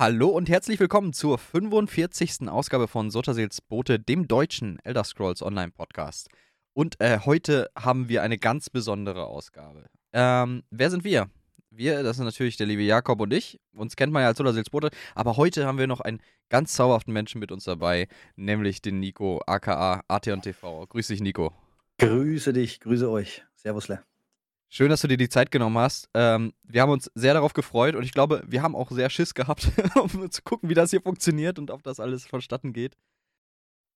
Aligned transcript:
Hallo 0.00 0.28
und 0.28 0.48
herzlich 0.48 0.80
willkommen 0.80 1.12
zur 1.12 1.36
45. 1.36 2.48
Ausgabe 2.48 2.88
von 2.88 3.10
Sotterseels 3.10 3.60
Bote, 3.60 3.98
dem 3.98 4.28
deutschen 4.28 4.78
Elder 4.82 5.04
Scrolls 5.04 5.42
Online 5.42 5.72
Podcast. 5.72 6.30
Und 6.72 6.98
äh, 7.02 7.18
heute 7.26 7.70
haben 7.76 8.08
wir 8.08 8.22
eine 8.22 8.38
ganz 8.38 8.70
besondere 8.70 9.26
Ausgabe. 9.26 9.90
Ähm, 10.14 10.62
wer 10.70 10.90
sind 10.90 11.04
wir? 11.04 11.28
Wir, 11.68 12.02
das 12.02 12.16
sind 12.16 12.24
natürlich 12.24 12.56
der 12.56 12.66
liebe 12.66 12.80
Jakob 12.80 13.20
und 13.20 13.30
ich. 13.34 13.60
Uns 13.74 13.94
kennt 13.94 14.10
man 14.10 14.22
ja 14.22 14.28
als 14.28 14.38
Sotterseels 14.38 14.70
Bote. 14.70 14.88
Aber 15.14 15.36
heute 15.36 15.66
haben 15.66 15.76
wir 15.76 15.86
noch 15.86 16.00
einen 16.00 16.22
ganz 16.48 16.72
zauberhaften 16.72 17.12
Menschen 17.12 17.38
mit 17.38 17.52
uns 17.52 17.64
dabei, 17.64 18.08
nämlich 18.36 18.80
den 18.80 19.00
Nico, 19.00 19.42
aka 19.46 20.02
AT 20.08 20.22
TV. 20.40 20.86
Grüß 20.86 21.08
dich, 21.08 21.20
Nico. 21.20 21.52
Grüße 21.98 22.54
dich, 22.54 22.80
grüße 22.80 23.10
euch. 23.10 23.44
Servus, 23.54 23.88
Le. 23.88 24.02
Schön, 24.72 24.88
dass 24.88 25.00
du 25.00 25.08
dir 25.08 25.16
die 25.16 25.28
Zeit 25.28 25.50
genommen 25.50 25.76
hast. 25.78 26.08
Ähm, 26.14 26.52
wir 26.62 26.82
haben 26.82 26.92
uns 26.92 27.10
sehr 27.16 27.34
darauf 27.34 27.54
gefreut 27.54 27.96
und 27.96 28.04
ich 28.04 28.12
glaube, 28.12 28.44
wir 28.46 28.62
haben 28.62 28.76
auch 28.76 28.92
sehr 28.92 29.10
Schiss 29.10 29.34
gehabt, 29.34 29.68
um 30.00 30.30
zu 30.30 30.42
gucken, 30.42 30.68
wie 30.68 30.74
das 30.74 30.90
hier 30.90 31.02
funktioniert 31.02 31.58
und 31.58 31.72
ob 31.72 31.82
das 31.82 31.98
alles 31.98 32.24
vonstatten 32.24 32.72
geht. 32.72 32.96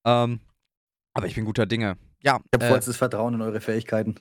Ähm, 0.05 0.41
aber 1.13 1.27
ich 1.27 1.35
bin 1.35 1.45
guter 1.45 1.65
Dinge. 1.65 1.97
Ja. 2.21 2.41
Ich 2.43 2.53
habe 2.53 2.65
äh, 2.65 2.69
vollstes 2.69 2.97
Vertrauen 2.97 3.35
in 3.35 3.41
eure 3.41 3.61
Fähigkeiten. 3.61 4.15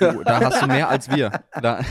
Du, 0.00 0.24
da 0.24 0.40
hast 0.40 0.62
du 0.62 0.66
mehr 0.66 0.88
als 0.88 1.10
wir. 1.10 1.30
Da, 1.60 1.84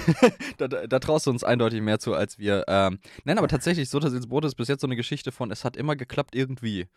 da, 0.57 0.87
da, 0.87 0.99
traust 0.99 1.27
du 1.27 1.29
uns 1.29 1.45
eindeutig 1.45 1.81
mehr 1.81 1.99
zu 1.99 2.13
als 2.13 2.37
wir. 2.37 2.65
Ähm, 2.67 2.99
nein, 3.23 3.37
aber 3.37 3.47
tatsächlich, 3.47 3.89
so 3.89 3.99
das 3.99 4.27
Brot 4.27 4.43
ist 4.43 4.55
bis 4.55 4.67
jetzt 4.67 4.81
so 4.81 4.87
eine 4.87 4.95
Geschichte 4.97 5.31
von, 5.31 5.49
es 5.51 5.63
hat 5.63 5.77
immer 5.77 5.95
geklappt 5.95 6.35
irgendwie. 6.35 6.87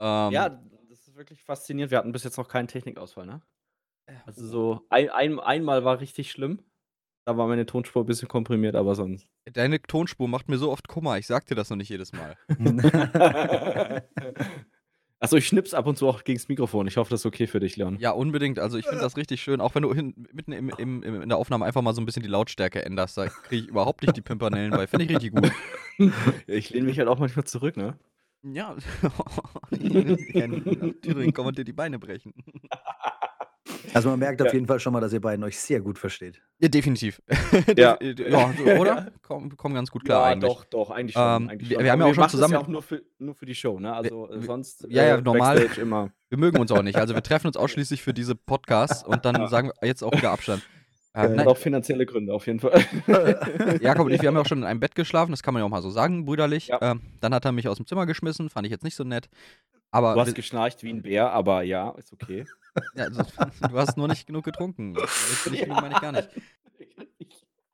Ähm, 0.00 0.32
ja, 0.32 0.48
das 0.90 1.08
ist 1.08 1.16
wirklich 1.16 1.42
faszinierend. 1.42 1.90
Wir 1.90 1.98
hatten 1.98 2.12
bis 2.12 2.24
jetzt 2.24 2.36
noch 2.36 2.48
keinen 2.48 2.68
Technikausfall, 2.68 3.24
ne? 3.24 3.40
Also 4.26 4.46
so 4.46 4.86
ein, 4.90 5.10
ein, 5.10 5.40
einmal 5.40 5.84
war 5.84 6.00
richtig 6.00 6.30
schlimm. 6.30 6.62
Da 7.24 7.36
war 7.36 7.46
meine 7.46 7.66
Tonspur 7.66 8.02
ein 8.02 8.06
bisschen 8.06 8.28
komprimiert, 8.28 8.74
aber 8.74 8.94
sonst. 8.96 9.28
Deine 9.44 9.80
Tonspur 9.80 10.26
macht 10.26 10.48
mir 10.48 10.58
so 10.58 10.72
oft 10.72 10.88
Kummer. 10.88 11.18
Ich 11.18 11.26
sag 11.28 11.46
dir 11.46 11.54
das 11.54 11.70
noch 11.70 11.76
nicht 11.76 11.88
jedes 11.88 12.12
Mal. 12.12 12.36
Achso, 15.20 15.36
ich 15.36 15.46
schnips 15.46 15.72
ab 15.72 15.86
und 15.86 15.96
zu 15.96 16.08
auch 16.08 16.24
gegen 16.24 16.36
das 16.36 16.48
Mikrofon. 16.48 16.88
Ich 16.88 16.96
hoffe, 16.96 17.10
das 17.10 17.20
ist 17.20 17.26
okay 17.26 17.46
für 17.46 17.60
dich, 17.60 17.76
Leon. 17.76 17.96
Ja, 18.00 18.10
unbedingt. 18.10 18.58
Also 18.58 18.76
ich 18.76 18.86
finde 18.86 19.00
das 19.04 19.16
richtig 19.16 19.40
schön. 19.40 19.60
Auch 19.60 19.76
wenn 19.76 19.84
du 19.84 19.94
hin, 19.94 20.26
mitten 20.32 20.50
im, 20.50 20.70
im, 20.70 21.04
im, 21.04 21.22
in 21.22 21.28
der 21.28 21.38
Aufnahme 21.38 21.64
einfach 21.64 21.80
mal 21.80 21.94
so 21.94 22.02
ein 22.02 22.06
bisschen 22.06 22.24
die 22.24 22.28
Lautstärke 22.28 22.84
änderst, 22.84 23.16
da 23.16 23.28
kriege 23.28 23.62
ich 23.62 23.68
überhaupt 23.68 24.02
nicht 24.02 24.16
die 24.16 24.20
Pimpernellen 24.20 24.72
bei. 24.72 24.88
Finde 24.88 25.04
ich 25.04 25.10
richtig 25.12 25.32
gut. 25.32 25.52
Ja, 25.98 26.54
ich 26.54 26.70
lehne 26.70 26.86
mich 26.86 26.98
halt 26.98 27.06
auch 27.06 27.18
manchmal 27.18 27.44
zurück, 27.44 27.76
ne? 27.76 27.98
Ja. 28.42 28.74
Thüringen 29.70 31.34
kommt 31.34 31.58
dir 31.58 31.64
die 31.64 31.74
Beine 31.74 31.98
brechen. 31.98 32.32
Also 33.94 34.08
man 34.08 34.18
merkt 34.18 34.42
auf 34.42 34.52
jeden 34.52 34.66
Fall 34.66 34.80
schon 34.80 34.92
mal, 34.92 35.00
dass 35.00 35.12
ihr 35.12 35.20
beiden 35.20 35.44
euch 35.44 35.58
sehr 35.58 35.80
gut 35.80 35.98
versteht. 35.98 36.40
Ja, 36.58 36.68
definitiv. 36.68 37.22
Ja. 37.76 37.98
ja, 38.00 38.52
so, 38.56 38.64
oder? 38.80 39.12
Kommen 39.22 39.56
komm 39.56 39.74
ganz 39.74 39.90
gut 39.90 40.04
klar 40.04 40.22
ja, 40.22 40.32
eigentlich. 40.32 40.52
doch, 40.52 40.64
doch, 40.64 40.90
eigentlich 40.90 41.12
schon. 41.14 41.42
Ähm, 41.42 41.48
eigentlich 41.48 41.70
wir, 41.70 41.78
wir 41.78 41.92
haben 41.92 42.00
ja 42.00 42.06
auch 42.06 42.14
schon 42.14 42.28
zusammen. 42.28 42.52
Das 42.52 42.60
ja 42.60 42.64
auch 42.64 42.68
nur 42.68 42.82
für, 42.82 43.02
nur 43.18 43.34
für 43.34 43.46
die 43.46 43.54
Show, 43.54 43.78
ne? 43.78 43.94
Also 43.94 44.28
wir, 44.30 44.42
sonst. 44.42 44.86
Ja, 44.88 45.04
ja, 45.04 45.16
äh, 45.16 45.22
normal. 45.22 45.68
Immer. 45.80 46.10
Wir 46.28 46.38
mögen 46.38 46.58
uns 46.58 46.72
auch 46.72 46.82
nicht. 46.82 46.96
Also 46.96 47.14
wir 47.14 47.22
treffen 47.22 47.46
uns 47.46 47.56
ausschließlich 47.56 48.02
für 48.02 48.14
diese 48.14 48.34
Podcasts 48.34 49.04
und 49.04 49.24
dann 49.24 49.48
sagen 49.48 49.70
wir 49.80 49.88
jetzt 49.88 50.02
auch 50.02 50.12
wieder 50.12 50.30
Abstand. 50.30 50.62
Ähm, 51.14 51.38
äh, 51.38 51.44
auch 51.44 51.58
finanzielle 51.58 52.06
Gründe 52.06 52.32
auf 52.32 52.46
jeden 52.46 52.58
Fall. 52.58 52.86
Jakob 53.82 54.06
und 54.06 54.12
ich, 54.12 54.22
wir 54.22 54.28
haben 54.28 54.34
ja 54.34 54.40
auch 54.40 54.46
schon 54.46 54.60
in 54.60 54.64
einem 54.64 54.80
Bett 54.80 54.94
geschlafen, 54.94 55.30
das 55.30 55.42
kann 55.42 55.52
man 55.52 55.60
ja 55.60 55.66
auch 55.66 55.70
mal 55.70 55.82
so 55.82 55.90
sagen, 55.90 56.24
brüderlich. 56.24 56.68
Ja. 56.68 56.78
Ähm, 56.80 57.02
dann 57.20 57.34
hat 57.34 57.44
er 57.44 57.52
mich 57.52 57.68
aus 57.68 57.76
dem 57.76 57.86
Zimmer 57.86 58.06
geschmissen, 58.06 58.48
fand 58.48 58.66
ich 58.66 58.70
jetzt 58.70 58.82
nicht 58.82 58.96
so 58.96 59.04
nett. 59.04 59.28
Aber 59.90 60.14
du 60.14 60.20
hast 60.20 60.34
geschnarcht 60.34 60.82
wie 60.82 60.90
ein 60.90 61.02
Bär, 61.02 61.30
aber 61.30 61.64
ja, 61.64 61.90
ist 61.98 62.14
okay. 62.14 62.46
Ja, 62.94 63.04
also, 63.04 63.22
du 63.68 63.78
hast 63.78 63.96
nur 63.96 64.08
nicht 64.08 64.26
genug 64.26 64.44
getrunken. 64.44 64.94
Das 64.94 65.48
ja. 65.52 65.80
meine 65.80 65.94
ich 65.94 66.00
gar 66.00 66.12
nicht. 66.12 66.28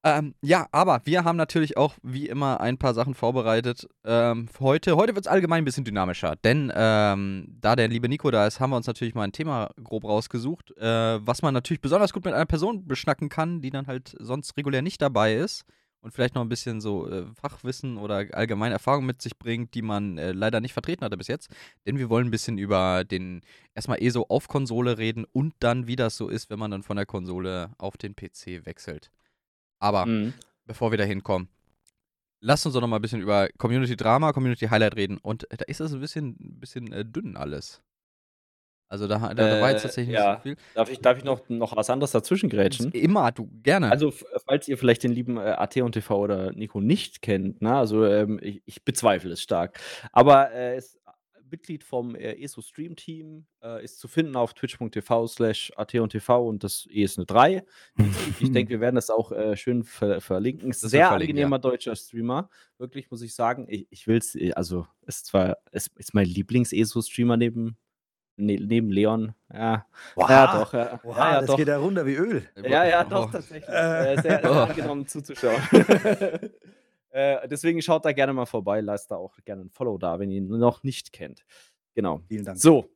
Ähm, 0.05 0.35
ja, 0.43 0.69
aber 0.71 1.01
wir 1.05 1.25
haben 1.25 1.37
natürlich 1.37 1.77
auch 1.77 1.95
wie 2.03 2.29
immer 2.29 2.61
ein 2.61 2.79
paar 2.79 2.95
Sachen 2.95 3.15
vorbereitet. 3.15 3.89
Ähm, 4.05 4.49
heute 4.61 4.97
heute 4.97 5.15
wird 5.17 5.27
es 5.27 5.31
allgemein 5.31 5.63
ein 5.63 5.65
bisschen 5.65 5.85
dynamischer, 5.85 6.37
denn 6.37 6.73
ähm, 6.75 7.57
da 7.61 7.75
der 7.75 7.89
liebe 7.89 8.09
Nico 8.09 8.31
da 8.31 8.47
ist, 8.47 8.61
haben 8.61 8.71
wir 8.71 8.77
uns 8.77 8.87
natürlich 8.87 9.17
mal 9.17 9.25
ein 9.25 9.33
Thema 9.33 9.71
grob 9.83 10.05
rausgesucht, 10.05 10.77
äh, 10.79 11.27
was 11.27 11.43
man 11.43 11.53
natürlich 11.53 11.81
besonders 11.81 12.13
gut 12.13 12.25
mit 12.25 12.35
einer 12.35 12.47
Person 12.47 12.87
beschnacken 12.87 13.29
kann, 13.29 13.61
die 13.61 13.71
dann 13.71 13.89
halt 13.89 14.15
sonst 14.21 14.57
regulär 14.57 14.83
nicht 14.83 15.03
dabei 15.03 15.35
ist 15.35 15.65
und 16.01 16.13
vielleicht 16.13 16.35
noch 16.35 16.43
ein 16.43 16.49
bisschen 16.49 16.81
so 16.81 17.09
äh, 17.09 17.27
Fachwissen 17.35 17.97
oder 17.97 18.25
allgemeine 18.33 18.75
Erfahrung 18.75 19.05
mit 19.05 19.21
sich 19.21 19.39
bringt, 19.39 19.75
die 19.75 19.83
man 19.83 20.17
äh, 20.19 20.33
leider 20.33 20.61
nicht 20.61 20.73
vertreten 20.73 21.05
hatte 21.05 21.17
bis 21.17 21.27
jetzt. 21.27 21.51
Denn 21.87 21.99
wir 21.99 22.09
wollen 22.09 22.29
ein 22.29 22.31
bisschen 22.31 22.59
über 22.59 23.05
den 23.05 23.43
erstmal 23.75 24.03
ESO 24.03 24.27
auf 24.29 24.49
Konsole 24.49 24.99
reden 24.99 25.25
und 25.33 25.55
dann, 25.59 25.87
wie 25.87 25.97
das 25.97 26.17
so 26.17 26.29
ist, 26.29 26.51
wenn 26.51 26.59
man 26.59 26.71
dann 26.71 26.83
von 26.83 26.97
der 26.97 27.07
Konsole 27.07 27.71
auf 27.79 27.97
den 27.97 28.15
PC 28.15 28.65
wechselt. 28.65 29.11
Aber 29.81 30.07
mhm. 30.07 30.35
bevor 30.65 30.91
wir 30.93 30.99
da 30.99 31.05
hinkommen, 31.05 31.49
lasst 32.41 32.65
uns 32.67 32.75
doch 32.75 32.81
noch 32.81 32.89
mal 32.89 32.97
ein 32.97 33.03
bisschen 33.03 33.21
über 33.21 33.49
Community 33.59 33.97
Drama, 33.97 34.33
Community 34.33 34.67
Highlight 34.67 34.97
reden. 34.97 35.19
Und 35.19 35.47
da 35.51 35.65
ist 35.67 35.81
das 35.81 35.93
ein 35.93 36.01
bisschen, 36.01 36.37
ein 36.41 36.61
bisschen 36.61 36.93
äh, 36.93 37.05
dünn 37.05 37.37
alles. 37.37 37.83
Also 38.89 39.07
da, 39.07 39.19
da, 39.19 39.35
da 39.35 39.61
war 39.61 39.71
jetzt 39.71 39.81
äh, 39.81 39.83
tatsächlich 39.83 40.15
ja. 40.15 40.33
nicht 40.33 40.39
so 40.39 40.43
viel. 40.43 40.57
Darf 40.75 40.91
ich, 40.91 41.01
darf 41.01 41.19
ich 41.19 41.25
noch, 41.25 41.49
noch 41.49 41.77
was 41.77 41.91
anderes 41.91 42.11
dazwischen 42.13 42.49
grätschen? 42.49 42.91
Immer, 42.93 43.33
du, 43.33 43.51
gerne. 43.63 43.91
Also, 43.91 44.13
falls 44.47 44.67
ihr 44.67 44.79
vielleicht 44.79 45.03
den 45.03 45.13
lieben 45.13 45.37
äh, 45.37 45.41
AT 45.41 45.77
und 45.79 45.93
TV 45.93 46.19
oder 46.19 46.53
Nico 46.53 46.81
nicht 46.81 47.21
kennt, 47.21 47.61
ne, 47.61 47.77
also 47.77 48.05
ähm, 48.07 48.41
ich, 48.43 48.63
ich, 48.65 48.85
bezweifle 48.85 49.33
es 49.33 49.43
stark. 49.43 49.79
Aber 50.13 50.51
er 50.51 50.75
äh, 50.75 50.79
ist 50.79 50.99
Mitglied 51.51 51.85
vom 51.85 52.15
äh, 52.15 52.35
ESO 52.43 52.61
Stream 52.63 52.97
Team, 52.97 53.47
äh, 53.63 53.83
ist 53.85 53.99
zu 53.99 54.09
finden 54.09 54.37
auf 54.37 54.55
twitch.tv 54.55 55.27
slash 55.27 55.73
AT 55.77 55.95
und 55.97 56.11
TV 56.11 56.47
und 56.47 56.65
das 56.65 56.87
E 56.91 57.03
ist 57.03 57.19
eine 57.19 57.27
3. 57.27 57.65
ich 58.41 58.53
denke, 58.53 58.71
wir 58.71 58.81
werden 58.81 58.97
das 58.97 59.11
auch 59.11 59.33
äh, 59.33 59.57
schön 59.57 59.85
ver 59.85 60.21
verlinken. 60.21 60.71
Ist 60.71 60.81
sehr 60.81 61.11
angenehmer 61.11 61.57
ja. 61.57 61.61
deutscher 61.61 61.97
Streamer. 61.97 62.49
Wirklich, 62.79 63.11
muss 63.11 63.23
ich 63.23 63.35
sagen. 63.35 63.67
Ich, 63.69 63.87
ich 63.91 64.07
will 64.07 64.19
es, 64.19 64.35
äh, 64.35 64.53
also, 64.53 64.87
ist 65.07 65.27
zwar, 65.27 65.59
es 65.73 65.89
ist 65.97 66.15
mein 66.15 66.27
Lieblings-ESO-Streamer 66.27 67.37
neben 67.37 67.77
Ne, 68.41 68.57
neben 68.57 68.91
Leon. 68.91 69.35
Ja, 69.53 69.85
wow. 70.15 70.31
ja 70.31 70.59
doch. 70.59 70.73
Ja, 70.73 71.01
wow, 71.03 71.17
ja, 71.17 71.41
das 71.41 71.47
doch. 71.47 71.57
geht 71.57 71.67
ja 71.67 71.77
runter 71.77 72.07
wie 72.07 72.15
Öl. 72.15 72.49
Ja, 72.63 72.85
ja, 72.85 73.03
doch, 73.03 73.27
oh. 73.27 73.31
tatsächlich. 73.33 73.69
Äh, 73.69 74.17
sehr, 74.23 74.41
sehr 74.41 74.45
angenommen 74.69 75.09
zuzuschauen. 75.09 75.61
äh, 77.11 77.49
deswegen 77.49 77.83
schaut 77.83 78.05
da 78.05 78.13
gerne 78.13 78.33
mal 78.33 78.47
vorbei. 78.47 78.81
Lasst 78.81 79.11
da 79.11 79.17
auch 79.17 79.37
gerne 79.45 79.63
ein 79.63 79.71
Follow 79.71 79.99
da, 79.99 80.21
wenn 80.21 80.31
ihr 80.31 80.39
ihn 80.39 80.47
noch 80.47 80.85
nicht 80.85 81.13
kennt. 81.13 81.45
Genau. 81.95 82.23
Vielen 82.29 82.45
Dank. 82.45 82.59
So. 82.61 82.89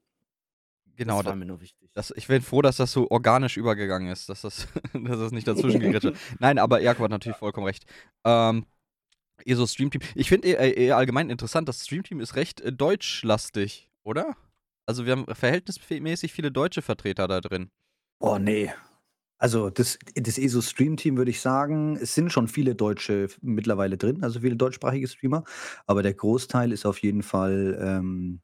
Genau, 0.94 1.18
das 1.18 1.26
war 1.26 1.34
mir 1.34 1.46
nur 1.46 1.60
wichtig. 1.60 1.90
Das, 1.92 2.12
ich 2.16 2.28
bin 2.28 2.40
froh, 2.40 2.62
dass 2.62 2.76
das 2.76 2.92
so 2.92 3.10
organisch 3.10 3.56
übergegangen 3.56 4.12
ist, 4.12 4.28
dass 4.28 4.42
das, 4.42 4.68
dass 4.92 5.18
das 5.18 5.32
nicht 5.32 5.48
dazwischen 5.48 5.80
gegrätscht 5.80 6.06
hat. 6.06 6.16
Nein, 6.38 6.58
aber 6.58 6.80
Erko 6.80 7.02
hat 7.02 7.10
natürlich 7.10 7.38
vollkommen 7.38 7.66
recht. 7.66 7.84
Ähm, 8.24 8.64
ESO 9.44 9.66
Streamteam. 9.66 10.02
Ich 10.14 10.28
finde 10.28 10.46
eher, 10.46 10.76
eher, 10.76 10.96
allgemein 10.96 11.30
interessant, 11.30 11.68
das 11.68 11.84
Streamteam 11.84 12.20
ist 12.20 12.36
recht 12.36 12.60
äh, 12.60 12.72
deutschlastig, 12.72 13.90
oder? 14.04 14.36
Also 14.86 15.06
wir 15.06 15.12
haben 15.12 15.26
verhältnismäßig 15.26 16.32
viele 16.32 16.50
deutsche 16.50 16.82
Vertreter 16.82 17.28
da 17.28 17.40
drin. 17.40 17.70
Oh, 18.18 18.38
nee. 18.38 18.72
Also 19.38 19.70
das, 19.70 19.98
das 20.14 20.38
ESO-Stream-Team 20.38 21.16
würde 21.16 21.32
ich 21.32 21.40
sagen, 21.40 21.96
es 21.96 22.14
sind 22.14 22.32
schon 22.32 22.46
viele 22.46 22.76
Deutsche 22.76 23.26
mittlerweile 23.40 23.98
drin, 23.98 24.22
also 24.22 24.38
viele 24.38 24.54
deutschsprachige 24.54 25.08
Streamer, 25.08 25.42
aber 25.84 26.04
der 26.04 26.14
Großteil 26.14 26.70
ist 26.70 26.86
auf 26.86 26.98
jeden 26.98 27.24
Fall, 27.24 27.76
ähm, 27.82 28.40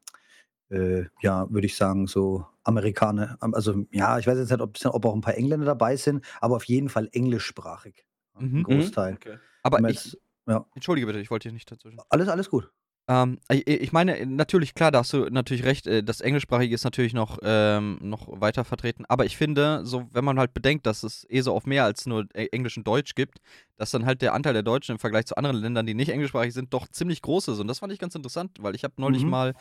äh, 0.69 1.05
ja, 1.21 1.49
würde 1.49 1.67
ich 1.67 1.77
sagen, 1.77 2.05
so 2.07 2.45
Amerikaner. 2.63 3.37
Also 3.39 3.85
ja, 3.91 4.19
ich 4.19 4.27
weiß 4.27 4.37
jetzt 4.39 4.51
nicht, 4.51 4.59
ob, 4.59 4.77
ob 4.93 5.05
auch 5.05 5.15
ein 5.15 5.21
paar 5.21 5.37
Engländer 5.37 5.65
dabei 5.65 5.95
sind, 5.95 6.25
aber 6.41 6.57
auf 6.57 6.65
jeden 6.65 6.89
Fall 6.89 7.07
englischsprachig. 7.13 8.05
Mhm. 8.37 8.41
Ein 8.41 8.51
mhm. 8.51 8.63
Großteil. 8.63 9.13
Okay. 9.13 9.37
Aber 9.63 9.89
ich, 9.89 10.17
ja. 10.47 10.65
entschuldige 10.75 11.07
bitte, 11.07 11.19
ich 11.19 11.31
wollte 11.31 11.47
hier 11.47 11.53
nicht 11.53 11.71
dazwischen. 11.71 12.01
Alles, 12.09 12.27
alles 12.27 12.49
gut. 12.49 12.73
Ähm, 13.09 13.39
ich 13.49 13.91
meine, 13.91 14.23
natürlich, 14.27 14.75
klar, 14.75 14.91
da 14.91 14.99
hast 14.99 15.13
du 15.13 15.25
natürlich 15.31 15.63
recht, 15.63 15.87
äh, 15.87 16.03
das 16.03 16.21
Englischsprachige 16.21 16.75
ist 16.75 16.83
natürlich 16.83 17.15
noch, 17.15 17.39
ähm, 17.41 17.97
noch 18.03 18.39
weiter 18.39 18.63
vertreten, 18.63 19.03
aber 19.07 19.25
ich 19.25 19.35
finde, 19.35 19.81
so, 19.83 20.07
wenn 20.11 20.23
man 20.23 20.37
halt 20.37 20.53
bedenkt, 20.53 20.85
dass 20.85 21.01
es 21.01 21.25
eh 21.27 21.41
so 21.41 21.55
auf 21.55 21.65
mehr 21.65 21.85
als 21.85 22.05
nur 22.05 22.27
e-, 22.35 22.49
Englisch 22.51 22.77
und 22.77 22.85
Deutsch 22.85 23.15
gibt, 23.15 23.39
dass 23.77 23.89
dann 23.89 24.05
halt 24.05 24.21
der 24.21 24.35
Anteil 24.35 24.53
der 24.53 24.61
Deutschen 24.61 24.91
im 24.91 24.99
Vergleich 24.99 25.25
zu 25.25 25.35
anderen 25.37 25.57
Ländern, 25.57 25.87
die 25.87 25.95
nicht 25.95 26.09
englischsprachig 26.09 26.53
sind, 26.53 26.71
doch 26.71 26.87
ziemlich 26.87 27.23
groß 27.23 27.47
ist. 27.47 27.59
Und 27.59 27.67
das 27.67 27.79
fand 27.79 27.91
ich 27.91 27.97
ganz 27.97 28.13
interessant, 28.13 28.57
weil 28.59 28.75
ich 28.75 28.83
habe 28.83 28.93
neulich 28.97 29.23
mhm. 29.23 29.31
mal 29.31 29.53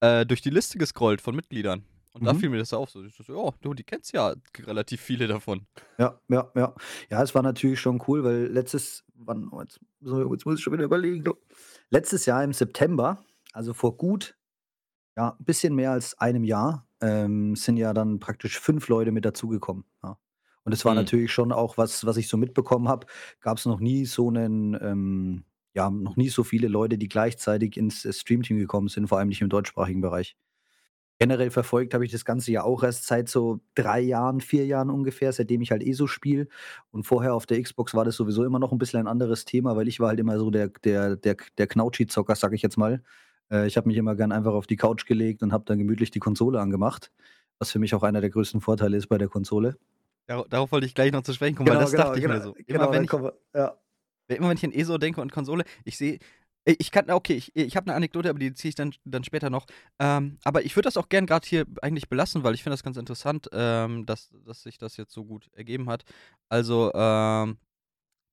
äh, 0.00 0.24
durch 0.24 0.40
die 0.40 0.50
Liste 0.50 0.78
gescrollt 0.78 1.20
von 1.20 1.36
Mitgliedern. 1.36 1.84
Und 2.14 2.22
mhm. 2.22 2.26
da 2.26 2.34
fiel 2.34 2.48
mir 2.48 2.58
das 2.58 2.72
auf. 2.72 2.88
So, 2.88 3.04
ich 3.04 3.14
so, 3.14 3.36
oh, 3.36 3.52
du, 3.60 3.74
die 3.74 3.84
kennst 3.84 4.14
ja 4.14 4.34
relativ 4.60 5.02
viele 5.02 5.26
davon. 5.26 5.66
Ja, 5.98 6.18
ja, 6.28 6.50
ja. 6.54 6.74
Ja, 7.10 7.22
es 7.22 7.34
war 7.34 7.42
natürlich 7.42 7.80
schon 7.80 8.02
cool, 8.08 8.24
weil 8.24 8.46
letztes, 8.46 9.04
wann, 9.14 9.50
jetzt, 9.60 9.78
jetzt 10.00 10.46
muss 10.46 10.54
ich 10.54 10.62
schon 10.62 10.72
wieder 10.72 10.84
überlegen, 10.84 11.22
letztes 11.94 12.26
Jahr 12.26 12.42
im 12.42 12.52
September, 12.52 13.24
also 13.52 13.72
vor 13.72 13.96
gut, 13.96 14.36
ja, 15.16 15.36
ein 15.38 15.44
bisschen 15.44 15.76
mehr 15.76 15.92
als 15.92 16.18
einem 16.18 16.42
Jahr, 16.42 16.88
ähm, 17.00 17.54
sind 17.54 17.76
ja 17.76 17.94
dann 17.94 18.18
praktisch 18.18 18.58
fünf 18.58 18.88
Leute 18.88 19.12
mit 19.12 19.24
dazugekommen. 19.24 19.84
Ja. 20.02 20.18
Und 20.64 20.72
es 20.72 20.84
war 20.84 20.92
mhm. 20.92 20.98
natürlich 20.98 21.32
schon 21.32 21.52
auch 21.52 21.78
was, 21.78 22.04
was 22.04 22.16
ich 22.16 22.26
so 22.26 22.36
mitbekommen 22.36 22.88
habe, 22.88 23.06
gab 23.40 23.58
es 23.58 23.66
noch 23.66 23.78
nie 23.78 24.06
so 24.06 24.28
einen, 24.28 24.74
ähm, 24.80 25.44
ja, 25.72 25.88
noch 25.88 26.16
nie 26.16 26.30
so 26.30 26.42
viele 26.42 26.66
Leute, 26.66 26.98
die 26.98 27.08
gleichzeitig 27.08 27.76
ins 27.76 28.04
äh, 28.04 28.12
Streamteam 28.12 28.58
gekommen 28.58 28.88
sind, 28.88 29.06
vor 29.06 29.18
allem 29.18 29.28
nicht 29.28 29.40
im 29.40 29.48
deutschsprachigen 29.48 30.00
Bereich. 30.00 30.36
Generell 31.24 31.50
verfolgt 31.50 31.94
habe 31.94 32.04
ich 32.04 32.12
das 32.12 32.26
Ganze 32.26 32.52
ja 32.52 32.64
auch 32.64 32.82
erst 32.82 33.06
seit 33.06 33.30
so 33.30 33.60
drei 33.74 34.00
Jahren, 34.00 34.42
vier 34.42 34.66
Jahren 34.66 34.90
ungefähr, 34.90 35.32
seitdem 35.32 35.62
ich 35.62 35.70
halt 35.70 35.82
ESO 35.82 36.06
spiele. 36.06 36.48
Und 36.90 37.04
vorher 37.04 37.32
auf 37.32 37.46
der 37.46 37.62
Xbox 37.62 37.94
war 37.94 38.04
das 38.04 38.16
sowieso 38.16 38.44
immer 38.44 38.58
noch 38.58 38.72
ein 38.72 38.78
bisschen 38.78 39.00
ein 39.00 39.06
anderes 39.06 39.46
Thema, 39.46 39.74
weil 39.74 39.88
ich 39.88 40.00
war 40.00 40.08
halt 40.08 40.20
immer 40.20 40.38
so 40.38 40.50
der, 40.50 40.68
der, 40.68 41.16
der, 41.16 41.36
der 41.56 41.66
Knautschi-Zocker, 41.66 42.34
sag 42.34 42.52
ich 42.52 42.60
jetzt 42.60 42.76
mal. 42.76 43.02
Äh, 43.50 43.66
ich 43.66 43.78
habe 43.78 43.88
mich 43.88 43.96
immer 43.96 44.16
gern 44.16 44.32
einfach 44.32 44.52
auf 44.52 44.66
die 44.66 44.76
Couch 44.76 45.06
gelegt 45.06 45.42
und 45.42 45.50
habe 45.50 45.64
dann 45.64 45.78
gemütlich 45.78 46.10
die 46.10 46.18
Konsole 46.18 46.60
angemacht, 46.60 47.10
was 47.58 47.70
für 47.70 47.78
mich 47.78 47.94
auch 47.94 48.02
einer 48.02 48.20
der 48.20 48.28
größten 48.28 48.60
Vorteile 48.60 48.98
ist 48.98 49.06
bei 49.06 49.16
der 49.16 49.28
Konsole. 49.28 49.78
Dar 50.26 50.44
darauf 50.46 50.72
wollte 50.72 50.86
ich 50.86 50.94
gleich 50.94 51.12
noch 51.12 51.22
zu 51.22 51.32
sprechen 51.32 51.56
kommen, 51.56 51.70
weil 51.70 51.76
Genau, 51.76 51.84
das 51.84 51.92
genau, 51.92 52.04
dachte 52.04 52.18
ich 52.18 52.26
mir 52.26 52.34
genau, 52.34 52.44
so. 52.44 52.54
Immer 52.66 52.78
genau, 52.80 52.92
wenn 52.92 53.04
ich 53.04 53.12
ja. 53.54 53.74
immer 54.28 54.48
wenn 54.50 54.56
ich 54.58 54.64
an 54.64 54.72
ESO 54.72 54.98
denke 54.98 55.22
und 55.22 55.32
Konsole, 55.32 55.64
ich 55.84 55.96
sehe 55.96 56.18
ich 56.64 56.76
ich 56.80 56.90
kann 56.90 57.10
okay, 57.10 57.34
ich 57.34 57.54
ich 57.56 57.76
habe 57.76 57.88
'ne 57.90 57.94
Anekdote, 57.96 58.30
aber 58.30 58.38
die 58.38 58.54
ziehe 58.54 58.70
ich 58.70 58.74
dann 58.74 58.92
dann 59.04 59.24
später 59.24 59.50
noch. 59.50 59.66
Ähm, 59.98 60.38
aber 60.44 60.64
ich 60.64 60.74
würde 60.76 60.86
das 60.86 60.96
auch 60.96 61.08
gern 61.08 61.26
grad 61.26 61.44
hier 61.46 61.66
eigentlich 61.82 62.08
belassen, 62.08 62.44
weil 62.44 62.54
ich 62.54 62.62
finde 62.62 62.74
das 62.74 62.82
ganz 62.82 62.96
interessant, 62.96 63.48
ähm, 63.52 64.06
dass 64.06 64.30
dass 64.46 64.62
sich 64.62 64.78
das 64.78 64.96
jetzt 64.96 65.12
so 65.12 65.24
gut 65.24 65.48
ergeben 65.54 65.88
hat. 65.90 66.04
Also, 66.48 66.92
ähm, 66.94 67.58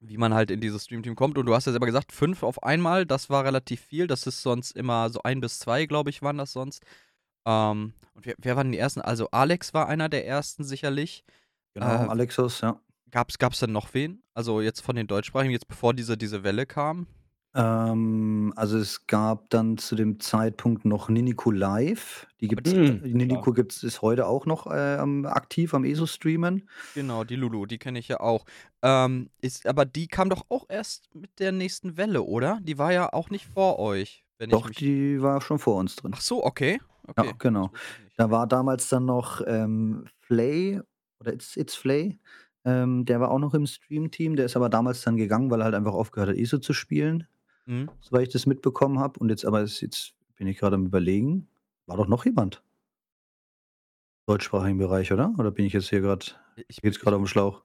wie 0.02 0.18
man 0.18 0.34
halt 0.34 0.52
in 0.52 0.62
dieses 0.62 0.86
Streamteam 0.86 1.16
kommt 1.16 1.38
und 1.38 1.46
du 1.48 1.56
hast 1.56 1.66
ja 1.68 1.74
selber 1.74 1.88
gesagt, 1.88 2.12
5 2.14 2.44
auf 2.44 2.64
einmal, 2.64 3.06
das 3.06 3.30
war 3.30 3.46
relativ 3.46 3.82
viel. 3.82 4.08
Das 4.08 4.28
ist 4.28 4.42
sonst 4.44 4.72
immer 4.78 5.10
so 5.12 5.22
1 5.24 5.42
bis 5.42 5.60
2, 5.60 5.86
glaube 5.88 6.10
ich, 6.12 6.22
waren 6.24 6.38
das 6.40 6.54
sonst. 6.54 6.84
Ähm, 7.48 7.94
und 8.16 8.26
wer 8.28 8.36
wer 8.40 8.56
waren 8.58 8.72
die 8.74 8.80
Ersten? 8.80 9.02
Also, 9.02 9.30
Alex 9.32 9.74
war 9.76 9.88
einer 9.90 10.10
der 10.10 10.28
Ersten 10.28 10.64
sicherlich. 10.66 11.24
Genau, 11.76 12.06
Äh, 12.06 12.08
Alexos, 12.08 12.62
ja. 12.62 12.82
gab's 13.12 13.38
gab's 13.40 13.60
denn 13.60 13.72
noch 13.74 13.94
wen? 13.94 14.24
Also, 14.36 14.62
jetzt 14.62 14.82
von 14.82 14.96
den 14.96 15.08
Deutschsprachigen, 15.08 15.52
jetzt 15.54 15.68
bevor 15.68 15.94
diese 15.94 16.18
diese 16.18 16.44
Welle 16.44 16.66
kam? 16.66 17.08
Ähm, 17.54 18.54
also, 18.56 18.78
es 18.78 19.08
gab 19.08 19.50
dann 19.50 19.78
zu 19.78 19.96
dem 19.96 20.20
Zeitpunkt 20.20 20.86
noch 20.86 21.10
Ninico 21.10 21.52
Live. 21.52 22.28
Die 22.40 22.48
gibt's 22.48 22.80
die 22.86 22.94
Mhm, 22.94 23.04
äh, 23.04 23.14
klar. 23.16 23.52
Gibt's 23.54 23.84
ist 23.84 24.02
heute 24.02 24.28
auch 24.28 24.46
noch, 24.46 24.68
ähm, 24.72 25.26
aktiv 25.26 25.74
am 25.74 25.84
ESO-Streamen. 25.84 26.70
Genau, 26.94 27.24
die 27.24 27.36
Lulu, 27.36 27.66
die 27.66 27.78
kenne 27.80 28.00
ich 28.00 28.08
ja 28.10 28.20
auch. 28.20 28.46
Ähm, 28.82 29.30
ist 29.42 29.66
aber 29.66 29.86
die 29.86 30.08
kam 30.08 30.30
doch 30.30 30.46
auch 30.50 30.66
erst 30.70 31.14
mit 31.16 31.40
der 31.40 31.52
nächsten 31.54 31.96
Welle, 31.98 32.24
oder? 32.24 32.60
Die 32.64 32.78
war 32.78 32.92
ja 32.92 33.14
auch 33.14 33.30
nicht 33.30 33.46
vor 33.46 33.80
euch, 33.80 34.26
wenn 34.38 34.50
ich 34.52 34.64
Doch, 34.64 34.66
mich 34.66 34.78
die 34.80 35.22
war 35.22 35.42
schon 35.42 35.60
vor 35.60 35.78
uns 35.78 35.96
drin. 35.96 36.16
Ach 36.16 36.22
so, 36.22 36.44
okay. 36.44 36.80
Ja, 37.18 37.24
Okay, 37.24 37.34
genau. 37.38 37.72
das 37.72 37.82
wusste 37.82 37.92
ich 37.94 38.00
nicht. 38.00 38.18
Da 38.18 38.30
war 38.32 38.48
damals 38.48 38.90
dann 38.90 39.06
noch, 39.06 39.42
ähm, 39.46 40.06
Flay 40.20 40.82
oder 41.20 41.34
It's 41.34 41.56
It's 41.58 41.76
Flay, 41.76 42.20
ähm, 42.66 43.06
der 43.06 43.20
war 43.20 43.32
auch 43.32 43.40
noch 43.40 43.54
im 43.54 43.66
Streamteam. 43.66 44.36
Der 44.36 44.46
ist 44.46 44.56
aber 44.56 44.70
damals 44.70 45.02
dann 45.02 45.18
gegangen, 45.18 45.50
weil 45.52 45.62
er 45.62 45.66
halt 45.66 45.76
einfach 45.76 45.94
aufgehört 45.94 46.30
hat, 46.32 46.38
ESO 46.38 46.60
zu 46.60 46.74
spielen, 46.74 47.28
Mhm. 47.72 47.90
soweit 48.02 48.24
ich 48.28 48.34
das 48.34 48.46
mitbekommen 48.46 49.00
habe. 49.00 49.20
Und 49.20 49.30
jetzt 49.30 49.46
aber 49.46 49.62
ist 49.62 49.82
jetzt 49.82 50.14
bin 50.36 50.48
ich 50.48 50.58
grade 50.58 50.76
am 50.76 50.86
Überlegen, 50.86 51.48
war 51.86 51.98
doch 51.98 52.08
noch 52.08 52.26
jemand 52.26 52.62
deutschsprachigen 54.28 54.78
Bereich, 54.78 55.12
oder? 55.12 55.34
Oder 55.38 55.52
bin 55.52 55.66
ich 55.66 55.74
jetzt 55.74 55.90
hier 55.90 56.02
grad 56.02 56.40
I 56.58 56.66
ich 56.68 56.80
jetzt 56.84 56.98
ich 56.98 57.02
grad 57.02 57.14
aufm 57.14 57.28
Schlauch? 57.28 57.64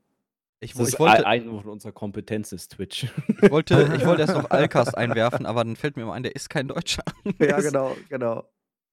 ich 0.60 0.74
Das 0.74 0.88
ich 0.88 0.98
wollte 0.98 1.26
eine 1.26 1.50
von 1.60 1.68
unserer 1.70 1.92
Kompetenz 1.92 2.52
ist 2.52 2.72
Twitch. 2.72 3.04
ich 3.42 3.50
wollte 3.50 3.94
ich 3.96 4.06
wollte 4.06 4.22
erst 4.22 4.34
noch 4.34 4.50
Alcast 4.50 4.96
einwerfen, 4.96 5.44
aber 5.44 5.64
dann 5.64 5.76
fällt 5.76 5.96
mir 5.96 6.02
immer 6.04 6.14
ein, 6.14 6.22
der 6.22 6.34
ist 6.36 6.48
kein 6.48 6.68
Deutscher. 6.68 7.02
Der 7.40 7.48
Ja, 7.50 7.56
ist 7.58 7.66
genau, 7.66 7.96
genau. 8.08 8.48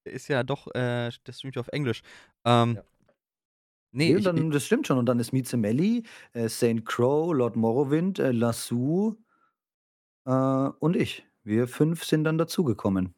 der 0.05 0.13
ist 0.13 0.27
ja 0.27 0.43
doch, 0.43 0.67
äh 0.73 1.09
der 1.25 1.31
streamt 1.33 1.55
ja 1.55 1.61
auf 1.61 1.67
Englisch. 1.69 2.01
Ähm, 2.45 2.75
Ja. 2.75 2.83
ne, 3.91 4.05
Ne, 4.05 4.11
und 4.13 4.17
ich 4.19 4.23
dann 4.25 4.51
das 4.51 4.65
stimmt 4.65 4.87
schon. 4.87 4.97
Und 4.97 5.05
dann 5.05 5.19
ist 5.19 5.31
Mizemelli, 5.31 6.03
äh, 6.33 6.49
Saint 6.49 6.85
Crow, 6.85 7.33
Lord 7.33 7.55
Morrowind, 7.55 8.19
äh, 8.19 8.31
Lasso, 8.31 9.15
äh, 10.25 10.31
und 10.79 10.95
ich. 10.95 11.25
Wir 11.43 11.67
5 11.67 12.03
sind 12.05 12.23
dann 12.23 12.37
dazugekommen. 12.37 13.13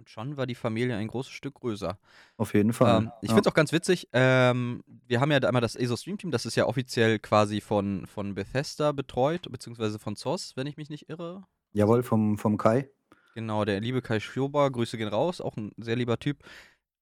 und 0.00 0.08
schon 0.10 0.36
war 0.36 0.46
die 0.46 0.54
Familie 0.54 0.96
ein 0.96 1.08
großes 1.08 1.32
Stück 1.32 1.54
größer. 1.54 1.98
Auf 2.38 2.54
jeden 2.54 2.72
Fall, 2.72 3.02
Ähm, 3.02 3.12
ich 3.20 3.32
ja. 3.32 3.34
finde 3.34 3.48
es 3.48 3.52
auch 3.52 3.56
ganz 3.56 3.72
witzig, 3.72 4.08
ähm, 4.12 4.84
wir 5.06 5.20
haben 5.20 5.32
ja 5.32 5.40
da 5.40 5.48
einmal 5.48 5.62
das 5.62 5.76
ESO 5.76 5.96
Stream 5.96 6.18
Team, 6.18 6.30
das 6.30 6.46
ist 6.46 6.56
ja 6.56 6.66
offiziell 6.66 7.18
quasi 7.18 7.60
von 7.60 8.06
von 8.06 8.34
Bethesda 8.34 8.92
betreut, 8.92 9.50
beziehungsweise 9.50 9.98
von 9.98 10.16
ZOS, 10.16 10.56
wenn 10.56 10.66
ich 10.68 10.76
mich 10.76 10.90
nicht 10.90 11.08
irre. 11.10 11.44
Jawohl, 11.74 12.02
vom 12.02 12.36
vom 12.38 12.56
Kai. 12.56 12.90
Genau, 13.36 13.64
der 13.64 13.80
liebe 13.80 14.02
Kai 14.02 14.20
Schober, 14.20 14.70
Grüße 14.70 14.96
gehen 14.98 15.08
raus, 15.08 15.40
auch 15.40 15.56
'n 15.56 15.72
sehr 15.76 15.96
lieber 15.96 16.18
Typ. 16.18 16.42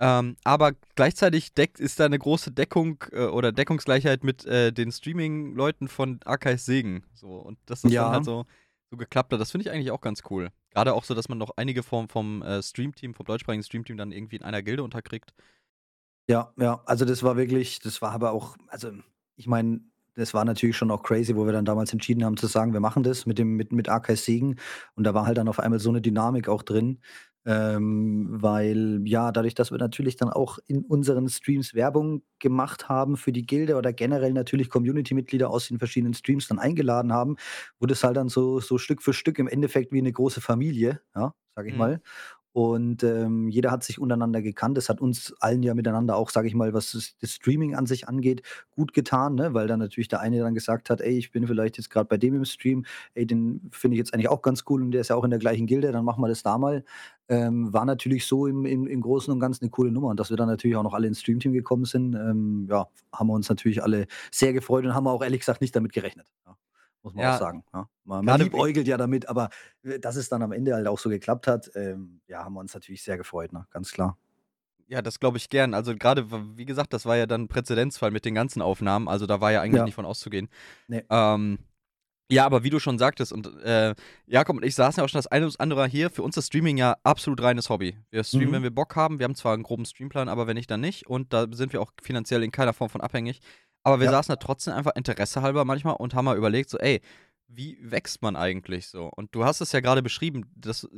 Ähm, 0.00 0.37
aber 0.44 0.72
gleichzeitig 0.96 1.54
deckt 1.54 1.81
ist 1.81 2.00
da 2.00 2.08
'ne 2.08 2.19
große 2.19 2.52
Deckung, 2.52 3.04
äh, 3.12 3.26
oder 3.26 3.52
Deckungsgleichheit 3.52 4.25
mit, 4.25 4.44
äh, 4.46 4.72
den 4.72 4.93
Streaming-Leuten 4.93 5.88
von 5.88 6.20
Archive 6.25 6.58
Segen, 6.58 7.04
so. 7.14 7.37
Und 7.38 7.58
das 7.66 7.82
dann 7.82 7.93
Ja. 7.93 8.10
halt 8.10 8.25
so 8.25 8.46
so 8.90 8.96
geklappt 8.96 9.32
hat, 9.32 9.40
das 9.40 9.50
finde 9.50 9.62
ich 9.68 9.72
eigentlich 9.72 9.90
auch 9.90 10.00
ganz 10.00 10.22
cool. 10.30 10.50
Grade 10.72 10.94
auch 10.94 11.04
so, 11.04 11.14
dass 11.14 11.28
man 11.28 11.38
noch 11.38 11.50
einige 11.56 11.82
vom 11.82 12.08
vom, 12.08 12.42
äh, 12.42 12.62
Streamteam 12.62 13.14
vom 13.14 13.26
deutschsprachigen 13.26 13.62
Streamteam 13.64 13.96
dann 13.96 14.12
irgendwie 14.12 14.36
in 14.36 14.42
einer 14.42 14.62
Gilde 14.62 14.82
unterkriegt. 14.84 15.32
Ja, 16.28 16.52
ja, 16.56 16.82
also 16.86 17.04
das 17.04 17.22
war 17.22 17.36
wirklich 17.36 17.78
das 17.78 18.02
war 18.02 18.10
aber 18.10 18.32
auch 18.32 18.56
also, 18.66 18.90
ich 19.36 19.46
meine, 19.46 19.80
das 20.14 20.34
war 20.34 20.44
natürlich 20.44 20.76
schon 20.76 20.90
auch 20.90 21.02
crazy, 21.04 21.36
wo 21.36 21.44
wir 21.46 21.52
dann 21.52 21.64
damals 21.64 21.92
entschieden 21.92 22.24
haben 22.24 22.36
zu 22.36 22.48
sagen: 22.48 22.72
„Wir 22.72 22.80
machen 22.80 23.02
das 23.04 23.26
mit 23.26 23.38
dem 23.38 23.54
mit 23.56 23.70
mit 23.72 23.88
Archive 23.88 24.16
Segen.“ 24.16 24.56
Und 24.96 25.04
da 25.04 25.14
war 25.14 25.26
halt 25.26 25.38
dann 25.38 25.46
auf 25.48 25.60
einmal 25.60 25.78
so 25.78 25.92
'ne 25.92 26.00
Dynamik 26.02 26.48
auch 26.48 26.62
drin, 26.64 26.98
ähm, 27.46 28.26
weil 28.31 29.02
ja, 29.06 29.32
dadurch, 29.32 29.54
dass 29.54 29.70
wir 29.70 29.78
natürlich 29.78 30.16
dann 30.16 30.31
auch 30.31 30.58
in 30.66 30.84
unseren 30.84 31.28
Streams 31.28 31.75
Werbung 31.75 32.22
gemacht 32.40 32.88
haben 32.88 33.16
für 33.16 33.32
die 33.32 33.46
Gilde 33.46 33.76
oder 33.76 33.93
generell 33.93 34.32
natürlich 34.34 34.69
Community-Mitglieder 34.70 35.50
aus 35.50 35.69
den 35.69 35.78
verschiedenen 35.78 36.14
Streams 36.14 36.48
dann 36.48 36.58
eingeladen 36.58 37.12
haben, 37.12 37.37
wurde 37.81 37.94
es 37.94 38.04
halt 38.04 38.16
dann 38.16 38.28
so 38.28 38.60
so 38.60 38.78
Stück 38.78 39.02
für 39.02 39.12
Stück 39.14 39.38
im 39.38 39.48
Endeffekt 39.48 39.93
wie 39.93 40.02
'ne 40.02 40.12
große 40.12 40.40
Familie, 40.43 41.00
ja, 41.14 41.34
sage 41.54 41.70
ich 41.70 41.75
Mhm. 41.75 41.76
mal. 41.76 42.00
Und, 42.56 43.03
ähm, 43.05 43.50
jeder 43.50 43.70
hat 43.70 43.85
sich 43.85 43.99
untereinander 44.00 44.41
gekannt. 44.41 44.79
Das 44.79 44.88
hat 44.88 45.03
uns 45.03 45.35
allen 45.41 45.62
ja 45.62 45.75
miteinander 45.75 46.17
auch, 46.17 46.31
sage 46.31 46.49
ich 46.49 46.55
mal, 46.55 46.73
was 46.73 46.93
das 46.93 47.14
das 47.20 47.32
Streaming 47.32 47.75
an 47.75 47.85
sich 47.85 48.08
angeht, 48.08 48.41
gut 48.70 48.94
getan, 48.94 49.35
ne? 49.35 49.53
Weil 49.53 49.67
dann 49.67 49.79
natürlich 49.79 50.08
der 50.08 50.20
eine 50.20 50.38
dann 50.41 50.55
gesagt 50.55 50.88
hat: 50.88 51.03
„Ey, 51.03 51.19
ich 51.19 51.31
bin 51.32 51.47
vielleicht 51.47 51.76
jetzt 51.76 51.91
grad 51.91 52.08
bei 52.08 52.17
dem 52.17 52.35
im 52.35 52.47
Stream. 52.47 52.87
Ey, 53.14 53.26
den 53.26 53.69
finde 53.73 53.97
ich 53.97 53.99
jetzt 53.99 54.14
eigentlich 54.14 54.31
auch 54.31 54.41
ganz 54.41 54.64
cool 54.70 54.81
und 54.82 54.93
der 54.93 55.03
ist 55.03 55.08
ja 55.08 55.17
auch 55.17 55.25
in 55.25 55.31
der 55.31 55.38
gleichen 55.38 55.67
Gilde, 55.67 55.93
dann 55.93 56.05
machen 56.06 56.23
wir 56.23 56.29
das 56.29 56.43
da 56.43 56.56
mal.“ 56.56 56.82
Ähm, 57.29 57.73
war 57.75 57.85
natürlich 57.85 58.25
so 58.26 58.47
im 58.47 58.64
im 58.64 58.87
im 58.87 59.00
Großen 59.03 59.31
und 59.32 59.38
Ganzen 59.41 59.67
'ne 59.67 59.70
coole 59.70 59.93
Nummer. 59.93 60.08
Und 60.08 60.19
dass 60.19 60.31
wir 60.31 60.38
dann 60.38 60.49
natürlich 60.49 60.76
auch 60.79 60.82
noch 60.82 60.94
alle 60.94 61.08
ins 61.08 61.20
Streamteam 61.20 61.53
gekommen 61.53 61.85
sind, 61.85 62.14
ähm, 62.14 62.67
ja, 62.70 62.87
haben 63.12 63.26
wir 63.29 63.35
uns 63.35 63.50
natürlich 63.50 63.82
alle 63.82 64.06
sehr 64.32 64.55
gefreut 64.55 64.87
und 64.87 64.94
haben 64.94 65.06
auch 65.08 65.23
ehrlich 65.23 65.41
gesagt 65.41 65.61
nicht 65.61 65.76
damit 65.76 65.93
gerechnet, 65.93 66.26
ja, 66.47 66.56
muss 67.06 67.14
man 67.17 67.25
auch 67.26 67.32
Ja. 67.32 67.35
sagen, 67.35 67.64
ja. 67.75 67.88
Man 68.05 68.25
man 68.26 68.37
Grade 68.38 68.44
liebäugelt 68.44 68.88
ja 68.88 68.99
damit, 68.99 69.29
aber, 69.31 69.50
äh, 69.85 70.00
dass 70.00 70.17
es 70.17 70.29
dann 70.31 70.43
am 70.43 70.53
Ende 70.53 70.75
halt 70.76 70.88
auch 70.88 70.99
so 71.00 71.11
geklappt 71.11 71.47
hat, 71.49 71.70
ähm, 71.76 72.20
ja, 72.29 72.44
haben 72.44 72.55
wir 72.55 72.61
uns 72.61 72.75
natürlich 72.75 73.03
sehr 73.05 73.19
gefreut, 73.19 73.53
ne, 73.55 73.67
ganz 73.73 73.93
klar. 73.93 74.19
Ja, 74.88 75.03
das 75.03 75.19
glaube 75.19 75.37
ich 75.37 75.49
gern. 75.49 75.75
Also, 75.75 75.94
grade 75.97 76.31
w 76.31 76.37
wie 76.56 76.64
gesagt, 76.64 76.93
das 76.93 77.06
war 77.06 77.17
ja 77.17 77.26
dann 77.26 77.49
Präzedenzfall 77.49 78.12
mit 78.12 78.25
den 78.25 78.35
ganzen 78.35 78.62
Aufnahmen, 78.62 79.08
also, 79.08 79.26
da 79.26 79.41
war 79.41 79.50
ja 79.50 79.61
eigentlich 79.61 79.82
Ja. 79.82 79.85
nicht 79.85 79.97
von 79.97 80.05
auszugehen. 80.06 80.48
Ne. 80.89 81.08
Ähm, 81.10 81.58
ja, 82.31 82.46
aber 82.46 82.65
wie 82.65 82.70
du 82.70 82.81
schon 82.81 82.98
sagtest 82.98 83.32
und, 83.32 83.46
äh, 83.65 83.94
Jakob 84.27 84.56
und 84.56 84.65
ich 84.65 84.75
saßen 84.77 85.01
ja 85.01 85.05
auch 85.05 85.08
schon 85.10 85.19
das 85.19 85.29
eine 85.29 85.46
oder 85.46 85.56
andere 85.60 85.86
hier. 85.89 86.10
Für 86.10 86.22
uns 86.25 86.36
ist 86.36 86.46
Streaming 86.48 86.79
ja 86.79 86.96
absolut 87.05 87.43
reines 87.43 87.70
Hobby. 87.70 87.98
Wir 88.10 88.25
streamen, 88.25 88.55
wenn 88.55 88.63
Mhm. 88.63 88.65
wir 88.65 88.70
Bock 88.75 88.96
haben. 88.96 89.19
Wir 89.20 89.25
haben 89.25 89.34
zwar 89.36 89.55
'n 89.56 89.63
groben 89.65 89.84
Streamplan, 89.86 90.29
aber 90.29 90.46
wenn 90.48 90.56
nicht, 90.56 90.70
dann 90.70 90.81
nicht. 90.82 91.06
Und 91.08 91.32
da 91.34 91.46
sind 91.53 91.72
wir 91.75 91.82
auch 91.82 91.93
finanziell 92.03 92.43
in 92.44 92.53
keiner 92.53 92.72
Form 92.75 92.91
von 92.91 93.01
abhängig. 93.03 93.41
Aber 93.86 94.00
wir 94.00 94.08
Ja. 94.08 94.10
saßen 94.10 94.32
da 94.32 94.36
trotzdem 94.36 94.74
einfach 94.74 94.96
interessehalber 94.96 95.64
manchmal 95.64 95.94
und 95.94 96.12
haben 96.12 96.24
mal 96.24 96.36
überlegt 96.36 96.70
so: 96.70 96.76
„Ey, 96.78 97.00
wie 97.46 97.78
wächst 97.81 98.20
man 98.20 98.34
eigentlich 98.34 98.88
so?“ 98.88 99.06
Und 99.14 99.32
du 99.32 99.44
hast 99.44 99.60
es 99.60 99.70
ja 99.70 99.78
grade 99.78 100.02
beschrieben, 100.02 100.50
das 100.56 100.82
äh, 100.84 100.88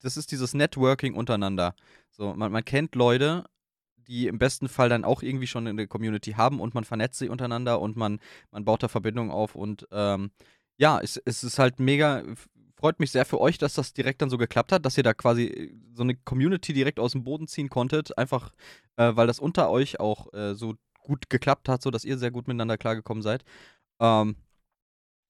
das 0.00 0.16
ist 0.16 0.30
dieses 0.30 0.54
Networking 0.54 1.14
untereinander. 1.14 1.74
So, 2.12 2.34
man 2.34 2.52
man 2.52 2.64
kennt 2.64 2.94
Leute, 2.94 3.46
die 3.96 4.28
im 4.28 4.38
besten 4.38 4.68
Fall 4.68 4.88
dann 4.88 5.04
auch 5.04 5.22
irgendwie 5.24 5.48
schon 5.48 5.64
'ne 5.64 5.88
Community 5.88 6.32
haben 6.34 6.60
und 6.60 6.72
man 6.74 6.84
vernetzt 6.84 7.18
sich 7.18 7.30
untereinander 7.30 7.80
und 7.80 7.96
man 7.96 8.20
man 8.52 8.64
baut 8.64 8.84
da 8.84 8.86
Verbindungen 8.88 9.32
auf 9.32 9.56
und, 9.56 9.88
ähm, 9.90 10.30
ja, 10.78 11.00
es 11.00 11.16
es 11.24 11.42
ist 11.42 11.58
halt 11.58 11.80
mega 11.80 12.22
freut 12.76 13.00
mich 13.00 13.10
sehr 13.10 13.24
für 13.24 13.40
euch, 13.40 13.58
dass 13.58 13.74
das 13.74 13.92
direkt 13.92 14.22
dann 14.22 14.30
so 14.30 14.38
geklappt 14.38 14.70
hat, 14.70 14.86
dass 14.86 14.96
ihr 14.98 15.02
da 15.02 15.14
quasi, 15.14 15.46
äh, 15.46 15.74
so 15.94 16.04
'ne 16.04 16.14
Community 16.14 16.72
direkt 16.74 17.00
aus'm 17.00 17.24
Boden 17.24 17.48
ziehen 17.48 17.70
konntet, 17.70 18.16
einfach, 18.16 18.52
äh, 18.96 19.16
weil 19.16 19.26
das 19.26 19.40
unter 19.40 19.68
euch 19.70 19.98
auch, 19.98 20.32
äh, 20.32 20.54
so 20.54 20.74
gut 21.06 21.30
geklappt 21.30 21.68
hat, 21.68 21.82
sodass 21.82 22.04
ihr 22.04 22.18
sehr 22.18 22.30
gut 22.30 22.48
miteinander 22.48 22.78
klargekommen 22.78 23.22
seid. 23.22 23.44
Ähm, 24.00 24.36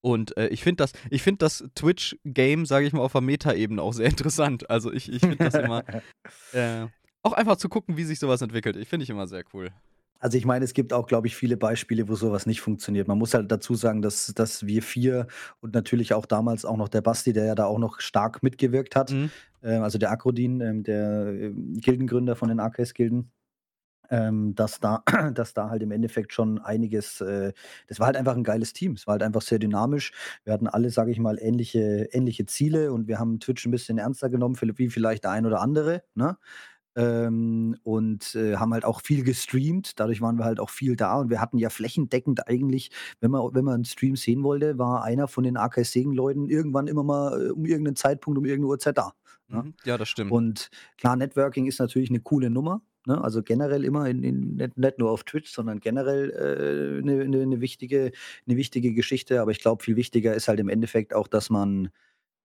und, 0.03 0.37
äh, 0.37 0.49
ich 0.49 0.63
finde 0.63 0.85
das 0.85 0.93
ich 1.11 1.23
finde 1.23 1.39
das 1.39 1.65
Twitch-Game, 1.75 2.65
sage 2.67 2.87
ich 2.87 2.93
mal, 2.93 3.01
auf 3.03 3.13
der 3.13 3.21
Metaebene 3.23 3.83
auch 3.83 3.93
sehr 3.93 4.07
interessant. 4.11 4.71
Also, 4.71 4.93
ich 4.93 5.11
ich 5.13 5.21
finde 5.21 5.39
das 5.39 5.55
immer, 5.55 5.85
äh 6.53 6.87
auch 7.23 7.33
einfach 7.33 7.57
zu 7.57 7.69
gucken, 7.69 7.97
wie 7.97 8.05
sich 8.05 8.21
so 8.21 8.29
was 8.29 8.41
entwickelt. 8.43 8.77
Ich 8.77 8.89
finde 8.89 9.03
ich 9.05 9.11
immer 9.11 9.27
sehr 9.27 9.43
cool. 9.53 9.71
Also, 10.21 10.39
ich 10.39 10.47
meine, 10.47 10.65
es 10.65 10.75
gibt 10.75 10.93
auch, 10.93 11.07
glaube 11.09 11.27
ich, 11.27 11.37
viele 11.37 11.57
Beispiele, 11.57 12.09
wo 12.09 12.15
so 12.15 12.31
was 12.33 12.47
nicht 12.47 12.61
funktioniert. 12.61 13.09
Man 13.09 13.19
muss 13.19 13.35
halt 13.35 13.51
dazu 13.53 13.75
sagen, 13.75 14.01
dass 14.03 14.33
dass 14.35 14.65
wir 14.67 14.83
4 14.83 15.27
und 15.61 15.75
natürlich 15.75 16.15
auch 16.15 16.25
damals 16.27 16.65
auch 16.65 16.77
noch 16.77 16.89
der 16.89 17.03
Basti, 17.03 17.33
der 17.33 17.45
ja 17.47 17.55
da 17.55 17.67
auch 17.67 17.79
noch 17.79 18.01
stark 18.01 18.43
mitgewirkt 18.43 18.97
hat, 18.97 19.11
Mhm. 19.11 19.31
ähm, 19.63 19.83
also 19.83 19.99
der 19.99 20.11
Akrodin, 20.13 20.61
ähm, 20.61 20.85
der, 20.85 21.27
ähm, 21.29 21.75
Gildengründer 21.81 22.37
von 22.37 22.49
den 22.49 22.61
Arcade-Gilden, 22.61 23.31
ähm, 24.11 24.55
dass 24.55 24.81
da 24.81 25.03
dass 25.35 25.55
da 25.55 25.71
halt 25.71 25.83
im 25.83 25.91
Endeffekt 25.91 26.33
schon 26.33 26.59
einiges 26.59 27.21
äh, 27.21 27.53
das 27.89 27.99
war 28.01 28.07
halt 28.07 28.17
einfach 28.17 28.37
'n 28.37 28.45
geiles 28.45 28.73
Team. 28.73 28.93
Es 28.93 29.07
war 29.07 29.13
halt 29.13 29.23
einfach 29.23 29.43
sehr 29.43 29.59
dynamisch. 29.59 30.13
Wir 30.45 30.53
hatten 30.53 30.67
alle, 30.69 30.91
sage 30.91 31.11
ich 31.13 31.19
mal, 31.19 31.39
ähnliche 31.41 32.09
ähnliche 32.13 32.47
Ziele 32.47 32.93
und 32.93 33.09
wir 33.09 33.19
haben 33.19 33.41
Twitch 33.41 33.67
'n 33.67 33.71
bisschen 33.71 33.99
ernster 33.99 34.29
genommen, 34.31 34.57
wie 34.61 34.91
vielleicht 34.91 35.25
der 35.25 35.31
ein 35.33 35.47
oder 35.47 35.61
andere, 35.61 36.03
ne? 36.15 36.37
ähm, 36.97 37.77
und 37.83 38.35
äh, 38.35 38.57
haben 38.57 38.73
halt 38.73 38.85
auch 38.85 39.03
viel 39.03 39.23
gestreamt. 39.23 40.01
Dadurch 40.01 40.21
waren 40.23 40.39
wir 40.39 40.45
halt 40.45 40.61
auch 40.61 40.71
viel 40.71 40.97
da 40.97 41.19
und 41.19 41.29
wir 41.31 41.41
hatten 41.41 41.59
ja 41.59 41.69
flächendeckend 41.71 42.49
eigentlich, 42.49 42.91
wenn 43.21 43.31
man, 43.31 43.55
wenn 43.55 43.65
man 43.65 43.75
einen 43.75 43.85
Stream 43.85 44.17
sehen 44.17 44.43
wollte, 44.43 44.79
war 44.79 45.03
einer 45.05 45.29
von 45.29 45.45
den 45.45 45.57
AK 45.59 45.85
Segen-Leuten 45.85 46.49
irgendwann 46.49 46.87
immer 46.87 47.03
mal 47.05 47.49
äh, 47.49 47.51
um 47.51 47.67
irgendeinen 47.67 47.97
Zeitpunkt, 47.97 48.39
um 48.39 48.45
irgendeine 48.47 48.69
Uhrzeit 48.71 48.97
da. 48.99 49.13
Ja, 49.53 49.65
mhm. 49.65 49.75
ja 49.85 49.99
das 49.99 50.09
stimmt. 50.09 50.39
Und 50.39 50.71
klar, 50.99 51.17
Networking 51.17 51.67
ist 51.67 51.81
natürlich 51.81 52.11
eine 52.11 52.21
coole 52.21 52.51
Nummer. 52.51 52.83
Ne? 53.07 53.23
Also 53.23 53.43
generell 53.43 53.85
immer, 53.85 54.09
in, 54.09 54.23
in, 54.23 54.57
nicht, 54.57 54.77
nicht, 54.77 54.99
nur 54.99 55.11
auf 55.11 55.25
Twitch, 55.25 55.51
sondern 55.53 55.81
generell 55.81 56.31
äh, 56.31 57.03
eine, 57.03 57.23
eine, 57.23 57.43
eine, 57.43 57.61
wichtige, 57.61 58.13
eine 58.47 58.57
wichtige 58.57 58.93
Geschichte. 58.95 59.41
Aber 59.41 59.51
ich 59.51 59.61
glaube, 59.61 59.83
viel 59.83 59.97
wichtiger 59.97 60.35
ist 60.35 60.49
halt 60.49 60.61
im 60.61 60.69
Endeffekt 60.69 61.15
auch, 61.15 61.29
dass 61.29 61.51
man, 61.51 61.91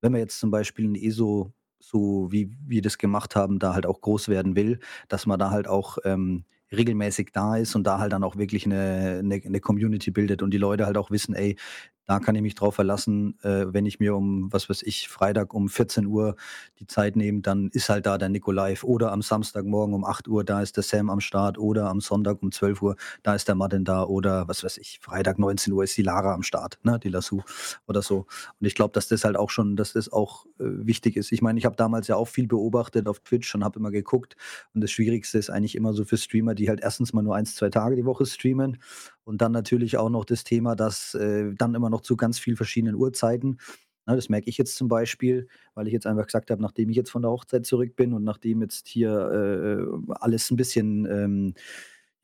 wenn 0.01 0.11
man 0.11 0.21
jetzt 0.21 0.39
zum 0.39 0.51
Beispiel 0.51 0.87
ein 0.87 0.95
ESO 0.95 1.53
so 1.83 2.31
wie 2.31 2.51
wir 2.65 2.81
das 2.81 2.97
gemacht 2.97 3.35
haben, 3.35 3.59
da 3.59 3.73
halt 3.73 3.85
auch 3.85 4.01
groß 4.01 4.29
werden 4.29 4.55
will, 4.55 4.79
dass 5.07 5.25
man 5.25 5.39
da 5.39 5.49
halt 5.49 5.67
auch 5.67 5.97
ähm, 6.03 6.45
regelmäßig 6.71 7.31
da 7.33 7.57
ist 7.57 7.75
und 7.75 7.85
da 7.85 7.99
halt 7.99 8.13
dann 8.13 8.23
auch 8.23 8.37
wirklich 8.37 8.65
eine, 8.65 9.19
eine, 9.19 9.41
eine 9.43 9.59
Community 9.59 10.11
bildet 10.11 10.41
und 10.41 10.51
die 10.51 10.57
Leute 10.57 10.85
halt 10.85 10.97
auch 10.97 11.11
wissen, 11.11 11.35
ey, 11.35 11.57
da 12.05 12.19
kann 12.19 12.35
ich 12.35 12.41
mich 12.41 12.55
drauf 12.55 12.75
verlassen, 12.75 13.37
äh, 13.43 13.65
wenn 13.67 13.85
ich 13.85 13.99
mir 13.99 14.15
um, 14.15 14.51
was 14.51 14.69
weiß 14.69 14.83
ich, 14.83 15.07
Freitag 15.07 15.53
um 15.53 15.69
14 15.69 16.05
Uhr 16.07 16.35
die 16.79 16.87
Zeit 16.87 17.15
nehme, 17.15 17.41
dann 17.41 17.69
ist 17.69 17.89
halt 17.89 18.05
da 18.05 18.17
der 18.17 18.29
Nico 18.29 18.51
live. 18.51 18.83
Oder 18.83 19.11
am 19.11 19.21
Samstagmorgen 19.21 19.93
um 19.93 20.03
8 20.03 20.27
Uhr, 20.27 20.43
da 20.43 20.61
ist 20.61 20.75
der 20.77 20.83
Sam 20.83 21.09
am 21.09 21.21
Start. 21.21 21.57
Oder 21.57 21.89
am 21.89 22.01
Sonntag 22.01 22.41
um 22.41 22.51
12 22.51 22.81
Uhr, 22.81 22.95
da 23.23 23.35
ist 23.35 23.47
der 23.47 23.55
Martin 23.55 23.85
da. 23.85 24.03
Oder 24.03 24.47
was 24.47 24.63
weiß 24.63 24.77
ich, 24.77 24.99
Freitag 25.01 25.39
19 25.39 25.71
Uhr 25.73 25.83
ist 25.83 25.95
die 25.95 26.01
Lara 26.01 26.33
am 26.33 26.43
Start, 26.43 26.79
ne, 26.83 26.99
die 26.99 27.09
Lassou 27.09 27.43
oder 27.87 28.01
so. 28.01 28.25
Und 28.59 28.67
ich 28.67 28.75
glaube, 28.75 28.93
dass 28.93 29.07
das 29.07 29.23
halt 29.23 29.37
auch 29.37 29.49
schon, 29.49 29.75
dass 29.75 29.93
das 29.93 30.11
auch 30.11 30.45
äh, 30.59 30.63
wichtig 30.65 31.15
ist. 31.15 31.31
Ich 31.31 31.41
meine, 31.41 31.59
ich 31.59 31.65
habe 31.65 31.75
damals 31.75 32.07
ja 32.07 32.15
auch 32.15 32.27
viel 32.27 32.47
beobachtet 32.47 33.07
auf 33.07 33.19
Twitch 33.19 33.53
und 33.55 33.63
habe 33.63 33.79
immer 33.79 33.91
geguckt. 33.91 34.35
Und 34.73 34.81
das 34.81 34.91
Schwierigste 34.91 35.37
ist 35.37 35.49
eigentlich 35.49 35.75
immer 35.75 35.93
so 35.93 36.03
für 36.03 36.17
Streamer, 36.17 36.55
die 36.55 36.67
halt 36.67 36.81
erstens 36.81 37.13
mal 37.13 37.21
nur 37.21 37.35
eins, 37.35 37.55
zwei 37.55 37.69
Tage 37.69 37.95
die 37.95 38.05
Woche 38.05 38.25
streamen 38.25 38.79
und 39.23 39.41
dann 39.41 39.51
natürlich 39.51 39.97
auch 39.97 40.09
noch 40.09 40.25
das 40.25 40.43
Thema, 40.43 40.75
dass 40.75 41.13
äh, 41.15 41.53
dann 41.55 41.75
immer 41.75 41.89
noch 41.89 42.01
zu 42.01 42.15
ganz 42.15 42.39
vielen 42.39 42.57
verschiedenen 42.57 42.95
Uhrzeiten. 42.95 43.57
Na, 44.05 44.15
das 44.15 44.29
merke 44.29 44.49
ich 44.49 44.57
jetzt 44.57 44.75
zum 44.75 44.87
Beispiel, 44.87 45.47
weil 45.75 45.87
ich 45.87 45.93
jetzt 45.93 46.07
einfach 46.07 46.25
gesagt 46.25 46.49
habe, 46.51 46.61
nachdem 46.61 46.89
ich 46.89 46.95
jetzt 46.95 47.11
von 47.11 47.21
der 47.21 47.31
Hochzeit 47.31 47.65
zurück 47.65 47.95
bin 47.95 48.13
und 48.13 48.23
nachdem 48.23 48.61
jetzt 48.61 48.87
hier 48.87 49.11
äh, 49.11 50.13
alles 50.19 50.49
ein 50.49 50.55
bisschen, 50.57 51.05
ähm, 51.05 51.53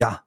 ja, 0.00 0.24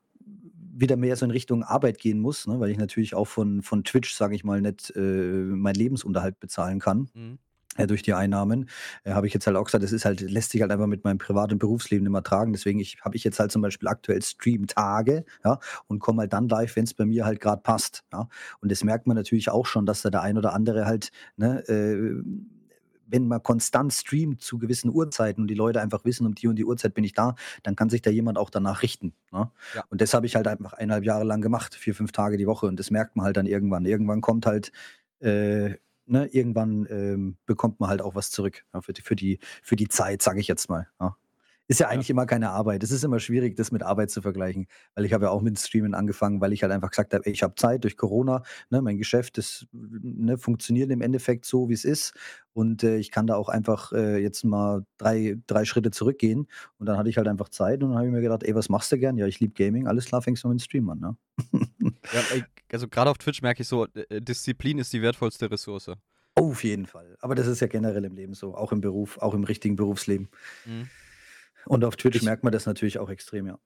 wieder 0.74 0.96
mehr 0.96 1.16
so 1.18 1.26
in 1.26 1.32
Richtung 1.32 1.64
Arbeit 1.64 2.00
gehen 2.00 2.20
muss, 2.20 2.48
ne, 2.48 2.60
weil 2.60 2.72
ich 2.72 2.78
natürlich 2.78 3.14
auch 3.14 3.28
von, 3.28 3.62
von 3.62 3.84
Twitch, 3.84 4.14
sage 4.14 4.36
ich 4.36 4.44
mal, 4.44 4.62
nicht 4.62 4.94
äh, 4.96 5.00
meinen 5.00 5.76
Lebensunterhalt 5.76 6.40
bezahlen 6.40 6.80
kann. 6.80 7.10
Mhm 7.14 7.40
äh, 7.78 7.88
durch 7.88 8.02
die 8.02 8.14
Einnahmen, 8.14 8.70
äh, 9.04 9.14
habe 9.14 9.28
ich 9.28 9.34
jetzt 9.34 9.48
halt 9.48 9.58
auch 9.58 9.66
gesagt, 9.66 9.84
das 9.84 9.92
ist 9.92 10.06
halt, 10.06 10.22
lässt 10.22 10.52
sich 10.52 10.62
halt 10.62 10.72
einfach 10.72 10.88
mit 10.88 11.04
meinem 11.04 11.18
Privat- 11.18 11.52
und 11.52 11.60
Berufsleben 11.60 12.10
mehr 12.12 12.24
tragen. 12.24 12.54
Deswegen 12.54 12.80
ich, 12.80 13.00
habe 13.02 13.16
ich 13.16 13.24
jetzt 13.24 13.40
halt 13.40 13.52
zum 13.52 13.62
Beispiel 13.62 13.88
aktuell 13.88 14.22
Stream-Tage, 14.22 15.26
ja, 15.46 15.60
und 15.88 16.00
komme 16.00 16.22
halt 16.22 16.34
dann 16.34 16.48
live, 16.50 16.76
wenn 16.76 16.84
es 16.84 16.94
bei 16.94 17.06
mir 17.06 17.26
halt 17.26 17.40
gerade 17.40 17.62
passt. 17.62 18.04
Ja. 18.12 18.28
Und 18.60 18.72
das 18.72 18.84
merkt 18.84 19.08
man 19.08 19.16
natürlich 19.16 19.50
auch 19.50 19.66
schon, 19.66 19.86
dass 19.86 20.02
da 20.02 20.10
der 20.10 20.22
ein 20.22 20.38
oder 20.38 20.54
andere 20.54 20.86
halt, 20.86 21.12
ne, 21.38 21.68
äh, 21.68 22.22
wenn 23.12 23.28
man 23.28 23.44
konstant 23.44 23.94
streamt 23.94 24.42
zu 24.42 24.58
gewissen 24.58 24.90
Uhrzeiten 24.90 25.42
und 25.42 25.48
die 25.48 25.56
Leute 25.56 25.82
einfach 25.82 26.06
wissen, 26.06 26.26
um 26.26 26.34
die 26.34 26.48
und 26.48 26.56
die 26.56 26.66
Uhrzeit 26.66 26.94
bin 26.94 27.04
ich 27.04 27.14
da, 27.14 27.36
dann 27.64 27.76
kann 27.76 27.90
sich 27.90 28.02
da 28.02 28.10
jemand 28.10 28.38
auch 28.38 28.50
danach 28.50 28.82
richten. 28.84 29.14
Ne? 29.32 29.52
Ja. 29.76 29.84
Und 29.90 30.02
das 30.02 30.14
habe 30.14 30.26
ich 30.26 30.36
halt 30.36 30.48
einfach 30.48 30.74
eineinhalb 30.74 31.04
Jahre 31.04 31.26
lang 31.26 31.42
gemacht, 31.42 31.76
vier, 31.76 31.94
fünf 31.94 32.14
Tage 32.14 32.38
die 32.38 32.48
Woche. 32.48 32.68
Und 32.68 32.80
das 32.80 32.90
merkt 32.90 33.18
man 33.18 33.26
halt 33.26 33.36
dann 33.36 33.46
irgendwann. 33.46 33.86
Irgendwann 33.86 34.22
kommt 34.22 34.46
halt 34.46 34.72
äh, 35.20 35.76
ne, 36.06 36.28
irgendwann 36.28 36.88
ähm, 36.90 37.38
bekommt 37.46 37.80
man 37.80 37.90
halt 37.90 38.02
auch 38.02 38.16
was 38.16 38.32
zurück 38.32 38.66
ja, 38.74 38.82
für, 38.82 38.94
die, 38.94 39.02
für, 39.02 39.16
die, 39.16 39.40
für 39.64 39.76
die 39.76 39.88
Zeit, 39.88 40.22
sage 40.22 40.40
ich 40.40 40.48
jetzt 40.48 40.70
mal. 40.70 40.88
Ja. 41.00 41.16
Ist 41.72 41.80
ja 41.80 41.88
eigentlich 41.88 42.10
ja. 42.10 42.14
immer 42.14 42.26
keine 42.26 42.50
Arbeit. 42.50 42.84
Es 42.84 42.92
ist 42.92 43.06
immer 43.06 43.22
schwierig, 43.22 43.56
das 43.56 43.72
mit 43.72 43.82
Arbeit 43.82 44.12
zu 44.12 44.22
vergleichen, 44.22 44.68
weil 44.94 45.06
ich 45.06 45.14
habe 45.14 45.26
ja 45.26 45.32
auch 45.32 45.42
mit 45.42 45.58
Streamen 45.58 45.94
angefangen, 45.94 46.42
weil 46.42 46.52
ich 46.52 46.64
halt 46.64 46.74
einfach 46.74 46.90
gesagt 46.90 47.14
habe, 47.14 47.26
ey, 47.26 47.32
ich 47.32 47.44
habe 47.44 47.56
Zeit 47.56 47.86
durch 47.86 47.96
Corona, 47.96 48.44
ne, 48.70 48.82
mein 48.82 48.98
Geschäft 48.98 49.38
das, 49.38 49.66
ne, 49.72 50.38
funktioniert 50.38 50.92
im 50.92 51.02
Endeffekt 51.02 51.46
so, 51.46 51.70
wie 51.70 51.74
es 51.74 51.86
ist 51.86 52.14
und 52.52 52.84
äh, 52.84 52.98
ich 52.98 53.10
kann 53.10 53.26
da 53.26 53.36
auch 53.38 53.48
einfach 53.48 53.94
äh, 53.94 54.18
jetzt 54.22 54.44
mal 54.44 54.86
drei, 54.98 55.38
drei 55.48 55.64
Schritte 55.64 55.92
zurückgehen 55.92 56.48
und 56.78 56.88
dann 56.88 56.98
hatte 56.98 57.10
ich 57.10 57.16
halt 57.16 57.30
einfach 57.30 57.48
Zeit 57.48 57.84
und 57.84 57.92
dann 57.92 58.00
habe 58.00 58.08
ich 58.08 58.14
mir 58.14 58.22
gedacht, 58.22 58.44
ey, 58.44 58.54
was 58.54 58.68
machst 58.68 58.92
du 58.92 58.98
gern? 58.98 59.18
Ja, 59.18 59.26
ich 59.26 59.40
liebe 59.40 59.54
Gaming, 59.54 59.88
alles 59.88 60.06
klar, 60.08 60.22
fängst 60.22 60.44
du 60.44 60.50
mit 60.50 60.60
dem 60.60 60.64
Stream 60.64 60.90
an. 60.90 61.00
Ne? 61.00 61.18
ja, 62.14 62.22
also 62.72 62.88
gerade 62.88 63.10
auf 63.10 63.18
Twitch 63.18 63.42
merke 63.42 63.62
ich 63.62 63.68
so, 63.68 63.88
äh, 63.88 64.22
Disziplin 64.22 64.80
ist 64.80 64.94
die 64.94 65.02
wertvollste 65.02 65.50
Ressource. 65.50 65.92
Oh, 66.36 66.52
auf 66.52 66.64
jeden 66.64 66.86
Fall. 66.86 67.18
Aber 67.20 67.36
das 67.36 67.48
ist 67.48 67.60
ja 67.60 67.68
generell 67.68 68.06
im 68.06 68.16
Leben 68.16 68.34
so, 68.34 68.56
auch 68.56 68.72
im 68.72 68.82
Beruf, 68.82 69.18
auch 69.18 69.34
im 69.34 69.44
richtigen 69.44 69.76
Berufsleben. 69.76 70.30
Mhm. 70.66 70.90
Und 71.66 71.84
auf 71.84 71.96
Twitch 71.96 72.18
ich, 72.18 72.24
merkt 72.24 72.44
man 72.44 72.54
das 72.54 72.66
natürlich 72.66 73.00
auch 73.00 73.10
extrem, 73.10 73.48
ja. 73.48 73.60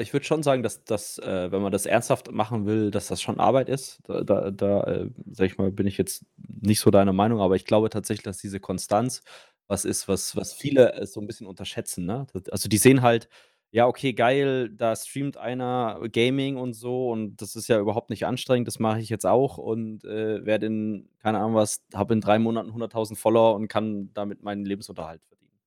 Ich 0.00 0.12
würde 0.12 0.24
schon 0.24 0.44
sagen, 0.44 0.62
dass 0.62 0.84
das, 0.84 1.18
äh, 1.18 1.50
wenn 1.50 1.60
man 1.60 1.72
das 1.72 1.86
ernsthaft 1.86 2.30
machen 2.30 2.66
will, 2.66 2.92
dass 2.92 3.08
das 3.08 3.20
schon 3.20 3.40
Arbeit 3.40 3.68
ist. 3.68 3.98
Da, 4.04 4.22
da, 4.22 4.52
da 4.52 4.84
äh, 4.84 5.10
sag 5.32 5.46
ich 5.46 5.58
mal, 5.58 5.72
bin 5.72 5.88
ich 5.88 5.98
jetzt 5.98 6.24
nicht 6.36 6.78
so 6.78 6.92
deiner 6.92 7.12
Meinung, 7.12 7.40
aber 7.40 7.56
ich 7.56 7.64
glaube 7.64 7.90
tatsächlich, 7.90 8.22
dass 8.22 8.38
diese 8.38 8.60
Konstanz 8.60 9.22
was 9.66 9.84
ist, 9.84 10.06
was, 10.06 10.36
was 10.36 10.52
viele 10.52 10.92
äh, 10.92 11.06
so 11.06 11.20
ein 11.20 11.26
bisschen 11.26 11.48
unterschätzen. 11.48 12.04
Ne? 12.04 12.26
Also 12.50 12.68
die 12.68 12.78
sehen 12.78 13.02
halt, 13.02 13.28
ja, 13.72 13.86
okay, 13.86 14.12
geil, 14.12 14.68
da 14.68 14.94
streamt 14.94 15.38
einer 15.38 15.98
Gaming 16.12 16.58
und 16.58 16.74
so 16.74 17.10
und 17.10 17.40
das 17.40 17.56
ist 17.56 17.68
ja 17.68 17.80
überhaupt 17.80 18.10
nicht 18.10 18.26
anstrengend, 18.26 18.68
das 18.68 18.78
mache 18.78 19.00
ich 19.00 19.08
jetzt 19.08 19.24
auch 19.24 19.56
und 19.56 20.04
äh, 20.04 20.44
werde 20.44 20.66
in, 20.66 21.08
keine 21.22 21.38
Ahnung 21.38 21.54
was, 21.54 21.82
habe 21.94 22.12
in 22.12 22.20
drei 22.20 22.38
Monaten 22.38 22.70
100.000 22.70 23.16
Follower 23.16 23.54
und 23.54 23.68
kann 23.68 24.10
damit 24.12 24.42
meinen 24.42 24.66
Lebensunterhalt 24.66 25.22
verdienen. 25.24 25.58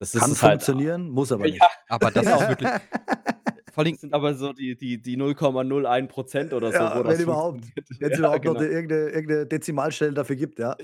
Das 0.00 0.12
Kann 0.12 0.30
halt, 0.30 0.38
funktionieren, 0.38 1.08
muss 1.08 1.30
aber 1.30 1.44
nicht. 1.44 1.60
Ja. 1.60 1.68
Aber 1.88 2.10
das 2.10 2.26
ist 2.26 2.48
wirklich. 2.48 2.70
Vor 3.72 3.84
allem 3.84 3.96
sind 3.96 4.14
aber 4.14 4.34
so 4.34 4.52
die, 4.52 4.76
die, 4.76 5.02
die 5.02 5.16
0,01 5.16 6.06
Prozent 6.06 6.52
oder 6.52 6.70
so. 6.70 6.78
Ja, 6.78 7.04
wenn 7.04 7.20
überhaupt. 7.20 7.64
Wenn 7.98 8.12
es 8.12 8.18
ja, 8.18 8.18
überhaupt 8.18 8.42
genau. 8.42 8.54
noch 8.54 8.60
irgendeine, 8.62 9.08
irgendeine 9.10 9.46
Dezimalstelle 9.46 10.12
dafür 10.12 10.36
gibt, 10.36 10.60
ja. 10.60 10.76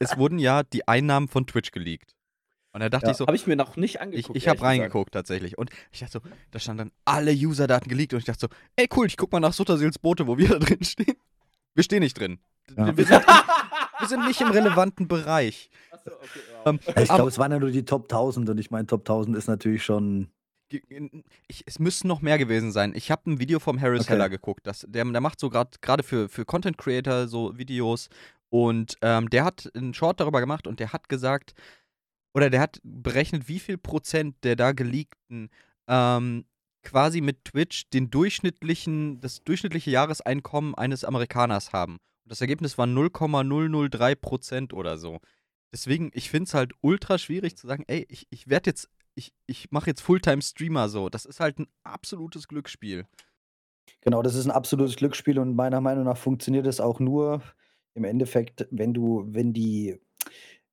Es 0.00 0.18
wurden 0.18 0.38
ja 0.38 0.62
die 0.62 0.86
Einnahmen 0.86 1.28
von 1.28 1.46
Twitch 1.46 1.70
geleakt. 1.70 2.14
Und 2.72 2.80
da 2.80 2.88
dachte 2.88 3.06
ja. 3.06 3.12
ich 3.12 3.16
so. 3.16 3.26
Habe 3.26 3.36
ich 3.36 3.46
mir 3.46 3.56
noch 3.56 3.76
nicht 3.76 4.00
angeguckt. 4.00 4.36
Ich, 4.36 4.44
ich 4.44 4.48
habe 4.48 4.62
reingeguckt 4.62 5.12
tatsächlich. 5.12 5.58
Und 5.58 5.70
ich 5.90 6.00
dachte 6.00 6.20
so, 6.22 6.30
da 6.50 6.58
standen 6.58 6.78
dann 6.78 6.92
alle 7.04 7.32
User-Daten 7.32 7.88
geleakt. 7.88 8.12
Und 8.12 8.20
ich 8.20 8.26
dachte 8.26 8.40
so, 8.40 8.48
ey 8.76 8.88
cool, 8.96 9.06
ich 9.06 9.16
guck 9.16 9.32
mal 9.32 9.40
nach 9.40 9.52
Sutterseels 9.52 9.98
Boote, 9.98 10.26
wo 10.26 10.38
wir 10.38 10.48
da 10.58 10.58
drin 10.58 10.84
stehen. 10.84 11.16
Wir 11.74 11.84
stehen 11.84 12.00
nicht 12.00 12.18
drin. 12.18 12.38
Ja. 12.76 12.96
Wir, 12.96 13.04
sind, 13.04 13.26
wir, 13.26 14.08
sind, 14.08 14.26
nicht 14.26 14.40
im 14.40 14.50
relevanten 14.50 15.08
Bereich. 15.08 15.70
Okay, 15.92 16.10
wow. 16.64 16.66
ähm, 16.66 16.80
ich 16.86 17.08
glaube, 17.08 17.28
es 17.28 17.38
waren 17.38 17.50
ja 17.50 17.58
nur 17.58 17.70
die 17.70 17.84
Top 17.84 18.04
1000 18.04 18.48
und 18.48 18.58
ich 18.58 18.70
meine, 18.70 18.86
Top 18.86 19.00
1000 19.00 19.36
ist 19.36 19.48
natürlich 19.48 19.84
schon. 19.84 20.28
Ich, 21.48 21.64
es 21.66 21.80
müssten 21.80 22.06
noch 22.06 22.22
mehr 22.22 22.38
gewesen 22.38 22.70
sein. 22.70 22.92
Ich 22.94 23.10
habe 23.10 23.28
ein 23.28 23.40
Video 23.40 23.58
vom 23.58 23.80
Harris 23.80 24.02
okay. 24.02 24.12
Heller 24.12 24.28
geguckt. 24.28 24.68
Das, 24.68 24.86
der, 24.88 25.04
der 25.04 25.20
macht 25.20 25.40
so 25.40 25.50
gerade 25.50 26.04
für, 26.04 26.28
für 26.28 26.44
Content 26.44 26.78
Creator 26.78 27.26
so 27.26 27.58
Videos. 27.58 28.08
Und 28.50 28.96
ähm, 29.02 29.30
der 29.30 29.44
hat 29.44 29.68
einen 29.74 29.94
Short 29.94 30.20
darüber 30.20 30.40
gemacht 30.40 30.68
und 30.68 30.78
der 30.78 30.92
hat 30.92 31.08
gesagt, 31.08 31.54
oder 32.34 32.50
der 32.50 32.60
hat 32.60 32.80
berechnet, 32.82 33.48
wie 33.48 33.58
viel 33.58 33.78
Prozent 33.78 34.36
der 34.44 34.56
da 34.56 34.72
geleakten 34.72 35.50
ähm, 35.88 36.44
quasi 36.82 37.20
mit 37.20 37.44
Twitch 37.44 37.88
den 37.90 38.10
durchschnittlichen, 38.10 39.20
das 39.20 39.42
durchschnittliche 39.42 39.90
Jahreseinkommen 39.90 40.74
eines 40.74 41.04
Amerikaners 41.04 41.72
haben. 41.72 41.94
Und 41.94 42.32
das 42.32 42.40
Ergebnis 42.40 42.78
war 42.78 42.86
0,003 42.86 44.14
Prozent 44.14 44.72
oder 44.72 44.98
so. 44.98 45.20
Deswegen, 45.72 46.10
ich 46.14 46.30
finde 46.30 46.48
es 46.48 46.54
halt 46.54 46.72
ultra 46.80 47.18
schwierig 47.18 47.56
zu 47.56 47.66
sagen, 47.66 47.84
ey, 47.86 48.06
ich, 48.08 48.26
ich 48.30 48.48
werde 48.48 48.70
jetzt, 48.70 48.88
ich, 49.14 49.32
ich 49.46 49.70
mache 49.70 49.90
jetzt 49.90 50.00
Fulltime-Streamer 50.00 50.88
so. 50.88 51.08
Das 51.08 51.26
ist 51.26 51.40
halt 51.40 51.58
ein 51.58 51.68
absolutes 51.84 52.48
Glücksspiel. 52.48 53.06
Genau, 54.00 54.22
das 54.22 54.34
ist 54.34 54.46
ein 54.46 54.50
absolutes 54.50 54.96
Glücksspiel 54.96 55.38
und 55.38 55.54
meiner 55.54 55.80
Meinung 55.80 56.04
nach 56.04 56.16
funktioniert 56.16 56.66
es 56.66 56.80
auch 56.80 57.00
nur 57.00 57.42
im 57.94 58.04
Endeffekt, 58.04 58.66
wenn 58.70 58.94
du, 58.94 59.24
wenn 59.26 59.52
die, 59.52 60.00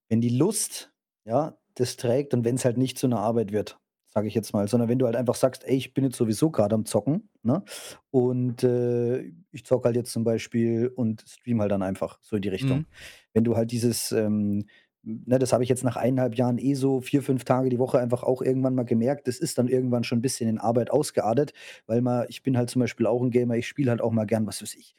wenn 0.08 0.22
die 0.22 0.30
Lust, 0.30 0.92
ja, 1.28 1.58
das 1.76 1.98
trägt 1.98 2.34
und 2.34 2.46
wenn 2.46 2.56
es 2.56 2.66
halt 2.66 2.78
nicht 2.78 2.98
zu 2.98 3.08
einer 3.08 3.20
Arbeit 3.20 3.52
wird 3.52 3.80
sage 4.18 4.30
ich 4.30 4.34
jetzt 4.34 4.52
mal, 4.52 4.68
sondern 4.68 4.90
wenn 4.90 4.98
du 4.98 5.06
halt 5.06 5.16
einfach 5.16 5.36
sagst, 5.36 5.64
ey, 5.68 5.76
ich 5.76 5.94
bin 5.94 6.04
jetzt 6.04 6.18
sowieso 6.18 6.50
gerade 6.50 6.74
am 6.74 6.86
Zocken, 6.86 7.30
ne? 7.44 7.64
Und 8.10 8.64
äh, 8.64 9.32
ich 9.52 9.64
zocke 9.64 9.86
halt 9.86 9.96
jetzt 9.96 10.12
zum 10.12 10.24
Beispiel 10.24 10.88
und 10.88 11.24
stream 11.28 11.62
halt 11.62 11.72
dann 11.72 11.84
einfach 11.84 12.18
so 12.24 12.38
in 12.38 12.42
die 12.42 12.50
Richtung. 12.50 12.80
Mhm. 12.80 12.86
Wenn 13.34 13.44
du 13.44 13.56
halt 13.56 13.72
dieses, 13.72 14.12
ähm, 14.12 14.66
ne, 15.04 15.38
das 15.38 15.54
habe 15.54 15.62
ich 15.62 15.70
jetzt 15.70 15.84
nach 15.84 15.98
eineinhalb 15.98 16.34
Jahren 16.34 16.58
eh 16.58 16.74
so 16.74 17.00
vier, 17.00 17.22
fünf 17.22 17.44
Tage 17.44 17.70
die 17.70 17.78
Woche 17.78 18.00
einfach 18.00 18.24
auch 18.24 18.42
irgendwann 18.42 18.74
mal 18.74 18.86
gemerkt, 18.86 19.28
das 19.28 19.38
ist 19.38 19.60
dann 19.60 19.68
irgendwann 19.68 20.04
schon 20.04 20.18
ein 20.18 20.24
bisschen 20.24 20.50
in 20.50 20.58
Arbeit 20.58 20.90
ausgeartet, 20.90 21.54
weil 21.86 22.02
mal, 22.02 22.26
ich 22.28 22.42
bin 22.42 22.58
halt 22.58 22.72
zum 22.72 22.80
Beispiel 22.80 23.06
auch 23.06 23.22
ein 23.22 23.30
Gamer, 23.30 23.56
ich 23.56 23.68
spiele 23.68 23.92
halt 23.92 24.02
auch 24.02 24.12
mal 24.12 24.26
gern, 24.26 24.48
was 24.48 24.64
weiß 24.64 24.74
ich, 24.74 24.96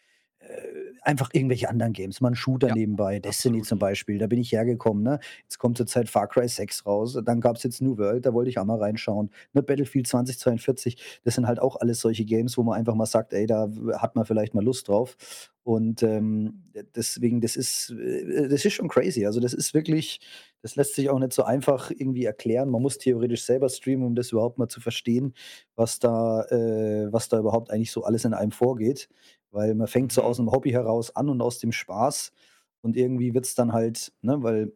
einfach 1.09 1.31
irgendwelche 1.33 1.69
anderen 1.71 1.93
Games, 1.95 2.21
mal 2.21 2.29
'n 2.31 2.37
Shooter 2.37 2.69
Ja, 2.69 2.75
nebenbei, 2.75 3.19
Destiny 3.21 3.63
absolut. 3.63 3.65
zum 3.65 3.79
Beispiel, 3.81 4.19
da 4.19 4.27
bin 4.29 4.39
ich 4.39 4.53
hergekommen, 4.53 5.03
ne? 5.03 5.19
Jetzt 5.43 5.59
kommt 5.59 5.77
zur 5.79 5.87
Zeit 5.87 6.09
Far 6.09 6.29
Cry 6.29 6.49
6 6.49 6.87
raus, 6.87 7.19
dann 7.25 7.41
gab's 7.41 7.63
jetzt 7.65 7.83
New 7.83 7.99
World, 7.99 8.27
da 8.27 8.35
wollte 8.35 8.51
ich 8.51 8.59
auch 8.59 8.65
mal 8.67 8.79
reinschauen, 8.79 9.31
ne? 9.55 9.63
Battlefield 9.63 10.07
2042, 10.07 11.21
das 11.25 11.35
sind 11.35 11.47
halt 11.49 11.61
auch 11.61 11.77
alles 11.77 12.01
solche 12.01 12.25
Games, 12.25 12.59
wo 12.59 12.63
man 12.63 12.79
einfach 12.79 12.95
mal 12.95 13.07
sagt: 13.07 13.33
„Ey, 13.33 13.47
da 13.47 13.69
hat 13.99 14.17
man 14.17 14.27
vielleicht 14.27 14.55
mal 14.55 14.65
Lust 14.65 14.89
drauf.“ 14.89 15.17
Und, 15.65 16.03
ähm, 16.03 16.63
deswegen, 16.97 17.41
das 17.43 17.57
ist 17.57 17.91
äh, 17.91 18.49
das 18.49 18.65
ist 18.65 18.73
schon 18.73 18.89
crazy. 18.89 19.27
Also, 19.27 19.41
das 19.41 19.53
ist 19.55 19.75
wirklich 19.75 20.21
das 20.63 20.75
lässt 20.77 20.95
sich 20.97 21.09
auch 21.11 21.19
nicht 21.19 21.33
so 21.33 21.45
einfach 21.45 21.91
irgendwie 21.91 22.25
erklären. 22.25 22.69
Man 22.71 22.83
muss 22.83 22.99
theoretisch 22.99 23.45
selber 23.45 23.69
streamen, 23.69 24.05
um 24.07 24.15
das 24.17 24.33
überhaupt 24.33 24.59
mal 24.59 24.69
zu 24.69 24.81
verstehen, 24.81 25.35
was 25.77 25.99
da 26.01 26.43
äh, 26.51 27.13
was 27.13 27.29
da 27.29 27.39
überhaupt 27.39 27.71
eigentlich 27.71 27.93
so 27.93 28.03
alles 28.05 28.25
in 28.25 28.35
einem 28.35 28.51
vorgeht, 28.53 29.09
weil 29.53 29.75
man 29.75 29.89
fängt 29.89 30.13
so 30.13 30.23
Mhm. 30.23 30.25
aus'm 30.25 30.51
Hobby 30.53 30.71
heraus 30.73 31.15
an 31.17 31.29
und 31.29 31.41
aus 31.43 31.59
dem 31.59 31.73
Spaß 31.73 32.33
und 32.83 32.97
irgendwie 32.97 33.35
wird's 33.35 33.55
dann 33.55 33.73
halt 33.73 34.13
ne, 34.23 34.43
weil 34.43 34.73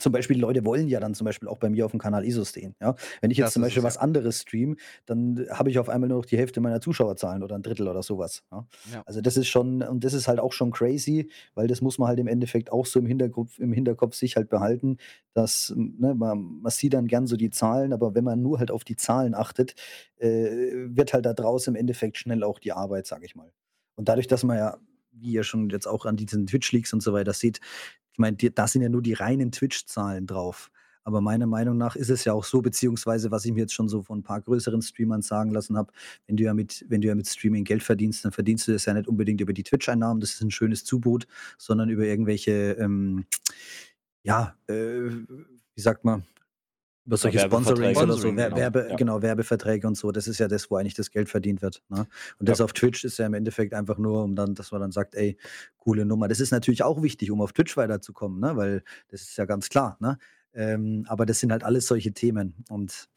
zum 0.00 0.12
Beispiel 0.12 0.40
Leute 0.40 0.64
wollen 0.64 0.88
ja 0.88 1.00
dann 1.00 1.14
zum 1.14 1.24
Beispiel 1.26 1.48
auch 1.48 1.58
bei 1.58 1.68
mir 1.70 1.86
aufm 1.86 1.98
Kanal 1.98 2.24
ISO 2.24 2.44
stehen, 2.44 2.76
ja? 2.80 2.94
Wenn 3.20 3.30
ich 3.32 3.38
jetzt 3.38 3.52
Das 3.52 3.54
zum 3.54 3.62
Beispiel 3.62 3.82
es, 3.82 3.84
was 3.84 3.96
ja. 3.96 3.98
anderes 3.98 4.42
streame, 4.42 4.76
dann 5.06 5.46
habe 5.50 5.70
ich 5.70 5.78
auf 5.80 5.88
einmal 5.88 6.08
nur 6.08 6.18
noch 6.18 6.26
die 6.26 6.38
Hälfte 6.38 6.60
meiner 6.60 6.80
Zuschauerzahlen 6.80 7.42
oder 7.42 7.56
1/3 7.56 7.88
oder 7.88 8.02
so 8.04 8.18
was, 8.18 8.44
ja? 8.52 8.66
Ja. 8.84 9.04
Also, 9.06 9.20
das 9.20 9.36
ist 9.36 9.48
schon 9.48 9.82
und 9.82 10.04
das 10.04 10.14
ist 10.14 10.28
halt 10.28 10.40
auch 10.40 10.52
schon 10.52 10.70
crazy, 10.72 11.30
weil 11.54 11.66
das 11.68 11.80
muss 11.82 11.98
man 11.98 12.08
halt 12.08 12.20
im 12.20 12.28
Endeffekt 12.28 12.70
auch 12.72 12.86
so 12.86 13.00
im 13.00 13.06
Hinterkopf 13.06 13.58
im 13.58 13.72
Hinterkopf 13.72 14.14
sich 14.14 14.36
halt 14.36 14.48
behalten, 14.50 14.98
dass, 15.34 15.72
ne, 15.76 16.14
man 16.14 16.60
man 16.62 16.70
sieht 16.72 16.94
dann 16.94 17.06
gern 17.08 17.26
so 17.26 17.36
die 17.36 17.50
Zahlen, 17.50 17.92
aber 17.92 18.14
wenn 18.14 18.24
man 18.24 18.42
nur 18.42 18.58
halt 18.60 18.70
auf 18.70 18.84
die 18.84 18.96
Zahlen 18.96 19.34
achtet, 19.34 19.74
äh, 20.18 20.28
wird 20.96 21.12
halt 21.14 21.26
da 21.26 21.34
draus 21.34 21.66
im 21.66 21.74
Endeffekt 21.76 22.18
schnell 22.18 22.44
auch 22.44 22.58
die 22.60 22.72
Arbeit, 22.72 23.06
sage 23.06 23.26
ich 23.26 23.34
mal. 23.36 23.52
Und 23.98 24.08
dadurch, 24.08 24.26
dass 24.28 24.44
man 24.44 24.58
ja, 24.58 24.78
wie 25.12 25.32
ihr 25.32 25.44
schon 25.44 25.70
jetzt 25.70 25.86
auch 25.86 26.06
an 26.06 26.16
diesen 26.16 26.46
Twitch-Leaks 26.46 26.92
und 26.92 27.02
so 27.02 27.12
weiter 27.12 27.32
seht 27.32 27.60
ich 28.14 28.18
meine, 28.18 28.36
da 28.36 28.66
sind 28.68 28.82
ja 28.82 28.90
nur 28.90 29.02
die 29.02 29.14
reinen 29.14 29.52
Twitch-Zahlen 29.52 30.26
drauf. 30.26 30.70
Aber 31.04 31.20
meiner 31.22 31.46
Meinung 31.46 31.78
nach 31.78 31.96
ist 31.96 32.10
es 32.10 32.24
ja 32.26 32.32
auch 32.34 32.44
so, 32.44 32.62
beziehungsweise 32.62 33.30
was 33.30 33.44
ich 33.46 33.52
mir 33.52 33.60
jetzt 33.62 33.74
schon 33.74 33.88
so 33.88 34.02
von 34.02 34.20
'n 34.20 34.22
paar 34.22 34.40
größeren 34.42 34.82
Streamern 34.82 35.22
sagen 35.22 35.50
lassen 35.50 35.76
habe, 35.78 35.92
wenn 36.26 36.36
du 36.36 36.44
ja 36.44 36.54
mit 36.54 36.84
wenn 36.88 37.00
du 37.00 37.08
ja 37.08 37.14
mit 37.16 37.26
Streaming 37.28 37.64
Geld 37.64 37.82
verdienst, 37.82 38.24
dann 38.24 38.32
verdienst 38.32 38.68
du 38.68 38.72
das 38.72 38.84
ja 38.86 38.94
nicht 38.94 39.08
unbedingt 39.08 39.40
über 39.40 39.52
die 39.54 39.64
Twitch-Einnahmen, 39.64 40.20
das 40.20 40.32
ist 40.34 40.42
'n 40.42 40.50
schönes 40.52 40.84
Zubrot, 40.84 41.26
sondern 41.58 41.88
über 41.90 42.04
irgendwelche, 42.04 42.72
ähm, 42.80 43.24
ja, 44.24 44.56
äh, 44.68 44.74
wie 45.76 45.80
sagt 45.82 46.04
man, 46.04 46.24
über 47.06 47.16
Ja, 47.22 47.32
solche 47.32 47.38
Werbeverträge. 47.38 47.40
Sponsorings 47.40 48.02
oder 48.02 48.16
so, 48.18 48.34
Sponsoring, 48.34 48.36
Wer 48.36 48.54
genau. 48.54 48.56
Werbe 48.56 48.92
Ja. 48.92 48.98
genau, 48.98 49.22
Werbeverträge 49.22 49.86
und 49.86 49.96
so. 49.96 50.12
Das 50.12 50.28
ist 50.28 50.38
ja 50.38 50.48
das, 50.48 50.70
wo 50.70 50.76
eigentlich 50.76 50.94
das 50.94 51.10
Geld 51.10 51.28
verdient 51.28 51.62
wird, 51.62 51.82
ne? 51.88 52.06
Und 52.38 52.48
das 52.48 52.60
Ja. 52.60 52.62
auf 52.62 52.72
Twitch 52.72 53.04
ist 53.04 53.18
ja 53.18 53.26
im 53.26 53.34
Endeffekt 53.34 53.74
einfach 53.74 53.98
nur, 53.98 54.22
um 54.24 54.34
dann 54.36 54.54
dass 54.54 54.72
man 54.72 54.80
dann 54.80 54.92
sagt: 54.92 55.14
„Ey, 55.14 55.36
coole 55.78 56.04
Nummer.“ 56.06 56.28
Das 56.28 56.40
ist 56.40 56.50
natürlich 56.52 56.82
auch 56.82 57.02
wichtig, 57.02 57.30
um 57.30 57.40
auf 57.40 57.52
Twitch 57.52 57.76
weiterzukommen, 57.76 58.40
ne, 58.40 58.56
weil 58.56 58.82
das 59.08 59.22
ist 59.22 59.36
ja 59.36 59.44
ganz 59.46 59.68
klar, 59.68 59.96
ne? 60.00 60.18
Ähm, 60.54 61.04
aber 61.08 61.26
das 61.26 61.40
sind 61.40 61.50
halt 61.52 61.64
alles 61.64 61.86
solche 61.86 62.12
Themen. 62.12 62.64
Und 62.68 63.08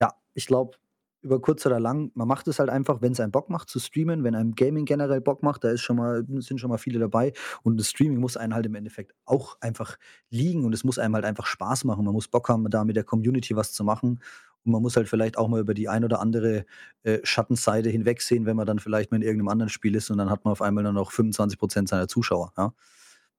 ja, 0.00 0.14
ich 0.34 0.46
glaube, 0.46 0.76
über 1.22 1.40
kurz 1.40 1.64
oder 1.66 1.80
lang, 1.80 2.10
man 2.14 2.28
macht 2.28 2.48
es 2.48 2.58
halt 2.58 2.68
einfach, 2.70 3.00
wenn's 3.02 3.20
einem 3.20 3.32
Bock 3.32 3.48
macht 3.50 3.68
zu 3.68 3.78
streamen, 3.80 4.24
wenn 4.24 4.34
einem 4.34 4.54
Gaming 4.54 4.84
generell 4.84 5.20
Bock 5.20 5.42
macht, 5.42 5.64
da 5.64 5.70
ist 5.70 5.80
schon 5.82 5.96
mal 5.96 6.24
sind 6.40 6.58
schon 6.60 6.70
mal 6.70 6.78
viele 6.78 6.98
dabei. 6.98 7.32
Und 7.62 7.78
das 7.78 7.88
Streaming 7.90 8.18
muss 8.20 8.36
einen 8.36 8.54
halt 8.54 8.66
im 8.66 8.74
Endeffekt 8.74 9.14
auch 9.24 9.56
einfach 9.60 9.96
liegen 10.30 10.64
und 10.64 10.72
es 10.74 10.84
muss 10.84 10.98
einem 10.98 11.14
halt 11.14 11.24
einfach 11.24 11.46
Spaß 11.46 11.84
machen. 11.84 12.04
Man 12.04 12.14
muss 12.14 12.28
Bock 12.28 12.48
haben, 12.48 12.68
da 12.70 12.84
mit 12.84 12.96
der 12.96 13.04
Community 13.04 13.56
was 13.56 13.72
zu 13.72 13.84
machen. 13.84 14.20
Und 14.64 14.72
man 14.72 14.82
muss 14.82 14.96
halt 14.96 15.08
vielleicht 15.08 15.38
auch 15.38 15.48
mal 15.48 15.60
über 15.60 15.74
die 15.74 15.88
ein 15.88 16.04
oder 16.04 16.20
andere, 16.20 16.64
äh, 17.02 17.18
Schattenseite 17.24 17.88
hinwegsehen, 17.90 18.46
wenn 18.46 18.56
man 18.56 18.66
dann 18.66 18.78
vielleicht 18.78 19.10
mal 19.10 19.16
in 19.16 19.22
irgend 19.22 19.38
'nem 19.38 19.48
anderen 19.48 19.70
Spiel 19.70 19.94
ist 19.96 20.10
und 20.10 20.18
dann 20.18 20.30
hat 20.30 20.44
man 20.44 20.52
auf 20.52 20.62
einmal 20.62 20.84
nur 20.84 20.92
noch 20.92 21.10
25% 21.12 21.88
seiner 21.88 22.08
Zuschauer, 22.08 22.52
ja? 22.58 22.72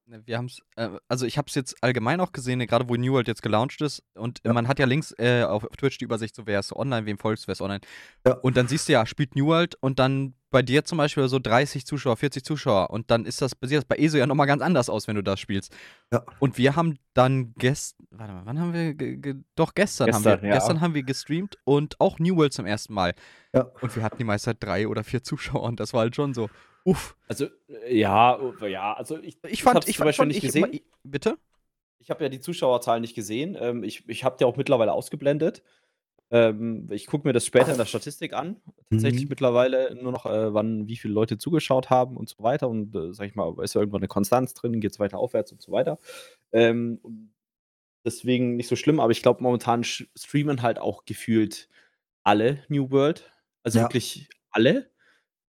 Ne, 0.06 0.22
wir 0.26 0.38
haben's 0.38 0.62
äh, 0.76 0.90
also, 1.08 1.26
ich 1.26 1.38
habe 1.38 1.48
es 1.48 1.56
jetzt 1.56 1.82
allgemein 1.82 2.20
auch 2.20 2.34
gesehen, 2.34 2.58
ne, 2.58 2.68
grade 2.68 2.90
wo 2.90 2.96
New 2.96 3.14
World 3.14 3.28
jetzt 3.30 3.42
gelauncht 3.42 3.80
ist 3.82 4.04
und 4.16 4.42
Ja. 4.44 4.52
man 4.52 4.68
hat 4.68 4.78
ja 4.78 4.86
links, 4.86 5.14
äh, 5.18 5.44
auf 5.44 5.66
Twitch 5.78 5.98
die 5.98 6.04
Übersicht, 6.06 6.36
so 6.36 6.46
wer 6.46 6.60
ist 6.60 6.76
online, 6.76 7.06
wem 7.06 7.18
folgst, 7.18 7.48
wer 7.48 7.54
ist 7.54 7.62
online. 7.62 7.80
Ja. 8.28 8.34
Und 8.34 8.58
dann 8.58 8.68
siehst 8.68 8.90
du 8.90 8.94
ja, 8.94 9.06
spielt 9.06 9.36
New 9.38 9.46
World 9.46 9.76
und 9.80 10.00
dann 10.00 10.34
bei 10.52 10.62
dir 10.62 10.84
zum 10.84 10.98
Beispiel 10.98 11.28
so 11.30 11.40
30 11.40 11.86
Zuschauer, 11.86 12.18
40 12.18 12.44
Zuschauer 12.44 12.90
und 12.90 13.10
dann 13.12 13.26
ist 13.26 13.42
das 13.42 13.52
sieht 13.62 13.78
das 13.78 13.86
bei 13.86 13.96
ESO 13.96 14.18
ja 14.18 14.28
noch 14.28 14.36
mal 14.36 14.46
ganz 14.46 14.62
anders 14.62 14.90
aus, 14.90 15.08
wenn 15.08 15.16
du 15.16 15.24
das 15.24 15.40
spielst. 15.40 15.74
Ja. 16.12 16.24
Und 16.40 16.58
wir 16.58 16.76
haben 16.76 17.00
dann 17.14 17.54
gest 17.54 17.96
warte 18.12 18.34
mal, 18.34 18.46
wann 18.46 18.60
haben 18.60 18.74
wir 18.74 18.94
ge 18.96 19.16
ge 19.18 19.36
doch 19.56 19.74
gestern 19.74 20.14
haben 20.14 20.22
Gestern, 20.24 20.42
wir 20.42 20.50
ja. 20.50 20.56
gestern 20.56 20.82
haben 20.82 20.94
wir 20.96 21.04
gestreamt 21.04 21.58
und 21.64 22.00
auch 22.02 22.20
New 22.20 22.36
World 22.36 22.52
zum 22.52 22.66
ersten 22.66 22.94
Mal. 22.94 23.16
Ja. 23.54 23.62
Und 23.82 23.96
wir 23.96 24.04
hatten 24.04 24.18
die 24.18 24.26
meiste 24.26 24.52
Zeit 24.52 24.58
3 24.60 24.88
oder 24.90 25.04
4 25.06 25.24
Zuschauer 25.24 25.64
und 25.64 25.80
das 25.80 25.94
war 25.94 26.02
halt 26.02 26.16
schon 26.16 26.34
so, 26.34 26.50
uff. 26.86 27.16
Also, 27.28 27.48
äh, 27.70 27.98
ja, 27.98 28.38
oh, 28.40 28.54
ja, 28.66 28.94
also 28.94 29.18
ich 29.20 29.38
Ich 29.48 29.64
fand 29.64 29.88
ich 29.88 29.98
fand 29.98 30.16
schon 30.16 30.28
nicht 30.28 30.38
ich 30.38 30.42
gesehen. 30.42 30.74
i 30.74 30.84
bitte? 31.04 31.38
Ich 32.02 32.10
habe 32.10 32.24
ja 32.24 32.30
die 32.30 32.40
Zuschauerzahlen 32.40 33.02
nicht 33.02 33.16
gesehen. 33.16 33.58
Ähm, 33.60 33.84
ich 33.84 34.08
ich 34.10 34.24
habe 34.24 34.36
die 34.40 34.46
auch 34.46 34.58
mittlerweile 34.58 34.94
ausgeblendet. 34.94 35.64
Ähm, 36.32 36.90
ich 36.92 37.08
gucke 37.08 37.28
mir 37.28 37.34
das 37.34 37.46
später 37.46 37.72
in 37.74 37.78
der 37.80 37.86
Statistik 37.86 38.34
an. 38.34 38.62
Tatsächlich 38.92 39.26
Mhm. 39.26 39.30
mittlerweile 39.30 39.96
nur 40.02 40.12
noch, 40.12 40.26
äh, 40.28 40.54
wann 40.54 40.88
wie 40.88 40.98
viele 40.98 41.14
Leute 41.14 41.38
zugeschaut 41.38 41.90
haben 41.92 42.18
und 42.18 42.30
so 42.30 42.44
weiter 42.44 42.70
und, 42.70 42.96
äh, 42.96 43.14
sage 43.14 43.30
ich 43.30 43.36
mal, 43.36 43.54
ist 43.64 43.76
ja 43.76 43.82
irgendwann 43.82 44.02
'ne 44.02 44.08
Konstanz 44.10 44.54
drin, 44.56 44.82
geht's 44.82 45.00
weiter 45.00 45.20
aufwärts 45.20 45.52
und 45.54 45.62
so 45.62 45.72
weiter. 45.72 46.00
Ähm, 46.54 47.02
deswegen 48.06 48.58
nicht 48.58 48.68
so 48.70 48.76
schlimm, 48.78 49.00
aber 49.02 49.12
ich 49.14 49.22
glaube, 49.24 49.44
momentan 49.44 49.84
streamen 49.86 50.62
halt 50.64 50.80
auch 50.80 51.06
gefühlt 51.06 51.70
alle 52.24 52.64
New 52.70 52.92
World, 52.92 53.32
also 53.64 53.80
Ja. 53.80 53.82
wirklich 53.82 54.30
alle. 54.52 54.92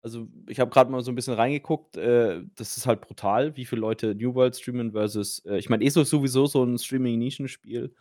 Also, 0.04 0.28
ich 0.48 0.58
habe 0.60 0.70
grad 0.70 0.88
mal 0.88 1.02
so 1.02 1.10
'n 1.10 1.14
bisschen 1.14 1.34
reingeguckt, 1.34 1.96
äh, 1.98 2.42
das 2.56 2.76
ist 2.78 2.86
halt 2.86 3.02
brutal, 3.02 3.56
wie 3.56 3.66
viele 3.66 3.80
Leute 3.82 4.14
New 4.14 4.34
World 4.34 4.56
streamen 4.56 4.92
versus 4.92 5.44
äh, 5.44 5.58
ich 5.58 5.68
meine, 5.68 5.84
ESO 5.84 6.00
ist 6.00 6.10
sowieso 6.10 6.46
so 6.46 6.62
'n 6.64 6.78
Streaming-Nischenspiel. 6.78 7.94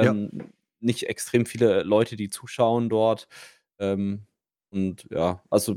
Ja. 0.00 0.16
Ähm, 0.16 0.52
nicht 0.80 1.04
extrem 1.08 1.46
viele 1.46 1.82
Leute, 1.84 2.16
die 2.16 2.30
zuschauen 2.30 2.88
dort. 2.88 3.28
Ähm, 3.78 4.26
und 4.70 5.06
ja, 5.10 5.42
also 5.50 5.76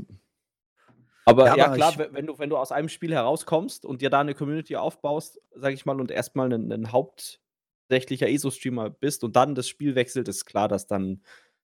aber 1.26 1.46
Ja, 1.46 1.54
ja 1.54 1.68
aber 1.68 1.70
klar, 1.70 1.96
wenn 1.98 2.26
du 2.26 2.38
wenn 2.38 2.50
du 2.50 2.56
aus 2.58 2.70
einem 2.72 2.88
Spiel 2.88 3.12
herauskommst 3.14 3.84
und 3.86 4.02
dir 4.02 4.10
da 4.10 4.22
'ne 4.22 4.34
Community 4.34 4.76
aufbaust, 4.76 5.40
sage 5.54 5.74
ich 5.74 5.86
mal, 5.86 5.98
und 6.00 6.10
erst 6.10 6.36
mal 6.36 6.48
'nen 6.48 6.68
'nen 6.68 6.92
hauptsächlicher 6.92 8.28
ESO-Streamer 8.28 8.90
bist 8.90 9.24
und 9.24 9.36
dann 9.36 9.54
das 9.54 9.66
Spiel 9.68 9.94
wechselt, 9.94 10.28
ist 10.28 10.44
klar, 10.44 10.68
dass 10.68 10.86
dann, 10.86 11.22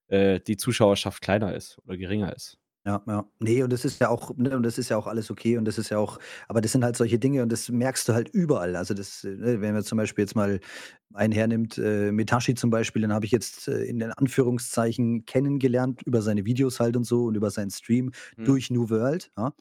äh, 0.08 0.40
die 0.40 0.56
Zuschauerschaft 0.56 1.22
kleiner 1.22 1.54
ist 1.54 1.78
oder 1.86 1.96
geringer 1.98 2.34
ist. 2.34 2.56
Ja, 2.86 3.02
ja. 3.08 3.28
Ne, 3.40 3.64
und 3.64 3.72
das 3.72 3.84
ist 3.84 4.00
ja 4.00 4.08
auch 4.10 4.36
ne, 4.36 4.56
und 4.56 4.62
das 4.62 4.78
ist 4.78 4.90
ja 4.90 4.96
auch 4.96 5.08
alles 5.08 5.28
okay 5.32 5.58
und 5.58 5.64
das 5.64 5.76
ist 5.76 5.88
ja 5.90 5.98
auch 5.98 6.18
aber 6.46 6.60
das 6.60 6.70
sind 6.70 6.84
halt 6.84 6.96
solche 6.96 7.18
Dinge 7.18 7.42
und 7.42 7.50
das 7.50 7.68
merkst 7.68 8.08
du 8.08 8.12
halt 8.14 8.28
überall. 8.28 8.76
Also, 8.76 8.94
das 8.94 9.24
äh, 9.24 9.30
ne, 9.30 9.60
wenn 9.60 9.74
man 9.74 9.82
zum 9.82 9.98
Beispiel 9.98 10.22
jetzt 10.22 10.36
mal 10.36 10.60
einen 11.12 11.32
hernimmt, 11.32 11.78
äh, 11.78 12.12
Metashi 12.12 12.54
zum 12.54 12.70
Beispiel, 12.70 13.02
den 13.02 13.12
habe 13.12 13.24
ich 13.26 13.32
jetzt, 13.32 13.66
äh, 13.68 13.82
in 13.84 13.98
den 13.98 14.12
Anführungszeichen 14.12 15.24
kennengelernt 15.26 16.02
über 16.04 16.22
seine 16.22 16.44
Videos 16.44 16.78
halt 16.78 16.96
und 16.96 17.04
so 17.04 17.24
und 17.24 17.34
über 17.36 17.50
seinen 17.50 17.70
Stream 17.70 18.12
Mhm. 18.36 18.56
durch 18.56 18.70
New 18.70 18.88
World, 18.90 19.32
ja? 19.36 19.52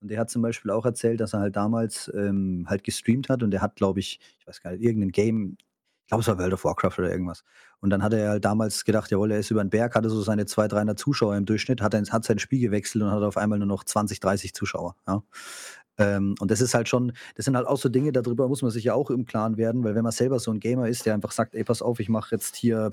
Und 0.00 0.10
der 0.10 0.18
hat 0.18 0.30
zum 0.30 0.42
Beispiel 0.42 0.72
auch 0.72 0.84
erzählt, 0.84 1.20
dass 1.20 1.32
er 1.34 1.40
halt 1.40 1.54
damals, 1.54 2.10
ähm, 2.14 2.64
halt 2.68 2.82
gestreamt 2.82 3.28
hat 3.28 3.42
und 3.44 3.52
der 3.52 3.62
hat, 3.62 3.76
glaube 3.76 4.00
ich 4.00 4.18
ich 4.40 4.46
weiß 4.48 4.60
gar 4.60 4.72
nicht, 4.72 4.82
irgend 4.82 5.00
'nen 5.00 5.12
Game 5.12 5.56
ich 6.04 6.08
glaube, 6.08 6.22
es 6.22 6.28
war 6.28 6.38
World 6.38 6.54
of 6.54 6.64
Warcraft 6.64 6.98
oder 6.98 7.10
irgendwas. 7.10 7.44
Und 7.80 7.90
dann 7.90 8.02
hat 8.02 8.12
er 8.14 8.30
halt 8.30 8.44
damals 8.44 8.84
gedacht, 8.84 9.10
jawohl, 9.10 9.30
er 9.32 9.38
ist 9.40 9.50
über 9.50 9.60
'n 9.62 9.70
Berg, 9.70 9.94
hatte 9.94 10.10
so 10.10 10.22
seine 10.22 10.46
200, 10.46 10.72
300 10.74 10.98
Zuschauer 10.98 11.36
im 11.36 11.46
Durchschnitt, 11.46 11.80
hat 11.82 11.94
dann 11.94 12.06
hat 12.10 12.24
sein 12.24 12.38
Spiel 12.38 12.60
gewechselt 12.60 13.02
und 13.04 13.10
hat 13.10 13.22
auf 13.22 13.36
einmal 13.38 13.58
nur 13.58 13.68
noch 13.68 13.84
20, 13.84 14.20
30 14.20 14.54
Zuschauer, 14.54 14.96
ja? 15.08 15.22
Ähm, 15.98 16.34
und 16.40 16.50
das 16.50 16.60
ist 16.62 16.74
halt 16.74 16.88
schon 16.88 17.12
das 17.36 17.44
sind 17.46 17.56
halt 17.56 17.66
auch 17.68 17.78
so 17.78 17.88
Dinge, 17.90 18.12
da 18.12 18.22
drüber 18.22 18.48
muss 18.48 18.62
man 18.62 18.70
sich 18.72 18.84
ja 18.84 18.94
auch 18.94 19.10
im 19.10 19.26
Klaren 19.26 19.56
werden, 19.58 19.84
weil 19.84 19.94
wenn 19.94 20.02
man 20.04 20.12
selber 20.12 20.38
so 20.40 20.50
'n 20.52 20.60
Gamer 20.60 20.88
ist, 20.88 21.06
der 21.06 21.14
einfach 21.14 21.32
sagt: 21.32 21.54
„Ey, 21.54 21.64
pass 21.64 21.82
auf, 21.82 22.00
ich 22.00 22.08
mache 22.10 22.34
jetzt 22.36 22.56
hier 22.56 22.90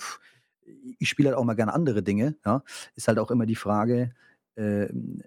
ich 1.00 1.10
spiele 1.10 1.30
halt 1.30 1.38
auch 1.38 1.44
mal 1.46 1.56
gerne 1.56 1.74
andere 1.74 2.04
Dinge“, 2.04 2.36
ja? 2.46 2.64
Ist 2.96 3.08
halt 3.08 3.20
auch 3.20 3.32
immer 3.32 3.46
die 3.48 3.56
Frage, 3.56 4.12
ähm, 4.58 5.22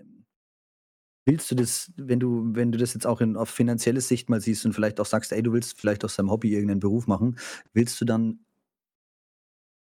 willst 1.26 1.50
du 1.50 1.54
das 1.56 1.92
wenn 1.96 2.20
du 2.20 2.50
wenn 2.54 2.72
du 2.72 2.78
das 2.78 2.94
jetzt 2.94 3.06
auch 3.06 3.20
in 3.20 3.36
auf 3.36 3.48
finanzielle 3.50 4.00
Sicht 4.00 4.28
mal 4.30 4.40
siehst 4.40 4.64
und 4.66 4.72
vielleicht 4.74 5.00
auch 5.00 5.06
sagst: 5.06 5.32
„Ey, 5.32 5.42
du 5.42 5.52
willst 5.52 5.78
vielleicht 5.80 6.04
aus 6.04 6.16
deinem 6.16 6.30
Hobby 6.30 6.52
irgend 6.54 6.68
'nen 6.70 6.80
Beruf 6.80 7.06
machen“, 7.06 7.38
willst 7.74 8.00
du 8.00 8.04
dann 8.04 8.40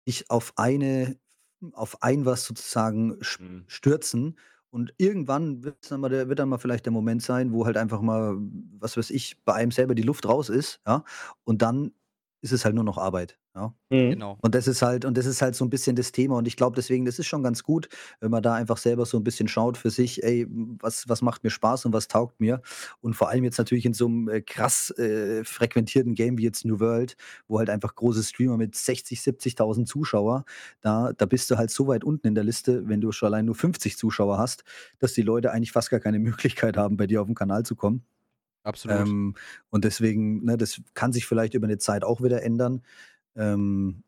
dich 0.08 0.30
auf 0.30 0.52
eine 0.56 1.18
auf 1.72 2.02
ein 2.02 2.24
was 2.26 2.44
sozusagen 2.44 3.18
Mhm. 3.40 3.64
stürzen 3.66 4.38
und 4.70 4.92
irgendwann 4.98 5.64
wird's 5.64 5.88
dann 5.88 6.00
mal 6.00 6.08
der 6.10 6.28
wird 6.28 6.38
dann 6.38 6.48
mal 6.50 6.58
vielleicht 6.58 6.84
der 6.86 6.92
Moment 6.92 7.22
sein, 7.22 7.52
wo 7.52 7.64
halt 7.66 7.76
einfach 7.76 8.00
mal, 8.02 8.36
was 8.78 8.96
weiß 8.96 9.10
ich, 9.10 9.42
bei 9.44 9.54
einem 9.54 9.70
selber 9.72 9.94
die 9.94 10.02
Luft 10.02 10.26
raus 10.26 10.48
ist, 10.50 10.80
ja? 10.86 11.02
Und 11.44 11.62
dann 11.62 11.92
ist 12.42 12.52
es 12.52 12.64
halt 12.64 12.74
nur 12.74 12.84
noch 12.84 12.98
Arbeit, 12.98 13.38
ja? 13.56 13.74
Mhm. 13.90 14.16
Genau. 14.16 14.40
Und 14.40 14.54
das 14.54 14.68
ist 14.68 14.82
halt 14.82 15.04
und 15.04 15.16
das 15.16 15.26
ist 15.26 15.42
halt 15.42 15.54
so 15.56 15.64
'n 15.64 15.70
bisschen 15.70 15.96
das 15.96 16.12
Thema 16.12 16.36
und 16.36 16.46
ich 16.46 16.56
glaube 16.56 16.76
deswegen, 16.76 17.04
das 17.04 17.18
ist 17.18 17.26
schon 17.26 17.42
ganz 17.42 17.62
gut, 17.62 17.88
wenn 18.20 18.30
man 18.30 18.42
da 18.42 18.54
einfach 18.54 18.76
selber 18.78 19.06
so 19.06 19.16
'n 19.18 19.24
bisschen 19.24 19.48
schaut 19.48 19.76
für 19.78 19.90
sich: 19.90 20.22
„Ey, 20.24 20.46
was 20.50 21.08
was 21.08 21.22
macht 21.22 21.44
mir 21.44 21.50
Spaß 21.50 21.86
und 21.86 21.92
was 21.92 22.08
taugt 22.08 22.40
mir?“ 22.40 22.62
Und 23.00 23.14
vor 23.14 23.28
allem 23.30 23.44
jetzt 23.44 23.58
natürlich 23.58 23.86
in 23.86 23.94
so 23.94 24.08
'nem, 24.08 24.28
äh, 24.28 24.42
krass, 24.42 24.90
äh, 24.98 25.44
frequentierten 25.44 26.14
Game 26.14 26.38
wie 26.38 26.44
jetzt 26.44 26.64
New 26.64 26.80
World, 26.80 27.16
wo 27.48 27.58
halt 27.58 27.70
einfach 27.70 27.94
große 27.94 28.22
Streamer 28.24 28.56
mit 28.56 28.74
60, 28.76 29.22
70.000 29.22 29.88
Zuschauer 29.88 30.44
da 30.80 31.12
da 31.12 31.26
bist 31.26 31.50
du 31.50 31.56
halt 31.56 31.70
so 31.70 31.86
weit 31.86 32.04
unten 32.04 32.26
in 32.28 32.34
der 32.34 32.44
Liste, 32.44 32.88
wenn 32.88 33.00
du 33.00 33.12
schon 33.12 33.28
allein 33.28 33.44
nur 33.46 33.54
50 33.54 33.96
Zuschauer 33.96 34.38
hast, 34.38 34.64
dass 34.98 35.12
die 35.14 35.22
Leute 35.22 35.52
eigentlich 35.52 35.72
fast 35.72 35.90
gar 35.90 36.00
keine 36.00 36.18
Möglichkeit 36.20 36.76
haben, 36.76 36.96
bei 36.96 37.06
dir 37.06 37.20
auf'n 37.22 37.34
Kanal 37.34 37.64
zu 37.64 37.76
kommen. 37.76 38.04
Absolut. 38.64 39.16
Ähm, 39.16 39.34
und 39.70 39.84
deswegen, 39.84 40.44
ne, 40.44 40.56
das 40.56 40.80
kann 40.94 41.12
sich 41.12 41.26
vielleicht 41.26 41.54
über 41.54 41.66
eine 41.66 41.78
Zeit 41.78 42.04
auch 42.04 42.22
wieder 42.22 42.42
ändern. 42.42 42.82
Ähm, 43.36 44.02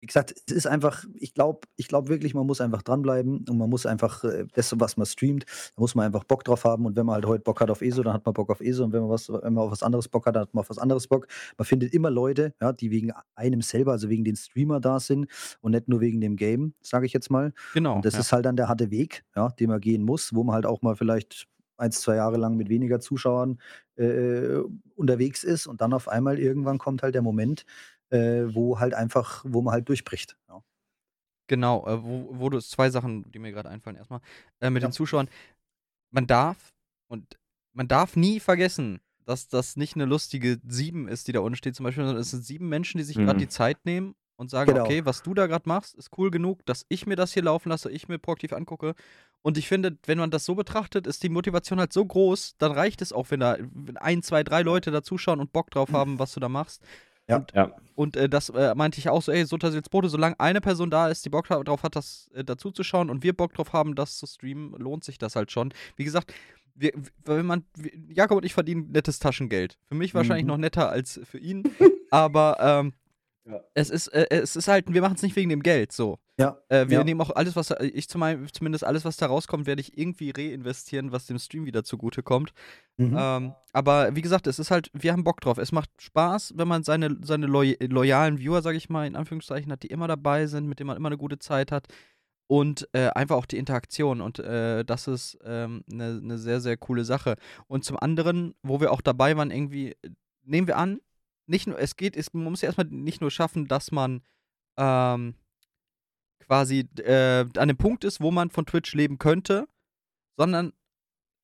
wie 0.00 0.06
gesagt, 0.06 0.34
es 0.46 0.52
ist 0.52 0.66
einfach, 0.66 1.04
ich 1.14 1.34
glaube 1.34 1.66
ich 1.76 1.88
glaube 1.88 2.08
wirklich, 2.08 2.34
man 2.34 2.46
muss 2.46 2.60
einfach 2.60 2.82
dranbleiben 2.82 3.44
und 3.48 3.58
man 3.58 3.68
muss 3.68 3.86
einfach 3.86 4.22
äh, 4.24 4.44
das, 4.54 4.72
was 4.78 4.96
man 4.96 5.06
streamt, 5.06 5.44
da 5.74 5.80
muss 5.80 5.94
man 5.94 6.06
einfach 6.06 6.22
Bock 6.24 6.44
drauf 6.44 6.64
haben. 6.64 6.86
Und 6.86 6.96
wenn 6.96 7.06
man 7.06 7.16
halt 7.16 7.26
heute 7.26 7.42
Bock 7.42 7.60
hat 7.60 7.70
auf 7.70 7.82
ESO, 7.82 8.02
dann 8.02 8.12
hat 8.12 8.24
man 8.24 8.34
Bock 8.34 8.50
auf 8.50 8.60
ESO. 8.60 8.84
Und 8.84 8.92
wenn 8.92 9.00
man, 9.00 9.10
was, 9.10 9.28
wenn 9.28 9.54
man 9.54 9.64
auf 9.64 9.72
was 9.72 9.82
anderes 9.82 10.08
Bock 10.08 10.26
hat, 10.26 10.36
dann 10.36 10.42
hat 10.42 10.54
man 10.54 10.60
auf 10.60 10.70
was 10.70 10.78
anderes 10.78 11.08
Bock. 11.08 11.26
Man 11.56 11.64
findet 11.64 11.94
immer 11.94 12.10
Leute, 12.10 12.54
ja, 12.60 12.72
die 12.72 12.90
wegen 12.90 13.12
einem 13.34 13.62
selber, 13.62 13.92
also 13.92 14.08
wegen 14.08 14.22
den 14.22 14.36
Streamer 14.36 14.80
da 14.80 15.00
sind 15.00 15.26
und 15.60 15.72
nicht 15.72 15.88
nur 15.88 16.00
wegen 16.00 16.20
dem 16.20 16.36
Game, 16.36 16.74
sage 16.82 17.06
ich 17.06 17.12
jetzt 17.12 17.30
mal. 17.30 17.52
Genau. 17.74 17.96
Und 17.96 18.04
das 18.04 18.14
ja. 18.14 18.20
ist 18.20 18.32
halt 18.32 18.44
dann 18.44 18.56
der 18.56 18.68
harte 18.68 18.90
Weg, 18.90 19.24
ja, 19.34 19.48
den 19.48 19.70
man 19.70 19.80
gehen 19.80 20.04
muss, 20.04 20.34
wo 20.34 20.44
man 20.44 20.54
halt 20.54 20.66
auch 20.66 20.82
mal 20.82 20.94
vielleicht 20.94 21.48
ein, 21.78 21.92
zwei 21.92 22.16
Jahre 22.16 22.36
lang 22.36 22.56
mit 22.56 22.68
weniger 22.68 23.00
Zuschauern 23.00 23.58
äh, 23.96 24.60
unterwegs 24.94 25.44
ist 25.44 25.66
und 25.66 25.80
dann 25.80 25.92
auf 25.92 26.08
einmal 26.08 26.38
irgendwann 26.38 26.78
kommt 26.78 27.02
halt 27.02 27.14
der 27.14 27.22
Moment, 27.22 27.64
äh, 28.10 28.44
wo 28.54 28.78
halt 28.78 28.94
einfach, 28.94 29.44
wo 29.46 29.62
man 29.62 29.72
halt 29.72 29.88
durchbricht. 29.88 30.36
Ja. 30.48 30.62
Genau, 31.48 31.86
äh, 31.86 32.02
wo, 32.02 32.28
wo 32.38 32.50
du 32.50 32.60
zwei 32.60 32.90
Sachen, 32.90 33.30
die 33.30 33.38
mir 33.38 33.52
gerade 33.52 33.68
einfallen, 33.68 33.96
erstmal. 33.96 34.20
Äh, 34.60 34.70
mit 34.70 34.82
Ja. 34.82 34.88
den 34.88 34.92
Zuschauern. 34.92 35.28
Man 36.10 36.26
darf 36.26 36.74
und 37.08 37.38
man 37.72 37.88
darf 37.88 38.16
nie 38.16 38.40
vergessen, 38.40 39.00
dass 39.24 39.48
das 39.48 39.76
nicht 39.76 39.94
eine 39.96 40.04
lustige 40.04 40.60
sieben 40.66 41.08
ist, 41.08 41.28
die 41.28 41.32
da 41.32 41.40
unten 41.40 41.56
steht, 41.56 41.74
zum 41.76 41.84
Beispiel, 41.84 42.04
sondern 42.04 42.20
es 42.22 42.30
sind 42.30 42.44
sieben 42.44 42.68
Menschen, 42.68 42.98
die 42.98 43.04
sich 43.04 43.16
gerade 43.16 43.34
Mhm. 43.34 43.38
die 43.40 43.48
Zeit 43.48 43.84
nehmen 43.84 44.14
und 44.36 44.50
sagen, 44.50 44.72
Genau. 44.72 44.84
okay, 44.84 45.04
was 45.04 45.22
du 45.22 45.34
da 45.34 45.46
gerade 45.46 45.68
machst, 45.68 45.94
ist 45.94 46.10
cool 46.16 46.30
genug, 46.30 46.64
dass 46.66 46.86
ich 46.88 47.06
mir 47.06 47.16
das 47.16 47.32
hier 47.32 47.42
laufen 47.42 47.68
lasse, 47.68 47.90
ich 47.90 48.08
mir 48.08 48.18
proaktiv 48.18 48.52
angucke. 48.52 48.94
Und 49.42 49.58
ich 49.58 49.68
finde, 49.68 49.96
wenn 50.06 50.18
man 50.18 50.30
das 50.30 50.44
so 50.44 50.54
betrachtet, 50.54 51.06
ist 51.06 51.22
die 51.22 51.28
Motivation 51.28 51.78
halt 51.78 51.92
so 51.92 52.04
groß, 52.04 52.56
dann 52.58 52.72
reicht 52.72 53.02
es 53.02 53.12
auch, 53.12 53.30
wenn 53.30 53.40
da 53.40 53.56
ein, 53.96 54.22
zwei, 54.22 54.42
drei 54.42 54.62
Leute 54.62 54.90
da 54.90 55.02
zuschauen 55.02 55.40
und 55.40 55.52
Bock 55.52 55.70
drauf 55.70 55.92
haben, 55.92 56.18
was 56.18 56.32
du 56.34 56.40
da 56.40 56.48
machst. 56.48 56.82
Ja. 57.28 57.36
Und 57.38 57.52
Ja. 57.54 57.72
und 57.96 58.16
äh, 58.16 58.28
das 58.28 58.50
äh, 58.50 58.74
meinte 58.74 58.98
ich 58.98 59.08
auch 59.08 59.22
so, 59.22 59.32
ey, 59.32 59.44
Sotasils 59.44 59.88
Bote, 59.88 60.08
solange 60.08 60.38
eine 60.38 60.60
Person 60.60 60.90
da 60.90 61.08
ist, 61.08 61.24
die 61.24 61.30
Bock 61.30 61.46
drauf 61.46 61.82
hat, 61.82 61.96
das 61.96 62.30
äh, 62.34 62.44
dazu 62.44 62.70
zu 62.70 62.82
schauen 62.84 63.10
und 63.10 63.22
wir 63.22 63.32
Bock 63.36 63.52
drauf 63.54 63.72
haben, 63.72 63.94
das 63.94 64.16
zu 64.18 64.26
streamen, 64.26 64.72
lohnt 64.72 65.02
sich 65.04 65.18
das 65.18 65.34
halt 65.36 65.50
schon. 65.50 65.72
Wie 65.96 66.04
gesagt, 66.04 66.32
wir, 66.74 66.92
wenn 67.24 67.46
man, 67.46 67.64
wir- 67.76 67.92
Jakob 68.14 68.38
und 68.38 68.44
ich 68.44 68.54
verdienen 68.54 68.90
nettes 68.92 69.18
Taschengeld. 69.18 69.78
Für 69.88 69.94
mich 69.94 70.14
wahrscheinlich 70.14 70.44
Mhm. 70.44 70.48
noch 70.50 70.58
netter 70.58 70.90
als 70.90 71.18
für 71.24 71.38
ihn, 71.38 71.64
aber 72.10 72.58
ähm, 72.60 72.92
Ja. 73.44 73.60
es 73.74 73.90
ist, 73.90 74.08
äh, 74.08 74.26
es 74.30 74.56
ist 74.56 74.68
halt, 74.68 74.92
wir 74.92 75.00
machen 75.00 75.14
es 75.16 75.22
nicht 75.22 75.36
wegen 75.36 75.48
dem 75.50 75.62
Geld, 75.62 75.90
so. 75.92 76.18
Ja, 76.38 76.58
Äh, 76.68 76.88
wir 76.88 76.98
Ja. 76.98 77.04
nehmen 77.04 77.20
auch 77.22 77.30
alles, 77.30 77.56
was 77.56 77.68
da, 77.68 77.80
ich 77.80 78.08
zum, 78.08 78.22
zumindest 78.52 78.84
alles, 78.84 79.04
was 79.04 79.16
da 79.16 79.26
rauskommt, 79.26 79.66
werde 79.66 79.80
ich 79.80 79.96
irgendwie 79.96 80.30
reinvestieren, 80.36 81.10
was 81.12 81.26
dem 81.26 81.38
Stream 81.38 81.64
wieder 81.64 81.82
zugute 81.82 82.22
kommt. 82.22 82.52
mhm. 82.98 83.16
Ähm, 83.18 83.54
aber 83.72 84.14
wie 84.14 84.22
gesagt, 84.22 84.46
es 84.46 84.58
ist 84.58 84.70
halt, 84.70 84.90
wir 84.92 85.12
haben 85.12 85.24
Bock 85.24 85.40
drauf. 85.40 85.56
Es 85.58 85.72
macht 85.72 85.90
Spaß, 85.98 86.54
wenn 86.56 86.68
man 86.68 86.82
seine, 86.82 87.16
seine 87.22 87.46
loy 87.46 87.76
loyalen 87.80 88.38
Viewer, 88.38 88.60
sag 88.62 88.74
ich 88.74 88.88
mal, 88.90 89.06
in 89.06 89.16
Anführungszeichen 89.16 89.72
hat, 89.72 89.82
die 89.82 89.88
immer 89.88 90.08
dabei 90.08 90.46
sind, 90.46 90.66
mit 90.66 90.78
denen 90.78 90.88
man 90.88 90.96
immer 90.96 91.08
eine 91.08 91.18
gute 91.18 91.38
Zeit 91.38 91.72
hat. 91.72 91.86
Und 92.48 92.88
äh, 92.92 93.08
einfach 93.08 93.36
auch 93.36 93.46
die 93.46 93.58
Interaktion. 93.58 94.20
Und 94.20 94.38
äh, 94.38 94.84
das 94.84 95.08
ist 95.08 95.40
eine 95.42 95.82
ähm, 95.84 95.84
ne 95.88 96.38
sehr, 96.38 96.60
sehr 96.60 96.76
coole 96.76 97.04
Sache. 97.04 97.36
Und 97.66 97.84
zum 97.84 97.98
anderen, 97.98 98.54
wo 98.62 98.80
wir 98.80 98.92
auch 98.92 99.00
dabei 99.00 99.36
waren, 99.36 99.50
irgendwie, 99.50 99.92
äh, 100.02 100.10
nehmen 100.44 100.68
wir 100.68 100.76
an, 100.76 101.00
nicht 101.46 101.66
nur, 101.66 101.78
es 101.78 101.96
geht, 101.96 102.16
es, 102.16 102.32
man 102.34 102.44
muss 102.44 102.60
ja 102.60 102.66
erstmal 102.66 102.86
nicht 102.88 103.20
nur 103.20 103.30
schaffen, 103.30 103.66
dass 103.68 103.90
man 103.90 104.22
ähm, 104.76 105.34
quasi 106.46 106.88
äh, 106.98 107.40
an 107.40 107.50
einem 107.56 107.76
Punkt 107.76 108.04
ist, 108.04 108.20
wo 108.20 108.30
man 108.30 108.50
von 108.50 108.66
Twitch 108.66 108.94
leben 108.94 109.18
könnte, 109.18 109.68
sondern 110.36 110.72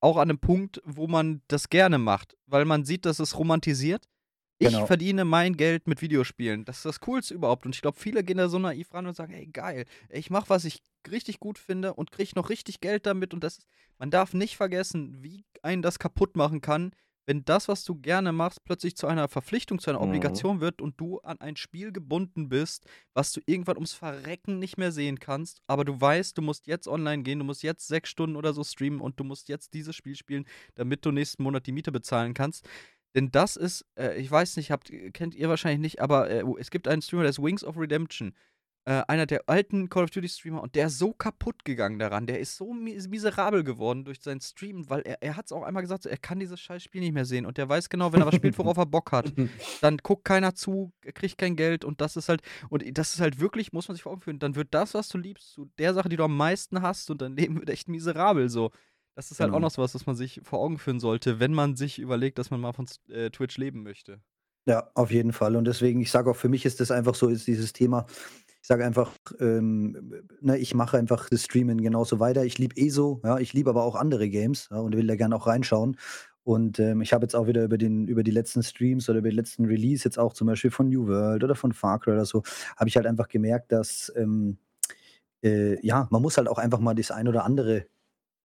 auch 0.01 0.17
an 0.17 0.31
einem 0.31 0.39
Punkt, 0.39 0.81
wo 0.85 1.07
man 1.07 1.43
das 1.49 1.69
gerne 1.69 1.99
macht, 1.99 2.37
weil 2.47 2.65
man 2.65 2.85
sieht, 2.85 3.07
dass 3.07 3.19
es 3.21 3.39
romantisiert. 3.39 4.09
Ich 4.59 4.69
Genau. 4.69 4.87
verdiene 4.87 5.25
mein 5.25 5.57
Geld 5.57 5.89
mit 5.89 6.03
Videospielen. 6.03 6.65
Das 6.65 6.79
ist 6.79 6.85
das 6.85 7.01
Coolste 7.01 7.35
überhaupt. 7.35 7.67
Und 7.67 7.75
ich 7.75 7.83
glaube, 7.83 7.99
viele 7.99 8.23
gehen 8.23 8.37
da 8.37 8.49
so 8.49 8.59
naiv 8.61 8.93
ran 8.95 9.07
und 9.07 9.15
sagen, 9.17 9.33
ey, 9.33 9.47
geil, 9.47 9.87
ich 10.09 10.31
mache, 10.31 10.51
was 10.51 10.65
ich 10.65 10.83
richtig 11.11 11.41
gut 11.41 11.59
finde 11.59 11.95
und 11.95 12.13
kriege 12.13 12.31
noch 12.37 12.49
richtig 12.49 12.81
Geld 12.81 13.07
damit. 13.07 13.35
Und 13.35 13.43
das 13.43 13.59
ist, 13.59 13.67
man 13.99 14.11
darf 14.11 14.35
nicht 14.35 14.57
vergessen, 14.57 15.21
wie 15.23 15.45
einen 15.63 15.83
das 15.83 15.99
kaputt 15.99 16.37
machen 16.37 16.61
kann, 16.61 16.93
wenn 17.27 17.45
das, 17.45 17.69
was 17.69 17.85
du 17.85 17.95
gerne 17.95 18.33
machst, 18.33 18.65
plötzlich 18.65 18.97
zu 18.97 19.07
einer 19.07 19.29
Verpflichtung, 19.29 19.79
zu 19.79 19.91
einer 19.91 20.01
Mhm. 20.01 20.07
Obligation 20.07 20.61
wird 20.61 20.81
und 20.83 20.99
du 21.01 21.19
an 21.21 21.41
ein 21.41 21.57
Spiel 21.57 21.93
gebunden 21.93 22.49
bist, 22.49 22.87
was 23.15 23.33
du 23.33 23.41
irgendwann 23.47 23.77
ums 23.77 23.93
Verrecken 23.93 24.59
nicht 24.59 24.77
mehr 24.79 24.93
sehen 24.93 25.19
kannst, 25.21 25.63
aber 25.67 25.85
du 25.85 26.01
weißt, 26.01 26.37
du 26.37 26.43
musst 26.43 26.67
jetzt 26.67 26.89
online 26.89 27.23
gehen, 27.23 27.39
du 27.39 27.45
musst 27.45 27.63
jetzt 27.63 27.87
sechs 27.89 28.11
Stunden 28.11 28.37
oder 28.37 28.53
so 28.53 28.65
streamen 28.65 29.01
und 29.01 29.19
du 29.21 29.25
musst 29.25 29.49
jetzt 29.49 29.75
dieses 29.75 29.95
Spiel 29.95 30.17
spielen, 30.17 30.45
damit 30.75 31.05
du 31.07 31.13
nächsten 31.13 31.43
Monat 31.43 31.67
die 31.67 31.73
Miete 31.73 31.93
bezahlen 31.93 32.35
kannst. 32.35 32.69
Denn 33.15 33.31
das 33.31 33.57
ist, 33.57 33.85
äh, 33.99 34.19
ich 34.19 34.31
weiß 34.31 34.57
nicht, 34.57 34.71
habt, 34.71 34.91
kennt 35.13 35.35
ihr 35.35 35.49
wahrscheinlich 35.49 35.81
nicht, 35.81 36.01
aber 36.01 36.31
äh, 36.31 36.45
es 36.59 36.71
gibt 36.71 36.89
einen 36.89 37.03
Streamer, 37.03 37.23
der 37.25 37.31
ist 37.31 37.43
Wings 37.43 37.63
of 37.63 37.77
Redemption. 37.79 38.35
Äh, 38.85 39.03
einer 39.07 39.27
der 39.27 39.43
alten 39.49 39.89
Call 39.89 40.03
of 40.03 40.11
Duty 40.11 40.29
Streamer 40.29 40.61
und 40.61 40.75
der 40.75 40.89
ist 40.89 40.99
so 40.99 41.13
kaputt 41.13 41.65
gegangen 41.65 42.01
daran. 42.01 42.27
Der 42.27 42.41
ist 42.41 42.57
so 42.57 42.73
mi 42.73 42.99
miserabel 43.09 43.63
geworden 43.63 44.05
durch 44.05 44.21
seinen 44.21 44.41
Stream, 44.41 44.91
weil 44.91 45.03
er, 45.03 45.23
er 45.23 45.37
hat 45.37 45.45
es 45.47 45.53
auch 45.53 45.63
einmal 45.63 45.83
gesagt, 45.85 46.03
so, 46.03 46.09
er 46.09 46.17
kann 46.17 46.41
dieses 46.41 46.59
scheiß 46.61 46.83
Spiel 46.83 47.01
nicht 47.01 47.13
mehr 47.13 47.25
sehen. 47.25 47.47
Und 47.47 47.59
der 47.59 47.69
weiß 47.69 47.91
genau, 47.91 48.13
wenn 48.13 48.21
er 48.23 48.27
was 48.27 48.35
spielt, 48.35 48.59
worauf 48.59 48.77
er 48.79 48.87
Bock 48.87 49.13
hat, 49.13 49.33
dann 49.83 49.99
guckt 49.99 50.25
keiner 50.25 50.57
zu, 50.57 50.93
er 51.05 51.13
kriegt 51.13 51.39
kein 51.39 51.55
Geld 51.55 51.85
und 51.85 52.01
das 52.01 52.17
ist 52.17 52.29
halt, 52.29 52.43
und 52.71 52.83
das 52.99 53.15
ist 53.15 53.21
halt 53.21 53.39
wirklich, 53.39 53.73
muss 53.73 53.87
man 53.87 53.95
sich 53.95 54.03
vor 54.03 54.11
Augen 54.11 54.21
führen, 54.23 54.41
dann 54.41 54.57
wird 54.57 54.75
das, 54.75 54.95
was 54.95 55.09
du 55.09 55.19
liebst, 55.19 55.53
zu 55.53 55.71
der 55.79 55.95
Sache, 55.95 56.09
die 56.09 56.17
du 56.17 56.25
am 56.25 56.37
meisten 56.37 56.83
hast 56.83 57.09
und 57.09 57.23
dein 57.23 57.37
Leben 57.37 57.61
wird 57.61 57.71
echt 57.71 57.89
miserabel 57.89 58.49
so. 58.49 58.73
Das 59.15 59.31
ist 59.31 59.39
halt 59.39 59.49
Genau. 59.51 59.59
auch 59.59 59.61
noch 59.63 59.71
so 59.71 59.81
was, 59.81 59.95
was 59.95 60.07
man 60.07 60.17
sich 60.17 60.41
vor 60.43 60.59
Augen 60.59 60.79
führen 60.79 60.99
sollte, 60.99 61.39
wenn 61.39 61.53
man 61.55 61.77
sich 61.77 62.01
überlegt, 62.01 62.37
dass 62.39 62.51
man 62.51 62.61
mal 62.61 62.73
von 62.73 62.87
äh, 63.11 63.31
Twitch 63.31 63.59
leben 63.59 63.85
möchte. 63.85 64.21
Ja, 64.67 64.91
auf 64.95 65.11
jeden 65.13 65.33
Fall. 65.33 65.55
Und 65.55 65.67
deswegen, 65.67 66.01
ich 66.01 66.11
sage 66.11 66.31
auch, 66.31 66.37
für 66.37 66.49
mich 66.49 66.65
ist 66.65 66.81
das 66.81 66.91
einfach 66.91 67.15
so, 67.15 67.29
ist 67.29 67.47
dieses 67.47 67.73
Thema, 67.73 68.07
ich 68.63 68.69
sage 68.69 68.85
einfach, 68.85 69.13
ähm, 69.41 70.23
ne, 70.41 70.57
ich 70.57 70.73
mache 70.75 70.97
einfach 70.97 71.29
das 71.29 71.43
Streamen 71.45 71.81
genauso 71.83 72.21
weiter. 72.21 72.45
Ich 72.45 72.59
liebe 72.59 72.77
ESO, 72.77 73.21
ja, 73.25 73.39
ich 73.39 73.53
liebe 73.53 73.71
aber 73.71 73.83
auch 73.83 73.97
andere 73.97 74.29
Games 74.29 74.69
ja, 74.71 74.79
und 74.79 74.97
will 74.97 75.07
da 75.09 75.17
gerne 75.17 75.35
auch 75.35 75.49
reinschauen. 75.49 75.97
Und 76.45 76.79
ähm, 76.79 77.03
ich 77.03 77.13
habe 77.13 77.25
jetzt 77.25 77.35
auch 77.35 77.49
wieder 77.49 77.65
über, 77.65 77.77
den, 77.77 78.07
über 78.07 78.23
die 78.23 78.31
letzten 78.31 78.63
Streams 78.63 79.09
oder 79.09 79.19
über 79.19 79.31
die 79.31 79.37
letzten 79.37 79.65
Release, 79.65 80.05
jetzt 80.05 80.19
auch 80.19 80.33
zum 80.33 80.47
Beispiel 80.47 80.71
von 80.71 80.89
New 80.89 81.09
World 81.09 81.43
oder 81.43 81.57
von 81.57 81.73
Far 81.73 81.99
Cry 82.01 82.13
oder 82.13 82.25
so, 82.25 82.43
habe 82.77 82.89
ich 82.89 82.97
halt 82.97 83.07
einfach 83.07 83.29
gemerkt, 83.29 83.73
dass 83.73 84.13
ähm, 84.17 84.59
äh, 85.43 85.85
ja, 85.85 86.07
man 86.11 86.23
muss 86.23 86.37
halt 86.37 86.49
auch 86.49 86.59
einfach 86.59 86.79
mal 86.81 86.95
das 86.95 87.11
ein 87.11 87.29
oder 87.29 87.45
andere 87.45 87.87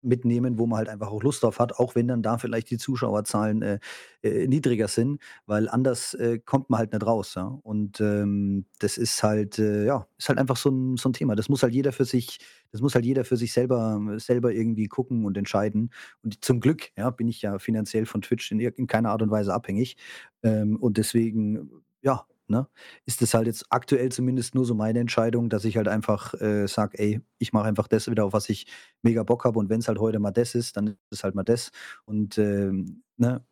mitnehmen, 0.04 0.58
wo 0.58 0.66
man 0.66 0.78
halt 0.78 0.88
einfach 0.88 1.10
auch 1.10 1.22
Lust 1.22 1.42
drauf 1.42 1.58
hat, 1.58 1.78
auch 1.78 1.94
wenn 1.94 2.08
dann 2.08 2.22
da 2.22 2.38
vielleicht 2.38 2.70
die 2.70 2.78
Zuschauerzahlen 2.78 3.62
äh, 3.62 3.78
äh, 4.22 4.46
niedriger 4.46 4.88
sind, 4.88 5.20
weil 5.46 5.68
anders 5.68 6.14
äh, 6.14 6.38
kommt 6.38 6.70
man 6.70 6.78
halt 6.78 6.92
nicht 6.92 7.06
raus. 7.06 7.34
Ja? 7.34 7.58
Und 7.62 8.00
ähm, 8.00 8.66
das 8.78 8.98
ist 8.98 9.22
halt, 9.22 9.58
äh, 9.58 9.84
ja, 9.86 10.06
ist 10.18 10.28
halt 10.28 10.38
einfach 10.38 10.56
so 10.56 10.70
ein, 10.70 10.96
so 10.96 11.08
ein 11.08 11.12
Thema. 11.12 11.34
Das 11.34 11.48
muss 11.48 11.62
halt 11.62 11.74
jeder 11.74 11.92
für 11.92 12.04
sich, 12.04 12.38
das 12.70 12.80
muss 12.80 12.94
halt 12.94 13.04
jeder 13.04 13.24
für 13.24 13.36
sich 13.36 13.52
selber, 13.52 14.00
selber 14.18 14.52
irgendwie 14.52 14.86
gucken 14.86 15.24
und 15.24 15.36
entscheiden. 15.36 15.90
Und 16.22 16.44
zum 16.44 16.60
Glück, 16.60 16.90
ja, 16.96 17.10
bin 17.10 17.28
ich 17.28 17.42
ja 17.42 17.58
finanziell 17.58 18.06
von 18.06 18.22
Twitch 18.22 18.50
in, 18.52 18.60
in 18.60 18.86
keiner 18.86 19.10
Art 19.10 19.22
und 19.22 19.30
Weise 19.30 19.54
abhängig. 19.54 19.96
Ähm, 20.42 20.76
und 20.76 20.96
deswegen, 20.98 21.70
ja, 22.02 22.26
ne, 22.48 22.68
ist 23.06 23.22
das 23.22 23.34
halt 23.34 23.46
jetzt 23.46 23.66
aktuell 23.70 24.10
zumindest 24.10 24.54
nur 24.54 24.64
so 24.64 24.74
meine 24.74 25.00
Entscheidung, 25.00 25.48
dass 25.48 25.64
ich 25.64 25.76
halt 25.76 25.88
einfach 25.88 26.34
äh, 26.40 26.66
sage, 26.68 26.98
ey, 26.98 27.20
ich 27.38 27.52
mache 27.52 27.66
einfach 27.66 27.88
das 27.88 28.10
wieder, 28.10 28.24
auf 28.24 28.32
was 28.32 28.48
ich 28.48 28.66
mega 29.02 29.22
Bock 29.22 29.44
habe. 29.44 29.58
Und 29.58 29.68
wenn 29.70 29.80
es 29.80 29.88
halt 29.88 29.98
heute 29.98 30.18
mal 30.18 30.30
das 30.32 30.54
ist, 30.54 30.76
dann 30.76 30.88
ist 30.88 30.98
es 31.10 31.24
halt 31.24 31.34
mal 31.34 31.44
das. 31.44 31.70
Und 32.04 32.38
ähm, 32.38 33.02
ne, 33.16 33.44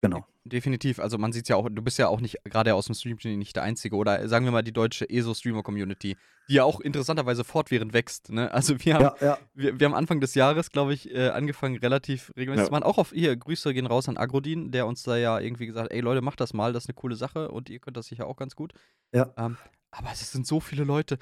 genau. 0.00 0.35
Definitiv. 0.48 0.98
Also 1.00 1.18
man 1.18 1.32
sieht 1.32 1.48
ja 1.48 1.56
auch, 1.56 1.68
du 1.70 1.82
bist 1.82 1.98
ja 1.98 2.08
auch 2.08 2.20
nicht 2.20 2.36
gerade 2.44 2.74
aus 2.74 2.86
dem 2.86 2.94
Stream 2.94 3.16
nicht 3.38 3.56
der 3.56 3.62
Einzige. 3.62 3.96
Oder 3.96 4.28
sagen 4.28 4.44
wir 4.44 4.52
mal 4.52 4.62
die 4.62 4.72
deutsche 4.72 5.08
ESO-Streamer-Community, 5.08 6.16
die 6.48 6.54
ja 6.54 6.64
auch 6.64 6.80
interessanterweise 6.80 7.44
fortwährend 7.44 7.92
wächst. 7.92 8.30
Ne? 8.30 8.52
Also 8.52 8.74
wir 8.84 8.94
haben, 8.94 9.02
Ja, 9.02 9.16
ja, 9.20 9.38
wir, 9.54 9.78
wir 9.80 9.84
haben 9.86 9.94
Anfang 9.94 10.20
des 10.20 10.34
Jahres, 10.34 10.70
glaube 10.70 10.94
ich, 10.94 11.12
äh, 11.14 11.28
angefangen, 11.30 11.76
relativ 11.78 12.32
regelmäßig 12.36 12.60
Ja. 12.62 12.66
zu 12.66 12.70
machen. 12.72 12.84
Auch 12.84 12.98
auf 12.98 13.10
hier, 13.12 13.36
Grüße 13.36 13.74
gehen 13.74 13.86
raus 13.86 14.08
an 14.08 14.16
Agrodin, 14.16 14.70
der 14.70 14.86
uns 14.86 15.02
da 15.02 15.16
ja 15.16 15.38
irgendwie 15.40 15.66
gesagt 15.66 15.86
hat, 15.86 15.92
ey 15.92 16.00
Leute, 16.00 16.22
macht 16.22 16.40
das 16.40 16.54
mal, 16.54 16.72
das 16.72 16.84
ist 16.84 16.88
eine 16.90 16.94
coole 16.94 17.16
Sache 17.16 17.50
und 17.50 17.68
ihr 17.68 17.78
könnt 17.80 17.96
das 17.96 18.06
sicher 18.06 18.26
auch 18.26 18.36
ganz 18.36 18.54
gut. 18.54 18.72
ja. 19.12 19.32
Ähm, 19.36 19.56
aber 19.92 20.10
es 20.12 20.30
sind 20.30 20.46
so 20.46 20.60
viele 20.60 20.84
Leute, 20.84 21.18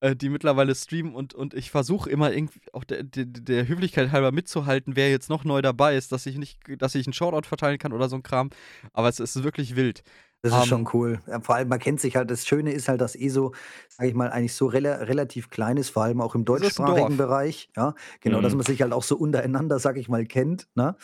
äh, 0.00 0.16
die 0.16 0.28
mittlerweile 0.28 0.74
streamen 0.74 1.14
und, 1.14 1.34
und 1.34 1.54
ich 1.54 1.70
versuche 1.70 2.08
immer 2.10 2.32
irgendwie 2.32 2.60
auch 2.72 2.84
der, 2.84 3.02
der, 3.02 3.24
der 3.26 3.68
Höflichkeit 3.68 4.12
halber 4.12 4.32
mitzuhalten, 4.32 4.96
wer 4.96 5.10
jetzt 5.10 5.28
noch 5.30 5.44
neu 5.44 5.62
dabei 5.62 5.96
ist, 5.96 6.12
dass 6.12 6.26
ich 6.26 6.38
nicht, 6.38 6.58
dass 6.78 6.94
ich 6.94 7.06
einen 7.06 7.12
Shoutout 7.12 7.46
verteilen 7.46 7.78
kann 7.78 7.92
oder 7.92 8.08
so 8.08 8.16
ein 8.16 8.22
Kram. 8.22 8.50
Aber 8.92 9.08
es 9.08 9.20
ist 9.20 9.42
wirklich 9.42 9.76
wild. 9.76 10.02
Das 10.42 10.52
ist 10.54 10.62
Ähm, 10.62 10.68
schon 10.68 10.88
cool. 10.94 11.20
Vor 11.42 11.54
allem, 11.54 11.68
man 11.68 11.78
kennt 11.78 12.00
sich 12.00 12.16
halt, 12.16 12.30
das 12.30 12.46
Schöne 12.46 12.72
ist 12.72 12.88
halt, 12.88 13.02
dass 13.02 13.14
ESO, 13.14 13.52
sage 13.90 14.08
ich 14.08 14.14
mal, 14.14 14.30
eigentlich 14.30 14.54
so 14.54 14.66
rela 14.66 14.94
relativ 14.94 15.50
klein 15.50 15.76
ist, 15.76 15.90
vor 15.90 16.04
allem 16.04 16.22
auch 16.22 16.34
im 16.34 16.46
deutschsprachigen. 16.46 17.18
Bereich. 17.18 17.68
Ja, 17.76 17.94
genau, 18.22 18.40
dass 18.40 18.52
Mhm. 18.52 18.58
man 18.58 18.66
sich 18.66 18.80
halt 18.80 18.94
auch 18.94 19.02
so 19.02 19.16
untereinander, 19.18 19.78
sage 19.78 20.00
ich 20.00 20.08
mal, 20.08 20.24
kennt. 20.24 20.66
Ne? 20.74 20.96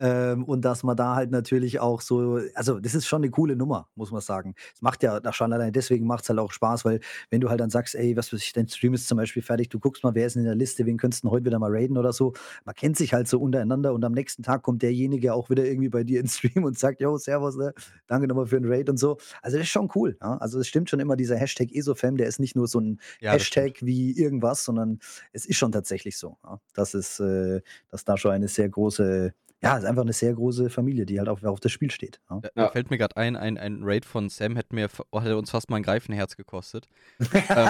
Ähm, 0.00 0.44
und 0.44 0.64
dass 0.64 0.82
man 0.82 0.96
da 0.96 1.14
halt 1.14 1.30
natürlich 1.30 1.80
auch 1.80 2.00
so, 2.00 2.40
also 2.54 2.78
das 2.78 2.94
ist 2.94 3.06
schon 3.06 3.22
eine 3.22 3.30
coole 3.30 3.56
Nummer, 3.56 3.88
muss 3.94 4.12
man 4.12 4.20
sagen. 4.20 4.54
Es 4.74 4.82
macht 4.82 5.02
ja 5.02 5.20
schon 5.32 5.52
allein 5.52 5.72
deswegen 5.72 6.06
macht 6.06 6.22
es 6.22 6.28
halt 6.28 6.38
auch 6.38 6.52
Spaß, 6.52 6.84
weil 6.84 7.00
wenn 7.30 7.40
du 7.40 7.48
halt 7.48 7.60
dann 7.60 7.70
sagst, 7.70 7.94
ey, 7.94 8.16
was 8.16 8.32
weiß 8.32 8.40
ich, 8.40 8.52
dein 8.52 8.68
Stream 8.68 8.94
ist 8.94 9.08
zum 9.08 9.16
Beispiel 9.16 9.42
fertig, 9.42 9.68
du 9.68 9.78
guckst 9.78 10.04
mal, 10.04 10.14
wer 10.14 10.26
ist 10.26 10.36
in 10.36 10.44
der 10.44 10.54
Liste, 10.54 10.86
wen 10.86 10.96
könntest 10.96 11.24
du 11.24 11.30
heute 11.30 11.46
wieder 11.46 11.58
mal 11.58 11.70
raiden 11.70 11.96
oder 11.98 12.12
so. 12.12 12.32
Man 12.64 12.74
kennt 12.74 12.96
sich 12.96 13.14
halt 13.14 13.28
so 13.28 13.40
untereinander 13.40 13.92
und 13.92 14.04
am 14.04 14.12
nächsten 14.12 14.42
Tag 14.42 14.62
kommt 14.62 14.82
derjenige 14.82 15.34
auch 15.34 15.50
wieder 15.50 15.64
irgendwie 15.64 15.88
bei 15.88 16.04
dir 16.04 16.20
ins 16.20 16.38
Stream 16.38 16.64
und 16.64 16.78
sagt, 16.78 17.00
yo, 17.00 17.16
servus, 17.18 17.56
ne? 17.56 17.74
danke 18.06 18.28
nochmal 18.28 18.46
für 18.46 18.60
den 18.60 18.70
Raid 18.70 18.88
und 18.88 18.98
so. 18.98 19.18
Also 19.42 19.56
das 19.56 19.66
ist 19.66 19.70
schon 19.70 19.90
cool. 19.94 20.16
Ja? 20.20 20.36
Also 20.38 20.60
es 20.60 20.68
stimmt 20.68 20.90
schon 20.90 21.00
immer, 21.00 21.16
dieser 21.16 21.36
Hashtag 21.36 21.72
ESOFam, 21.72 22.16
der 22.16 22.26
ist 22.26 22.38
nicht 22.38 22.56
nur 22.56 22.68
so 22.68 22.80
ein 22.80 23.00
ja, 23.20 23.32
Hashtag 23.32 23.78
wie 23.80 24.12
irgendwas, 24.18 24.64
sondern 24.64 24.98
es 25.32 25.46
ist 25.46 25.56
schon 25.56 25.72
tatsächlich 25.72 26.18
so, 26.18 26.36
ja? 26.44 26.60
dass, 26.74 26.94
es, 26.94 27.20
äh, 27.20 27.60
dass 27.90 28.04
da 28.04 28.16
schon 28.16 28.32
eine 28.32 28.48
sehr 28.48 28.68
große 28.68 29.32
ja, 29.60 29.76
ist 29.76 29.84
einfach 29.84 30.02
eine 30.02 30.12
sehr 30.12 30.34
große 30.34 30.70
Familie, 30.70 31.04
die 31.04 31.18
halt 31.18 31.28
auch 31.28 31.42
auf 31.42 31.58
das 31.58 31.72
Spiel 31.72 31.90
steht. 31.90 32.20
Ja. 32.30 32.40
Da, 32.40 32.48
da 32.54 32.70
fällt 32.70 32.90
mir 32.90 32.98
gerade 32.98 33.16
ein, 33.16 33.36
ein, 33.36 33.58
ein 33.58 33.80
Raid 33.82 34.04
von 34.04 34.28
Sam 34.28 34.54
hätte 34.54 34.72
mir 34.74 34.88
hätte 35.12 35.36
uns 35.36 35.50
fast 35.50 35.68
mal 35.68 35.76
ein 35.76 35.82
Greifenherz 35.82 36.36
gekostet. 36.36 36.88
ähm, 37.34 37.68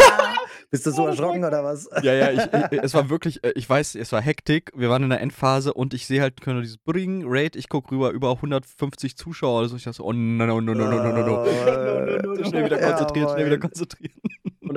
Bist 0.70 0.84
du 0.84 0.90
so 0.90 1.06
erschrocken 1.06 1.44
oder 1.44 1.64
was? 1.64 1.88
Ja, 2.02 2.12
ja, 2.12 2.30
ich, 2.30 2.72
ich, 2.72 2.82
es 2.82 2.94
war 2.94 3.10
wirklich, 3.10 3.42
äh, 3.42 3.52
ich 3.56 3.68
weiß, 3.68 3.94
es 3.94 4.12
war 4.12 4.20
Hektik. 4.20 4.70
Wir 4.74 4.90
waren 4.90 5.02
in 5.02 5.10
der 5.10 5.20
Endphase 5.20 5.72
und 5.72 5.94
ich 5.94 6.06
sehe 6.06 6.20
halt 6.20 6.40
können 6.40 6.60
dieses 6.60 6.78
Bring 6.78 7.24
Raid. 7.26 7.56
Ich 7.56 7.68
gucke 7.68 7.90
rüber, 7.90 8.10
über 8.10 8.32
150 8.32 9.16
Zuschauer. 9.16 9.60
Also 9.60 9.76
ich 9.76 9.84
dachte 9.84 9.96
so, 9.96 10.04
oh 10.04 10.12
no, 10.12 10.46
no, 10.46 10.60
no, 10.60 10.74
no, 10.74 10.88
no, 10.88 11.02
no, 11.02 11.12
no, 11.12 11.26
no. 11.26 12.44
Schnell 12.44 12.66
wieder 12.66 12.78
konzentrieren, 12.78 13.30
schnell 13.30 13.46
wieder 13.46 13.58
konzentrieren. 13.58 14.20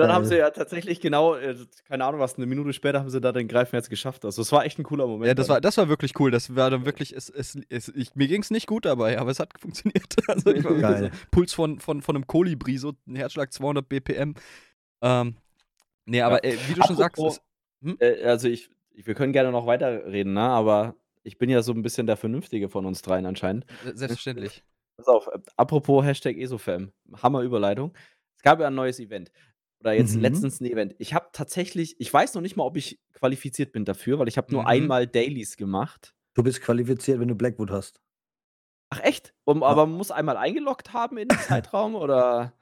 Dann 0.02 0.12
haben 0.12 0.24
sie 0.24 0.36
ja 0.36 0.50
tatsächlich 0.50 1.00
genau, 1.00 1.34
äh, 1.34 1.56
keine 1.88 2.04
Ahnung 2.04 2.20
was, 2.20 2.36
eine 2.36 2.46
Minute 2.46 2.72
später 2.72 3.00
haben 3.00 3.10
sie 3.10 3.20
da 3.20 3.32
den 3.32 3.48
Greifenherz 3.48 3.88
geschafft. 3.88 4.24
Also 4.24 4.42
es 4.42 4.52
war 4.52 4.64
echt 4.64 4.78
ein 4.78 4.82
cooler 4.82 5.06
Moment. 5.06 5.28
Ja, 5.28 5.34
das 5.34 5.48
war, 5.48 5.60
das 5.60 5.76
war 5.76 5.88
wirklich 5.88 6.18
cool. 6.20 6.30
Das 6.30 6.54
war 6.54 6.70
dann 6.70 6.84
wirklich, 6.84 7.14
es, 7.14 7.28
es, 7.28 7.58
es, 7.68 7.88
ich, 7.88 8.14
mir 8.14 8.28
ging 8.28 8.42
es 8.42 8.50
nicht 8.50 8.66
gut 8.66 8.84
dabei, 8.84 9.18
aber 9.18 9.30
es 9.30 9.40
hat 9.40 9.50
funktioniert. 9.60 10.16
Also 10.28 10.52
ich 10.52 10.64
war 10.64 10.74
Geil. 10.74 11.10
So 11.12 11.18
Puls 11.30 11.52
von, 11.52 11.78
von, 11.80 12.00
von 12.00 12.16
einem 12.16 12.26
Kolibri, 12.26 12.78
so 12.78 12.92
ein 13.06 13.16
Herzschlag 13.16 13.52
200 13.52 13.88
BPM. 13.88 14.34
Ähm, 15.02 15.36
nee, 16.06 16.22
aber 16.22 16.44
ja. 16.44 16.52
äh, 16.52 16.58
wie 16.68 16.74
du 16.74 16.82
schon 16.86 16.96
Apropos, 16.96 17.34
sagst. 17.36 17.42
Hm? 17.82 17.96
Äh, 17.98 18.22
also 18.24 18.48
ich, 18.48 18.70
ich, 18.90 19.06
wir 19.06 19.14
können 19.14 19.32
gerne 19.32 19.50
noch 19.50 19.66
weiterreden, 19.66 20.34
ne? 20.34 20.40
aber 20.40 20.94
ich 21.22 21.38
bin 21.38 21.50
ja 21.50 21.62
so 21.62 21.72
ein 21.72 21.82
bisschen 21.82 22.06
der 22.06 22.16
Vernünftige 22.16 22.68
von 22.68 22.86
uns 22.86 23.02
dreien 23.02 23.26
anscheinend. 23.26 23.66
Selbstverständlich. 23.84 24.62
Pass 24.96 25.08
auf, 25.08 25.26
äh, 25.28 25.38
apropos 25.56 26.04
Hashtag 26.04 26.36
ESOFam, 26.36 26.92
Hammer-Überleitung. 27.22 27.92
Es 28.36 28.42
gab 28.42 28.60
ja 28.60 28.68
ein 28.68 28.74
neues 28.74 28.98
Event. 28.98 29.30
Oder 29.82 29.92
jetzt 29.94 30.14
Mhm. 30.14 30.22
letztens 30.22 30.60
ein 30.60 30.66
Event. 30.66 30.94
Ich 30.98 31.12
habe 31.12 31.26
tatsächlich 31.32 31.96
ich 32.00 32.12
weiß 32.12 32.34
noch 32.34 32.40
nicht 32.42 32.54
mal, 32.56 32.64
ob 32.64 32.76
ich 32.76 33.00
qualifiziert 33.14 33.72
bin 33.72 33.84
dafür, 33.84 34.18
weil 34.20 34.28
ich 34.28 34.36
habe 34.36 34.52
nur 34.52 34.62
Mhm. 34.62 34.68
einmal 34.68 35.06
Dailies 35.08 35.56
gemacht. 35.56 36.14
Du 36.34 36.42
bist 36.44 36.60
qualifiziert, 36.62 37.18
wenn 37.20 37.26
du 37.28 37.34
Blackwood 37.34 37.70
hast. 37.70 38.00
Ach 38.90 39.00
echt? 39.00 39.34
Um, 39.44 39.60
Ja. 39.62 39.66
aber 39.66 39.86
man 39.86 39.96
muss 39.96 40.10
einmal 40.12 40.36
eingeloggt 40.36 40.92
haben 40.92 41.18
in 41.18 41.28
den 41.28 41.38
Zeitraum 41.66 41.94
oder? 41.96 42.52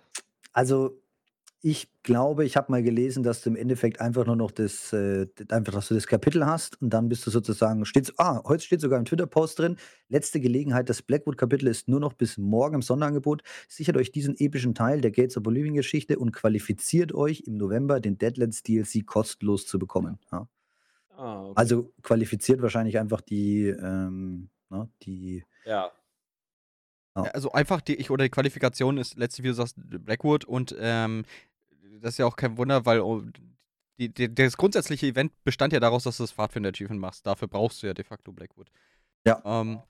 Also 0.55 1.01
ich 1.63 1.91
glaube, 2.03 2.47
ich 2.47 2.57
habe 2.57 2.73
mal 2.73 2.83
gelesen, 2.83 3.23
dass 3.23 3.43
du 3.43 3.51
im 3.51 3.57
Endeffekt 3.57 4.01
einfach 4.01 4.25
nur 4.25 4.37
noch 4.37 4.51
das, 4.51 4.95
äh, 4.95 5.27
einfach, 5.51 5.75
dass 5.75 5.89
du 5.89 5.95
das 5.95 6.07
Kapitel 6.07 6.47
hast 6.47 6.81
und 6.81 6.89
dann 6.91 7.11
bist 7.11 7.27
du 7.27 7.31
sozusagen, 7.31 7.85
steht, 7.85 8.13
ah, 8.17 8.43
heute 8.45 8.65
steht 8.65 8.81
sogar 8.81 8.99
im 8.99 9.05
Twitter-Post 9.05 9.59
drin, 9.59 9.77
letzte 10.09 10.41
Gelegenheit, 10.41 10.89
das 10.89 11.03
Blackwood-Kapitel 11.03 11.69
ist 11.69 11.87
nur 11.87 12.01
noch 12.01 12.15
bis 12.15 12.39
morgen 12.39 12.77
im 12.77 12.83
Sonderangebot. 12.83 13.43
Sichert 13.69 13.99
euch 13.99 14.11
diesen 14.11 14.37
epischen 14.39 14.75
Teil 14.75 15.03
der 15.03 15.11
Gates 15.11 15.37
of 15.37 15.43
Bolivien 15.43 15.75
Geschichte 15.75 16.19
und 16.19 16.33
qualifiziert 16.33 17.13
euch 17.13 17.43
im 17.47 17.59
November 17.59 18.01
den 18.01 18.17
Deadlands 18.17 18.63
DLC 18.63 19.05
kostenlos 19.05 19.67
zu 19.67 19.79
bekommen. 19.79 20.19
Ja. 20.33 20.49
Ah, 21.11 21.43
okay. 21.43 21.53
Also 21.57 21.93
qualifiziert 22.03 22.63
wahrscheinlich 22.63 22.99
einfach 22.99 23.21
die, 23.21 23.67
ähm, 23.67 24.49
na, 24.71 24.85
ne, 24.85 24.91
die 25.03 25.45
ja. 25.67 25.93
Ja. 27.17 27.23
Also 27.23 27.53
einfach 27.53 27.81
die, 27.81 27.97
ich 27.97 28.11
oder 28.11 28.25
die 28.25 28.31
Qualifikation 28.31 28.97
ist 28.97 29.17
letztlich, 29.17 29.45
wie 29.45 29.49
du 29.49 29.55
sagst, 29.55 29.77
Blackwood 29.77 30.45
und 30.45 30.75
ähm, 30.79 31.25
das 32.01 32.15
ist 32.15 32.19
ja 32.19 32.27
auch 32.27 32.37
kein 32.37 32.57
Wunder, 32.57 32.87
weil 32.87 33.01
oh, 33.01 33.23
die, 33.99 34.13
die, 34.13 34.35
das 34.35 34.57
grundsätzliche 34.57 35.07
Event 35.07 35.33
bestand 35.45 35.73
ja 35.73 35.81
daraus, 35.81 36.05
dass 36.05 36.17
du 36.17 36.23
das 36.23 36.33
Pfadfinder-Achievement 36.33 37.01
machst. 37.01 37.27
Dafür 37.27 37.49
brauchst 37.49 37.83
du 37.83 37.87
ja 37.87 37.95
de 37.95 38.05
facto 38.05 38.33
Blackwood. 38.33 38.71
Ja. 39.27 39.43
Ähm, 39.45 39.81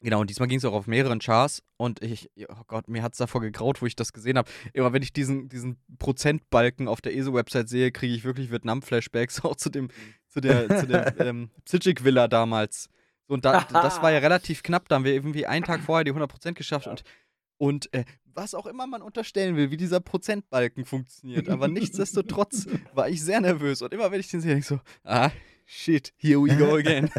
genau, 0.00 0.20
und 0.20 0.28
diesmal 0.28 0.48
ging 0.48 0.58
es 0.58 0.64
auch 0.64 0.74
auf 0.74 0.86
mehreren 0.86 1.20
Chars 1.20 1.62
und 1.78 2.02
ich, 2.02 2.30
oh 2.48 2.64
Gott, 2.66 2.88
mir 2.88 3.02
hat 3.02 3.14
es 3.14 3.18
davor 3.18 3.40
gegraut, 3.40 3.80
wo 3.80 3.86
ich 3.86 3.96
das 3.96 4.12
gesehen 4.12 4.36
habe. 4.36 4.50
Immer 4.74 4.92
wenn 4.92 5.02
ich 5.02 5.12
diesen, 5.14 5.48
diesen 5.48 5.78
Prozentbalken 5.98 6.88
auf 6.88 7.00
der 7.00 7.16
ESO-Website 7.16 7.68
sehe, 7.68 7.90
kriege 7.90 8.14
ich 8.14 8.24
wirklich 8.24 8.50
Vietnam-Flashbacks 8.50 9.40
auch 9.44 9.56
zu 9.56 9.70
dem, 9.70 9.88
zu 10.28 10.40
der, 10.40 10.68
zu 10.80 10.86
der 10.86 11.18
ähm, 11.26 11.50
Psychic-Villa 11.64 12.28
damals. 12.28 12.90
Und 13.26 13.46
da, 13.46 13.64
das 13.72 14.02
war 14.02 14.12
ja 14.12 14.18
relativ 14.18 14.62
knapp, 14.62 14.88
da 14.88 14.96
haben 14.96 15.04
wir 15.04 15.14
irgendwie 15.14 15.46
einen 15.46 15.64
Tag 15.64 15.80
vorher 15.80 16.04
die 16.04 16.12
100% 16.12 16.52
geschafft 16.52 16.86
ja. 16.86 16.92
und 16.92 17.04
und 17.58 17.92
äh, 17.92 18.04
was 18.38 18.54
auch 18.54 18.66
immer 18.66 18.86
man 18.86 19.02
unterstellen 19.02 19.56
will, 19.56 19.70
wie 19.70 19.76
dieser 19.76 20.00
Prozentbalken 20.00 20.84
funktioniert. 20.84 21.48
Aber 21.48 21.68
nichtsdestotrotz 21.68 22.66
war 22.94 23.08
ich 23.08 23.22
sehr 23.22 23.40
nervös. 23.40 23.82
Und 23.82 23.92
immer 23.92 24.10
wenn 24.10 24.20
ich 24.20 24.30
den 24.30 24.40
sehe, 24.40 24.50
denke 24.50 24.60
ich 24.60 24.66
so, 24.66 24.80
ah, 25.04 25.30
shit, 25.66 26.12
here 26.16 26.40
we 26.40 26.56
go 26.56 26.74
again. 26.76 27.10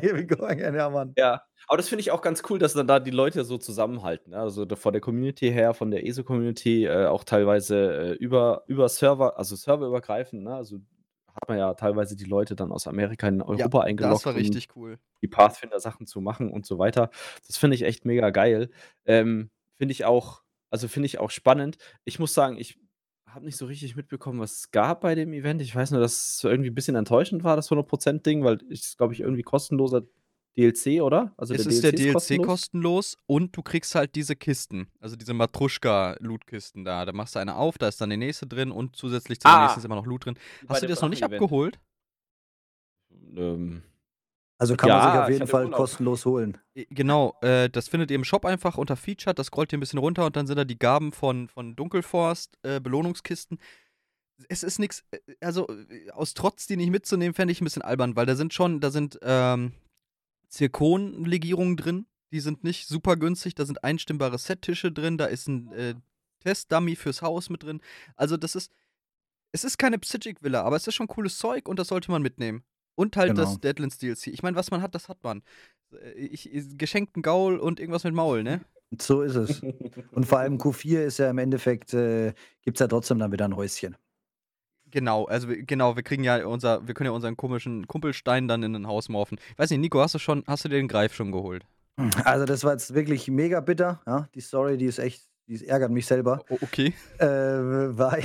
here 0.00 0.16
we 0.16 0.26
go 0.26 0.44
again, 0.44 0.74
ja, 0.74 0.88
Mann. 0.88 1.12
Ja, 1.18 1.42
aber 1.68 1.76
das 1.76 1.88
finde 1.88 2.00
ich 2.00 2.10
auch 2.10 2.22
ganz 2.22 2.42
cool, 2.48 2.58
dass 2.58 2.72
dann 2.72 2.86
da 2.86 2.98
die 2.98 3.10
Leute 3.10 3.44
so 3.44 3.58
zusammenhalten. 3.58 4.30
Ne? 4.30 4.38
Also 4.38 4.66
von 4.74 4.92
der 4.92 5.02
Community 5.02 5.50
her, 5.50 5.74
von 5.74 5.90
der 5.90 6.06
ESO-Community, 6.06 6.86
äh, 6.86 7.06
auch 7.06 7.24
teilweise 7.24 7.76
äh, 7.76 8.12
über, 8.14 8.64
über 8.66 8.88
Server, 8.88 9.38
also 9.38 9.54
serverübergreifend. 9.54 10.44
Ne? 10.44 10.54
Also 10.54 10.78
hat 11.34 11.48
man 11.48 11.58
ja 11.58 11.74
teilweise 11.74 12.16
die 12.16 12.24
Leute 12.24 12.56
dann 12.56 12.72
aus 12.72 12.86
Amerika 12.86 13.28
in 13.28 13.42
Europa 13.42 13.78
ja, 13.78 13.84
eingeloggt. 13.84 14.16
Das 14.16 14.26
war 14.26 14.34
richtig 14.34 14.68
cool. 14.76 14.98
Die 15.22 15.28
Pathfinder-Sachen 15.28 16.06
zu 16.06 16.20
machen 16.20 16.50
und 16.50 16.66
so 16.66 16.78
weiter. 16.78 17.10
Das 17.46 17.56
finde 17.56 17.74
ich 17.74 17.82
echt 17.82 18.04
mega 18.04 18.30
geil. 18.30 18.70
Ähm, 19.06 19.50
finde 19.82 19.92
ich 19.94 20.04
auch, 20.04 20.44
also 20.70 20.86
finde 20.86 21.06
ich 21.06 21.18
auch 21.18 21.32
spannend. 21.32 21.76
Ich 22.04 22.20
muss 22.20 22.34
sagen, 22.34 22.56
ich 22.56 22.78
habe 23.26 23.44
nicht 23.44 23.56
so 23.56 23.66
richtig 23.66 23.96
mitbekommen, 23.96 24.38
was 24.38 24.52
es 24.52 24.70
gab 24.70 25.00
bei 25.00 25.16
dem 25.16 25.32
Event. 25.32 25.60
Ich 25.60 25.74
weiß 25.74 25.90
nur, 25.90 26.00
dass 26.00 26.36
es 26.36 26.44
irgendwie 26.44 26.70
ein 26.70 26.74
bisschen 26.76 26.94
enttäuschend 26.94 27.42
war, 27.42 27.56
das 27.56 27.68
100%-Ding, 27.68 28.44
weil 28.44 28.60
es, 28.70 28.96
glaube 28.96 29.12
ich, 29.12 29.18
irgendwie 29.22 29.42
kostenloser 29.42 30.02
DLC, 30.56 31.02
oder? 31.02 31.34
Also 31.36 31.52
es 31.52 31.64
der 31.64 31.72
ist 31.72 31.82
DLC 31.82 31.82
der 31.82 31.92
DLC 31.92 32.12
kostenlos? 32.12 32.46
kostenlos? 32.46 33.16
und 33.26 33.56
du 33.56 33.62
kriegst 33.62 33.96
halt 33.96 34.14
diese 34.14 34.36
Kisten, 34.36 34.86
also 35.00 35.16
diese 35.16 35.34
Matruschka-Loot-Kisten 35.34 36.84
da. 36.84 37.04
Da 37.04 37.12
machst 37.12 37.34
du 37.34 37.40
eine 37.40 37.56
auf, 37.56 37.76
da 37.76 37.88
ist 37.88 38.00
dann 38.00 38.10
die 38.10 38.16
nächste 38.16 38.46
drin 38.46 38.70
und 38.70 38.94
zusätzlich 38.94 39.40
zu 39.40 39.48
ah, 39.48 39.56
der 39.56 39.62
nächsten 39.62 39.80
ist 39.80 39.84
immer 39.84 39.96
noch 39.96 40.06
Loot 40.06 40.26
drin. 40.26 40.38
Hast 40.68 40.80
du 40.80 40.86
dir 40.86 40.92
das 40.92 41.02
noch 41.02 41.08
nicht 41.08 41.24
abgeholt? 41.24 41.80
Ähm, 43.34 43.82
also 44.62 44.76
kann 44.76 44.88
ja, 44.88 44.96
man 44.96 45.12
sich 45.12 45.20
auf 45.20 45.30
jeden 45.30 45.46
Fall 45.46 45.70
kostenlos 45.70 46.24
holen. 46.24 46.58
Genau, 46.90 47.36
äh, 47.42 47.68
das 47.68 47.88
findet 47.88 48.10
ihr 48.10 48.16
im 48.16 48.24
Shop 48.24 48.44
einfach 48.44 48.78
unter 48.78 48.96
Featured, 48.96 49.38
das 49.38 49.48
scrollt 49.48 49.72
ihr 49.72 49.78
ein 49.78 49.80
bisschen 49.80 49.98
runter 49.98 50.24
und 50.24 50.36
dann 50.36 50.46
sind 50.46 50.56
da 50.56 50.64
die 50.64 50.78
Gaben 50.78 51.12
von, 51.12 51.48
von 51.48 51.76
Dunkelforst, 51.76 52.58
äh, 52.62 52.80
Belohnungskisten 52.80 53.58
es 54.48 54.62
ist 54.62 54.78
nichts, 54.78 55.04
äh, 55.10 55.18
also 55.40 55.68
äh, 55.68 56.10
aus 56.10 56.34
Trotz, 56.34 56.66
die 56.66 56.76
nicht 56.76 56.90
mitzunehmen, 56.90 57.34
fände 57.34 57.52
ich 57.52 57.60
ein 57.60 57.64
bisschen 57.64 57.82
albern, 57.82 58.16
weil 58.16 58.26
da 58.26 58.34
sind 58.34 58.52
schon, 58.52 58.80
da 58.80 58.90
sind 58.90 59.18
ähm, 59.22 59.72
Zirkonlegierungen 60.48 61.76
drin. 61.76 62.06
Die 62.32 62.40
sind 62.40 62.64
nicht 62.64 62.88
super 62.88 63.16
günstig. 63.16 63.54
Da 63.54 63.66
sind 63.66 63.84
einstimmbare 63.84 64.38
Settische 64.38 64.92
drin. 64.92 65.18
Da 65.18 65.26
ist 65.26 65.48
ein 65.48 65.72
äh, 65.72 65.94
Testdummy 66.40 66.96
fürs 66.96 67.22
Haus 67.22 67.50
mit 67.50 67.62
drin. 67.62 67.80
Also, 68.16 68.36
das 68.36 68.54
ist. 68.54 68.72
Es 69.54 69.64
ist 69.64 69.76
keine 69.76 69.98
Psychic 69.98 70.42
Villa, 70.42 70.62
aber 70.62 70.76
es 70.76 70.86
ist 70.86 70.94
schon 70.94 71.08
cooles 71.08 71.36
Zeug 71.36 71.68
und 71.68 71.78
das 71.78 71.88
sollte 71.88 72.10
man 72.10 72.22
mitnehmen. 72.22 72.64
Und 72.94 73.16
halt 73.16 73.30
genau. 73.30 73.42
das 73.42 73.60
Deadlands 73.60 73.98
DLC. 73.98 74.28
Ich 74.28 74.42
meine, 74.42 74.56
was 74.56 74.70
man 74.70 74.82
hat, 74.82 74.94
das 74.94 75.08
hat 75.08 75.22
man. 75.22 75.42
Äh, 75.92 76.12
ich, 76.12 76.50
geschenkten 76.76 77.22
Gaul 77.22 77.58
und 77.58 77.80
irgendwas 77.80 78.04
mit 78.04 78.14
Maul, 78.14 78.42
ne? 78.42 78.60
So 79.00 79.22
ist 79.22 79.36
es. 79.36 79.62
und 80.12 80.26
vor 80.26 80.38
allem 80.38 80.58
Q4 80.58 81.00
ist 81.00 81.18
ja 81.18 81.30
im 81.30 81.38
Endeffekt, 81.38 81.94
äh, 81.94 82.34
gibt 82.62 82.76
es 82.76 82.80
ja 82.80 82.88
trotzdem 82.88 83.18
dann 83.18 83.32
wieder 83.32 83.46
ein 83.46 83.56
Häuschen. 83.56 83.96
Genau, 84.90 85.24
also 85.24 85.48
genau, 85.48 85.96
wir 85.96 86.02
kriegen 86.02 86.22
ja 86.22 86.44
unser, 86.46 86.86
wir 86.86 86.92
können 86.92 87.06
ja 87.06 87.12
unseren 87.12 87.34
komischen 87.34 87.86
Kumpelstein 87.86 88.46
dann 88.46 88.62
in 88.62 88.74
ein 88.76 88.86
Haus 88.86 89.08
morphen. 89.08 89.38
Weiß 89.56 89.70
nicht, 89.70 89.78
Nico, 89.78 90.00
hast 90.00 90.14
du 90.14 90.18
schon, 90.18 90.44
hast 90.46 90.66
du 90.66 90.68
dir 90.68 90.76
den 90.76 90.88
Greif 90.88 91.14
schon 91.14 91.32
geholt? 91.32 91.64
Also 92.24 92.44
das 92.44 92.64
war 92.64 92.72
jetzt 92.72 92.94
wirklich 92.94 93.28
mega 93.28 93.60
bitter, 93.60 94.02
ja. 94.06 94.28
Die 94.34 94.40
Story, 94.40 94.76
die 94.76 94.86
ist 94.86 94.98
echt, 94.98 95.22
die 95.46 95.66
ärgert 95.66 95.90
mich 95.90 96.06
selber. 96.06 96.44
Okay. 96.48 96.92
Äh, 97.18 97.26
weil 97.26 98.22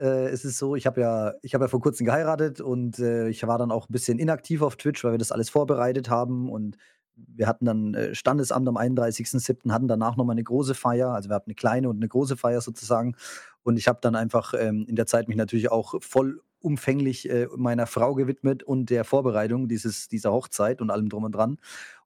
äh, 0.00 0.28
es 0.28 0.44
ist 0.44 0.58
so, 0.58 0.76
ich 0.76 0.86
habe 0.86 1.00
ja, 1.00 1.34
ich 1.42 1.52
ja 1.52 1.68
vor 1.68 1.80
kurzem 1.80 2.06
geheiratet 2.06 2.60
und 2.60 2.98
äh, 2.98 3.28
ich 3.28 3.46
war 3.46 3.58
dann 3.58 3.72
auch 3.72 3.88
ein 3.88 3.92
bisschen 3.92 4.18
inaktiv 4.18 4.62
auf 4.62 4.76
Twitch, 4.76 5.02
weil 5.04 5.12
wir 5.12 5.18
das 5.18 5.32
alles 5.32 5.50
vorbereitet 5.50 6.10
haben 6.10 6.50
und 6.50 6.76
wir 7.16 7.46
hatten 7.46 7.64
dann 7.64 7.94
äh, 7.94 8.14
Standesamt 8.14 8.68
am 8.68 8.76
31.07., 8.76 9.72
hatten 9.72 9.88
danach 9.88 10.16
nochmal 10.16 10.34
eine 10.34 10.44
große 10.44 10.74
Feier. 10.74 11.10
Also 11.10 11.28
wir 11.28 11.34
hatten 11.34 11.50
eine 11.50 11.56
kleine 11.56 11.88
und 11.88 11.96
eine 11.96 12.08
große 12.08 12.36
Feier 12.36 12.60
sozusagen. 12.60 13.16
Und 13.64 13.76
ich 13.76 13.88
habe 13.88 13.98
dann 14.00 14.14
einfach 14.14 14.54
ähm, 14.56 14.86
in 14.88 14.96
der 14.96 15.06
Zeit 15.06 15.28
mich 15.28 15.36
natürlich 15.36 15.70
auch 15.70 15.94
voll 16.00 16.40
umfänglich 16.60 17.28
äh, 17.30 17.46
meiner 17.56 17.86
Frau 17.86 18.14
gewidmet 18.14 18.62
und 18.62 18.90
der 18.90 19.04
Vorbereitung 19.04 19.68
dieses, 19.68 20.08
dieser 20.08 20.32
Hochzeit 20.32 20.80
und 20.80 20.90
allem 20.90 21.08
drum 21.08 21.24
und 21.24 21.32
dran. 21.32 21.58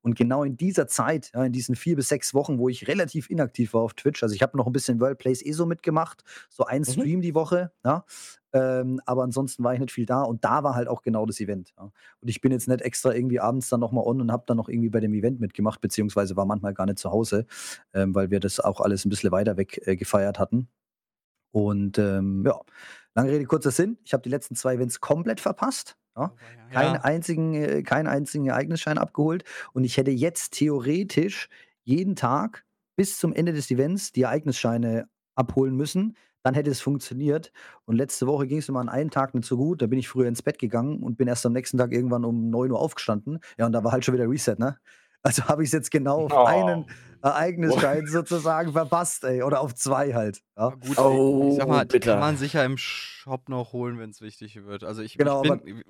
Und 0.02 0.16
genau 0.16 0.42
in 0.42 0.56
dieser 0.56 0.88
Zeit, 0.88 1.30
ja, 1.34 1.44
in 1.44 1.52
diesen 1.52 1.76
vier 1.76 1.96
bis 1.96 2.08
sechs 2.08 2.34
Wochen, 2.34 2.58
wo 2.58 2.68
ich 2.68 2.88
relativ 2.88 3.30
inaktiv 3.30 3.72
war 3.74 3.82
auf 3.82 3.94
Twitch, 3.94 4.22
also 4.22 4.34
ich 4.34 4.42
habe 4.42 4.56
noch 4.56 4.66
ein 4.66 4.72
bisschen 4.72 5.00
World 5.00 5.18
Plays 5.18 5.42
ESO 5.42 5.64
mitgemacht, 5.64 6.24
so 6.50 6.64
ein 6.64 6.80
Mhm. 6.82 6.86
Stream 6.86 7.20
die 7.22 7.34
Woche, 7.34 7.70
ja, 7.84 8.04
ähm, 8.52 9.00
aber 9.06 9.22
ansonsten 9.22 9.64
war 9.64 9.72
ich 9.74 9.80
nicht 9.80 9.92
viel 9.92 10.04
da 10.06 10.22
und 10.22 10.44
da 10.44 10.62
war 10.64 10.74
halt 10.74 10.88
auch 10.88 11.02
genau 11.02 11.24
das 11.24 11.40
Event. 11.40 11.72
Ja. 11.78 11.84
Und 12.20 12.28
ich 12.28 12.40
bin 12.40 12.52
jetzt 12.52 12.68
nicht 12.68 12.82
extra 12.82 13.14
irgendwie 13.14 13.40
abends 13.40 13.68
dann 13.68 13.80
nochmal 13.80 14.04
on 14.04 14.20
und 14.20 14.32
habe 14.32 14.44
dann 14.46 14.56
noch 14.56 14.68
irgendwie 14.68 14.90
bei 14.90 15.00
dem 15.00 15.14
Event 15.14 15.40
mitgemacht, 15.40 15.80
beziehungsweise 15.80 16.36
war 16.36 16.44
manchmal 16.46 16.74
gar 16.74 16.86
nicht 16.86 16.98
zu 16.98 17.10
Hause, 17.10 17.46
ähm, 17.94 18.14
weil 18.14 18.30
wir 18.30 18.40
das 18.40 18.60
auch 18.60 18.80
alles 18.80 19.04
ein 19.06 19.08
bisschen 19.08 19.30
weiter 19.32 19.56
weg 19.56 19.80
äh, 19.86 19.96
gefeiert 19.96 20.38
hatten. 20.38 20.68
Und 21.52 21.98
ähm, 21.98 22.42
ja, 22.46 22.58
lange 23.14 23.30
Rede, 23.30 23.44
kurzer 23.44 23.70
Sinn. 23.70 23.98
Ich 24.04 24.12
habe 24.12 24.22
die 24.22 24.30
letzten 24.30 24.56
zwei 24.56 24.74
Events 24.74 25.00
komplett 25.00 25.40
verpasst. 25.40 25.96
Ja. 26.16 26.34
Keinen, 26.72 26.94
Ja. 26.94 27.00
einzigen, 27.02 27.54
äh, 27.54 27.82
keinen 27.82 28.06
einzigen 28.06 28.46
Ereignisschein 28.46 28.98
abgeholt. 28.98 29.44
Und 29.72 29.84
ich 29.84 29.96
hätte 29.96 30.10
jetzt 30.10 30.52
theoretisch 30.54 31.48
jeden 31.84 32.16
Tag 32.16 32.64
bis 32.96 33.18
zum 33.18 33.32
Ende 33.32 33.52
des 33.52 33.70
Events 33.70 34.12
die 34.12 34.22
Ereignisscheine 34.22 35.08
abholen 35.34 35.74
müssen. 35.76 36.16
Dann 36.42 36.54
hätte 36.54 36.70
es 36.70 36.80
funktioniert. 36.80 37.52
Und 37.84 37.96
letzte 37.96 38.26
Woche 38.26 38.46
ging 38.46 38.58
es 38.58 38.68
mir 38.68 38.80
an 38.80 38.88
einem 38.88 39.10
Tag 39.10 39.34
nicht 39.34 39.46
so 39.46 39.56
gut. 39.56 39.80
Da 39.80 39.86
bin 39.86 39.98
ich 39.98 40.08
früher 40.08 40.26
ins 40.26 40.42
Bett 40.42 40.58
gegangen 40.58 41.02
und 41.02 41.16
bin 41.16 41.28
erst 41.28 41.46
am 41.46 41.52
nächsten 41.52 41.78
Tag 41.78 41.92
irgendwann 41.92 42.24
um 42.24 42.50
9 42.50 42.70
Uhr 42.72 42.80
aufgestanden. 42.80 43.38
Ja, 43.58 43.66
und 43.66 43.72
da 43.72 43.84
war 43.84 43.92
halt 43.92 44.04
schon 44.04 44.14
wieder 44.14 44.28
Reset, 44.28 44.56
ne? 44.58 44.76
Also 45.22 45.44
habe 45.44 45.62
ich 45.62 45.68
es 45.68 45.72
jetzt 45.72 45.90
genau 45.90 46.24
auf 46.26 46.46
einen 46.46 46.86
Oh. 47.24 47.28
Ereignisschein 47.28 48.06
sozusagen 48.08 48.72
verpasst, 48.72 49.22
ey. 49.22 49.44
Oder 49.44 49.60
auf 49.60 49.76
zwei 49.76 50.12
halt. 50.12 50.42
Ja. 50.56 50.70
Gut, 50.70 50.98
Oh, 50.98 51.50
ich 51.52 51.56
sag 51.58 51.68
mal, 51.68 51.84
die 51.84 51.92
bitter. 51.92 52.10
kann 52.14 52.20
man 52.20 52.36
sicher 52.36 52.64
im 52.64 52.76
Shop 52.76 53.48
noch 53.48 53.72
holen, 53.72 54.00
wenn 54.00 54.10
es 54.10 54.20
wichtig 54.20 54.64
wird. 54.64 54.82
Also 54.82 55.02
ich, 55.02 55.16
Genau, 55.16 55.44
ich 55.44 55.62
bin, 55.62 55.84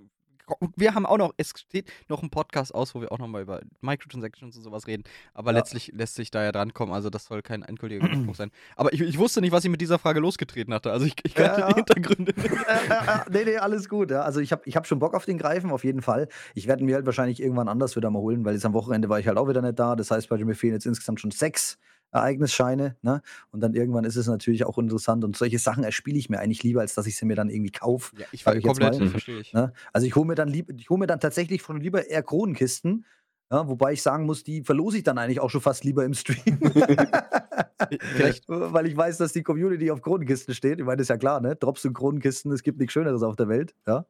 wir 0.76 0.94
haben 0.94 1.06
auch 1.06 1.18
noch, 1.18 1.32
es 1.36 1.50
steht 1.56 1.90
noch 2.08 2.22
ein 2.22 2.30
Podcast 2.30 2.74
aus, 2.74 2.94
wo 2.94 3.00
wir 3.00 3.12
auch 3.12 3.18
nochmal 3.18 3.42
über 3.42 3.60
Microtransactions 3.80 4.56
und 4.56 4.62
sowas 4.62 4.86
reden. 4.86 5.04
Aber 5.34 5.52
Ja. 5.52 5.58
letztlich 5.58 5.92
lässt 5.94 6.14
sich 6.14 6.30
da 6.30 6.42
ja 6.42 6.52
drankommen. 6.52 6.94
Also 6.94 7.10
das 7.10 7.26
soll 7.26 7.42
kein 7.42 7.62
endgültiger 7.62 8.04
Widerspruch 8.04 8.34
sein. 8.34 8.50
Aber 8.76 8.92
ich, 8.92 9.00
ich 9.00 9.18
wusste 9.18 9.40
nicht, 9.40 9.52
was 9.52 9.64
ich 9.64 9.70
mit 9.70 9.80
dieser 9.80 9.98
Frage 9.98 10.20
losgetreten 10.20 10.72
hatte. 10.74 10.92
Also 10.92 11.06
ich, 11.06 11.14
ich 11.24 11.34
Ja, 11.34 11.44
kannte 11.48 11.60
ja. 11.60 11.68
die 11.68 11.74
Hintergründe 11.74 12.32
nicht. 12.36 12.52
Äh, 12.72 13.18
nee, 13.30 13.44
nee, 13.44 13.56
alles 13.58 13.88
gut. 13.88 14.10
Ja. 14.10 14.22
Also 14.22 14.40
ich 14.40 14.52
habe 14.52 14.62
ich 14.66 14.76
hab 14.76 14.86
schon 14.86 14.98
Bock 14.98 15.14
auf 15.14 15.24
den 15.24 15.38
Greifen, 15.38 15.70
auf 15.70 15.84
jeden 15.84 16.02
Fall. 16.02 16.28
Ich 16.54 16.66
werde 16.66 16.84
mir 16.84 16.94
halt 16.96 17.06
wahrscheinlich 17.06 17.40
irgendwann 17.42 17.68
anders 17.68 17.96
wieder 17.96 18.10
mal 18.10 18.20
holen, 18.20 18.44
weil 18.44 18.54
jetzt 18.54 18.64
am 18.64 18.72
Wochenende 18.72 19.08
war 19.08 19.18
ich 19.18 19.26
halt 19.26 19.36
auch 19.38 19.48
wieder 19.48 19.62
nicht 19.62 19.78
da. 19.78 19.96
Das 19.96 20.10
heißt, 20.10 20.28
bei 20.28 20.38
mir 20.42 20.54
fehlen 20.54 20.74
jetzt 20.74 20.86
insgesamt 20.86 21.20
schon 21.20 21.30
sechs 21.30 21.78
Ereignisscheine. 22.12 22.96
Ne? 23.02 23.22
Und 23.50 23.60
dann 23.60 23.74
irgendwann 23.74 24.04
ist 24.04 24.16
es 24.16 24.26
natürlich 24.26 24.64
auch 24.64 24.78
interessant. 24.78 25.24
Und 25.24 25.36
solche 25.36 25.58
Sachen 25.58 25.82
erspiele 25.82 26.18
ich 26.18 26.28
mir 26.30 26.38
eigentlich 26.38 26.62
lieber, 26.62 26.80
als 26.82 26.94
dass 26.94 27.06
ich 27.06 27.16
sie 27.16 27.24
mir 27.24 27.36
dann 27.36 27.48
irgendwie 27.48 27.72
kaufe. 27.72 28.14
Ja, 28.16 28.26
ich 28.30 28.46
ich 28.46 28.54
jetzt 28.54 28.64
komplett, 28.64 29.10
verstehe 29.10 29.40
ich. 29.40 29.52
Ne? 29.52 29.72
Also 29.92 30.06
ich 30.06 30.14
hole 30.14 30.26
mir 30.26 30.34
dann 30.34 30.48
lieb, 30.48 30.72
ich 30.76 30.90
hole 30.90 31.00
mir 31.00 31.06
dann 31.06 31.20
tatsächlich 31.20 31.62
von 31.62 31.80
lieber 31.80 32.08
eher 32.08 32.22
Kronenkisten. 32.22 33.04
Ja, 33.52 33.68
wobei 33.68 33.92
ich 33.92 34.02
sagen 34.02 34.24
muss, 34.24 34.42
die 34.44 34.62
verlose 34.62 34.96
ich 34.96 35.04
dann 35.04 35.18
eigentlich 35.18 35.38
auch 35.40 35.50
schon 35.50 35.60
fast 35.60 35.84
lieber 35.84 36.04
im 36.06 36.14
Stream. 36.14 36.58
Vielleicht- 38.14 38.44
Weil 38.48 38.86
ich 38.86 38.96
weiß, 38.96 39.18
dass 39.18 39.32
die 39.32 39.42
Community 39.42 39.90
auf 39.90 40.00
Kronenkisten 40.02 40.54
steht. 40.54 40.78
Ich 40.78 40.84
meine, 40.86 40.96
das 40.96 41.04
ist 41.04 41.08
ja 41.10 41.16
klar, 41.18 41.40
ne? 41.40 41.56
Drops 41.56 41.84
und 41.84 41.92
Kronenkisten, 41.94 42.50
es 42.52 42.62
gibt 42.62 42.78
nichts 42.78 42.92
Schöneres 42.92 43.22
auf 43.22 43.36
der 43.36 43.48
Welt. 43.48 43.74
Ja, 43.86 44.06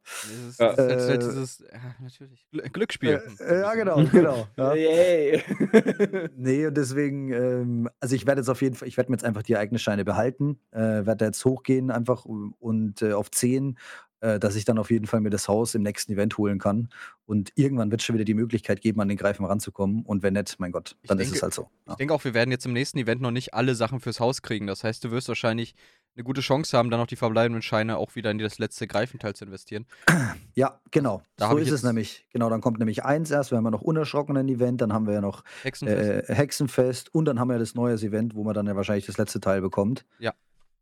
ist 0.48 0.60
halt 0.60 0.78
Äh, 0.78 1.18
dieses, 1.18 1.58
ja, 1.60 1.78
natürlich, 2.00 2.46
Gl- 2.52 2.70
Glücksspiel. 2.70 3.20
äh, 3.40 3.60
ja 3.60 3.74
genau, 3.74 4.04
genau. 4.12 4.46
Ja. 4.56 4.74
Yay. 4.74 5.42
Nee, 6.36 6.66
und 6.66 6.76
deswegen, 6.76 7.32
ähm, 7.32 7.88
also 8.00 8.14
ich 8.14 8.26
werde 8.26 8.40
jetzt 8.40 8.48
auf 8.48 8.62
jeden 8.62 8.74
Fall, 8.76 8.88
ich 8.88 8.96
werde 8.96 9.10
mir 9.10 9.16
jetzt 9.16 9.24
einfach 9.24 9.42
die 9.42 9.54
Ereignisscheine 9.54 10.04
behalten, 10.04 10.58
äh, 10.72 10.78
werde 10.78 11.16
da 11.16 11.24
jetzt 11.26 11.44
hochgehen 11.44 11.90
einfach 11.90 12.24
und 12.24 13.02
äh, 13.02 13.12
auf 13.12 13.30
10, 13.30 13.78
äh, 14.22 14.38
dass 14.40 14.54
ich 14.56 14.64
dann 14.64 14.78
auf 14.78 14.90
jeden 14.90 15.06
Fall 15.06 15.20
mir 15.20 15.30
das 15.30 15.48
Haus 15.48 15.74
im 15.74 15.82
nächsten 15.82 16.12
Event 16.12 16.38
holen 16.38 16.58
kann. 16.58 16.88
Und 17.26 17.52
irgendwann 17.56 17.90
wird 17.90 18.00
es 18.00 18.04
schon 18.06 18.14
wieder 18.14 18.24
die 18.24 18.34
Möglichkeit 18.34 18.80
geben, 18.80 19.00
an 19.00 19.08
den 19.08 19.16
Greifen 19.18 19.44
ranzukommen. 19.44 20.02
Und 20.04 20.22
wenn 20.22 20.32
nicht, 20.34 20.58
mein 20.60 20.72
Gott, 20.72 20.96
Ich 21.02 21.08
dann 21.08 21.18
ist 21.18 21.26
denke- 21.26 21.36
es 21.38 21.42
halt 21.42 21.54
so. 21.54 21.68
Ich 21.84 21.88
Ja, 21.90 21.94
denke 21.96 22.14
auch, 22.14 22.24
wir 22.24 22.32
werden 22.32 22.50
jetzt 22.50 22.64
im 22.64 22.72
nächsten 22.72 22.98
Event 22.98 23.20
noch 23.20 23.30
nicht 23.32 23.52
alle 23.52 23.74
Sachen 23.74 24.00
fürs 24.00 24.20
Haus 24.20 24.40
kriegen. 24.40 24.66
Das 24.66 24.84
heißt, 24.84 25.02
du 25.04 25.10
wirst 25.10 25.28
wahrscheinlich 25.28 25.74
eine 26.14 26.24
gute 26.24 26.40
Chance 26.42 26.76
haben, 26.76 26.90
dann 26.90 27.00
noch 27.00 27.06
die 27.06 27.16
verbleibenden 27.16 27.62
Scheine 27.62 27.96
auch 27.96 28.14
wieder 28.14 28.30
in 28.30 28.38
das 28.38 28.58
letzte 28.58 28.86
Greifenteil 28.86 29.34
zu 29.34 29.44
investieren. 29.46 29.86
ja 30.54 30.78
genau. 30.90 31.22
Da 31.36 31.50
so 31.50 31.58
ich 31.58 31.66
ist 31.66 31.72
es 31.72 31.82
nämlich. 31.82 32.26
Genau, 32.32 32.50
dann 32.50 32.60
kommt 32.60 32.78
nämlich 32.78 33.04
eins 33.04 33.30
erst, 33.30 33.50
wir 33.50 33.56
haben 33.58 33.64
ja 33.64 33.70
noch 33.70 33.82
unerschrockenen 33.82 34.48
Event, 34.48 34.80
dann 34.82 34.92
haben 34.92 35.06
wir 35.06 35.14
ja 35.14 35.20
noch 35.20 35.42
Hexenfest. 35.62 36.28
äh, 36.30 36.34
Hexenfest 36.34 37.14
und 37.14 37.24
dann 37.24 37.40
haben 37.40 37.48
wir 37.48 37.58
das 37.58 37.74
neue 37.74 37.94
Event, 37.94 38.34
wo 38.34 38.44
man 38.44 38.54
dann 38.54 38.66
ja 38.66 38.76
wahrscheinlich 38.76 39.06
das 39.06 39.16
letzte 39.18 39.40
Teil 39.40 39.62
bekommt. 39.62 40.04
Ja. 40.18 40.32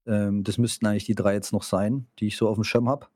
Ähm, 0.07 0.42
das 0.44 0.59
müssten 0.59 0.87
eigentlich 0.87 1.05
die 1.05 1.14
drei 1.14 1.35
jetzt 1.35 1.53
noch 1.53 1.62
sein, 1.62 2.07
die 2.18 2.26
ich 2.26 2.37
so 2.37 2.48
auf 2.48 2.57
dem 2.57 2.64
Schirm 2.64 2.88
habe. 2.88 3.07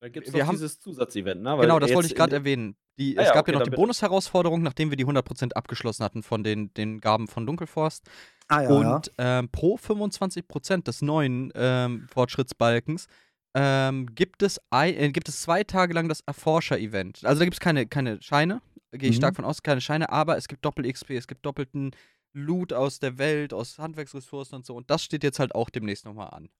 Da 0.00 0.08
gibt 0.08 0.26
es 0.28 0.32
Wir 0.34 0.40
noch 0.40 0.48
haben- 0.48 0.54
dieses 0.56 0.78
Zusatzevent, 0.78 1.42
ne? 1.42 1.52
Weil 1.56 1.62
genau, 1.62 1.78
das 1.78 1.92
wollte 1.94 2.08
ich 2.08 2.14
gerade 2.14 2.36
erwähnen. 2.36 2.76
Die, 2.98 3.18
Ah 3.18 3.22
es 3.22 3.28
ja, 3.28 3.34
gab 3.34 3.42
okay, 3.42 3.52
ja 3.52 3.58
noch 3.58 3.64
die. 3.66 3.70
Bonus-Herausforderung, 3.76 4.62
nachdem 4.62 4.90
wir 4.90 4.96
die 4.96 5.04
100% 5.06 5.54
abgeschlossen 5.54 6.04
hatten 6.04 6.22
von 6.22 6.44
den, 6.44 6.72
den 6.74 7.00
Gaben 7.00 7.28
von 7.28 7.46
Dunkelforst. 7.46 8.04
Ah 8.48 8.62
ja, 8.62 8.70
ja. 8.80 8.94
Und 8.94 9.10
ähm, 9.18 9.48
pro 9.50 9.76
25% 9.76 10.84
des 10.84 11.02
neuen 11.02 11.52
ähm, 11.54 12.06
Fortschrittsbalkens 12.12 13.06
ähm, 13.54 14.14
gibt, 14.14 14.42
es 14.42 14.60
ein, 14.70 14.94
äh, 14.94 15.10
gibt 15.12 15.28
es 15.28 15.40
zwei 15.42 15.64
Tage 15.64 15.94
lang 15.94 16.08
das 16.08 16.20
Erforscher-Event. 16.26 17.24
Also 17.24 17.38
da 17.40 17.44
gibt 17.44 17.54
es 17.54 17.60
keine, 17.60 17.86
keine 17.86 18.20
Scheine, 18.22 18.60
gehe 18.92 19.08
ich 19.10 19.16
Mhm. 19.16 19.20
stark 19.20 19.36
von 19.36 19.44
aus, 19.46 19.62
keine 19.62 19.80
Scheine, 19.80 20.10
aber 20.10 20.36
es 20.36 20.46
gibt 20.48 20.64
Doppel-XP, 20.64 21.16
es 21.16 21.26
gibt 21.26 21.44
doppelten 21.44 21.92
Loot 22.34 22.72
aus 22.74 22.98
der 22.98 23.16
Welt, 23.18 23.54
aus 23.54 23.78
Handwerksressourcen 23.78 24.56
und 24.56 24.66
so. 24.66 24.74
Und 24.76 24.90
das 24.90 25.02
steht 25.02 25.22
jetzt 25.24 25.38
halt 25.38 25.54
auch 25.54 25.70
demnächst 25.70 26.04
nochmal 26.04 26.28
an. 26.30 26.50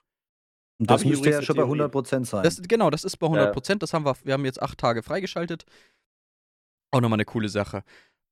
Und 0.79 0.91
das 0.91 1.05
müsste 1.05 1.31
ja 1.31 1.43
schon 1.43 1.57
bei 1.57 1.65
Theorie. 1.65 1.81
100% 1.83 2.25
sein. 2.25 2.43
Das, 2.43 2.61
genau, 2.63 2.91
das 2.91 3.05
ist 3.05 3.17
bei 3.17 3.27
100%. 3.27 3.79
Das 3.79 3.95
haben 3.95 4.05
wir, 4.05 4.15
wir 4.25 4.35
haben 4.35 4.45
jetzt 4.45 4.61
acht 4.61 4.79
Tage 4.79 5.03
freigeschaltet. 5.03 5.65
Auch 6.91 7.01
nochmal 7.01 7.17
eine 7.17 7.25
coole 7.25 7.49
Sache. 7.49 7.83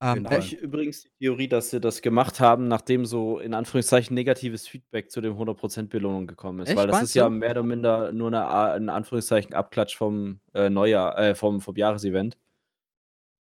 Ähm, 0.03 0.17
Genau. 0.17 0.31
Habe 0.31 0.41
ich 0.41 0.59
übrigens 0.59 1.03
die 1.05 1.11
Theorie, 1.21 1.49
dass 1.49 1.71
sie 1.71 1.81
das 1.81 2.03
gemacht 2.03 2.41
haben, 2.41 2.69
nachdem 2.69 3.07
so 3.07 3.39
in 3.39 3.55
Anführungszeichen 3.55 4.15
negatives 4.15 4.69
Feedback 4.69 5.11
zu 5.11 5.21
dem 5.21 5.35
100% 5.35 5.89
Belohnung 5.89 6.27
gekommen 6.27 6.61
ist. 6.61 6.69
Echt, 6.69 6.77
Weil 6.77 6.87
das 6.89 6.97
meinst 6.97 7.11
ist 7.11 7.15
ja 7.15 7.25
du? 7.25 7.31
mehr 7.31 7.53
oder 7.53 7.63
minder 7.63 8.13
nur 8.13 8.29
eine, 8.29 8.77
in 8.77 8.89
Anführungszeichen 8.91 9.55
Abklatsch 9.55 9.97
vom 9.97 10.41
äh, 10.53 10.69
Neujahr, 10.69 11.17
äh, 11.19 11.35
vom, 11.35 11.61
vom 11.61 11.77
Jahresevent. 11.77 12.37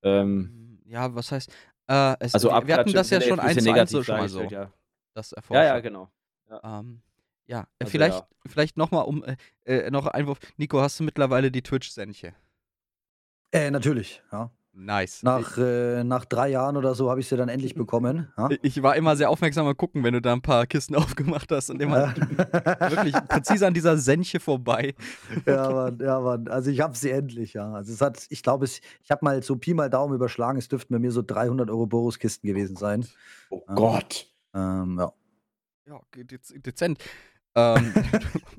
Ähm, 0.04 0.80
ja, 0.86 1.13
was 1.13 1.32
heißt. 1.32 1.52
Äh, 1.88 2.16
es, 2.20 2.34
also 2.34 2.50
wir, 2.50 2.56
hatten 2.56 2.72
Abklatsch 2.72 2.94
das 2.94 3.10
ja 3.10 3.20
schon 3.20 3.39
eins 3.39 3.62
zu 3.63 3.74
eins 3.74 3.92
so 3.92 4.04
schon 4.04 4.18
mal 4.18 4.30
so. 4.30 4.44
Das 4.44 5.32
Ja. 5.32 5.38
Erforscher. 5.38 5.63
ja, 5.63 5.76
ja, 5.76 5.80
genau. 5.82 6.10
Ähm, 6.63 7.02
ja, 7.45 7.62
äh, 7.62 7.65
Also 7.79 7.91
vielleicht, 7.91 8.19
ja. 8.19 8.27
vielleicht 8.45 8.77
nochmal 8.77 9.06
um 9.06 9.23
äh, 9.23 9.36
äh, 9.65 9.91
noch 9.91 10.08
ein 10.08 10.13
Einwurf. 10.13 10.39
Nico, 10.58 10.82
hast 10.82 10.99
du 10.99 11.03
mittlerweile 11.03 11.51
die 11.51 11.62
Twitch-Senche? 11.62 12.34
Äh, 13.51 13.71
natürlich, 13.71 14.21
ja. 14.32 14.51
Nice. 14.75 15.21
Nach, 15.21 15.56
äh, 15.60 16.03
nach 16.03 16.25
drei 16.25 16.49
Jahren 16.49 16.77
oder 16.77 16.95
so 16.95 17.12
habe 17.12 17.19
ich 17.19 17.27
sie 17.27 17.38
dann 17.38 17.47
endlich 17.47 17.75
bekommen. 17.75 18.34
Ja? 18.36 18.49
ich, 18.63 18.82
war 18.82 18.95
immer 18.95 19.15
sehr 19.15 19.29
aufmerksam 19.29 19.67
am 19.67 19.77
Gucken, 19.77 20.03
wenn 20.03 20.15
du 20.15 20.21
da 20.21 20.34
ein 20.34 20.41
paar 20.41 20.65
Kisten 20.65 20.95
aufgemacht 20.95 21.51
hast 21.51 21.69
und 21.69 21.79
immer 21.79 22.15
wirklich 22.89 23.13
präzise 23.27 23.67
an 23.67 23.75
dieser 23.75 23.99
Senche 23.99 24.39
vorbei. 24.39 24.95
ja, 25.45 25.69
Mann, 25.69 25.99
ja, 25.99 26.19
Mann. 26.19 26.47
Also 26.47 26.71
ich 26.71 26.82
habe 26.82 26.97
sie 26.97 27.12
endlich, 27.12 27.53
ja. 27.53 27.71
Also 27.71 27.93
es 27.93 28.01
hat, 28.01 28.25
ich 28.29 28.41
glaube, 28.41 28.65
ich 28.65 29.12
habe 29.12 29.23
mal 29.23 29.43
so 29.43 29.56
Pi 29.58 29.75
mal 29.75 29.91
Daumen 29.91 30.15
überschlagen, 30.15 30.58
es 30.58 30.69
dürften 30.69 30.91
bei 30.91 30.99
mir 30.99 31.12
so 31.12 31.21
300 31.21 31.69
Euro 31.69 31.86
Boruskisten 31.86 32.47
gewesen 32.47 32.75
sein. 32.75 33.06
Oh. 33.51 33.62
Gott. 33.75 34.25
Ähm, 34.56 34.97
ja. 34.97 35.13
Ja, 35.86 35.99
dez 36.15 36.51
dezent. 36.56 37.03
Ähm, 37.56 37.94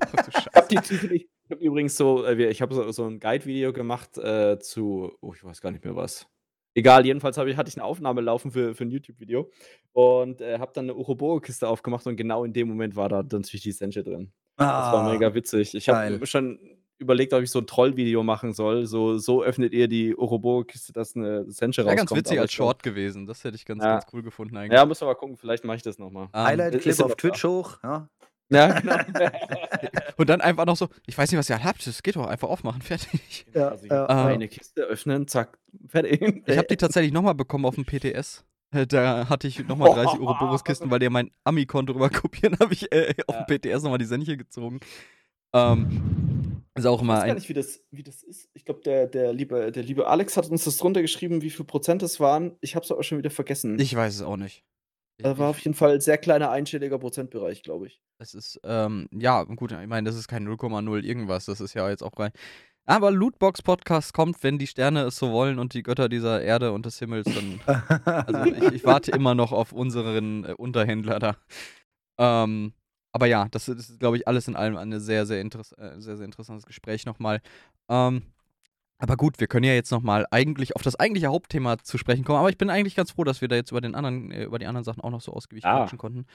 Ich 0.04 0.12
habe 0.14 0.32
Scheiße. 0.32 0.68
die 0.70 0.76
zufällig, 0.82 1.28
ich 1.44 1.50
hab 1.50 1.60
übrigens 1.60 1.96
so, 1.96 2.24
äh, 2.24 2.36
wir- 2.38 2.50
ich 2.50 2.62
habe 2.62 2.74
so, 2.74 2.90
so 2.92 3.04
ein 3.06 3.18
Guide-Video 3.20 3.72
gemacht 3.72 4.16
äh, 4.18 4.58
zu, 4.58 5.12
oh, 5.20 5.32
ich 5.34 5.44
weiß 5.44 5.60
gar 5.60 5.70
nicht 5.70 5.84
mehr 5.84 5.96
was. 5.96 6.26
Egal, 6.76 7.06
jedenfalls 7.06 7.36
ich, 7.36 7.56
hatte 7.56 7.68
ich 7.68 7.76
eine 7.76 7.84
Aufnahme 7.84 8.20
laufen 8.20 8.50
für, 8.50 8.74
für 8.74 8.84
ein 8.84 8.90
YouTube-Video 8.90 9.50
und 9.92 10.40
äh, 10.40 10.58
habe 10.58 10.72
dann 10.74 10.86
eine 10.86 10.94
Urobogo-Kiste 10.94 11.68
aufgemacht 11.68 12.06
und 12.06 12.16
genau 12.16 12.44
in 12.44 12.52
dem 12.52 12.68
Moment 12.68 12.96
war 12.96 13.08
da 13.08 13.22
dann 13.22 13.42
natürlich 13.42 13.62
die 13.62 13.72
Senche 13.72 14.02
drin. 14.02 14.32
Das 14.56 14.66
war 14.68 15.06
Ah, 15.06 15.12
mega 15.12 15.34
witzig. 15.34 15.74
Ich 15.74 15.88
habe 15.88 16.24
schon 16.26 16.58
überlegt, 16.98 17.32
ob 17.32 17.42
ich 17.42 17.50
so 17.50 17.60
ein 17.60 17.66
Troll-Video 17.66 18.22
machen 18.24 18.52
soll. 18.52 18.86
So, 18.86 19.18
so 19.18 19.42
öffnet 19.44 19.72
ihr 19.72 19.86
die 19.88 20.16
Urobogo-Kiste, 20.16 20.92
dass 20.92 21.14
eine 21.14 21.48
Senche 21.50 21.82
Wäre 21.84 21.90
rauskommt. 21.92 22.10
ganz 22.10 22.18
witzig 22.18 22.40
als 22.40 22.52
Short 22.52 22.82
gewesen. 22.82 23.26
Das 23.26 23.44
hätte 23.44 23.56
ich 23.56 23.64
ganz, 23.64 23.82
Ja. 23.84 23.92
ganz 23.98 24.06
cool 24.12 24.22
gefunden 24.22 24.56
eigentlich. 24.56 24.76
Ja, 24.76 24.84
muss 24.86 25.02
aber 25.02 25.14
gucken, 25.14 25.36
vielleicht 25.36 25.64
mache 25.64 25.76
ich 25.76 25.82
das 25.82 25.98
nochmal. 25.98 26.24
Ähm, 26.34 26.44
Highlight-Clip 26.44 27.00
auf 27.02 27.14
Twitch 27.16 27.44
hoch. 27.44 27.78
Ja. 27.84 28.08
Ja, 28.50 28.78
genau. 28.80 28.96
und 30.18 30.28
dann 30.28 30.40
einfach 30.40 30.66
noch 30.66 30.76
so, 30.76 30.88
ich 31.06 31.16
weiß 31.16 31.30
nicht, 31.30 31.38
was 31.38 31.48
ihr 31.50 31.62
habt, 31.64 31.86
das 31.86 32.02
geht 32.02 32.16
doch, 32.16 32.26
einfach 32.26 32.48
aufmachen, 32.48 32.82
fertig. 32.82 33.46
Ja, 33.54 33.68
also 33.68 33.86
ja, 33.86 34.06
ja. 34.08 34.26
eine 34.26 34.48
Kiste 34.48 34.82
öffnen, 34.82 35.26
zack, 35.28 35.58
fertig. 35.88 36.42
Ich 36.46 36.56
habe 36.58 36.66
die 36.68 36.76
tatsächlich 36.76 37.12
nochmal 37.12 37.34
bekommen 37.34 37.64
auf 37.64 37.74
dem 37.76 37.84
PTS. 37.84 38.44
Äh, 38.72 38.86
Da 38.86 39.28
hatte 39.28 39.48
ich 39.48 39.66
nochmal 39.66 39.94
30 39.94 40.20
Euro 40.20 40.34
Boruskisten, 40.38 40.90
weil 40.90 40.98
der 40.98 41.10
mein 41.10 41.30
Ami-Konto 41.44 41.92
rüber 41.94 42.10
kopieren, 42.10 42.58
habe 42.60 42.74
ich 42.74 42.92
äh, 42.92 43.14
auf 43.26 43.36
dem 43.46 43.58
PTS 43.58 43.82
nochmal 43.82 43.98
die 43.98 44.04
Senche 44.04 44.36
gezogen. 44.36 44.80
Ähm, 45.54 46.62
ist 46.74 46.86
auch 46.86 46.96
Ich 46.98 47.02
immer 47.02 47.14
weiß 47.14 47.20
gar 47.22 47.28
ein. 47.30 47.34
nicht, 47.36 47.48
wie 47.48 47.54
das, 47.54 47.80
wie 47.92 48.02
das 48.02 48.22
ist. 48.24 48.48
Ich 48.54 48.64
glaube, 48.64 48.80
der, 48.84 49.06
der, 49.06 49.32
liebe, 49.32 49.70
der 49.70 49.82
liebe 49.84 50.06
Alex 50.08 50.36
hat 50.36 50.48
uns 50.50 50.64
das 50.64 50.76
drunter 50.76 51.00
geschrieben, 51.02 51.40
wie 51.42 51.50
viel 51.50 51.64
Prozent 51.64 52.02
es 52.02 52.18
waren. 52.20 52.56
Ich 52.60 52.74
habe 52.74 52.84
es 52.84 52.90
aber 52.90 53.04
schon 53.04 53.18
wieder 53.18 53.30
vergessen. 53.30 53.78
Ich 53.78 53.94
weiß 53.94 54.14
es 54.16 54.22
auch 54.22 54.36
nicht. 54.36 54.64
Da 55.18 55.38
war 55.38 55.50
auf 55.50 55.58
jeden 55.60 55.74
Fall 55.74 55.92
ein 55.92 56.00
sehr 56.00 56.18
kleiner 56.18 56.50
einstelliger 56.50 56.98
Prozentbereich, 56.98 57.62
glaube 57.62 57.86
ich. 57.86 58.00
Es 58.18 58.34
ist, 58.34 58.60
ähm, 58.64 59.08
ja, 59.12 59.44
gut, 59.44 59.72
ich 59.72 59.86
meine, 59.86 60.08
das 60.08 60.16
ist 60.16 60.28
kein 60.28 60.46
0,0 60.46 61.02
irgendwas, 61.04 61.44
das 61.44 61.60
ist 61.60 61.74
ja 61.74 61.88
jetzt 61.88 62.02
auch 62.02 62.18
rein. 62.18 62.32
Aber 62.86 63.10
Lootbox-Podcast 63.10 64.12
kommt, 64.12 64.42
wenn 64.42 64.58
die 64.58 64.66
Sterne 64.66 65.04
es 65.04 65.16
so 65.16 65.32
wollen 65.32 65.58
und 65.58 65.72
die 65.72 65.82
Götter 65.82 66.08
dieser 66.08 66.42
Erde 66.42 66.72
und 66.72 66.84
des 66.84 66.98
Himmels 66.98 67.26
dann. 67.32 67.60
also 68.04 68.44
ich, 68.52 68.72
ich 68.72 68.84
warte 68.84 69.10
immer 69.12 69.34
noch 69.34 69.52
auf 69.52 69.72
unseren 69.72 70.44
äh, 70.44 70.52
Unterhändler 70.52 71.18
da. 71.18 71.36
Ähm, 72.18 72.74
aber 73.12 73.26
ja, 73.26 73.48
das, 73.50 73.66
das 73.66 73.88
ist, 73.88 74.00
glaube 74.00 74.16
ich, 74.18 74.28
alles 74.28 74.48
in 74.48 74.56
allem 74.56 74.76
ein 74.76 75.00
sehr, 75.00 75.24
sehr, 75.24 75.42
äh, 75.42 75.50
sehr, 75.98 76.16
sehr 76.16 76.24
interessantes 76.24 76.66
Gespräch 76.66 77.06
nochmal. 77.06 77.40
Ähm, 77.88 78.22
aber 78.98 79.16
gut, 79.16 79.40
wir 79.40 79.46
können 79.46 79.64
ja 79.64 79.74
jetzt 79.74 79.90
nochmal 79.90 80.26
eigentlich 80.30 80.76
auf 80.76 80.82
das 80.82 80.96
eigentliche 80.96 81.26
Hauptthema 81.28 81.78
zu 81.78 81.98
sprechen 81.98 82.24
kommen. 82.24 82.38
Aber 82.38 82.48
ich 82.50 82.58
bin 82.58 82.70
eigentlich 82.70 82.94
ganz 82.94 83.10
froh, 83.12 83.24
dass 83.24 83.40
wir 83.40 83.48
da 83.48 83.56
jetzt 83.56 83.70
über, 83.70 83.80
den 83.80 83.94
anderen, 83.94 84.30
äh, 84.30 84.44
über 84.44 84.58
die 84.58 84.66
anderen 84.66 84.84
Sachen 84.84 85.00
auch 85.02 85.10
noch 85.10 85.20
so 85.20 85.32
ausgiebig 85.32 85.64
Ah. 85.64 85.78
quatschen 85.80 85.98
konnten. 85.98 86.26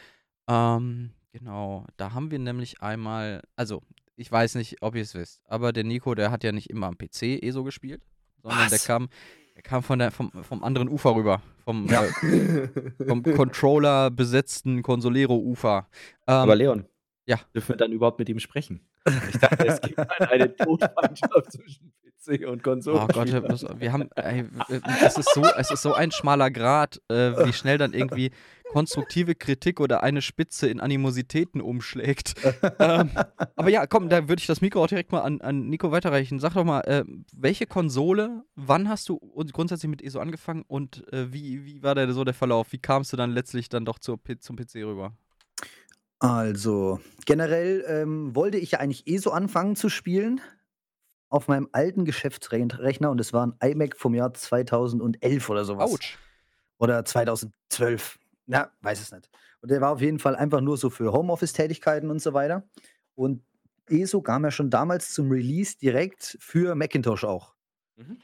Ähm, 0.47 1.11
genau, 1.31 1.85
da 1.97 2.13
haben 2.13 2.31
wir 2.31 2.39
nämlich 2.39 2.81
einmal, 2.81 3.41
also 3.55 3.81
ich 4.15 4.31
weiß 4.31 4.55
nicht, 4.55 4.81
ob 4.81 4.95
ihr 4.95 5.01
es 5.03 5.13
wisst, 5.15 5.41
aber 5.47 5.71
der 5.71 5.83
Nico, 5.83 6.13
der 6.15 6.31
hat 6.31 6.43
ja 6.43 6.51
nicht 6.51 6.69
immer 6.69 6.87
am 6.87 6.97
PC 6.97 7.41
ESO 7.41 7.63
gespielt, 7.63 8.01
sondern 8.41 8.59
der 8.67 8.71
Was? 8.71 8.85
kam, 8.85 9.09
der 9.55 9.61
kam 9.63 9.81
von 9.83 9.99
der, 9.99 10.11
vom, 10.11 10.31
vom 10.43 10.63
anderen 10.63 10.89
Ufer 10.89 11.15
rüber, 11.15 11.41
vom, 11.63 11.87
Ja. 11.87 12.03
äh, 12.03 12.67
vom 13.07 13.23
Controller 13.23 14.11
besetzten 14.11 14.81
Consolero-Ufer. 14.81 15.87
Ähm, 16.27 16.33
Aber 16.33 16.55
Leon, 16.55 16.85
ja. 17.25 17.39
dürfen 17.53 17.69
wir 17.69 17.77
dann 17.77 17.91
überhaupt 17.91 18.19
mit 18.19 18.27
ihm 18.29 18.39
sprechen? 18.39 18.81
Ich 19.29 19.37
dachte, 19.39 19.65
es 19.65 19.79
gibt 19.81 19.97
eine, 19.97 20.29
eine 20.29 20.55
Todfeindschaft 20.55 21.51
zwischen 21.53 21.93
PC 22.19 22.47
und 22.47 22.63
Konsole. 22.63 22.99
Oh 23.01 23.07
Gott, 23.07 23.31
das, 23.47 23.65
wir 23.77 23.93
haben, 23.93 24.09
ey, 24.15 24.45
es 25.05 25.17
ist 25.17 25.33
so, 25.33 25.43
es 25.43 25.71
ist 25.71 25.81
so 25.81 25.93
ein 25.93 26.11
schmaler 26.11 26.51
Grad, 26.51 27.01
äh, 27.09 27.45
wie 27.45 27.53
schnell 27.53 27.77
dann 27.77 27.93
irgendwie 27.93 28.31
konstruktive 28.71 29.35
Kritik 29.35 29.79
oder 29.79 30.03
eine 30.03 30.21
Spitze 30.21 30.67
in 30.67 30.79
Animositäten 30.79 31.59
umschlägt. 31.59 32.35
ähm, 32.79 33.09
aber 33.55 33.69
ja, 33.69 33.87
komm, 33.87 34.09
da 34.09 34.29
würde 34.29 34.39
ich 34.39 34.47
das 34.47 34.61
Mikro 34.61 34.83
auch 34.83 34.87
direkt 34.87 35.11
mal 35.11 35.21
an, 35.21 35.41
an 35.41 35.67
Nico 35.67 35.91
weiterreichen. 35.91 36.39
Sag 36.39 36.53
doch 36.53 36.63
mal, 36.63 36.81
äh, 36.81 37.03
welche 37.33 37.65
Konsole, 37.65 38.43
wann 38.55 38.87
hast 38.87 39.09
du 39.09 39.15
uns 39.15 39.53
grundsätzlich 39.53 39.89
mit 39.89 40.01
ESO 40.01 40.19
angefangen 40.19 40.63
und 40.67 41.11
äh, 41.11 41.33
wie, 41.33 41.65
wie 41.65 41.81
war 41.81 41.95
da 41.95 42.11
so 42.11 42.23
der 42.23 42.33
Verlauf? 42.33 42.71
Wie 42.71 42.77
kamst 42.77 43.11
du 43.11 43.17
dann 43.17 43.31
letztlich 43.31 43.69
dann 43.69 43.85
doch 43.85 43.99
zur, 43.99 44.19
zum 44.39 44.55
PC 44.55 44.75
rüber? 44.75 45.13
Also, 46.19 46.99
generell 47.25 47.85
ähm, 47.87 48.35
wollte 48.35 48.57
ich 48.57 48.71
ja 48.71 48.79
eigentlich 48.79 49.07
eh 49.07 49.17
so 49.17 49.31
anfangen 49.31 49.77
zu 49.77 49.87
spielen. 49.87 50.41
Auf 51.29 51.47
meinem 51.47 51.69
alten 51.71 52.05
Geschäftsrechner 52.05 53.11
und 53.11 53.21
es 53.21 53.33
war 53.33 53.45
ein 53.45 53.53
iMac 53.61 53.97
vom 53.97 54.15
Jahr 54.15 54.33
2011 54.33 55.49
oder 55.49 55.63
sowas. 55.63 55.91
Autsch. 55.91 56.17
Oder 56.79 57.05
2012. 57.05 58.17
Na, 58.47 58.71
weiß 58.81 58.99
es 58.99 59.11
nicht. 59.11 59.29
Und 59.61 59.69
der 59.69 59.81
war 59.81 59.91
auf 59.91 60.01
jeden 60.01 60.19
Fall 60.19 60.35
einfach 60.35 60.61
nur 60.61 60.77
so 60.77 60.89
für 60.89 61.11
Homeoffice-Tätigkeiten 61.11 62.09
und 62.09 62.19
so 62.19 62.33
weiter. 62.33 62.63
Und 63.15 63.43
ESO 63.89 64.21
kam 64.21 64.43
ja 64.43 64.51
schon 64.51 64.69
damals 64.69 65.11
zum 65.13 65.29
Release 65.29 65.77
direkt 65.77 66.37
für 66.39 66.75
Macintosh 66.75 67.25
auch. 67.25 67.53
Mhm. 67.97 68.17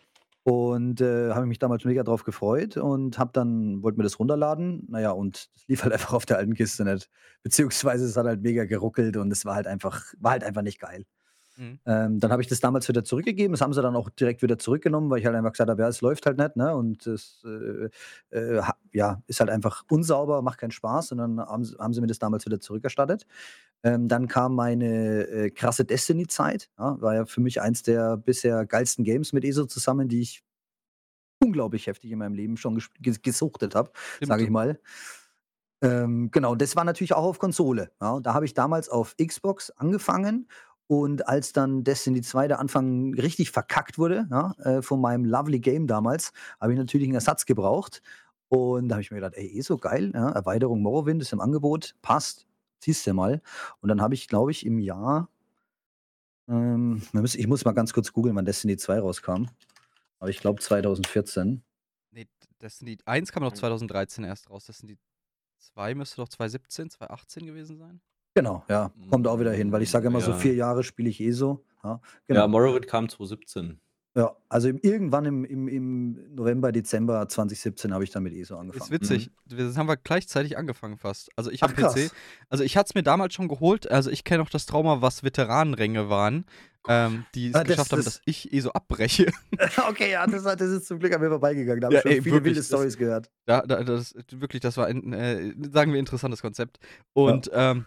Und 0.43 1.01
äh, 1.01 1.31
habe 1.31 1.47
mich 1.47 1.57
damals 1.57 1.85
mega 1.85 2.03
drauf 2.03 2.23
gefreut 2.23 2.77
und 2.77 3.17
habe 3.17 3.31
dann, 3.33 3.81
wollte 3.81 3.97
mir 3.97 4.03
das 4.03 4.19
runterladen. 4.19 4.85
Naja, 4.87 5.11
und 5.11 5.49
das 5.55 5.67
lief 5.67 5.83
halt 5.83 5.93
einfach 5.93 6.13
auf 6.13 6.25
der 6.25 6.37
alten 6.37 6.53
Kiste 6.53 6.85
nicht. 6.85 7.09
Beziehungsweise 7.41 8.05
es 8.05 8.15
hat 8.15 8.27
halt 8.27 8.41
mega 8.41 8.65
geruckelt 8.65 9.17
und 9.17 9.31
es 9.31 9.43
war 9.43 9.55
halt 9.55 9.67
einfach, 9.67 10.03
war 10.19 10.33
halt 10.33 10.43
einfach 10.43 10.61
nicht 10.61 10.79
geil. 10.79 11.05
Mhm. 11.57 11.79
Ähm, 11.85 12.19
dann 12.19 12.31
habe 12.31 12.41
ich 12.41 12.47
das 12.47 12.59
damals 12.59 12.87
wieder 12.89 13.03
zurückgegeben. 13.03 13.53
Das 13.53 13.61
haben 13.61 13.73
sie 13.73 13.81
dann 13.81 13.95
auch 13.95 14.09
direkt 14.09 14.41
wieder 14.41 14.57
zurückgenommen, 14.57 15.09
weil 15.09 15.19
ich 15.19 15.25
halt 15.27 15.35
einfach 15.35 15.51
gesagt 15.51 15.69
habe, 15.69 15.81
ja, 15.83 15.87
es 15.87 16.01
läuft 16.01 16.25
halt 16.25 16.37
nicht, 16.37 16.55
ne? 16.55 16.75
Und 16.75 17.05
es 17.07 17.43
äh, 17.45 17.89
äh, 18.31 18.61
ja, 18.91 19.21
ist 19.27 19.39
halt 19.39 19.49
einfach 19.51 19.83
unsauber, 19.89 20.41
macht 20.41 20.59
keinen 20.59 20.71
Spaß. 20.71 21.11
Und 21.13 21.19
dann 21.19 21.39
haben, 21.39 21.63
sie- 21.63 21.77
haben 21.77 21.93
sie 21.93 22.01
mir 22.01 22.07
das 22.07 22.19
damals 22.19 22.45
wieder 22.45 22.59
zurückerstattet. 22.59 23.25
Ähm, 23.83 24.07
dann 24.07 24.27
kam 24.27 24.55
meine 24.55 25.27
äh, 25.27 25.49
krasse 25.51 25.85
Destiny-Zeit. 25.85 26.69
Ja, 26.79 26.99
war 27.01 27.15
ja 27.15 27.25
für 27.25 27.41
mich 27.41 27.61
eins 27.61 27.83
der 27.83 28.17
bisher 28.17 28.65
geilsten 28.65 29.03
Games 29.05 29.33
mit 29.33 29.45
ESO 29.45 29.65
zusammen, 29.65 30.07
die 30.09 30.21
ich 30.21 30.43
unglaublich 31.43 31.87
heftig 31.87 32.11
in 32.11 32.19
meinem 32.19 32.33
Leben 32.33 32.57
schon 32.57 32.75
ges 32.75 32.89
ges 33.01 33.21
gesuchtet 33.21 33.75
habe, 33.75 33.91
sage 34.21 34.43
ich 34.43 34.49
mal. 34.49 34.79
Ähm, 35.81 36.31
genau, 36.31 36.55
das 36.55 36.75
war 36.75 36.83
natürlich 36.83 37.13
auch 37.13 37.23
auf 37.23 37.39
Konsole. 37.39 37.91
Ja, 38.01 38.11
und 38.13 38.25
da 38.25 38.33
habe 38.33 38.45
ich 38.45 38.53
damals 38.53 38.89
auf 38.89 39.15
Xbox 39.17 39.71
angefangen 39.71 40.47
und 40.87 41.27
als 41.27 41.51
dann 41.51 41.83
Destiny 41.83 42.21
2 42.21 42.47
der 42.47 42.59
Anfang 42.59 43.13
richtig 43.15 43.51
verkackt 43.51 43.97
wurde, 43.97 44.27
ja, 44.29 44.51
äh, 44.59 44.81
von 44.81 45.01
meinem 45.01 45.25
Lovely 45.25 45.59
Game 45.59 45.87
damals, 45.87 46.31
habe 46.59 46.73
ich 46.73 46.77
natürlich 46.77 47.07
einen 47.07 47.15
Ersatz 47.15 47.45
gebraucht. 47.45 48.01
Und 48.49 48.89
da 48.89 48.95
habe 48.95 49.01
ich 49.01 49.09
mir 49.09 49.17
gedacht, 49.17 49.33
ey, 49.35 49.47
eh 49.47 49.61
so 49.61 49.77
geil, 49.77 50.11
ja, 50.13 50.31
Erweiterung 50.31 50.81
Morrowind 50.81 51.21
ist 51.21 51.33
im 51.33 51.41
Angebot, 51.41 51.95
passt, 52.03 52.45
ziehst 52.79 53.07
du 53.07 53.13
mal. 53.13 53.41
Und 53.81 53.89
dann 53.89 54.01
habe 54.01 54.13
ich, 54.13 54.27
glaube 54.27 54.51
ich, 54.51 54.65
im 54.65 54.77
Jahr, 54.79 55.29
ähm, 56.47 57.01
ich 57.13 57.47
muss 57.47 57.65
mal 57.65 57.73
ganz 57.73 57.91
kurz 57.91 58.13
googeln, 58.13 58.35
wann 58.35 58.45
Destiny 58.45 58.77
2 58.77 58.99
rauskam. 58.99 59.47
Aber 60.19 60.29
ich 60.29 60.39
glaube 60.39 60.61
2014. 60.61 61.63
Nee, 62.11 62.27
Destiny 62.61 62.97
1 63.05 63.31
kam 63.31 63.41
noch 63.41 63.53
2013 63.53 64.23
erst 64.23 64.49
raus. 64.51 64.65
Destiny 64.65 64.97
2 65.57 65.95
müsste 65.95 66.17
doch 66.17 66.29
2017, 66.29 66.91
2018 66.91 67.45
gewesen 67.47 67.77
sein. 67.77 68.01
Genau, 68.35 68.63
ja, 68.69 68.91
kommt 69.09 69.27
auch 69.27 69.39
wieder 69.39 69.53
hin, 69.53 69.71
weil 69.71 69.81
ich 69.81 69.89
sage 69.89 70.07
immer 70.07 70.19
so 70.21 70.31
Ja. 70.31 70.37
vier 70.37 70.53
Jahre 70.55 70.83
spiele 70.83 71.09
ich 71.09 71.21
eh 71.21 71.31
so. 71.31 71.63
Ja, 71.83 71.89
Ja, 71.91 71.99
genau. 72.27 72.47
Morrowind 72.49 72.85
kam 72.87 73.07
2017. 73.07 73.79
Ja, 74.17 74.33
also 74.49 74.69
im, 74.69 74.77
irgendwann 74.81 75.25
im, 75.25 75.43
im, 75.45 75.67
im 75.67 76.35
November, 76.35 76.71
Dezember 76.71 77.27
2017 77.27 77.93
habe 77.93 78.03
ich 78.05 78.11
dann 78.11 78.23
mit 78.23 78.33
ESO 78.33 78.57
angefangen. 78.57 78.83
Ist 78.83 78.91
witzig. 78.91 79.29
Wir 79.45 79.73
haben 79.75 79.87
wir 79.87 79.97
gleichzeitig 79.97 80.57
angefangen 80.57 80.97
fast. 80.97 81.29
Also 81.35 81.51
ich 81.51 81.63
Ach, 81.63 81.67
am 81.69 81.73
PC. 81.75 81.81
krass. 81.81 82.11
Also 82.49 82.63
ich 82.63 82.77
hatte 82.77 82.87
es 82.91 82.95
mir 82.95 83.03
damals 83.03 83.33
schon 83.33 83.49
geholt. 83.49 83.91
Also 83.91 84.09
ich 84.11 84.23
kenne 84.23 84.41
auch 84.43 84.49
das 84.49 84.65
Trauma, 84.67 85.01
was 85.01 85.23
Veteranenränge 85.23 86.09
waren, 86.09 86.45
ähm, 86.87 87.25
die 87.35 87.47
es 87.49 87.55
Ah, 87.55 87.59
das- 87.65 87.67
geschafft 87.67 87.91
haben, 87.91 87.97
das- 88.05 88.05
dass 88.05 88.21
ich 88.25 88.53
eh 88.53 88.59
so 88.61 88.71
abbreche. 88.71 89.25
okay, 89.89 90.11
ja, 90.11 90.25
das, 90.25 90.43
das 90.43 90.61
ist 90.61 90.87
zum 90.87 90.99
Glück 90.99 91.13
an 91.13 91.19
mir 91.19 91.29
vorbeigegangen. 91.29 91.81
Da 91.81 91.87
habe 91.87 91.95
Ja, 91.95 91.99
ich 91.99 92.03
schon 92.03 92.11
ey, 92.13 92.21
viele 92.21 92.35
wirklich, 92.35 92.45
wilde 92.45 92.59
das- 92.61 92.67
Stories 92.67 92.97
gehört. 92.97 93.29
Da, 93.45 93.63
da, 93.63 93.83
das, 93.83 94.15
wirklich, 94.31 94.61
das 94.61 94.77
war 94.77 94.87
ein, 94.87 95.11
äh, 95.11 95.53
sagen 95.73 95.91
wir, 95.91 95.99
interessantes 95.99 96.41
Konzept. 96.41 96.79
Und 97.11 97.51
ähm, 97.53 97.85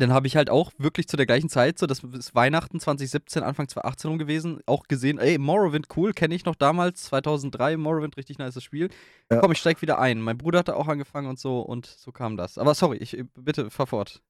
dann 0.00 0.12
habe 0.12 0.26
ich 0.26 0.36
halt 0.36 0.50
auch 0.50 0.72
wirklich 0.78 1.08
zu 1.08 1.16
der 1.16 1.26
gleichen 1.26 1.48
Zeit, 1.48 1.78
so 1.78 1.86
das 1.86 2.02
ist 2.02 2.34
Weihnachten 2.34 2.80
2017, 2.80 3.42
Anfang 3.42 3.68
2018 3.68 4.10
rum 4.10 4.18
gewesen, 4.18 4.60
auch 4.66 4.84
gesehen, 4.84 5.18
ey, 5.18 5.38
Morrowind, 5.38 5.88
cool, 5.96 6.12
kenne 6.12 6.34
ich 6.34 6.44
noch 6.44 6.54
damals, 6.54 7.04
2003, 7.04 7.76
Morrowind, 7.76 8.16
richtig 8.16 8.38
nice 8.38 8.62
Spiel. 8.62 8.90
Ja. 9.30 9.40
Komm, 9.40 9.52
ich 9.52 9.58
steig 9.58 9.80
wieder 9.82 9.98
ein. 9.98 10.20
Mein 10.20 10.38
Bruder 10.38 10.60
hatte 10.60 10.76
auch 10.76 10.88
angefangen 10.88 11.28
und 11.28 11.38
so 11.38 11.60
und 11.60 11.86
so 11.86 12.12
kam 12.12 12.36
das. 12.36 12.58
Aber 12.58 12.74
sorry, 12.74 12.98
ich 12.98 13.22
bitte, 13.34 13.70
fahr 13.70 13.86
fort. 13.86 14.22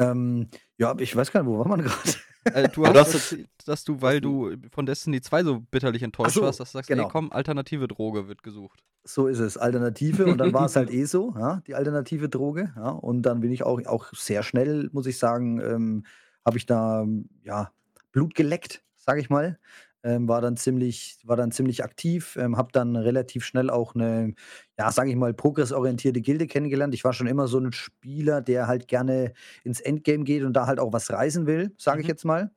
Ähm, 0.00 0.48
ja, 0.78 0.94
ich 0.98 1.14
weiß 1.14 1.30
gar 1.30 1.42
nicht, 1.42 1.50
wo 1.52 1.58
war 1.58 1.68
man 1.68 1.82
gerade? 1.82 1.96
Äh, 2.44 2.68
du 2.68 2.86
hast 2.86 3.14
erzählt, 3.14 3.48
dass 3.66 3.84
du, 3.84 4.00
weil 4.02 4.20
du 4.20 4.56
von 4.72 4.86
Destiny 4.86 5.20
2 5.20 5.44
so 5.44 5.60
bitterlich 5.60 6.02
enttäuscht 6.02 6.34
so, 6.34 6.42
warst, 6.42 6.60
dass 6.60 6.72
du 6.72 6.78
sagst, 6.78 6.88
genau. 6.88 7.04
ey, 7.04 7.08
komm, 7.10 7.32
alternative 7.32 7.88
Droge 7.88 8.28
wird 8.28 8.42
gesucht. 8.42 8.82
So 9.04 9.26
ist 9.26 9.38
es, 9.38 9.56
Alternative. 9.56 10.26
Und 10.26 10.38
dann 10.38 10.52
war 10.52 10.66
es 10.66 10.76
halt 10.76 10.90
ESO, 10.92 11.34
ja, 11.38 11.62
die 11.66 11.74
alternative 11.74 12.28
Droge. 12.28 12.72
Ja, 12.76 12.90
und 12.90 13.22
dann 13.22 13.40
bin 13.40 13.52
ich 13.52 13.62
auch, 13.62 13.84
auch 13.86 14.12
sehr 14.14 14.42
schnell, 14.42 14.90
muss 14.92 15.06
ich 15.06 15.18
sagen, 15.18 15.60
ähm, 15.60 16.04
habe 16.44 16.58
ich 16.58 16.66
da 16.66 17.06
ja, 17.42 17.72
Blut 18.12 18.34
geleckt, 18.34 18.82
sage 18.96 19.20
ich 19.20 19.30
mal. 19.30 19.58
Ähm, 20.02 20.28
war 20.28 20.40
dann 20.40 20.56
ziemlich, 20.56 21.18
war 21.24 21.36
dann 21.36 21.52
ziemlich 21.52 21.84
aktiv, 21.84 22.36
ähm, 22.40 22.56
habe 22.56 22.70
dann 22.72 22.96
relativ 22.96 23.44
schnell 23.44 23.68
auch 23.68 23.94
eine, 23.94 24.32
ja, 24.78 24.90
sage 24.90 25.10
ich 25.10 25.16
mal, 25.16 25.34
progressorientierte 25.34 26.22
Gilde 26.22 26.46
kennengelernt. 26.46 26.94
Ich 26.94 27.04
war 27.04 27.12
schon 27.12 27.26
immer 27.26 27.48
so 27.48 27.58
ein 27.58 27.70
Spieler, 27.72 28.40
der 28.40 28.66
halt 28.66 28.88
gerne 28.88 29.34
ins 29.62 29.80
Endgame 29.80 30.24
geht 30.24 30.42
und 30.44 30.54
da 30.54 30.66
halt 30.66 30.80
auch 30.80 30.92
was 30.94 31.10
reisen 31.10 31.46
will, 31.46 31.74
sage 31.76 32.00
ich 32.00 32.06
Mhm. 32.06 32.08
jetzt 32.08 32.24
mal. 32.24 32.50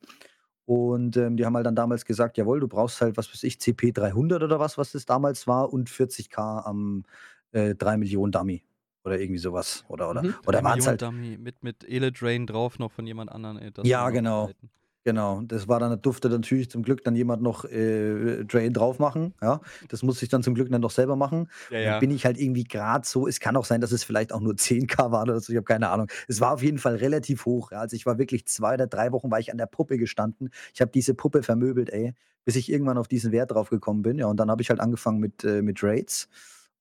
Und 0.66 1.18
ähm, 1.18 1.36
die 1.36 1.46
haben 1.46 1.56
halt 1.56 1.66
dann 1.66 1.76
damals 1.76 2.06
gesagt, 2.06 2.38
jawohl, 2.38 2.60
du 2.62 2.68
brauchst 2.70 3.02
halt, 3.02 3.18
was 3.18 3.30
weiß 3.34 3.44
ich, 3.44 3.60
CP 3.60 3.92
300 3.92 4.42
oder 4.44 4.60
was, 4.60 4.78
was 4.78 4.94
das 4.94 5.06
damals 5.06 5.46
war 5.46 5.74
und 5.74 5.90
40k 5.90 6.62
am 6.66 7.04
äh, 7.52 7.76
3 7.76 7.98
Millionen 7.98 8.32
Dummy 8.32 8.64
oder 9.04 9.20
irgendwie 9.20 9.40
sowas. 9.40 9.84
Oder, 9.90 10.10
oder, 10.10 10.22
Mhm. 10.24 10.36
oder 10.46 10.64
waren 10.64 10.80
es 10.80 10.88
halt, 10.88 11.02
Dummy 11.02 11.38
mit, 11.38 11.64
mit 11.64 11.84
Ele-Drain 11.84 12.48
drauf 12.48 12.80
noch 12.80 12.92
von 12.92 13.06
jemand 13.06 13.30
anderem. 13.32 13.58
Ey, 13.58 13.72
Ja, 13.84 14.10
genau. 14.10 14.48
Zeiten. 14.48 14.70
Genau, 15.04 15.42
das 15.44 15.68
war 15.68 15.80
dann, 15.80 16.02
durfte 16.02 16.30
natürlich 16.30 16.70
zum 16.70 16.84
Glück 16.84 17.04
dann 17.04 17.16
jemand 17.16 17.42
noch 17.42 17.66
äh, 17.66 18.44
Drain 18.46 18.74
drauf 18.74 19.00
machen. 19.00 19.34
Ja, 19.42 19.62
das 19.90 20.04
musste 20.04 20.26
ich 20.26 20.30
dann 20.30 20.44
zum 20.44 20.56
Glück 20.56 20.70
dann 20.72 20.82
noch 20.82 20.92
selber 20.92 21.16
machen. 21.16 21.50
Ja, 21.70 21.78
Dann 21.78 21.84
ja. 21.84 22.00
bin 22.00 22.12
ich 22.12 22.26
halt 22.26 22.40
irgendwie 22.40 22.64
gerade 22.64 23.06
so, 23.08 23.28
es 23.28 23.40
kann 23.40 23.56
auch 23.56 23.66
sein, 23.66 23.82
dass 23.82 23.92
es 23.92 24.04
vielleicht 24.04 24.34
auch 24.34 24.40
nur 24.40 24.54
10k 24.58 25.12
war 25.12 25.24
oder 25.24 25.40
so, 25.40 25.52
ich 25.52 25.58
habe 25.58 25.66
keine 25.66 25.90
Ahnung. 25.90 26.08
Es 26.28 26.42
war 26.42 26.54
auf 26.54 26.64
jeden 26.64 26.78
Fall 26.78 26.96
relativ 26.96 27.46
hoch. 27.46 27.72
Ja. 27.72 27.80
Also 27.80 27.96
ich 27.96 28.06
war 28.06 28.18
wirklich 28.18 28.46
zwei 28.46 28.76
oder 28.76 28.88
drei 28.88 29.12
Wochen 29.12 29.32
war 29.32 29.40
ich 29.40 29.52
an 29.52 29.58
der 29.58 29.68
Puppe 29.68 29.98
gestanden. 29.98 30.50
Ich 30.74 30.82
habe 30.82 30.92
diese 30.92 31.14
Puppe 31.14 31.44
vermöbelt, 31.44 31.90
ey, 31.90 32.14
bis 32.46 32.56
ich 32.56 32.72
irgendwann 32.72 32.98
auf 32.98 33.08
diesen 33.08 33.32
Wert 33.32 33.52
drauf 33.52 33.70
gekommen 33.70 34.02
bin. 34.02 34.18
Ja, 34.18 34.28
und 34.28 34.38
dann 34.38 34.50
habe 34.50 34.62
ich 34.62 34.70
halt 34.70 34.80
angefangen 34.80 35.20
mit, 35.20 35.44
äh, 35.44 35.62
mit 35.62 35.84
Raids 35.84 36.30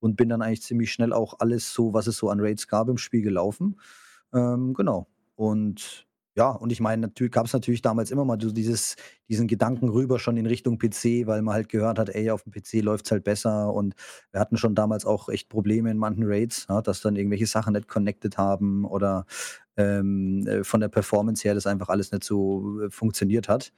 und 0.01 0.17
bin 0.17 0.29
dann 0.29 0.43
eigentlich 0.43 0.63
ziemlich 0.63 0.93
schnell 0.93 1.13
auch 1.13 1.39
alles 1.39 1.73
so, 1.73 1.95
was 1.95 2.07
es 2.07 2.17
so 2.17 2.29
an 2.29 2.41
Raids 2.41 2.67
gab, 2.67 2.89
im 2.89 2.99
Spiel 2.99 3.23
gelaufen. 3.23 3.81
Ähm, 4.35 4.75
genau. 4.75 5.07
Und 5.37 6.07
ja, 6.35 6.51
und 6.51 6.73
ich 6.73 6.81
meine, 6.81 7.03
natürlich 7.03 7.33
gab 7.33 7.47
es 7.47 7.53
natürlich 7.53 7.83
damals 7.83 8.11
immer 8.11 8.25
mal 8.25 8.39
so 8.41 8.53
dieses, 8.53 8.97
diesen 9.29 9.49
Gedanken 9.49 9.89
rüber 9.91 10.19
schon 10.19 10.37
in 10.39 10.47
Richtung 10.47 10.79
PC, 10.79 11.27
weil 11.27 11.43
man 11.43 11.55
halt 11.55 11.69
gehört 11.69 11.99
hat, 11.99 12.09
ey, 12.09 12.31
auf 12.31 12.43
dem 12.45 12.53
PC 12.53 12.83
läuft 12.83 13.05
es 13.07 13.11
halt 13.13 13.25
besser. 13.25 13.73
Und 13.75 13.95
wir 14.31 14.41
hatten 14.41 14.57
schon 14.57 14.75
damals 14.75 15.05
auch 15.05 15.29
echt 15.29 15.49
Probleme 15.51 15.91
in 15.91 15.99
manchen 15.99 16.25
Raids, 16.27 16.67
ja, 16.71 16.81
dass 16.81 17.03
dann 17.03 17.17
irgendwelche 17.17 17.47
Sachen 17.47 17.75
nicht 17.75 17.89
connected 17.89 18.39
haben 18.39 18.85
oder 18.87 19.27
ähm, 19.77 20.47
äh, 20.47 20.65
von 20.65 20.81
der 20.81 20.89
Performance 20.89 21.43
her 21.45 21.55
das 21.55 21.67
einfach 21.67 21.89
alles 21.89 22.13
nicht 22.13 22.25
so 22.25 22.81
äh, 22.81 22.91
funktioniert 22.91 23.49
hat. 23.49 23.73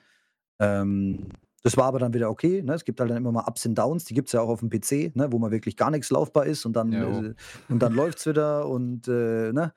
Ähm, 0.60 1.28
Das 1.62 1.76
war 1.78 1.86
aber 1.86 1.98
dann 1.98 2.14
wieder 2.14 2.30
okay. 2.30 2.62
Ne? 2.62 2.74
Es 2.74 2.84
gibt 2.84 3.00
halt 3.00 3.10
dann 3.10 3.16
immer 3.18 3.32
mal 3.32 3.44
Ups 3.48 3.66
und 3.66 3.74
Downs, 3.76 4.04
die 4.04 4.14
gibt 4.14 4.28
es 4.28 4.32
ja 4.32 4.40
auch 4.42 4.48
auf 4.50 4.60
dem 4.60 4.70
PC, 4.70 5.16
ne? 5.16 5.32
wo 5.32 5.38
mal 5.38 5.50
wirklich 5.50 5.76
gar 5.76 5.90
nichts 5.90 6.10
laufbar 6.10 6.46
ist 6.46 6.66
und 6.66 6.74
dann, 6.74 6.92
äh, 6.92 7.34
dann 7.68 7.94
läuft 7.94 8.18
es 8.18 8.26
wieder 8.26 8.68
und, 8.68 9.08
äh, 9.08 9.52
ne? 9.52 9.72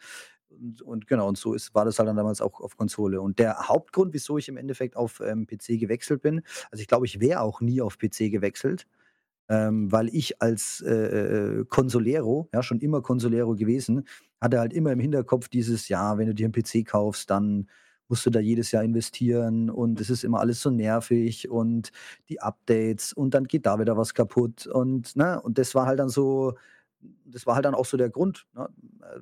Und, 0.59 0.81
und, 0.81 1.07
genau, 1.07 1.27
und 1.27 1.37
so 1.37 1.53
ist, 1.53 1.73
war 1.75 1.85
das 1.85 1.99
halt 1.99 2.09
dann 2.09 2.17
damals 2.17 2.41
auch 2.41 2.59
auf 2.61 2.77
Konsole. 2.77 3.21
Und 3.21 3.39
der 3.39 3.67
Hauptgrund, 3.67 4.13
wieso 4.13 4.37
ich 4.37 4.49
im 4.49 4.57
Endeffekt 4.57 4.95
auf 4.95 5.21
ähm, 5.21 5.47
PC 5.47 5.79
gewechselt 5.79 6.21
bin, 6.21 6.41
also 6.71 6.81
ich 6.81 6.87
glaube, 6.87 7.05
ich 7.05 7.19
wäre 7.19 7.41
auch 7.41 7.61
nie 7.61 7.81
auf 7.81 7.97
PC 7.97 8.31
gewechselt, 8.31 8.87
ähm, 9.49 9.91
weil 9.91 10.09
ich 10.09 10.41
als 10.41 10.81
äh, 10.81 10.93
äh, 10.93 11.65
Consolero, 11.65 12.49
ja, 12.53 12.63
schon 12.63 12.79
immer 12.79 13.01
Consolero 13.01 13.55
gewesen, 13.55 14.05
hatte 14.41 14.59
halt 14.59 14.73
immer 14.73 14.91
im 14.91 14.99
Hinterkopf 14.99 15.47
dieses, 15.49 15.87
ja, 15.89 16.17
wenn 16.17 16.27
du 16.27 16.35
dir 16.35 16.45
einen 16.45 16.53
PC 16.53 16.85
kaufst, 16.85 17.29
dann 17.29 17.67
musst 18.09 18.25
du 18.25 18.29
da 18.29 18.39
jedes 18.39 18.71
Jahr 18.71 18.83
investieren 18.83 19.69
und 19.69 19.99
es 19.99 20.09
ist 20.09 20.23
immer 20.23 20.39
alles 20.39 20.61
so 20.61 20.69
nervig 20.69 21.49
und 21.49 21.91
die 22.29 22.41
Updates 22.41 23.13
und 23.13 23.33
dann 23.33 23.45
geht 23.45 23.65
da 23.65 23.79
wieder 23.79 23.97
was 23.97 24.13
kaputt 24.13 24.67
und 24.67 25.15
ne, 25.15 25.41
und 25.41 25.57
das 25.57 25.75
war 25.75 25.87
halt 25.87 25.99
dann 25.99 26.09
so 26.09 26.55
das 27.25 27.45
war 27.45 27.55
halt 27.55 27.65
dann 27.65 27.75
auch 27.75 27.85
so 27.85 27.97
der 27.97 28.09
Grund, 28.09 28.45
ne, 28.53 28.69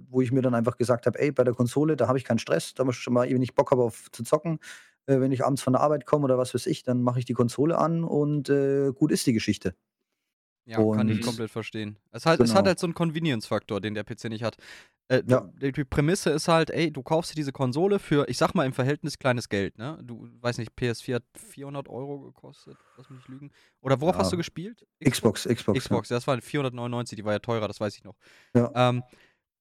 wo 0.10 0.22
ich 0.22 0.32
mir 0.32 0.42
dann 0.42 0.56
einfach 0.56 0.78
gesagt 0.78 1.06
habe, 1.06 1.20
ey, 1.20 1.32
bei 1.32 1.44
der 1.44 1.54
Konsole, 1.54 1.96
da 1.96 2.08
habe 2.08 2.18
ich 2.18 2.24
keinen 2.24 2.40
Stress, 2.40 2.74
da 2.74 2.84
muss 2.84 2.96
ich 2.96 3.02
schon 3.02 3.14
mal, 3.14 3.30
wenn 3.30 3.42
ich 3.42 3.56
Bock 3.56 3.72
habe 3.72 3.84
auf 3.84 4.12
zu 4.12 4.24
zocken, 4.24 4.60
äh, 5.08 5.20
wenn 5.20 5.32
ich 5.32 5.46
abends 5.46 5.62
von 5.62 5.74
der 5.74 5.82
Arbeit 5.82 6.06
komme 6.06 6.26
oder 6.26 6.38
was 6.38 6.54
weiß 6.54 6.66
ich, 6.68 6.84
dann 6.84 7.02
mache 7.02 7.20
ich 7.20 7.26
die 7.26 7.34
Konsole 7.34 7.78
an 7.78 8.04
und 8.04 8.50
äh, 8.50 8.92
gut 8.94 9.12
ist 9.12 9.26
die 9.28 9.34
Geschichte. 9.34 9.76
Ja, 10.66 10.78
kann 10.78 11.08
ich 11.10 11.22
komplett 11.22 11.52
verstehen. 11.52 11.98
Es, 12.12 12.26
halt, 12.26 12.40
es 12.40 12.50
hat 12.50 12.58
genau. 12.58 12.70
halt 12.70 12.80
so 12.80 12.88
einen 12.88 12.96
Convenience-Faktor, 12.96 13.82
den 13.82 13.94
der 13.94 14.04
PC 14.04 14.26
nicht 14.26 14.44
hat. 14.44 14.58
Äh, 15.10 15.22
ja. 15.28 15.48
die, 15.62 15.72
die, 15.72 15.84
Prämisse 15.84 16.32
ist 16.32 16.48
halt, 16.48 16.72
ey, 16.72 16.92
du 16.92 17.04
kaufst 17.04 17.32
dir 17.32 17.36
diese 17.36 17.52
Konsole 17.52 18.00
für, 18.00 18.28
ich 18.28 18.40
sag 18.40 18.56
mal, 18.56 18.66
im 18.66 18.74
Verhältnis 18.74 19.20
kleines 19.20 19.48
Geld, 19.48 19.78
ne? 19.78 20.00
Du, 20.02 20.28
weiß 20.42 20.58
nicht, 20.58 20.72
PS4 20.76 21.16
hat 21.16 21.24
400 21.36 21.88
Euro 21.88 22.20
gekostet, 22.22 22.78
lass 22.98 23.08
mich 23.12 23.20
nicht 23.20 23.30
lügen. 23.30 23.52
Oder 23.82 24.02
worauf 24.02 24.16
ja. 24.16 24.22
hast 24.22 24.34
du 24.34 24.38
gespielt? 24.38 24.88
Xbox, 25.04 25.44
Xbox. 25.44 25.54
Xbox, 25.56 25.80
Xbox 25.80 26.10
ja. 26.10 26.16
das 26.16 26.26
war 26.26 26.42
499, 26.42 27.16
die 27.16 27.24
war 27.24 27.34
ja 27.34 27.40
teurer, 27.40 27.68
das 27.68 27.80
weiß 27.80 27.96
ich 27.96 28.04
noch. 28.04 28.16
Ja. 28.56 28.72
Ähm, 28.74 29.04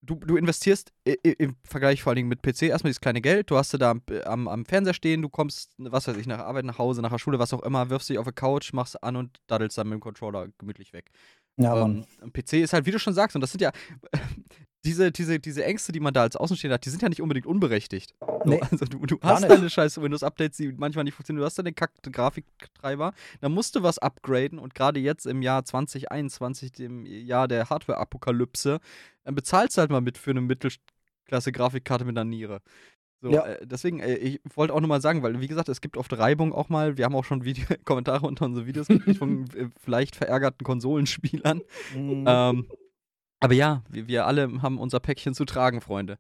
du, 0.05 0.17
du 0.17 0.37
investierst 0.37 0.93
im 1.05 1.57
Vergleich 1.65 2.03
vor 2.03 2.11
allen 2.11 2.17
Dingen 2.17 2.29
mit 2.29 2.43
PC 2.43 2.65
erstmal 2.65 2.91
dieses 2.91 3.01
kleine 3.01 3.21
Geld, 3.21 3.51
du 3.51 3.57
hast 3.57 3.73
du 3.73 3.79
da 3.79 3.91
am, 3.91 4.03
am, 4.25 4.49
am, 4.49 4.65
Fernseher 4.65 4.95
stehen, 4.95 5.23
du 5.23 5.29
kommst, 5.29 5.73
was 5.79 6.07
weiß 6.07 6.17
ich, 6.17 6.27
nach 6.27 6.41
Arbeit, 6.41 6.65
nach 6.65 6.79
Hause, 6.79 7.03
nach 7.03 7.11
der 7.11 7.19
Schule, 7.19 7.39
was 7.39 7.53
auch 7.53 7.63
immer, 7.63 7.91
wirfst 7.91 8.09
dich 8.09 8.19
auf 8.19 8.27
die 8.27 8.33
Couch, 8.33 8.73
machst 8.73 9.03
an 9.03 9.17
und 9.17 9.41
daddelst 9.47 9.79
dann 9.79 9.89
mit 9.89 9.97
dem 9.97 10.01
Controller 10.01 10.49
gemütlich 10.59 10.93
weg. 10.93 11.11
Ja, 11.57 11.83
ähm, 11.83 12.05
PC 12.33 12.55
ist 12.55 12.73
halt, 12.73 12.87
wie 12.87 12.91
du 12.91 12.99
schon 12.99 13.15
sagst, 13.15 13.37
und 13.37 13.41
das 13.41 13.53
sind 13.53 13.61
ja 13.61 13.73
diese, 14.85 15.11
diese, 15.11 15.41
diese 15.41 15.65
Ängste, 15.65 15.93
die 15.93 16.01
man 16.01 16.13
da 16.13 16.23
als 16.23 16.37
Außenstehender 16.37 16.75
hat, 16.75 16.85
die 16.85 16.91
sind 16.91 17.03
ja 17.03 17.09
nicht 17.09 17.23
unbedingt 17.23 17.47
unberechtigt. 17.47 18.15
Nee, 18.45 18.61
also 18.71 18.85
du, 18.85 19.07
du 19.07 19.19
hast 19.23 19.49
deine 19.49 19.71
scheiß 19.71 20.01
Windows-Updates, 20.01 20.59
die 20.59 20.73
manchmal 20.73 21.05
nicht 21.05 21.15
funktionieren, 21.15 21.41
du 21.41 21.47
hast 21.47 21.59
deine 21.59 21.73
Kack-Grafiktreiber, 21.73 23.15
dann 23.41 23.53
musst 23.53 23.75
du 23.77 23.83
was 23.83 23.99
upgraden 23.99 24.59
und 24.59 24.75
gerade 24.75 25.01
jetzt 25.01 25.27
im 25.27 25.43
Jahr 25.43 25.65
2021, 25.65 26.73
dem 26.73 27.07
Jahr 27.07 27.49
der 27.49 27.71
Hardware-Apokalypse, 27.71 28.81
dann 29.25 29.35
bezahlst 29.35 29.77
du 29.77 29.81
halt 29.81 29.91
mal 29.91 30.03
mit 30.03 30.19
für 30.19 30.31
eine 30.31 30.43
Mittelklasse-Grafikkarte 30.43 32.05
mit 32.05 32.17
einer 32.17 32.29
Niere. 32.29 32.61
So, 33.23 33.31
ja. 33.31 33.47
äh, 33.47 33.67
deswegen, 33.67 34.01
äh, 34.01 34.17
ich 34.17 34.41
wollte 34.55 34.75
auch 34.75 34.81
nochmal 34.83 35.01
sagen, 35.01 35.23
weil, 35.23 35.41
wie 35.41 35.49
gesagt, 35.49 35.71
es 35.71 35.81
gibt 35.81 35.97
oft 35.97 36.13
Reibung 36.13 36.53
auch 36.53 36.69
mal. 36.69 36.99
Wir 36.99 37.07
haben 37.07 37.15
auch 37.15 37.25
schon 37.25 37.47
Video 37.47 37.65
Kommentare 37.87 38.27
unter 38.27 38.45
unsere 38.45 38.67
Videos 38.67 38.89
von 39.19 39.45
äh, 39.57 39.69
vielleicht 39.83 40.15
verärgerten 40.15 40.63
Konsolenspielern. 40.63 41.63
Mhm. 41.97 42.25
Ähm, 42.29 42.67
aber 43.45 43.55
ja, 43.55 43.83
wir, 43.91 44.09
wir, 44.09 44.27
alle 44.27 44.63
haben 44.63 44.79
unser 44.79 45.01
Päckchen 45.01 45.35
zu 45.35 45.45
tragen, 45.45 45.81
Freunde. 45.81 46.19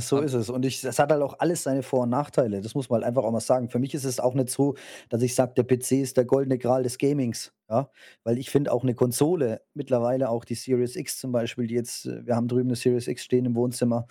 So 0.00 0.20
ist 0.20 0.34
es. 0.34 0.50
Und 0.50 0.64
es 0.64 0.98
hat 0.98 1.10
halt 1.10 1.22
auch 1.22 1.38
alles 1.38 1.62
seine 1.62 1.82
Vor- 1.82 2.02
und 2.02 2.10
Nachteile. 2.10 2.60
Das 2.60 2.74
muss 2.74 2.90
man 2.90 3.00
halt 3.00 3.08
einfach 3.08 3.22
auch 3.24 3.30
mal 3.30 3.40
sagen. 3.40 3.70
Für 3.70 3.78
mich 3.78 3.94
ist 3.94 4.04
es 4.04 4.18
auch 4.18 4.34
nicht 4.34 4.50
so, 4.50 4.74
dass 5.08 5.22
ich 5.22 5.34
sage, 5.34 5.54
der 5.56 5.64
PC 5.64 5.92
ist 5.92 6.16
der 6.16 6.24
goldene 6.24 6.58
Gral 6.58 6.82
des 6.82 6.98
Gamings. 6.98 7.52
Ja? 7.70 7.90
Weil 8.24 8.38
ich 8.38 8.50
finde 8.50 8.72
auch 8.72 8.82
eine 8.82 8.94
Konsole, 8.94 9.62
mittlerweile 9.72 10.28
auch 10.28 10.44
die 10.44 10.54
Series 10.54 10.96
X 10.96 11.18
zum 11.18 11.32
Beispiel, 11.32 11.66
die 11.66 11.74
jetzt, 11.74 12.06
äh, 12.06 12.26
wir 12.26 12.36
haben 12.36 12.48
drüben 12.48 12.68
eine 12.68 12.76
Series 12.76 13.08
X 13.08 13.24
stehen 13.24 13.44
im 13.44 13.54
Wohnzimmer, 13.54 14.06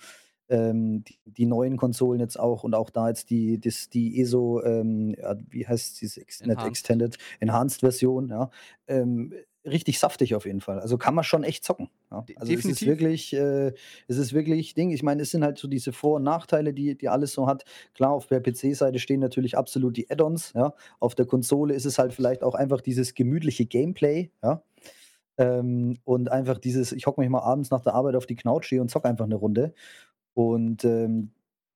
ähm, 0.48 1.04
die, 1.04 1.18
die, 1.24 1.46
neuen 1.46 1.76
Konsolen 1.76 2.20
jetzt 2.20 2.38
auch 2.38 2.64
und 2.64 2.74
auch 2.74 2.90
da 2.90 3.08
jetzt 3.08 3.30
die, 3.30 3.58
das, 3.60 3.88
die 3.88 4.20
ESO, 4.20 4.62
ähm, 4.62 5.14
ja, 5.18 5.36
wie 5.48 5.66
heißt 5.66 6.00
diese 6.00 6.20
Ex 6.20 6.40
Enhanced. 6.40 6.66
Extended 6.66 7.18
Enhanced 7.40 7.80
Version, 7.80 8.28
ja, 8.28 8.50
ähm, 8.86 9.32
richtig 9.64 9.98
saftig 9.98 10.34
auf 10.34 10.44
jeden 10.46 10.60
Fall. 10.60 10.80
Also 10.80 10.98
kann 10.98 11.14
man 11.14 11.24
schon 11.24 11.44
echt 11.44 11.64
zocken. 11.64 11.88
Ja. 12.10 12.24
Also 12.36 12.52
Definitiv. 12.52 12.70
es 12.70 12.82
ist 12.82 12.86
wirklich, 12.86 13.32
äh, 13.32 13.72
es 14.08 14.18
ist 14.18 14.32
wirklich 14.32 14.74
Ding. 14.74 14.90
Ich 14.90 15.02
meine, 15.02 15.22
es 15.22 15.30
sind 15.30 15.44
halt 15.44 15.58
so 15.58 15.68
diese 15.68 15.92
Vor- 15.92 16.16
und 16.16 16.22
Nachteile, 16.22 16.74
die, 16.74 16.96
die 16.96 17.08
alles 17.08 17.32
so 17.32 17.46
hat. 17.46 17.64
Klar, 17.94 18.10
auf 18.10 18.26
der 18.26 18.40
PC-Seite 18.40 18.98
stehen 18.98 19.20
natürlich 19.20 19.56
absolut 19.56 19.96
die 19.96 20.10
Add-ons. 20.10 20.52
Ja. 20.54 20.74
Auf 21.00 21.14
der 21.14 21.26
Konsole 21.26 21.74
ist 21.74 21.86
es 21.86 21.98
halt 21.98 22.12
vielleicht 22.12 22.42
auch 22.42 22.54
einfach 22.54 22.80
dieses 22.80 23.14
gemütliche 23.14 23.66
Gameplay. 23.66 24.30
Ja. 24.42 24.62
Ähm, 25.36 25.96
und 26.04 26.30
einfach 26.30 26.58
dieses, 26.58 26.92
ich 26.92 27.06
hocke 27.06 27.20
mich 27.20 27.30
mal 27.30 27.42
abends 27.42 27.70
nach 27.70 27.80
der 27.80 27.94
Arbeit 27.94 28.16
auf 28.16 28.26
die 28.26 28.36
Couch 28.36 28.72
und 28.72 28.90
zocke 28.90 29.08
einfach 29.08 29.24
eine 29.24 29.36
Runde. 29.36 29.74
Und 30.34 30.84
ähm, 30.84 31.30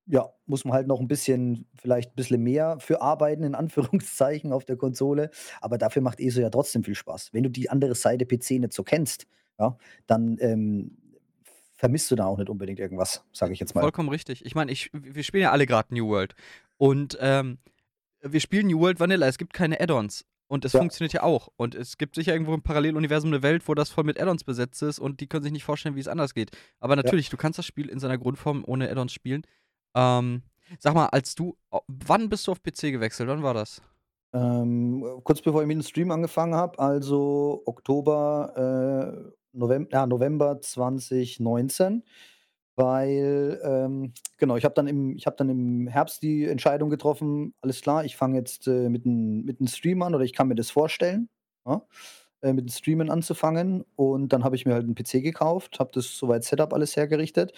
ja, 0.08 0.28
muss 0.46 0.64
man 0.64 0.74
halt 0.74 0.86
noch 0.86 1.00
ein 1.00 1.08
bisschen, 1.08 1.66
vielleicht 1.74 2.12
ein 2.12 2.16
bisschen 2.16 2.42
mehr 2.42 2.78
für 2.80 3.02
arbeiten, 3.02 3.42
in 3.42 3.54
Anführungszeichen, 3.54 4.52
auf 4.52 4.64
der 4.64 4.76
Konsole. 4.76 5.30
Aber 5.60 5.78
dafür 5.78 6.02
macht 6.02 6.20
ESO 6.20 6.40
ja 6.40 6.50
trotzdem 6.50 6.82
viel 6.82 6.94
Spaß. 6.94 7.32
Wenn 7.32 7.44
du 7.44 7.50
die 7.50 7.70
andere 7.70 7.94
Seite 7.94 8.26
PC 8.26 8.52
nicht 8.52 8.72
so 8.72 8.82
kennst, 8.82 9.26
ja, 9.58 9.76
dann 10.06 10.38
ähm, 10.40 10.96
vermisst 11.74 12.10
du 12.10 12.16
da 12.16 12.26
auch 12.26 12.38
nicht 12.38 12.48
unbedingt 12.48 12.80
irgendwas, 12.80 13.24
sage 13.32 13.52
ich 13.52 13.60
jetzt 13.60 13.74
mal. 13.74 13.82
Vollkommen 13.82 14.08
richtig. 14.08 14.44
Ich 14.44 14.54
meine, 14.54 14.72
ich, 14.72 14.90
wir 14.92 15.22
spielen 15.22 15.42
ja 15.42 15.52
alle 15.52 15.66
gerade 15.66 15.94
New 15.94 16.08
World. 16.08 16.34
Und 16.76 17.18
ähm, 17.20 17.58
wir 18.20 18.40
spielen 18.40 18.68
New 18.68 18.80
World 18.80 19.00
Vanilla. 19.00 19.26
Es 19.26 19.38
gibt 19.38 19.52
keine 19.52 19.80
Add-ons. 19.80 20.24
Und 20.48 20.64
es 20.64 20.72
ja. 20.72 20.80
funktioniert 20.80 21.12
ja 21.12 21.22
auch. 21.22 21.50
Und 21.56 21.74
es 21.74 21.98
gibt 21.98 22.14
sicher 22.14 22.32
irgendwo 22.32 22.54
im 22.54 22.62
Paralleluniversum 22.62 23.30
eine 23.30 23.42
Welt, 23.42 23.68
wo 23.68 23.74
das 23.74 23.90
voll 23.90 24.04
mit 24.04 24.18
Add-ons 24.18 24.44
besetzt 24.44 24.82
ist 24.82 24.98
und 24.98 25.20
die 25.20 25.26
können 25.26 25.42
sich 25.42 25.52
nicht 25.52 25.64
vorstellen, 25.64 25.94
wie 25.94 26.00
es 26.00 26.08
anders 26.08 26.32
geht. 26.32 26.52
Aber 26.80 26.96
natürlich, 26.96 27.26
ja. 27.26 27.30
du 27.32 27.36
kannst 27.36 27.58
das 27.58 27.66
Spiel 27.66 27.90
in 27.90 27.98
seiner 27.98 28.16
Grundform 28.16 28.64
ohne 28.66 28.90
Add-ons 28.90 29.12
spielen. 29.12 29.42
Ähm, 29.98 30.42
sag 30.78 30.94
mal, 30.94 31.06
als 31.06 31.34
du, 31.34 31.56
wann 31.88 32.28
bist 32.28 32.46
du 32.46 32.52
auf 32.52 32.62
PC 32.62 32.92
gewechselt? 32.92 33.28
Wann 33.28 33.42
war 33.42 33.54
das? 33.54 33.82
Ähm, 34.32 35.04
kurz 35.24 35.40
bevor 35.42 35.62
ich 35.62 35.66
mit 35.66 35.76
dem 35.76 35.82
Stream 35.82 36.10
angefangen 36.10 36.54
habe, 36.54 36.78
also 36.78 37.62
Oktober, 37.66 38.52
äh, 39.24 39.32
November, 39.52 39.90
ja, 39.90 40.06
November 40.06 40.60
2019 40.60 42.04
weil 42.76 43.60
ähm, 43.64 44.12
genau, 44.36 44.54
ich 44.54 44.64
habe 44.64 44.74
dann, 44.74 44.86
im, 44.86 45.18
dann 45.36 45.48
im 45.48 45.88
Herbst 45.88 46.22
die 46.22 46.44
Entscheidung 46.44 46.90
getroffen, 46.90 47.52
alles 47.60 47.80
klar, 47.80 48.04
ich 48.04 48.16
fange 48.16 48.38
jetzt 48.38 48.68
äh, 48.68 48.88
mit 48.88 49.04
einem 49.04 49.44
mit 49.44 49.58
Stream 49.68 50.00
an 50.02 50.14
oder 50.14 50.22
ich 50.22 50.32
kann 50.32 50.46
mir 50.46 50.54
das 50.54 50.70
vorstellen, 50.70 51.28
ja, 51.66 51.82
äh, 52.42 52.52
mit 52.52 52.66
dem 52.66 52.72
Streamen 52.72 53.10
anzufangen. 53.10 53.84
Und 53.96 54.32
dann 54.32 54.44
habe 54.44 54.54
ich 54.54 54.64
mir 54.64 54.74
halt 54.74 54.84
einen 54.84 54.94
PC 54.94 55.24
gekauft, 55.24 55.80
habe 55.80 55.90
das 55.92 56.16
soweit 56.16 56.44
Setup 56.44 56.72
alles 56.72 56.96
hergerichtet. 56.96 57.52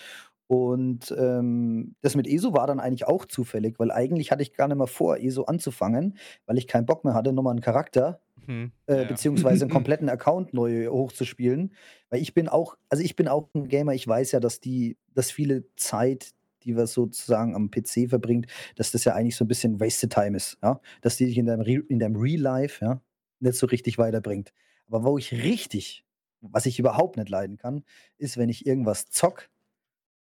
Und 0.50 1.14
ähm, 1.16 1.94
das 2.00 2.16
mit 2.16 2.26
ESO 2.26 2.52
war 2.52 2.66
dann 2.66 2.80
eigentlich 2.80 3.06
auch 3.06 3.24
zufällig, 3.24 3.78
weil 3.78 3.92
eigentlich 3.92 4.32
hatte 4.32 4.42
ich 4.42 4.52
gar 4.52 4.66
nicht 4.66 4.78
mehr 4.78 4.88
vor, 4.88 5.16
ESO 5.16 5.44
anzufangen, 5.44 6.18
weil 6.46 6.58
ich 6.58 6.66
keinen 6.66 6.86
Bock 6.86 7.04
mehr 7.04 7.14
hatte, 7.14 7.32
nochmal 7.32 7.52
einen 7.52 7.60
Charakter 7.60 8.20
hm, 8.46 8.72
äh, 8.86 9.02
ja. 9.02 9.04
beziehungsweise 9.04 9.62
einen 9.64 9.70
kompletten 9.72 10.08
Account 10.08 10.52
neu 10.52 10.88
hochzuspielen. 10.88 11.72
Weil 12.08 12.20
ich 12.20 12.34
bin 12.34 12.48
auch, 12.48 12.76
also 12.88 13.04
ich 13.04 13.14
bin 13.14 13.28
auch 13.28 13.48
ein 13.54 13.68
Gamer, 13.68 13.94
ich 13.94 14.08
weiß 14.08 14.32
ja, 14.32 14.40
dass 14.40 14.58
die, 14.58 14.96
dass 15.14 15.30
viele 15.30 15.66
Zeit, 15.76 16.32
die 16.64 16.74
was 16.74 16.94
sozusagen 16.94 17.54
am 17.54 17.70
PC 17.70 18.08
verbringt, 18.08 18.48
dass 18.74 18.90
das 18.90 19.04
ja 19.04 19.14
eigentlich 19.14 19.36
so 19.36 19.44
ein 19.44 19.48
bisschen 19.48 19.78
Wasted 19.78 20.12
Time 20.12 20.36
ist, 20.36 20.58
ja. 20.64 20.80
Dass 21.00 21.16
die 21.16 21.26
dich 21.26 21.38
in 21.38 21.46
deinem, 21.46 21.60
Re 21.60 21.80
in 21.88 22.00
deinem 22.00 22.16
Real 22.16 22.40
Life, 22.40 22.84
ja, 22.84 23.00
nicht 23.38 23.54
so 23.54 23.68
richtig 23.68 23.98
weiterbringt. 23.98 24.52
Aber 24.88 25.04
wo 25.04 25.16
ich 25.16 25.32
richtig, 25.32 26.04
was 26.40 26.66
ich 26.66 26.80
überhaupt 26.80 27.18
nicht 27.18 27.28
leiden 27.28 27.56
kann, 27.56 27.84
ist, 28.18 28.36
wenn 28.36 28.48
ich 28.48 28.66
irgendwas 28.66 29.10
zock 29.10 29.48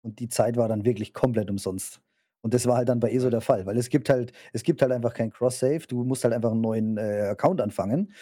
und 0.02 0.20
die 0.20 0.28
Zeit 0.28 0.56
war 0.56 0.68
dann 0.68 0.84
wirklich 0.84 1.12
komplett 1.12 1.50
umsonst. 1.50 2.00
Und 2.40 2.54
das 2.54 2.66
war 2.66 2.76
halt 2.76 2.88
dann 2.88 3.00
bei 3.00 3.10
ESO 3.10 3.30
der 3.30 3.40
Fall, 3.40 3.66
weil 3.66 3.76
es 3.76 3.88
gibt 3.88 4.08
halt, 4.08 4.32
es 4.52 4.62
gibt 4.62 4.80
halt 4.80 4.92
einfach 4.92 5.12
kein 5.12 5.30
Cross-Save. 5.30 5.80
Du 5.88 6.04
musst 6.04 6.24
halt 6.24 6.34
einfach 6.34 6.52
einen 6.52 6.60
neuen 6.60 6.96
äh, 6.96 7.28
Account 7.30 7.60
anfangen. 7.60 8.12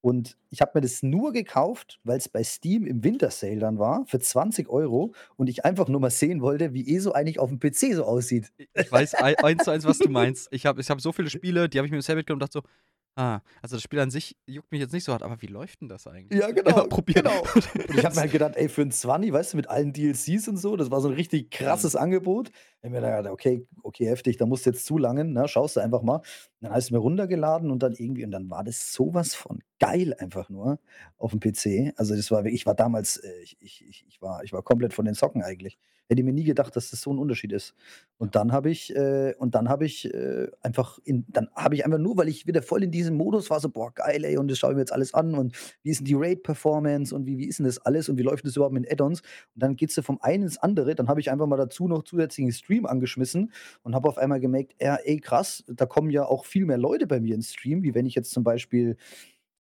Und 0.00 0.36
ich 0.50 0.60
habe 0.60 0.72
mir 0.74 0.80
das 0.80 1.02
nur 1.02 1.32
gekauft, 1.32 1.98
weil 2.04 2.18
es 2.18 2.28
bei 2.28 2.44
Steam 2.44 2.86
im 2.86 3.02
Winter-Sale 3.02 3.58
dann 3.58 3.80
war, 3.80 4.06
für 4.06 4.20
20 4.20 4.68
Euro. 4.68 5.12
Und 5.36 5.48
ich 5.48 5.64
einfach 5.64 5.88
nur 5.88 6.00
mal 6.00 6.10
sehen 6.10 6.40
wollte, 6.40 6.72
wie 6.72 6.94
ESO 6.94 7.12
eigentlich 7.12 7.40
auf 7.40 7.50
dem 7.50 7.58
PC 7.58 7.94
so 7.94 8.04
aussieht. 8.04 8.52
Ich 8.74 8.92
weiß 8.92 9.14
eins 9.14 9.64
zu 9.64 9.70
eins, 9.72 9.84
was 9.84 9.98
du 9.98 10.08
meinst. 10.08 10.48
Ich 10.52 10.66
habe 10.66 10.80
ich 10.80 10.88
hab 10.88 11.00
so 11.00 11.12
viele 11.12 11.30
Spiele, 11.30 11.68
die 11.68 11.78
habe 11.78 11.86
ich 11.86 11.90
mir 11.90 11.98
im 11.98 12.02
Sale 12.02 12.16
mitgenommen 12.16 12.42
und 12.42 12.54
dachte 12.54 12.62
so, 12.64 12.72
Ah, 13.18 13.40
also 13.60 13.74
das 13.74 13.82
Spiel 13.82 13.98
an 13.98 14.12
sich 14.12 14.36
juckt 14.46 14.70
mich 14.70 14.80
jetzt 14.80 14.92
nicht 14.92 15.02
so 15.02 15.12
hart, 15.12 15.24
aber 15.24 15.42
wie 15.42 15.48
läuft 15.48 15.80
denn 15.80 15.88
das 15.88 16.06
eigentlich? 16.06 16.40
Ja, 16.40 16.52
genau. 16.52 16.86
Probieren. 16.86 17.24
Genau. 17.24 17.40
Und 17.88 17.98
ich 17.98 18.04
habe 18.04 18.14
mir 18.14 18.20
halt 18.20 18.30
gedacht, 18.30 18.54
ey, 18.54 18.68
für 18.68 18.82
ein 18.82 18.92
20, 18.92 19.32
weißt 19.32 19.52
du, 19.52 19.56
mit 19.56 19.68
allen 19.68 19.92
DLCs 19.92 20.46
und 20.46 20.56
so, 20.56 20.76
das 20.76 20.92
war 20.92 21.00
so 21.00 21.08
ein 21.08 21.14
richtig 21.14 21.50
krasses 21.50 21.94
mhm. 21.94 22.00
Angebot. 22.00 22.52
Ich 22.80 22.90
mir 22.90 23.00
gedacht, 23.00 23.26
okay, 23.26 23.66
okay, 23.82 24.06
heftig, 24.06 24.36
da 24.36 24.46
musst 24.46 24.66
du 24.66 24.70
jetzt 24.70 24.86
zulangen, 24.86 25.32
ne? 25.32 25.48
Schaust 25.48 25.74
du 25.74 25.80
einfach 25.80 26.02
mal. 26.02 26.18
Und 26.18 26.24
dann 26.60 26.72
hast 26.72 26.90
du 26.90 26.94
mir 26.94 27.00
runtergeladen 27.00 27.72
und 27.72 27.82
dann 27.82 27.94
irgendwie, 27.94 28.24
und 28.24 28.30
dann 28.30 28.48
war 28.50 28.62
das 28.62 28.92
sowas 28.92 29.34
von 29.34 29.64
geil 29.80 30.14
einfach 30.16 30.48
nur 30.48 30.78
auf 31.16 31.32
dem 31.32 31.40
PC. 31.40 31.94
Also 31.96 32.14
das 32.14 32.30
war 32.30 32.46
ich 32.46 32.66
war 32.66 32.76
damals, 32.76 33.16
äh, 33.16 33.40
ich, 33.42 33.56
ich, 33.58 34.04
ich, 34.06 34.22
war, 34.22 34.44
ich 34.44 34.52
war 34.52 34.62
komplett 34.62 34.94
von 34.94 35.04
den 35.04 35.14
Socken 35.14 35.42
eigentlich. 35.42 35.76
Hätte 36.08 36.22
mir 36.22 36.32
nie 36.32 36.44
gedacht, 36.44 36.74
dass 36.74 36.90
das 36.90 37.02
so 37.02 37.12
ein 37.12 37.18
Unterschied 37.18 37.52
ist. 37.52 37.74
Und 38.16 38.34
dann 38.34 38.50
habe 38.52 38.70
ich, 38.70 38.94
äh, 38.96 39.34
und 39.38 39.54
dann 39.54 39.68
habe 39.68 39.84
ich 39.84 40.12
äh, 40.12 40.48
einfach, 40.62 40.98
in, 41.04 41.26
dann 41.28 41.48
habe 41.54 41.74
ich 41.74 41.84
einfach 41.84 41.98
nur, 41.98 42.16
weil 42.16 42.28
ich 42.28 42.46
wieder 42.46 42.62
voll 42.62 42.82
in 42.82 42.90
diesem 42.90 43.14
Modus 43.16 43.50
war, 43.50 43.60
so, 43.60 43.68
boah, 43.68 43.92
geil, 43.94 44.24
ey, 44.24 44.38
und 44.38 44.50
das 44.50 44.58
schaue 44.58 44.70
ich 44.70 44.74
mir 44.76 44.80
jetzt 44.82 44.92
alles 44.92 45.12
an 45.12 45.34
und 45.34 45.54
wie 45.82 45.90
ist 45.90 45.98
denn 46.00 46.06
die 46.06 46.14
Raid-Performance 46.14 47.14
und 47.14 47.26
wie, 47.26 47.36
wie 47.38 47.46
ist 47.46 47.58
denn 47.58 47.66
das 47.66 47.78
alles 47.78 48.08
und 48.08 48.16
wie 48.18 48.22
läuft 48.22 48.46
das 48.46 48.56
überhaupt 48.56 48.72
mit 48.74 48.90
Add-ons? 48.90 49.20
Und 49.54 49.62
dann 49.62 49.76
geht 49.76 49.90
es 49.96 50.04
vom 50.04 50.18
einen 50.22 50.44
ins 50.44 50.56
andere. 50.58 50.94
Dann 50.94 51.08
habe 51.08 51.20
ich 51.20 51.30
einfach 51.30 51.46
mal 51.46 51.56
dazu 51.58 51.86
noch 51.88 52.02
zusätzlichen 52.04 52.52
Stream 52.52 52.86
angeschmissen 52.86 53.52
und 53.82 53.94
habe 53.94 54.08
auf 54.08 54.16
einmal 54.18 54.40
gemerkt, 54.40 54.74
ja, 54.80 54.96
ey, 54.96 55.18
krass, 55.20 55.62
da 55.68 55.86
kommen 55.86 56.10
ja 56.10 56.24
auch 56.24 56.46
viel 56.46 56.64
mehr 56.64 56.78
Leute 56.78 57.06
bei 57.06 57.20
mir 57.20 57.34
ins 57.34 57.52
Stream, 57.52 57.82
wie 57.82 57.94
wenn 57.94 58.06
ich 58.06 58.14
jetzt 58.14 58.30
zum 58.30 58.44
Beispiel 58.44 58.96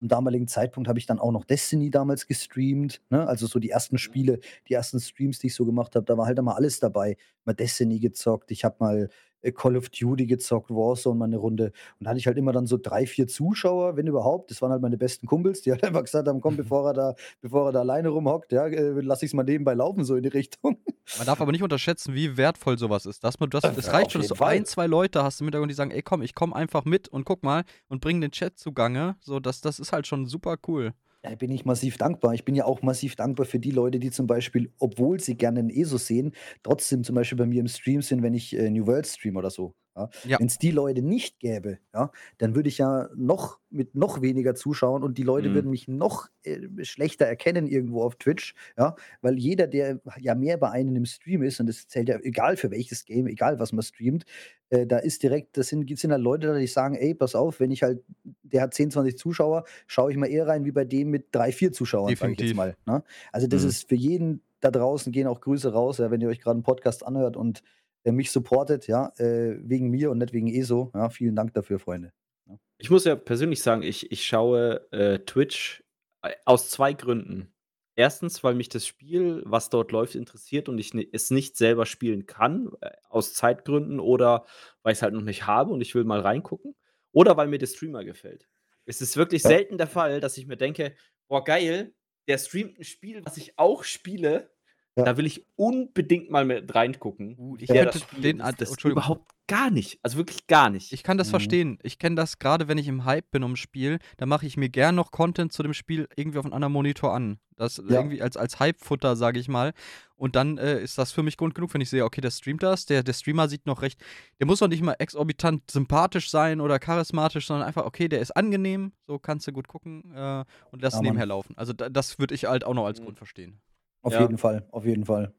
zum 0.05 0.09
damaligen 0.11 0.47
Zeitpunkt 0.49 0.87
habe 0.87 0.99
ich 0.99 1.07
dann 1.07 1.19
auch 1.19 1.33
noch 1.33 1.47
Destiny 1.47 1.91
damals 1.91 2.27
gestreamt, 2.27 3.01
ne? 3.09 3.27
Also 3.27 3.47
so 3.47 3.59
die 3.59 3.71
ersten 3.71 3.97
Spiele, 3.97 4.39
die 4.69 4.75
ersten 4.75 5.01
Streams, 5.01 5.39
die 5.39 5.47
ich 5.47 5.55
so 5.55 5.65
gemacht 5.65 5.97
habe, 5.97 6.05
da 6.05 6.19
war 6.19 6.27
halt 6.27 6.39
immer 6.39 6.57
alles 6.57 6.79
dabei. 6.79 7.17
Mal 7.47 7.55
Destiny 7.55 8.01
gezockt, 8.01 8.51
ich 8.51 8.65
habe 8.65 8.77
mal 8.81 9.09
Call 9.53 9.77
of 9.77 9.89
Duty 9.91 10.27
gezockt, 10.27 10.71
Warzone 10.71 11.19
mal 11.19 11.27
eine 11.27 11.37
Runde. 11.37 11.73
Und 11.99 12.05
da 12.05 12.11
hatte 12.11 12.19
ich 12.19 12.27
halt 12.27 12.39
immer 12.39 12.53
dann 12.53 12.67
so 12.67 12.79
drei, 12.81 13.07
vier 13.07 13.27
Zuschauer, 13.27 13.97
wenn 13.97 14.07
überhaupt. 14.07 14.51
Das 14.51 14.63
waren 14.63 14.71
halt 14.71 14.83
meine 14.83 14.97
besten 14.97 15.27
Kumpels, 15.27 15.63
die 15.63 15.71
halt 15.73 15.85
einfach 15.85 16.05
gesagt 16.05 16.29
haben, 16.29 16.41
komm, 16.41 16.57
bevor 16.57 16.89
er 16.89 16.95
da, 16.95 17.15
bevor 17.41 17.67
er 17.67 17.73
da 17.73 17.81
alleine 17.81 18.09
rumhockt, 18.09 18.53
ja, 18.53 18.67
äh, 18.67 19.01
lass 19.01 19.23
ich 19.23 19.31
es 19.31 19.35
mal 19.35 19.43
nebenbei 19.43 19.75
laufen, 19.75 20.05
so 20.05 20.17
in 20.17 20.23
die 20.23 20.29
Richtung. 20.29 20.79
Man 21.19 21.27
darf 21.27 21.41
aber 21.41 21.53
nicht 21.53 21.63
unterschätzen, 21.63 22.15
wie 22.15 22.37
wertvoll 22.37 22.79
sowas 22.79 23.07
ist. 23.07 23.25
Dass 23.25 23.39
man, 23.39 23.51
das, 23.51 23.63
das 23.63 23.93
reicht 23.93 24.13
schon, 24.13 24.23
dass 24.23 24.31
du 24.31 24.45
ein, 24.45 24.65
zwei 24.65 24.87
Leute 24.87 25.23
hast 25.23 25.41
im 25.41 25.47
Hintergrund, 25.47 25.71
die 25.71 25.75
sagen, 25.75 25.91
ey 25.91 26.03
komm, 26.03 26.23
ich 26.23 26.35
komm 26.35 26.53
einfach 26.53 26.85
mit 26.85 27.09
und 27.09 27.25
guck 27.25 27.43
mal 27.43 27.65
und 27.89 28.01
bring 28.01 28.21
den 28.21 28.31
Chat 28.31 28.59
zugange. 28.59 29.17
So, 29.21 29.41
das, 29.41 29.61
das 29.61 29.79
ist 29.79 29.93
halt 29.93 30.07
schon 30.07 30.27
super 30.27 30.57
cool. 30.67 30.95
Da 31.25 31.35
bin 31.37 31.51
ich 31.51 31.65
massiv 31.65 31.97
dankbar. 31.97 32.35
Ich 32.35 32.45
bin 32.45 32.55
ja 32.55 32.67
auch 32.67 32.83
massiv 32.83 33.17
dankbar 33.17 33.47
für 33.47 33.59
die 33.59 33.71
Leute, 33.71 33.99
die 33.99 34.11
zum 34.11 34.27
Beispiel, 34.27 34.71
obwohl 34.79 35.21
sie 35.21 35.37
gerne 35.37 35.61
einen 35.61 35.71
ESO 35.71 35.97
sehen, 35.97 36.33
trotzdem 36.63 37.03
zum 37.03 37.15
Beispiel 37.15 37.39
bei 37.39 37.47
mir 37.47 37.61
im 37.61 37.69
Stream 37.69 38.03
sind, 38.03 38.23
wenn 38.23 38.35
ich 38.35 38.55
äh, 38.55 38.69
New 38.71 38.87
World 38.87 39.07
stream 39.07 39.37
oder 39.37 39.49
so. 39.51 39.75
Ja? 39.97 40.09
Ja. 40.27 40.41
Wenn 40.41 40.47
es 40.47 40.59
die 40.59 40.71
Leute 40.71 41.03
nicht 41.03 41.39
gäbe, 41.39 41.79
ja, 41.93 42.11
dann 42.39 42.55
würde 42.55 42.69
ich 42.69 42.79
ja 42.79 43.09
noch 43.15 43.59
mit 43.71 43.95
noch 43.95 44.23
weniger 44.23 44.55
Zuschauern 44.55 45.03
und 45.03 45.19
die 45.19 45.23
Leute 45.23 45.51
mhm. 45.51 45.55
würden 45.55 45.71
mich 45.71 45.89
noch 45.89 46.29
äh, 46.43 46.61
schlechter 46.83 47.27
erkennen 47.27 47.67
irgendwo 47.67 48.03
auf 48.03 48.17
Twitch, 48.17 48.55
ja, 48.77 48.97
weil 49.21 49.39
jeder, 49.39 49.67
der 49.67 50.01
ja 50.19 50.35
mehr 50.35 50.57
bei 50.57 50.71
einem 50.71 50.97
im 50.97 51.07
Stream 51.07 51.43
ist, 51.43 51.61
und 51.61 51.69
das 51.69 51.89
zählt 51.89 52.09
ja 52.09 52.19
egal 52.21 52.57
für 52.57 52.71
welches 52.71 53.05
Game, 53.05 53.27
egal 53.27 53.59
was 53.59 53.73
man 53.73 53.83
streamt, 53.83 54.25
äh, 54.71 54.87
da 54.87 54.99
ist 54.99 55.23
direkt, 55.23 55.57
das 55.57 55.69
sind, 55.69 55.89
sind 55.99 56.13
halt 56.13 56.23
Leute, 56.23 56.59
die 56.59 56.67
sagen, 56.67 56.95
ey, 56.97 57.15
pass 57.15 57.35
auf, 57.35 57.61
wenn 57.61 57.71
ich 57.71 57.83
halt, 57.83 58.03
der 58.43 58.63
hat 58.63 58.75
10, 58.75 58.91
20 58.91 59.19
Zuschauer, 59.19 59.65
schaue 59.87 60.11
ich 60.11 60.17
mal 60.17 60.27
eher 60.27 60.47
rein 60.47 60.65
wie 60.65 60.73
bei 60.73 60.85
dem 60.85 61.11
mit 61.11 61.27
drei, 61.33 61.53
vier 61.53 61.73
Zuschauern, 61.73 62.15
sage 62.17 62.33
ich 62.33 62.41
jetzt 62.41 62.55
mal. 62.55 62.77
Ne? 62.87 63.03
Also 63.33 63.47
das 63.47 63.63
mhm. 63.63 63.69
ist 63.69 63.89
für 63.89 63.95
jeden 63.95 64.43
da 64.61 64.71
draußen, 64.71 65.13
gehen 65.13 65.27
auch 65.27 65.41
Grüße 65.41 65.73
raus, 65.73 65.99
ja, 65.99 66.11
wenn 66.11 66.21
ihr 66.21 66.29
euch 66.29 66.41
gerade 66.41 66.57
einen 66.57 66.63
Podcast 66.63 67.07
anhört 67.07 67.37
und 67.37 67.63
der 68.05 68.13
mich 68.13 68.31
supportet, 68.31 68.87
ja, 68.87 69.13
äh, 69.19 69.57
wegen 69.61 69.91
mir 69.91 70.11
und 70.11 70.19
nicht 70.19 70.33
wegen 70.33 70.49
ESO. 70.49 70.91
Ja, 70.95 71.09
vielen 71.09 71.37
Dank 71.37 71.55
dafür, 71.55 71.79
Freunde. 71.79 72.13
Ja. 72.47 72.59
Ich 72.79 72.91
muss 72.91 73.05
ja 73.05 73.17
persönlich 73.17 73.63
sagen, 73.63 73.83
ich, 73.83 74.13
ich 74.13 74.27
schaue 74.27 74.87
äh, 74.93 75.21
Twitch 75.21 75.85
äh, 76.23 76.35
aus 76.45 76.71
zwei 76.71 76.93
Gründen. 76.93 77.51
Erstens, 77.97 78.43
weil 78.43 78.55
mich 78.55 78.69
das 78.69 78.87
Spiel, 78.87 79.43
was 79.47 79.71
dort 79.71 79.93
läuft, 79.93 80.17
interessiert 80.17 80.69
und 80.69 80.79
ich 80.79 80.93
es 81.13 81.31
nicht 81.31 81.57
selber 81.57 81.87
spielen 81.87 82.27
kann, 82.27 82.73
äh, 82.81 82.91
aus 83.09 83.35
Zeitgründen 83.35 84.01
oder 84.01 84.45
weil 84.83 84.93
ich 84.93 84.99
es 84.99 85.03
halt 85.03 85.15
noch 85.15 85.23
nicht 85.23 85.47
habe 85.47 85.73
und 85.73 85.81
ich 85.81 85.95
will 85.95 86.05
mal 86.05 86.21
reingucken. 86.21 86.75
Oder 87.13 87.37
weil 87.37 87.47
mir 87.47 87.59
der 87.59 87.69
Streamer 87.69 88.05
gefällt. 88.05 88.49
Es 88.85 89.01
ist 89.01 89.17
wirklich 89.17 89.45
ja. 89.45 89.51
selten 89.51 89.79
der 89.79 89.87
Fall, 89.87 90.21
dass 90.21 90.37
ich 90.37 90.47
mir 90.47 90.57
denke, 90.57 90.97
boah, 91.29 91.45
geil, 91.45 91.95
der 92.27 92.39
streamt 92.39 92.79
ein 92.79 92.85
Spiel, 92.85 93.25
was 93.25 93.37
ich 93.37 93.59
auch 93.59 93.85
spiele 93.85 94.51
ja. 94.97 95.05
Da 95.05 95.17
will 95.17 95.27
ich 95.27 95.45
unbedingt 95.57 96.31
mal 96.31 96.45
mit 96.45 96.73
reingucken. 96.73 97.35
Uh, 97.37 97.57
ich 97.59 97.69
könnte 97.69 98.01
den 98.17 98.39
das, 98.39 98.55
das 98.57 98.85
überhaupt 98.85 99.33
gar 99.49 99.71
nicht. 99.71 99.99
Also 100.05 100.19
wirklich 100.19 100.47
gar 100.47 100.71
nicht. 100.71 100.93
Ich 100.93 101.03
kann 101.03 101.19
das 101.19 101.29
mhm. 101.29 101.31
verstehen. 101.33 101.79
Ich 101.83 101.99
kenne 101.99 102.15
das 102.15 102.39
gerade, 102.39 102.69
wenn 102.69 102.79
ich 102.79 102.87
im 102.87 103.05
Hype 103.05 103.29
bin 103.33 103.43
ums 103.43 103.59
Spiel, 103.59 103.99
da 104.19 104.27
mache 104.27 104.47
ich 104.47 104.57
mir 104.57 104.69
gern 104.69 104.95
noch 104.95 105.11
Content 105.11 105.53
zu 105.53 105.65
dem 105.65 105.75
Spiel 105.75 106.09
irgendwie 106.15 106.39
auf 106.39 106.45
einem 106.45 106.55
anderen 106.55 106.73
Monitor 106.73 107.13
an. 107.13 107.41
Das 107.57 107.79
ja. 107.79 107.85
irgendwie 107.89 108.23
als, 108.23 108.37
als 108.37 108.61
Hype-Futter, 108.61 109.17
sage 109.17 109.41
ich 109.41 109.49
mal. 109.49 109.73
Und 110.15 110.37
dann 110.37 110.59
äh, 110.59 110.81
ist 110.81 110.97
das 110.97 111.11
für 111.11 111.25
mich 111.25 111.37
Grund 111.37 111.57
genug, 111.57 111.75
wenn 111.75 111.81
ich 111.81 111.91
sehe, 111.91 112.05
okay, 112.05 112.21
der 112.21 112.31
streamt 112.31 112.63
das, 112.63 112.87
der, 112.87 113.03
der 113.03 113.13
Streamer 113.13 113.49
sieht 113.49 113.67
noch 113.67 113.83
recht, 113.83 114.01
der 114.39 114.47
muss 114.47 114.61
doch 114.61 114.69
nicht 114.69 114.83
mal 114.83 114.95
exorbitant 114.99 115.69
sympathisch 115.71 116.31
sein 116.31 116.61
oder 116.61 116.79
charismatisch, 116.79 117.49
sondern 117.49 117.67
einfach, 117.67 117.85
okay, 117.85 118.09
der 118.09 118.21
ist 118.21 118.37
angenehm, 118.37 118.93
so 119.01 119.19
kannst 119.19 119.47
du 119.49 119.53
gut 119.53 119.67
gucken 119.67 120.13
äh, 120.15 120.45
und 120.71 120.83
lass 120.83 120.95
ja, 120.95 121.01
nebenher 121.01 121.27
laufen. 121.27 121.55
Also 121.57 121.73
da, 121.73 121.89
das 121.89 122.21
würde 122.21 122.35
ich 122.35 122.45
halt 122.45 122.65
auch 122.65 122.75
noch 122.75 122.87
als 122.87 123.01
mhm. 123.01 123.07
Grund 123.07 123.19
verstehen. 123.19 123.61
Auf 124.05 124.13
ja. 124.13 124.21
jeden 124.21 124.39
Fall, 124.39 124.67
auf 124.71 124.85
jeden 124.85 125.05
Fall. 125.05 125.33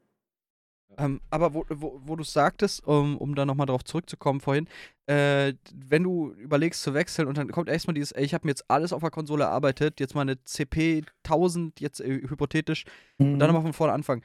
Ähm, 0.97 1.21
aber 1.29 1.53
wo, 1.53 1.65
wo, 1.69 2.01
wo 2.03 2.15
du 2.15 2.23
sagtest, 2.23 2.85
um, 2.85 3.17
um 3.17 3.35
da 3.35 3.45
nochmal 3.45 3.67
drauf 3.67 3.83
zurückzukommen 3.83 4.39
vorhin, 4.39 4.67
äh, 5.07 5.53
wenn 5.73 6.03
du 6.03 6.31
überlegst 6.33 6.81
zu 6.81 6.93
wechseln 6.93 7.27
und 7.27 7.37
dann 7.37 7.51
kommt 7.51 7.69
erstmal 7.69 7.93
dieses, 7.93 8.11
ey, 8.11 8.23
ich 8.23 8.33
habe 8.33 8.47
mir 8.47 8.51
jetzt 8.51 8.65
alles 8.69 8.93
auf 8.93 9.01
der 9.01 9.11
Konsole 9.11 9.43
erarbeitet, 9.43 9.99
jetzt 9.99 10.15
mal 10.15 10.21
eine 10.21 10.43
CP 10.43 11.03
1000, 11.23 11.79
jetzt 11.79 11.99
äh, 11.99 12.21
hypothetisch, 12.27 12.85
mhm. 13.17 13.33
und 13.33 13.39
dann 13.39 13.49
nochmal 13.49 13.63
von 13.63 13.73
vorne 13.73 13.93
anfangen. 13.93 14.23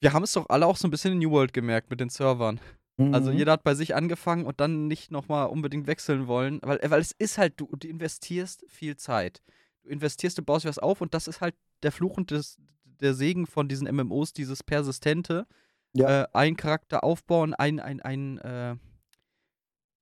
Wir 0.00 0.12
haben 0.12 0.22
es 0.22 0.32
doch 0.32 0.48
alle 0.48 0.66
auch 0.66 0.76
so 0.76 0.86
ein 0.86 0.90
bisschen 0.90 1.12
in 1.12 1.18
New 1.18 1.30
World 1.30 1.52
gemerkt 1.52 1.90
mit 1.90 2.00
den 2.00 2.10
Servern. 2.10 2.60
Also 2.98 3.08
mhm. 3.08 3.14
Also 3.14 3.30
jeder 3.30 3.52
hat 3.52 3.64
bei 3.64 3.74
sich 3.74 3.94
angefangen 3.94 4.46
und 4.46 4.60
dann 4.60 4.86
nicht 4.86 5.10
nochmal 5.10 5.48
unbedingt 5.48 5.86
wechseln 5.86 6.26
wollen, 6.26 6.60
weil, 6.62 6.78
weil 6.84 7.00
es 7.00 7.12
ist 7.12 7.38
halt, 7.38 7.54
du, 7.56 7.68
du 7.76 7.88
investierst 7.88 8.64
viel 8.68 8.96
Zeit. 8.96 9.42
Du 9.82 9.90
investierst, 9.90 10.38
du 10.38 10.42
baust 10.42 10.66
was 10.66 10.78
auf 10.78 11.00
und 11.00 11.14
das 11.14 11.26
ist 11.26 11.40
halt 11.40 11.54
der 11.82 11.92
Fluch 11.92 12.16
und 12.16 12.30
des, 12.30 12.58
der 13.00 13.14
Segen 13.14 13.46
von 13.46 13.68
diesen 13.68 13.88
MMOs, 13.94 14.32
dieses 14.32 14.62
Persistente. 14.62 15.46
Ja. 15.92 16.22
Äh, 16.22 16.26
ein 16.32 16.56
Charakter 16.56 17.04
aufbauen, 17.04 17.54
ein, 17.54 17.80
ein, 17.80 18.00
ein, 18.00 18.38
äh, 18.38 18.76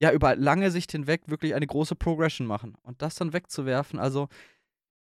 ja, 0.01 0.13
über 0.13 0.37
lange 0.37 0.71
Sicht 0.71 0.93
hinweg 0.93 1.23
wirklich 1.29 1.55
eine 1.55 1.67
große 1.67 1.95
Progression 1.95 2.47
machen. 2.47 2.77
Und 2.83 3.01
das 3.03 3.15
dann 3.15 3.33
wegzuwerfen, 3.33 3.99
also. 3.99 4.29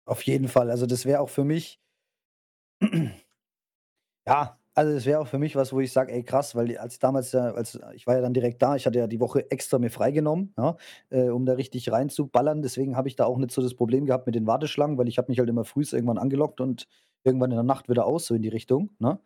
Auf 0.05 0.23
jeden 0.23 0.49
Fall. 0.49 0.71
Also, 0.71 0.87
das 0.87 1.05
wäre 1.05 1.21
auch 1.21 1.31
für 1.31 1.45
mich. 1.45 1.81
ja, 4.27 4.59
also 4.79 4.95
das 4.95 5.07
wäre 5.07 5.19
auch 5.19 5.27
für 5.27 5.39
mich 5.39 5.57
was, 5.57 5.73
wo 5.73 5.81
ich 5.81 5.93
sage, 5.93 6.13
ey 6.13 6.23
krass, 6.23 6.55
weil 6.55 6.79
als 6.79 7.01
damals, 7.01 7.35
als 7.35 7.81
ich 7.95 8.07
war 8.07 8.15
ja 8.15 8.21
dann 8.21 8.33
direkt 8.33 8.63
da, 8.63 8.77
ich 8.77 8.87
hatte 8.87 9.01
ja 9.01 9.09
die 9.09 9.19
Woche 9.19 9.51
extra 9.51 9.81
mir 9.81 9.91
freigenommen, 9.91 10.55
ja, 10.57 10.77
äh, 11.11 11.31
um 11.31 11.45
da 11.47 11.55
richtig 11.55 11.91
reinzuballern. 11.91 12.63
Deswegen 12.63 12.97
habe 12.97 13.09
ich 13.09 13.17
da 13.17 13.25
auch 13.25 13.39
nicht 13.39 13.51
so 13.51 13.61
das 13.61 13.75
Problem 13.75 14.07
gehabt 14.07 14.27
mit 14.27 14.37
den 14.37 14.47
Warteschlangen, 14.47 14.97
weil 14.97 15.09
ich 15.09 15.19
habe 15.19 15.33
mich 15.33 15.41
halt 15.41 15.49
immer 15.49 15.65
früh 15.65 15.83
irgendwann 15.91 16.19
angelockt 16.19 16.61
und 16.61 16.87
irgendwann 17.25 17.51
in 17.51 17.57
der 17.57 17.65
Nacht 17.65 17.89
wieder 17.89 18.07
aus, 18.07 18.27
so 18.27 18.35
in 18.35 18.43
die 18.43 18.49
Richtung. 18.49 18.91
Ne? 18.99 19.19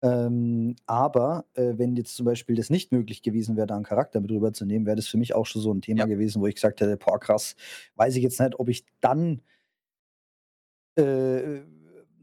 Ähm, 0.00 0.76
aber 0.86 1.46
äh, 1.54 1.74
wenn 1.76 1.96
jetzt 1.96 2.14
zum 2.14 2.26
Beispiel 2.26 2.54
das 2.54 2.70
nicht 2.70 2.92
möglich 2.92 3.22
gewesen 3.22 3.56
wäre, 3.56 3.66
da 3.66 3.74
einen 3.74 3.84
Charakter 3.84 4.20
mit 4.20 4.30
rüberzunehmen, 4.30 4.86
wäre 4.86 4.96
das 4.96 5.08
für 5.08 5.18
mich 5.18 5.34
auch 5.34 5.46
schon 5.46 5.60
so 5.62 5.72
ein 5.72 5.80
Thema 5.80 6.00
ja. 6.00 6.06
gewesen, 6.06 6.40
wo 6.40 6.46
ich 6.46 6.54
gesagt 6.54 6.80
hätte, 6.80 6.96
boah, 6.96 7.18
krass, 7.18 7.56
weiß 7.96 8.14
ich 8.16 8.22
jetzt 8.22 8.40
nicht, 8.40 8.58
ob 8.60 8.68
ich 8.68 8.84
dann 9.00 9.42
äh, 10.96 11.62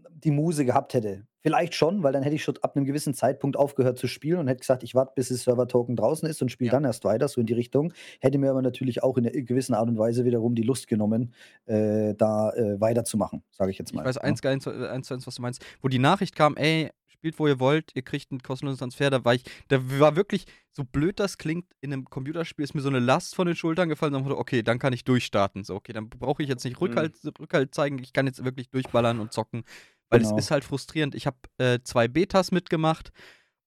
die 0.10 0.32
Muse 0.32 0.64
gehabt 0.64 0.94
hätte. 0.94 1.28
Vielleicht 1.46 1.76
schon, 1.76 2.02
weil 2.02 2.12
dann 2.12 2.24
hätte 2.24 2.36
ich 2.36 2.44
schon 2.44 2.58
ab 2.64 2.76
einem 2.76 2.86
gewissen 2.86 3.14
Zeitpunkt 3.14 3.56
aufgehört 3.56 4.00
zu 4.00 4.08
spielen 4.08 4.40
und 4.40 4.48
hätte 4.48 4.62
gesagt, 4.62 4.82
ich 4.82 4.96
warte, 4.96 5.12
bis 5.14 5.30
das 5.30 5.44
Server-Token 5.44 5.96
draußen 5.96 6.28
ist 6.28 6.42
und 6.42 6.50
spiele 6.50 6.70
ja. 6.70 6.72
dann 6.72 6.86
erst 6.86 7.06
weiter, 7.06 7.28
so 7.28 7.40
in 7.40 7.46
die 7.46 7.54
Richtung. 7.54 7.94
Hätte 8.20 8.40
mir 8.40 8.50
aber 8.50 8.64
natürlich 8.64 9.04
auch 9.04 9.16
in 9.16 9.28
einer 9.28 9.42
gewissen 9.44 9.76
Art 9.76 9.88
und 9.88 10.00
Weise 10.00 10.26
wiederum 10.26 10.56
die 10.56 10.64
Lust 10.64 10.88
genommen, 10.88 11.36
äh, 11.68 12.16
da 12.16 12.50
äh, 12.54 12.82
weiterzumachen, 12.82 13.44
sage 13.52 13.70
ich 13.70 13.78
jetzt 13.78 13.94
mal. 13.94 14.02
Ich 14.02 14.08
weiß 14.08 14.18
eins, 14.18 14.42
ja. 14.44 14.50
eins, 14.50 14.68
eins, 14.68 15.12
eins, 15.12 15.28
was 15.28 15.36
du 15.36 15.44
meinst. 15.44 15.64
Wo 15.84 15.88
die 15.88 16.00
Nachricht 16.00 16.36
kam, 16.36 16.58
ey, 16.58 16.90
spielt, 17.26 17.38
wo 17.38 17.48
ihr 17.48 17.60
wollt, 17.60 17.92
ihr 17.96 18.02
kriegt 18.02 18.32
einen 18.32 18.42
kostenlosen 18.42 18.80
Transfer, 18.80 19.10
da 19.10 19.24
war 19.26 19.34
ich, 19.34 19.44
da 19.68 19.80
war 20.00 20.16
wirklich, 20.16 20.46
so 20.72 20.84
blöd 20.84 21.20
das 21.20 21.38
klingt, 21.38 21.66
in 21.82 21.94
einem 21.94 22.06
Computerspiel 22.06 22.64
ist 22.64 22.76
mir 22.76 22.82
so 22.82 22.90
eine 22.90 23.00
Last 23.00 23.34
von 23.34 23.48
den 23.48 23.56
Schultern 23.56 23.90
gefallen 23.90 24.14
und 24.14 24.26
dann 24.26 24.34
okay, 24.34 24.62
dann 24.62 24.78
kann 24.78 24.94
ich 24.94 25.04
durchstarten. 25.06 25.64
So, 25.64 25.76
okay, 25.76 25.94
dann 25.94 26.10
brauche 26.10 26.44
ich 26.44 26.50
jetzt 26.50 26.66
nicht 26.66 26.80
Rückhalt, 26.82 27.16
mhm. 27.24 27.32
Rückhalt 27.40 27.74
zeigen, 27.74 27.98
ich 28.00 28.14
kann 28.14 28.28
jetzt 28.28 28.44
wirklich 28.44 28.70
durchballern 28.70 29.20
und 29.20 29.32
zocken. 29.32 29.64
Weil 30.10 30.20
genau. 30.20 30.36
es 30.36 30.46
ist 30.46 30.52
halt 30.52 30.64
frustrierend. 30.64 31.16
Ich 31.16 31.28
habe 31.28 31.38
äh, 31.58 31.80
zwei 31.84 32.08
Betas 32.08 32.52
mitgemacht 32.52 33.12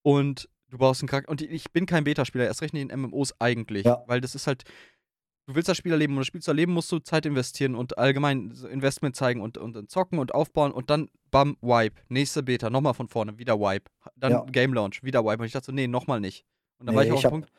und 0.02 0.48
du 0.70 0.78
brauchst 0.78 1.02
einen 1.02 1.08
Charakter. 1.08 1.30
Und 1.30 1.42
ich 1.42 1.72
bin 1.72 1.86
kein 1.86 2.04
Betaspieler, 2.04 2.44
erst 2.44 2.62
recht 2.62 2.74
nicht 2.74 2.90
in 2.90 3.00
MMOs 3.00 3.34
eigentlich. 3.40 3.84
Ja. 3.84 4.04
Weil 4.06 4.20
das 4.20 4.34
ist 4.34 4.46
halt. 4.46 4.64
Du 5.46 5.54
willst 5.54 5.66
das 5.66 5.78
Spiel 5.78 5.92
erleben 5.92 6.12
und 6.12 6.18
das 6.18 6.26
Spiel 6.26 6.42
zu 6.42 6.50
erleben, 6.50 6.74
musst 6.74 6.92
du 6.92 6.98
Zeit 6.98 7.24
investieren 7.24 7.74
und 7.74 7.96
allgemein 7.96 8.52
Investment 8.70 9.16
zeigen 9.16 9.40
und, 9.40 9.56
und, 9.56 9.78
und 9.78 9.90
zocken 9.90 10.18
und 10.18 10.34
aufbauen 10.34 10.72
und 10.72 10.90
dann 10.90 11.08
bam, 11.30 11.56
Wipe. 11.62 11.96
Nächste 12.10 12.42
Beta, 12.42 12.68
nochmal 12.68 12.92
von 12.92 13.08
vorne, 13.08 13.38
wieder 13.38 13.58
Wipe. 13.58 13.90
Dann 14.14 14.32
ja. 14.32 14.44
Game 14.44 14.74
Launch, 14.74 15.02
wieder 15.02 15.24
Wipe. 15.24 15.38
Und 15.38 15.46
ich 15.46 15.52
dachte 15.52 15.64
so, 15.64 15.72
nee, 15.72 15.86
nochmal 15.86 16.20
nicht. 16.20 16.44
Und 16.78 16.86
dann 16.86 16.94
nee, 16.94 16.98
war 16.98 17.06
ich 17.06 17.12
auch 17.12 17.24
hab, 17.24 17.30
Punkt. 17.30 17.50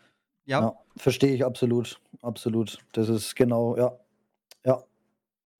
Ja. 0.45 0.61
ja 0.61 0.73
Verstehe 0.97 1.33
ich 1.33 1.43
absolut. 1.43 1.99
Absolut. 2.21 2.77
Das 2.91 3.09
ist 3.09 3.35
genau, 3.35 3.75
ja. 3.75 3.97
Ja. 4.63 4.83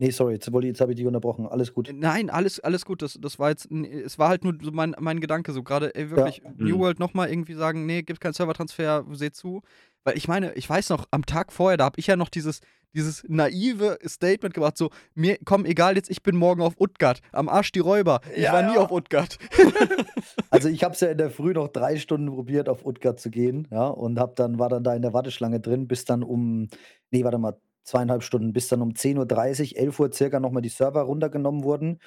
Nee, 0.02 0.12
sorry, 0.12 0.34
jetzt, 0.34 0.50
jetzt 0.50 0.82
habe 0.82 0.94
ich 0.94 0.96
dich 0.96 1.06
unterbrochen. 1.06 1.46
Alles 1.46 1.74
gut. 1.74 1.92
Nein, 1.94 2.30
alles, 2.30 2.62
alles 2.62 2.86
gut. 2.86 3.02
Das, 3.02 3.20
das 3.22 3.38
war 3.38 3.50
jetzt, 3.50 3.70
es 3.70 4.18
war 4.18 4.30
halt 4.30 4.46
nur 4.46 4.58
so 4.62 4.72
mein, 4.72 4.96
mein 4.98 5.20
Gedanke, 5.20 5.52
so 5.52 5.62
gerade 5.62 5.92
wirklich 5.94 6.38
ja. 6.38 6.52
New 6.56 6.78
mhm. 6.78 6.80
World 6.80 7.00
nochmal 7.00 7.30
irgendwie 7.30 7.54
sagen, 7.54 7.86
nee, 7.86 8.02
gibt 8.02 8.22
keinen 8.22 8.32
Servertransfer, 8.32 9.06
seht 9.12 9.36
zu. 9.36 9.62
Weil 10.06 10.18
ich 10.18 10.30
meine, 10.30 10.54
ich 10.54 10.70
weiß 10.70 10.90
noch, 10.90 11.06
am 11.12 11.26
Tag 11.26 11.52
vorher, 11.52 11.76
da 11.76 11.84
habe 11.84 12.00
ich 12.00 12.08
ja 12.08 12.16
noch 12.16 12.30
dieses, 12.30 12.62
dieses 12.96 13.26
naive 13.28 14.00
Statement 14.06 14.54
gemacht, 14.54 14.78
so, 14.78 14.90
mir, 15.16 15.38
komm, 15.44 15.66
egal, 15.66 15.98
jetzt, 15.98 16.10
ich 16.10 16.24
bin 16.24 16.38
morgen 16.38 16.62
auf 16.62 16.80
Utgard, 16.80 17.20
am 17.34 17.50
Arsch 17.50 17.74
die 17.74 17.80
Räuber, 17.80 18.22
ich 18.34 18.44
ja, 18.44 18.54
war 18.54 18.64
nie 18.64 18.76
ja. 18.76 18.82
auf 18.82 18.92
Utgard. 18.92 19.38
also 20.50 20.70
ich 20.70 20.84
habe 20.86 20.94
es 20.94 21.02
ja 21.02 21.10
in 21.10 21.18
der 21.18 21.30
Früh 21.30 21.52
noch 21.52 21.68
drei 21.68 21.98
Stunden 21.98 22.34
probiert, 22.34 22.70
auf 22.70 22.86
Utgard 22.86 23.20
zu 23.20 23.30
gehen, 23.30 23.68
ja, 23.72 23.88
und 23.88 24.18
hab 24.18 24.38
dann, 24.38 24.60
war 24.60 24.70
dann 24.70 24.84
da 24.86 24.96
in 24.96 25.02
der 25.02 25.14
Warteschlange 25.14 25.60
drin, 25.60 25.88
bis 25.88 26.06
dann 26.06 26.24
um, 26.24 26.70
nee, 27.12 27.26
warte 27.26 27.38
mal, 27.38 27.58
zweieinhalb 27.90 28.24
Stunden, 28.24 28.54
bis 28.54 28.68
dann 28.68 28.82
um 28.82 28.92
10.30 28.92 29.74
Uhr, 29.74 29.80
11 29.80 30.00
Uhr 30.00 30.12
circa 30.14 30.40
nochmal 30.40 30.62
die 30.62 30.70
Server 30.70 31.02
runtergenommen 31.02 31.64
wurden. 31.64 32.00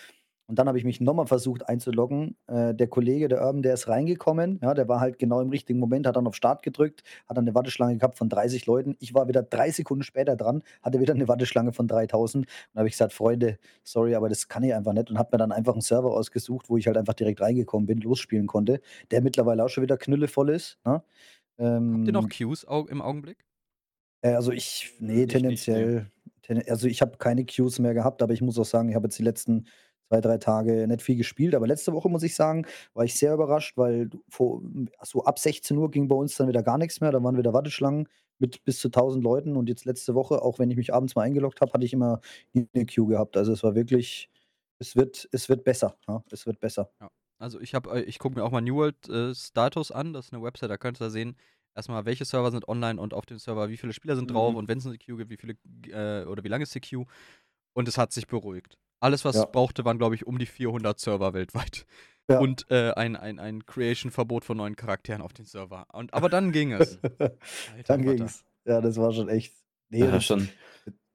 Und 0.49 0.59
dann 0.59 0.69
habe 0.69 0.77
ich 0.77 0.85
mich 0.85 1.01
nochmal 1.01 1.27
versucht 1.27 1.69
einzuloggen. 1.69 2.37
Äh, 2.47 2.75
der 2.75 2.87
Kollege, 2.89 3.29
der 3.29 3.43
Urban, 3.43 3.63
der 3.63 3.75
ist 3.75 3.89
reingekommen. 3.89 4.59
Ja, 4.63 4.75
der 4.75 4.87
war 4.89 5.01
halt 5.01 5.19
genau 5.19 5.41
im 5.41 5.49
richtigen 5.49 5.79
Moment, 5.79 6.07
hat 6.07 6.17
dann 6.17 6.27
auf 6.27 6.35
Start 6.35 6.63
gedrückt, 6.63 7.03
hat 7.29 7.37
dann 7.37 7.45
eine 7.45 7.55
Warteschlange 7.55 7.97
gehabt 7.97 8.19
von 8.19 8.29
30 8.29 8.67
Leuten. 8.67 8.97
Ich 8.99 9.15
war 9.15 9.29
wieder 9.29 9.43
drei 9.43 9.71
Sekunden 9.71 10.03
später 10.03 10.37
dran, 10.37 10.63
hatte 10.83 11.01
wieder 11.01 11.15
eine 11.15 11.27
Warteschlange 11.27 11.73
von 11.73 11.89
3000. 11.89 12.47
Und 12.47 12.79
habe 12.79 12.89
ich 12.89 12.95
gesagt, 12.95 13.13
Freunde, 13.13 13.59
sorry, 13.83 14.15
aber 14.15 14.29
das 14.29 14.49
kann 14.49 14.63
ich 14.63 14.75
einfach 14.75 14.93
nicht. 14.93 15.11
Und 15.11 15.19
habe 15.19 15.31
mir 15.33 15.39
dann 15.39 15.53
einfach 15.53 15.73
einen 15.73 15.81
Server 15.81 16.11
ausgesucht, 16.11 16.69
wo 16.69 16.77
ich 16.77 16.87
halt 16.87 16.99
einfach 16.99 17.15
direkt 17.15 17.41
reingekommen 17.41 17.87
bin, 17.87 17.99
losspielen 18.01 18.47
konnte, 18.47 18.81
der 19.11 19.23
mittlerweile 19.23 19.65
auch 19.65 19.69
schon 19.69 19.83
wieder 19.83 19.97
knüllevoll 19.97 20.51
ist. 20.51 20.79
Ne? 20.85 21.03
Ähm, 21.59 21.95
Habt 21.99 22.07
ihr 22.09 22.13
noch 22.13 22.29
Queues 22.29 22.67
im 22.89 23.01
Augenblick? 23.01 23.39
Äh, 24.23 24.33
also 24.33 24.53
ich, 24.53 24.95
nee, 25.01 25.23
ich 25.23 25.29
tendenziell, 25.29 26.11
ten, 26.43 26.63
also 26.69 26.89
ich 26.89 27.03
habe 27.03 27.19
keine 27.19 27.45
Queues 27.45 27.79
mehr 27.79 27.95
gehabt, 27.95 28.23
aber 28.23 28.33
ich 28.33 28.41
muss 28.41 28.59
auch 28.59 28.65
sagen, 28.65 28.89
ich 28.89 28.95
habe 28.95 29.07
jetzt 29.07 29.19
die 29.19 29.25
letzten 29.25 29.67
zwei, 30.09 30.21
drei 30.21 30.39
Tage 30.39 30.87
nicht 30.87 31.03
viel 31.03 31.17
gespielt. 31.17 31.55
Aber 31.55 31.67
letzte 31.67 31.93
Woche, 31.93 32.09
muss 32.09 32.23
ich 32.23 32.35
sagen, 32.35 32.67
war 32.95 33.05
ich 33.05 33.15
sehr 33.15 33.33
überrascht, 33.35 33.77
weil 33.77 34.11
vor, 34.29 34.63
so 35.03 35.25
ab 35.25 35.39
16 35.39 35.77
Uhr 35.77 35.91
ging 35.91 36.09
bei 36.09 36.17
uns 36.17 36.37
dann 36.37 36.49
wieder 36.49 36.63
gar 36.63 36.79
nichts 36.79 37.01
mehr. 37.01 37.13
Da 37.13 37.23
waren 37.23 37.39
wieder 37.39 37.53
Warteschlangen 37.53 38.09
mit 38.39 38.63
bis 38.65 38.79
zu 38.79 38.89
1000 38.89 39.25
Leuten. 39.25 39.57
Und 39.57 39.69
jetzt 39.69 39.85
letzte 39.87 40.15
Woche, 40.15 40.43
auch 40.43 40.59
wenn 40.59 40.71
ich 40.71 40.77
mich 40.77 40.93
abends 40.93 41.15
mal 41.15 41.23
eingeloggt 41.23 41.61
habe, 41.61 41.73
hatte 41.73 41.85
ich 41.85 41.95
immer 41.95 42.21
eine 42.55 42.87
Queue 42.87 43.07
gehabt. 43.07 43.37
Also 43.37 43.53
es 43.53 43.63
war 43.63 43.75
wirklich, 43.75 44.29
es 44.79 44.97
wird, 44.97 45.29
es 45.33 45.49
wird 45.49 45.65
besser. 45.65 45.97
Ja? 46.07 46.23
Es 46.31 46.47
wird 46.47 46.61
besser. 46.61 46.91
Ja. 47.01 47.09
Also 47.39 47.59
ich 47.61 47.75
habe, 47.75 47.91
äh, 47.91 48.03
ich 48.03 48.19
gucke 48.19 48.37
mir 48.37 48.45
auch 48.45 48.51
mal 48.51 48.61
New 48.61 48.77
World 48.77 49.09
äh, 49.09 49.35
Status 49.35 49.91
an. 49.91 50.13
Das 50.13 50.27
ist 50.27 50.33
eine 50.35 50.43
Website, 50.43 50.71
da 50.71 50.77
könnt 50.77 51.01
ihr 51.01 51.11
sehen, 51.11 51.37
erstmal, 51.75 52.05
welche 52.05 52.25
Server 52.25 52.51
sind 52.51 52.69
online 52.69 53.01
und 53.01 53.15
auf 53.15 53.27
dem 53.27 53.39
Server, 53.39 53.69
wie 53.69 53.77
viele 53.77 53.93
Spieler 53.93 54.17
sind 54.17 54.31
mhm. 54.31 54.35
drauf 54.35 54.55
und 54.55 54.69
wenn 54.69 54.79
es 54.79 54.87
eine 54.87 54.99
Queue 54.99 55.19
gibt, 55.19 55.31
wie 55.31 55.37
viele 55.37 55.57
äh, 55.89 56.27
oder 56.27 56.45
wie 56.45 56.49
lange 56.49 56.65
ist 56.65 56.75
die 56.75 56.81
Queue. 56.81 57.07
Und 57.75 57.89
es 57.89 57.97
hat 57.97 58.13
sich 58.13 58.27
beruhigt. 58.27 58.79
Alles, 59.01 59.25
was 59.25 59.35
ja. 59.35 59.43
es 59.43 59.51
brauchte, 59.51 59.85
waren, 59.85 59.99
glaube 59.99 60.15
ich, 60.15 60.27
um 60.27 60.39
die 60.39 60.47
400 60.47 60.99
Server 60.99 61.35
weltweit. 61.35 61.87
Ja. 62.31 62.39
Und 62.39 62.71
äh, 62.71 62.93
ein, 62.93 63.17
ein, 63.17 63.41
ein 63.41 63.67
Creation-Verbot 63.67 64.45
von 64.45 64.57
neuen 64.57 64.77
Charakteren 64.77 65.23
auf 65.23 65.33
den 65.33 65.45
Server. 65.45 65.89
Und, 65.93 66.15
aber 66.15 66.29
dann 66.29 66.53
ging 66.53 66.73
es. 66.73 67.01
dann 67.89 68.03
ging 68.03 68.23
es. 68.23 68.45
Ja, 68.65 68.81
das 68.81 68.97
war 68.97 69.13
schon 69.13 69.29
echt. 69.29 69.53
Nee, 69.91 69.99
ja, 69.99 70.21
schon. 70.21 70.49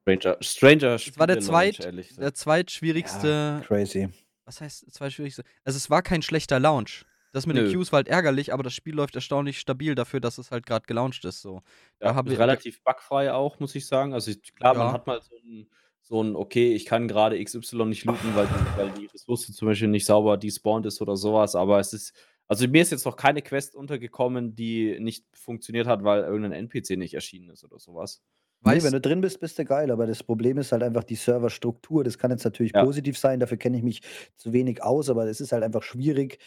Stranger, 0.03 0.37
Stranger 0.41 0.95
Es 0.95 1.17
war 1.17 1.27
der, 1.27 1.39
zweit, 1.39 1.79
der 2.17 2.33
zweitschwierigste. 2.33 3.27
Ja, 3.27 3.61
crazy. 3.65 4.09
Was 4.43 4.59
heißt 4.59 4.93
zweitschwierigste? 4.93 5.43
Also, 5.63 5.77
es 5.77 5.89
war 5.89 6.01
kein 6.01 6.21
schlechter 6.21 6.59
Launch. 6.59 7.05
Das 7.33 7.45
mit 7.45 7.55
Nö. 7.55 7.63
den 7.63 7.73
Queues 7.73 7.91
war 7.91 7.97
halt 7.97 8.07
ärgerlich, 8.07 8.53
aber 8.53 8.63
das 8.63 8.73
Spiel 8.73 8.95
läuft 8.95 9.15
erstaunlich 9.15 9.59
stabil 9.59 9.95
dafür, 9.95 10.19
dass 10.19 10.37
es 10.37 10.51
halt 10.51 10.65
gerade 10.65 10.85
gelauncht 10.85 11.25
ist. 11.25 11.41
So. 11.41 11.61
Ja, 12.01 12.13
da 12.21 12.31
ist 12.31 12.39
relativ 12.39 12.83
bugfrei 12.83 13.31
auch, 13.33 13.59
muss 13.59 13.75
ich 13.75 13.85
sagen. 13.87 14.13
Also 14.13 14.31
klar, 14.55 14.73
ja. 14.73 14.83
man 14.83 14.93
hat 14.93 15.07
mal 15.07 15.21
so 15.21 15.35
ein, 15.37 15.67
so 16.01 16.23
ein, 16.23 16.35
okay, 16.35 16.73
ich 16.73 16.85
kann 16.85 17.07
gerade 17.07 17.43
XY 17.43 17.85
nicht 17.85 18.05
looten, 18.05 18.35
weil 18.35 18.47
die, 18.47 18.77
weil 18.77 18.91
die 18.91 19.05
Ressource 19.07 19.51
zum 19.51 19.67
Beispiel 19.67 19.89
nicht 19.89 20.05
sauber 20.05 20.37
despawned 20.37 20.85
ist 20.85 21.01
oder 21.01 21.17
sowas, 21.17 21.55
aber 21.55 21.79
es 21.79 21.93
ist, 21.93 22.13
also 22.47 22.65
mir 22.67 22.81
ist 22.81 22.91
jetzt 22.91 23.05
noch 23.05 23.17
keine 23.17 23.41
Quest 23.41 23.75
untergekommen, 23.75 24.55
die 24.55 24.97
nicht 24.99 25.25
funktioniert 25.33 25.85
hat, 25.85 26.03
weil 26.03 26.23
irgendein 26.23 26.53
NPC 26.53 26.91
nicht 26.97 27.13
erschienen 27.13 27.49
ist 27.49 27.65
oder 27.65 27.77
sowas. 27.77 28.23
Nee, 28.65 28.83
wenn 28.83 28.91
du 28.91 29.01
drin 29.01 29.21
bist, 29.21 29.39
bist 29.39 29.59
du 29.59 29.65
geil, 29.65 29.91
aber 29.91 30.07
das 30.07 30.23
Problem 30.23 30.57
ist 30.57 30.71
halt 30.71 30.81
einfach 30.81 31.03
die 31.03 31.15
Serverstruktur. 31.15 32.03
Das 32.03 32.17
kann 32.17 32.31
jetzt 32.31 32.43
natürlich 32.43 32.71
ja. 32.73 32.83
positiv 32.83 33.17
sein, 33.17 33.39
dafür 33.39 33.57
kenne 33.57 33.77
ich 33.77 33.83
mich 33.83 34.01
zu 34.35 34.51
wenig 34.51 34.81
aus, 34.81 35.09
aber 35.09 35.25
es 35.27 35.41
ist 35.41 35.51
halt 35.51 35.63
einfach 35.63 35.83
schwierig, 35.83 36.39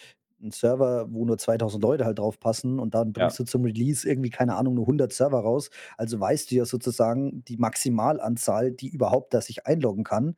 ein 0.43 0.51
Server, 0.51 1.07
wo 1.11 1.24
nur 1.24 1.38
2000 1.38 1.82
Leute 1.82 2.05
halt 2.05 2.18
drauf 2.18 2.41
passen 2.41 2.78
und 2.78 2.95
dann 2.95 3.12
bringst 3.12 3.38
ja. 3.38 3.45
du 3.45 3.51
zum 3.51 3.64
Release 3.64 4.09
irgendwie, 4.09 4.30
keine 4.30 4.57
Ahnung, 4.57 4.74
nur 4.74 4.84
100 4.84 5.12
Server 5.12 5.41
raus. 5.41 5.70
Also 5.97 6.18
weißt 6.18 6.51
du 6.51 6.55
ja 6.57 6.64
sozusagen 6.64 7.45
die 7.45 7.57
Maximalanzahl, 7.57 8.72
die 8.72 8.88
überhaupt 8.88 9.34
da 9.34 9.41
sich 9.41 9.66
einloggen 9.66 10.05
kann. 10.05 10.36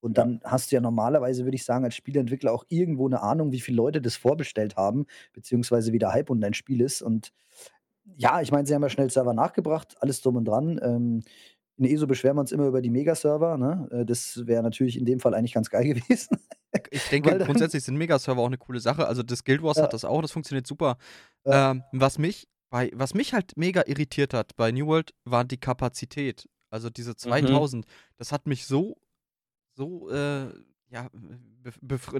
Und 0.00 0.18
dann 0.18 0.40
ja. 0.42 0.50
hast 0.50 0.70
du 0.70 0.76
ja 0.76 0.82
normalerweise, 0.82 1.44
würde 1.44 1.56
ich 1.56 1.64
sagen, 1.64 1.84
als 1.84 1.94
Spieleentwickler 1.94 2.52
auch 2.52 2.64
irgendwo 2.68 3.06
eine 3.06 3.22
Ahnung, 3.22 3.52
wie 3.52 3.60
viele 3.60 3.78
Leute 3.78 4.02
das 4.02 4.16
vorbestellt 4.16 4.76
haben, 4.76 5.06
beziehungsweise 5.32 5.92
wie 5.92 5.98
der 5.98 6.12
Hype 6.12 6.28
um 6.28 6.40
dein 6.40 6.52
Spiel 6.52 6.82
ist. 6.82 7.00
Und 7.00 7.32
ja, 8.16 8.42
ich 8.42 8.52
meine, 8.52 8.66
sie 8.66 8.74
haben 8.74 8.82
ja 8.82 8.90
schnell 8.90 9.08
Server 9.08 9.32
nachgebracht, 9.32 9.96
alles 10.00 10.20
drum 10.20 10.36
und 10.36 10.44
dran. 10.44 10.78
Ähm, 10.82 11.22
in 11.76 11.84
ESO 11.84 12.06
beschweren 12.06 12.36
wir 12.36 12.40
uns 12.40 12.52
immer 12.52 12.66
über 12.66 12.80
die 12.80 12.90
Megaserver. 12.90 13.56
Ne? 13.56 13.88
Äh, 13.90 14.04
das 14.04 14.46
wäre 14.46 14.62
natürlich 14.62 14.98
in 14.98 15.04
dem 15.04 15.20
Fall 15.20 15.34
eigentlich 15.34 15.54
ganz 15.54 15.70
geil 15.70 15.84
gewesen. 15.94 16.38
Ich 16.90 17.08
denke, 17.08 17.38
grundsätzlich 17.38 17.84
sind 17.84 17.96
Megaserver 17.96 18.40
auch 18.40 18.46
eine 18.46 18.58
coole 18.58 18.80
Sache. 18.80 19.06
Also 19.06 19.22
das 19.22 19.44
Guild 19.44 19.62
Wars 19.62 19.76
ja. 19.76 19.84
hat 19.84 19.92
das 19.92 20.04
auch, 20.04 20.20
das 20.22 20.32
funktioniert 20.32 20.66
super. 20.66 20.96
Ja. 21.44 21.72
Ähm, 21.72 21.82
was, 21.92 22.18
mich 22.18 22.48
bei, 22.70 22.90
was 22.94 23.14
mich 23.14 23.32
halt 23.32 23.56
mega 23.56 23.84
irritiert 23.86 24.34
hat 24.34 24.56
bei 24.56 24.72
New 24.72 24.86
World, 24.86 25.14
war 25.24 25.44
die 25.44 25.58
Kapazität. 25.58 26.48
Also 26.70 26.90
diese 26.90 27.14
2000, 27.14 27.84
mhm. 27.84 27.90
das 28.16 28.32
hat 28.32 28.46
mich 28.46 28.66
so, 28.66 28.96
so, 29.74 30.10
äh, 30.10 30.52
ja, 30.90 31.08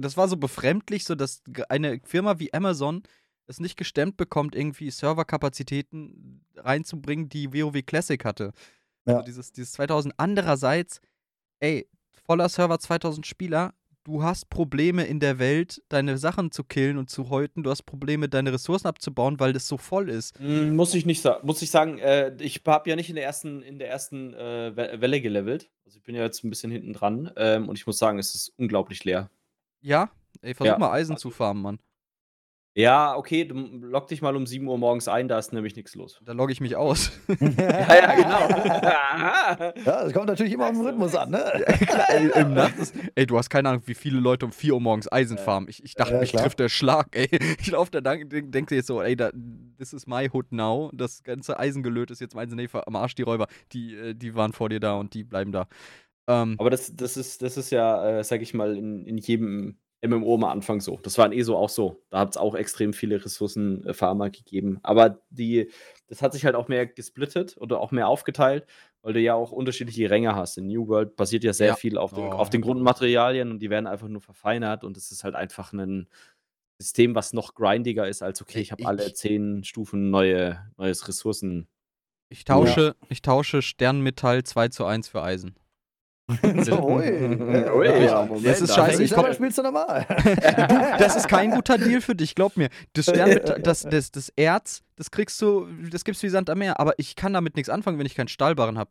das 0.01 0.17
war 0.17 0.27
so 0.27 0.37
befremdlich, 0.37 1.03
so 1.03 1.15
dass 1.15 1.43
eine 1.67 1.99
Firma 2.05 2.39
wie 2.39 2.53
Amazon 2.53 3.03
es 3.47 3.59
nicht 3.59 3.77
gestemmt 3.77 4.17
bekommt, 4.17 4.55
irgendwie 4.55 4.89
Serverkapazitäten 4.91 6.45
reinzubringen, 6.55 7.29
die 7.29 7.53
WoW 7.53 7.85
Classic 7.85 8.23
hatte. 8.23 8.53
Ja. 9.05 9.15
Also 9.15 9.25
dieses, 9.25 9.51
dieses 9.51 9.71
2000. 9.73 10.13
Andererseits, 10.17 10.99
ey, 11.59 11.87
voller 12.25 12.49
Server 12.49 12.79
2000 12.79 13.25
Spieler, 13.25 13.73
du 14.03 14.23
hast 14.23 14.49
Probleme 14.49 15.03
in 15.05 15.19
der 15.19 15.39
Welt, 15.39 15.81
deine 15.89 16.17
Sachen 16.17 16.51
zu 16.51 16.63
killen 16.63 16.97
und 16.97 17.09
zu 17.09 17.29
häuten. 17.29 17.63
Du 17.63 17.69
hast 17.69 17.83
Probleme, 17.83 18.29
deine 18.29 18.53
Ressourcen 18.53 18.87
abzubauen, 18.87 19.39
weil 19.39 19.53
das 19.53 19.67
so 19.67 19.77
voll 19.77 20.09
ist. 20.09 20.39
Mm, 20.39 20.75
muss 20.75 20.93
ich 20.93 21.05
nicht 21.05 21.21
sagen. 21.21 21.45
Muss 21.45 21.61
ich 21.61 21.71
sagen, 21.71 21.97
äh, 21.99 22.35
ich 22.39 22.61
habe 22.65 22.89
ja 22.89 22.95
nicht 22.95 23.09
in 23.09 23.15
der 23.15 23.25
ersten, 23.25 23.61
in 23.61 23.79
der 23.79 23.89
ersten 23.89 24.33
äh, 24.33 24.75
Welle 24.75 25.21
gelevelt. 25.21 25.69
Also 25.85 25.97
ich 25.97 26.03
bin 26.03 26.15
ja 26.15 26.23
jetzt 26.23 26.43
ein 26.43 26.49
bisschen 26.49 26.71
hinten 26.71 26.93
dran. 26.93 27.31
Ähm, 27.35 27.67
und 27.67 27.77
ich 27.77 27.85
muss 27.85 27.97
sagen, 27.97 28.19
es 28.19 28.33
ist 28.33 28.53
unglaublich 28.57 29.03
leer. 29.03 29.29
Ja? 29.81 30.09
Ey, 30.41 30.53
versuch 30.53 30.73
ja. 30.73 30.79
mal 30.79 30.91
Eisen 30.91 31.13
also, 31.13 31.29
zu 31.29 31.35
farmen, 31.35 31.63
Mann. 31.63 31.79
Ja, 32.77 33.15
okay, 33.15 33.45
du 33.45 33.55
log 33.55 34.07
dich 34.07 34.21
mal 34.21 34.35
um 34.35 34.45
7 34.45 34.67
Uhr 34.67 34.77
morgens 34.77 35.07
ein, 35.07 35.29
da 35.29 35.39
ist 35.39 35.53
nämlich 35.53 35.77
nichts 35.77 35.95
los. 35.95 36.19
Da 36.21 36.33
logge 36.33 36.51
ich 36.51 36.59
mich 36.59 36.75
aus. 36.75 37.09
ja, 37.39 37.95
ja, 37.95 38.15
genau. 38.15 38.49
ja, 39.85 40.03
das 40.03 40.11
kommt 40.11 40.27
natürlich 40.27 40.51
immer 40.51 40.65
auf 40.65 40.73
den 40.73 40.81
Rhythmus 40.81 41.15
an, 41.15 41.31
ne? 41.31 41.65
im 42.35 42.53
Nacht 42.53 42.77
ist, 42.77 42.93
ey, 43.15 43.25
du 43.25 43.37
hast 43.37 43.49
keine 43.49 43.69
Ahnung, 43.69 43.83
wie 43.85 43.93
viele 43.93 44.19
Leute 44.19 44.45
um 44.45 44.51
4 44.51 44.73
Uhr 44.73 44.81
morgens 44.81 45.09
Eisen 45.09 45.37
farmen. 45.37 45.69
Ich, 45.69 45.85
ich 45.85 45.93
dachte, 45.93 46.15
ja, 46.15 46.19
mich 46.19 46.33
trifft 46.33 46.59
der 46.59 46.67
Schlag, 46.67 47.15
ey. 47.15 47.29
Ich 47.61 47.71
laufe 47.71 47.91
da, 47.91 48.01
denke 48.01 48.43
denk 48.43 48.69
jetzt 48.71 48.87
so, 48.87 49.01
ey, 49.01 49.15
da, 49.15 49.31
this 49.77 49.93
is 49.93 50.05
my 50.05 50.29
hood 50.29 50.51
now. 50.51 50.91
Das 50.93 51.23
ganze 51.23 51.57
Eisengelöt 51.57 52.11
ist 52.11 52.19
jetzt 52.19 52.35
mein 52.35 52.49
nee, 52.49 52.67
am 52.73 52.95
Arsch, 52.97 53.15
die 53.15 53.23
Räuber, 53.23 53.47
die, 53.71 53.95
äh, 53.95 54.13
die 54.13 54.35
waren 54.35 54.51
vor 54.51 54.67
dir 54.67 54.81
da 54.81 54.95
und 54.95 55.13
die 55.13 55.23
bleiben 55.23 55.53
da. 55.53 55.69
Ähm, 56.27 56.55
Aber 56.57 56.71
das, 56.71 56.93
das, 56.93 57.15
ist, 57.15 57.41
das 57.41 57.55
ist 57.55 57.69
ja, 57.69 58.19
äh, 58.19 58.23
sag 58.25 58.41
ich 58.41 58.53
mal, 58.53 58.75
in, 58.75 59.05
in 59.05 59.17
jedem 59.17 59.77
MMO 60.05 60.35
am 60.35 60.43
Anfang 60.43 60.81
so. 60.81 60.99
Das 61.01 61.17
war 61.17 61.25
in 61.25 61.33
ESO 61.33 61.57
auch 61.57 61.69
so. 61.69 62.03
Da 62.09 62.19
hat 62.19 62.29
es 62.31 62.37
auch 62.37 62.55
extrem 62.55 62.93
viele 62.93 63.23
Ressourcenfarmer 63.23 64.29
gegeben. 64.29 64.79
Aber 64.83 65.21
die, 65.29 65.71
das 66.07 66.21
hat 66.21 66.33
sich 66.33 66.45
halt 66.45 66.55
auch 66.55 66.67
mehr 66.67 66.85
gesplittet 66.85 67.55
oder 67.57 67.79
auch 67.79 67.91
mehr 67.91 68.07
aufgeteilt, 68.07 68.65
weil 69.01 69.13
du 69.13 69.19
ja 69.19 69.33
auch 69.33 69.51
unterschiedliche 69.51 70.09
Ränge 70.09 70.35
hast. 70.35 70.57
In 70.57 70.67
New 70.67 70.87
World 70.87 71.15
basiert 71.15 71.43
ja 71.43 71.53
sehr 71.53 71.67
ja. 71.67 71.75
viel 71.75 71.97
auf, 71.97 72.13
den, 72.13 72.25
oh. 72.25 72.31
auf 72.31 72.49
den 72.49 72.61
Grundmaterialien 72.61 73.51
und 73.51 73.59
die 73.59 73.69
werden 73.69 73.87
einfach 73.87 74.07
nur 74.07 74.21
verfeinert 74.21 74.83
und 74.83 74.97
es 74.97 75.11
ist 75.11 75.23
halt 75.23 75.35
einfach 75.35 75.73
ein 75.73 76.07
System, 76.77 77.15
was 77.15 77.33
noch 77.33 77.55
grindiger 77.55 78.07
ist 78.07 78.21
als 78.21 78.41
okay, 78.41 78.59
ich 78.59 78.71
habe 78.71 78.85
alle 78.85 79.13
zehn 79.13 79.63
Stufen 79.63 80.09
neue, 80.09 80.59
neues 80.77 81.07
Ressourcen. 81.07 81.67
Ich 82.29 82.43
tausche, 82.43 82.81
ja. 82.81 83.07
ich 83.09 83.21
tausche 83.21 83.61
Sternmetall 83.61 84.43
2 84.43 84.69
zu 84.69 84.85
1 84.85 85.07
für 85.07 85.23
Eisen. 85.23 85.55
so, 86.63 86.83
ui. 86.83 87.03
ui 87.03 88.03
ja, 88.03 88.25
Moment, 88.25 88.45
das 88.45 88.61
ist 88.61 88.73
scheiße. 88.73 89.03
Ich 89.03 89.11
komm, 89.11 89.31
spielst 89.31 89.59
du 89.59 89.63
normal. 89.63 90.05
du, 90.23 90.97
das 90.97 91.15
ist 91.15 91.27
kein 91.27 91.51
guter 91.51 91.77
Deal 91.77 92.01
für 92.01 92.15
dich, 92.15 92.33
glaub 92.33 92.57
mir. 92.57 92.69
Das, 92.93 93.05
Stern, 93.05 93.39
das, 93.61 93.83
das, 93.83 94.11
das 94.11 94.29
Erz, 94.35 94.83
das 94.95 95.11
kriegst 95.11 95.39
du, 95.41 95.67
das 95.91 96.03
gibt's 96.03 96.23
wie 96.23 96.29
Sand 96.29 96.49
am 96.49 96.57
Meer. 96.57 96.79
Aber 96.79 96.93
ich 96.97 97.15
kann 97.15 97.33
damit 97.33 97.55
nichts 97.55 97.69
anfangen, 97.69 97.99
wenn 97.99 98.07
ich 98.07 98.15
keinen 98.15 98.27
Stahlbarren 98.27 98.77
habe. 98.79 98.89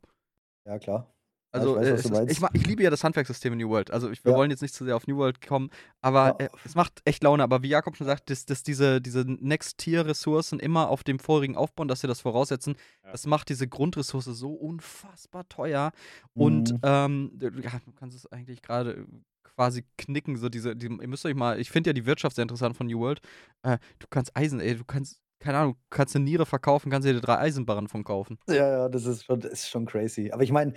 Ja, 0.64 0.78
klar. 0.78 1.13
Also, 1.54 1.76
weiß, 1.76 1.86
äh, 1.86 1.92
was 1.92 2.04
es 2.04 2.10
du 2.10 2.18
ist, 2.18 2.32
ich, 2.54 2.60
ich 2.60 2.66
liebe 2.66 2.82
ja 2.82 2.90
das 2.90 3.04
Handwerksystem 3.04 3.52
in 3.52 3.58
New 3.60 3.68
World. 3.70 3.90
Also, 3.90 4.10
ich, 4.10 4.24
wir 4.24 4.32
Ja. 4.32 4.38
wollen 4.38 4.50
jetzt 4.50 4.60
nicht 4.62 4.74
zu 4.74 4.84
sehr 4.84 4.96
auf 4.96 5.06
New 5.06 5.16
World 5.16 5.40
kommen, 5.46 5.70
aber 6.00 6.36
Ja. 6.40 6.46
äh, 6.46 6.48
es 6.64 6.74
macht 6.74 7.00
echt 7.04 7.22
Laune. 7.22 7.42
Aber 7.42 7.62
wie 7.62 7.68
Jakob 7.68 7.96
schon 7.96 8.06
sagt, 8.06 8.28
dass, 8.30 8.44
dass 8.44 8.62
diese, 8.62 9.00
diese 9.00 9.24
Next-Tier-Ressourcen 9.26 10.58
immer 10.60 10.88
auf 10.88 11.04
dem 11.04 11.18
vorigen 11.18 11.56
aufbauen, 11.56 11.88
dass 11.88 12.00
sie 12.00 12.06
das 12.06 12.20
voraussetzen, 12.20 12.76
Ja. 13.04 13.12
das 13.12 13.26
macht 13.26 13.48
diese 13.48 13.68
Grundressource 13.68 14.24
so 14.26 14.52
unfassbar 14.52 15.48
teuer. 15.48 15.92
Und 16.34 16.72
Mhm. 16.72 16.78
ähm, 16.82 17.30
du- 17.34 17.46
ja, 17.60 17.72
du 17.84 17.92
kannst 17.92 18.16
es 18.16 18.26
eigentlich 18.30 18.62
gerade 18.62 19.06
quasi 19.42 19.84
knicken. 19.98 20.36
So 20.36 20.48
diese, 20.48 20.74
die, 20.74 20.86
ihr 20.86 21.08
müsst 21.08 21.24
euch 21.26 21.34
mal, 21.34 21.60
ich 21.60 21.70
finde 21.70 21.90
ja 21.90 21.94
die 21.94 22.06
Wirtschaft 22.06 22.36
sehr 22.36 22.42
interessant 22.42 22.76
von 22.76 22.86
New 22.86 22.98
World. 22.98 23.20
Äh, 23.62 23.78
du 24.00 24.06
kannst 24.10 24.36
Eisen, 24.36 24.60
ey, 24.60 24.74
du 24.76 24.84
kannst, 24.84 25.20
keine 25.38 25.58
Ahnung, 25.58 25.74
du 25.74 25.96
kannst 25.96 26.16
eine 26.16 26.24
Niere 26.24 26.46
verkaufen, 26.46 26.90
kannst 26.90 27.06
dir 27.06 27.20
drei 27.20 27.38
Eisenbarren 27.38 27.86
von 27.88 28.02
kaufen. 28.02 28.38
Ja, 28.48 28.54
ja, 28.54 28.88
das 28.88 29.04
ist 29.06 29.24
schon, 29.24 29.40
das 29.40 29.52
ist 29.52 29.68
schon 29.68 29.86
crazy. 29.86 30.30
Aber 30.32 30.42
ich 30.42 30.50
meine, 30.52 30.72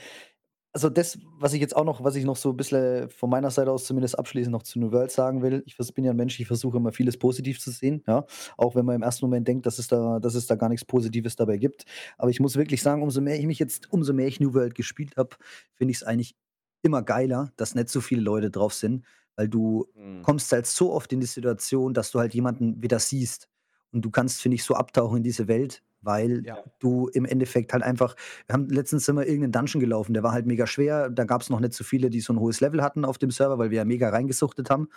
also 0.73 0.89
das, 0.89 1.17
was 1.39 1.53
ich 1.53 1.61
jetzt 1.61 1.75
auch 1.75 1.83
noch, 1.85 2.03
was 2.03 2.15
ich 2.15 2.23
noch 2.25 2.35
so 2.35 2.51
ein 2.51 2.57
bisschen 2.57 3.09
von 3.09 3.29
meiner 3.29 3.49
Seite 3.49 3.71
aus 3.71 3.85
zumindest 3.85 4.19
abschließend 4.19 4.51
noch 4.51 4.63
zu 4.63 4.79
New 4.79 4.91
World 4.91 5.11
sagen 5.11 5.41
will, 5.41 5.63
ich 5.65 5.75
bin 5.95 6.05
ja 6.05 6.11
ein 6.11 6.17
Mensch, 6.17 6.39
ich 6.39 6.47
versuche 6.47 6.77
immer 6.77 6.91
vieles 6.91 7.17
positiv 7.17 7.59
zu 7.59 7.71
sehen, 7.71 8.03
ja. 8.07 8.25
Auch 8.57 8.75
wenn 8.75 8.85
man 8.85 8.95
im 8.97 9.01
ersten 9.03 9.25
Moment 9.25 9.47
denkt, 9.47 9.65
dass 9.65 9.79
es 9.79 9.87
da, 9.87 10.19
dass 10.19 10.35
es 10.35 10.45
da 10.47 10.55
gar 10.55 10.69
nichts 10.69 10.85
Positives 10.85 11.35
dabei 11.35 11.57
gibt. 11.57 11.85
Aber 12.17 12.29
ich 12.29 12.39
muss 12.39 12.55
wirklich 12.57 12.81
sagen, 12.83 13.01
umso 13.01 13.21
mehr 13.21 13.39
ich 13.39 13.45
mich 13.47 13.59
jetzt, 13.59 13.91
umso 13.91 14.13
mehr 14.13 14.27
ich 14.27 14.39
New 14.39 14.53
World 14.53 14.75
gespielt 14.75 15.15
habe, 15.17 15.35
finde 15.73 15.91
ich 15.91 15.97
es 15.97 16.03
eigentlich 16.03 16.35
immer 16.83 17.01
geiler, 17.01 17.51
dass 17.57 17.75
nicht 17.75 17.89
so 17.89 18.01
viele 18.01 18.21
Leute 18.21 18.51
drauf 18.51 18.73
sind, 18.73 19.05
weil 19.35 19.49
du 19.49 19.87
Mhm. 19.95 20.27
kommst 20.27 20.51
halt 20.51 20.65
so 20.67 20.91
oft 20.93 21.11
in 21.13 21.19
die 21.21 21.25
Situation, 21.27 21.93
dass 21.93 22.11
du 22.11 22.19
halt 22.19 22.33
jemanden 22.33 22.81
wieder 22.83 22.99
siehst. 22.99 23.49
Und 23.91 24.03
du 24.03 24.11
kannst, 24.11 24.41
finde 24.41 24.55
ich, 24.55 24.63
so 24.63 24.75
abtauchen 24.75 25.17
in 25.17 25.23
diese 25.23 25.47
Welt, 25.47 25.81
weil 26.07 26.43
Ja. 26.43 26.63
du 26.79 27.07
im 27.09 27.25
Endeffekt 27.25 27.73
halt 27.73 27.83
einfach, 27.83 28.15
wir 28.47 28.53
haben 28.53 28.67
letztens 28.69 29.05
sind 29.05 29.15
wir 29.17 29.27
irgendeinen 29.27 29.51
Dungeon 29.51 29.79
gelaufen, 29.79 30.15
der 30.15 30.23
war 30.23 30.31
halt 30.31 30.47
mega 30.47 30.65
schwer. 30.65 31.11
Da 31.11 31.25
gab 31.25 31.41
es 31.43 31.51
noch 31.51 31.59
nicht 31.59 31.73
so 31.73 31.83
viele, 31.83 32.09
die 32.09 32.21
so 32.21 32.33
ein 32.33 32.39
hohes 32.39 32.59
Level 32.61 32.81
hatten 32.81 33.05
auf 33.05 33.19
dem 33.19 33.29
Server, 33.29 33.59
weil 33.59 33.69
wir 33.69 33.77
ja 33.77 33.85
mega 33.85 34.09
reingesuchtet 34.09 34.71
haben. 34.71 34.89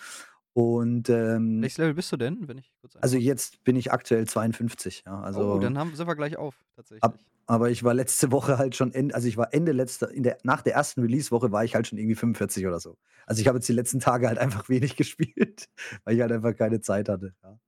Und 0.52 1.08
ähm, 1.10 1.60
Welches 1.62 1.78
Level 1.78 1.94
bist 1.94 2.10
du 2.10 2.16
denn, 2.16 2.48
wenn 2.48 2.58
ich 2.58 2.72
kurz 2.80 2.96
also 2.96 3.16
jetzt 3.16 3.62
bin 3.62 3.76
ich 3.76 3.92
aktuell 3.92 4.26
52, 4.26 5.04
ja. 5.06 5.20
Also, 5.20 5.54
oh, 5.54 5.58
dann 5.58 5.78
haben, 5.78 5.94
sind 5.94 6.08
wir 6.08 6.16
gleich 6.16 6.36
auf, 6.38 6.54
tatsächlich. 6.74 7.04
Ab- 7.04 7.18
aber 7.46 7.70
ich 7.70 7.82
war 7.82 7.94
letzte 7.94 8.30
Woche 8.32 8.58
halt 8.58 8.76
schon, 8.76 8.92
Ende, 8.92 9.14
also 9.14 9.26
ich 9.26 9.36
war 9.36 9.52
Ende 9.52 9.72
letzter, 9.72 10.10
in 10.10 10.22
der, 10.22 10.38
nach 10.44 10.62
der 10.62 10.74
ersten 10.74 11.00
Release-Woche 11.02 11.50
war 11.50 11.64
ich 11.64 11.74
halt 11.74 11.86
schon 11.88 11.98
irgendwie 11.98 12.14
45 12.14 12.66
oder 12.66 12.78
so. 12.80 12.96
Also 13.26 13.40
ich 13.42 13.48
habe 13.48 13.58
jetzt 13.58 13.68
die 13.68 13.72
letzten 13.72 13.98
Tage 14.00 14.28
halt 14.28 14.38
einfach 14.38 14.68
wenig 14.68 14.96
gespielt, 14.96 15.68
weil 16.04 16.14
ich 16.16 16.20
halt 16.20 16.30
einfach 16.32 16.54
keine 16.56 16.80
Zeit 16.80 17.08
hatte. 17.08 17.34
Ja. 17.42 17.58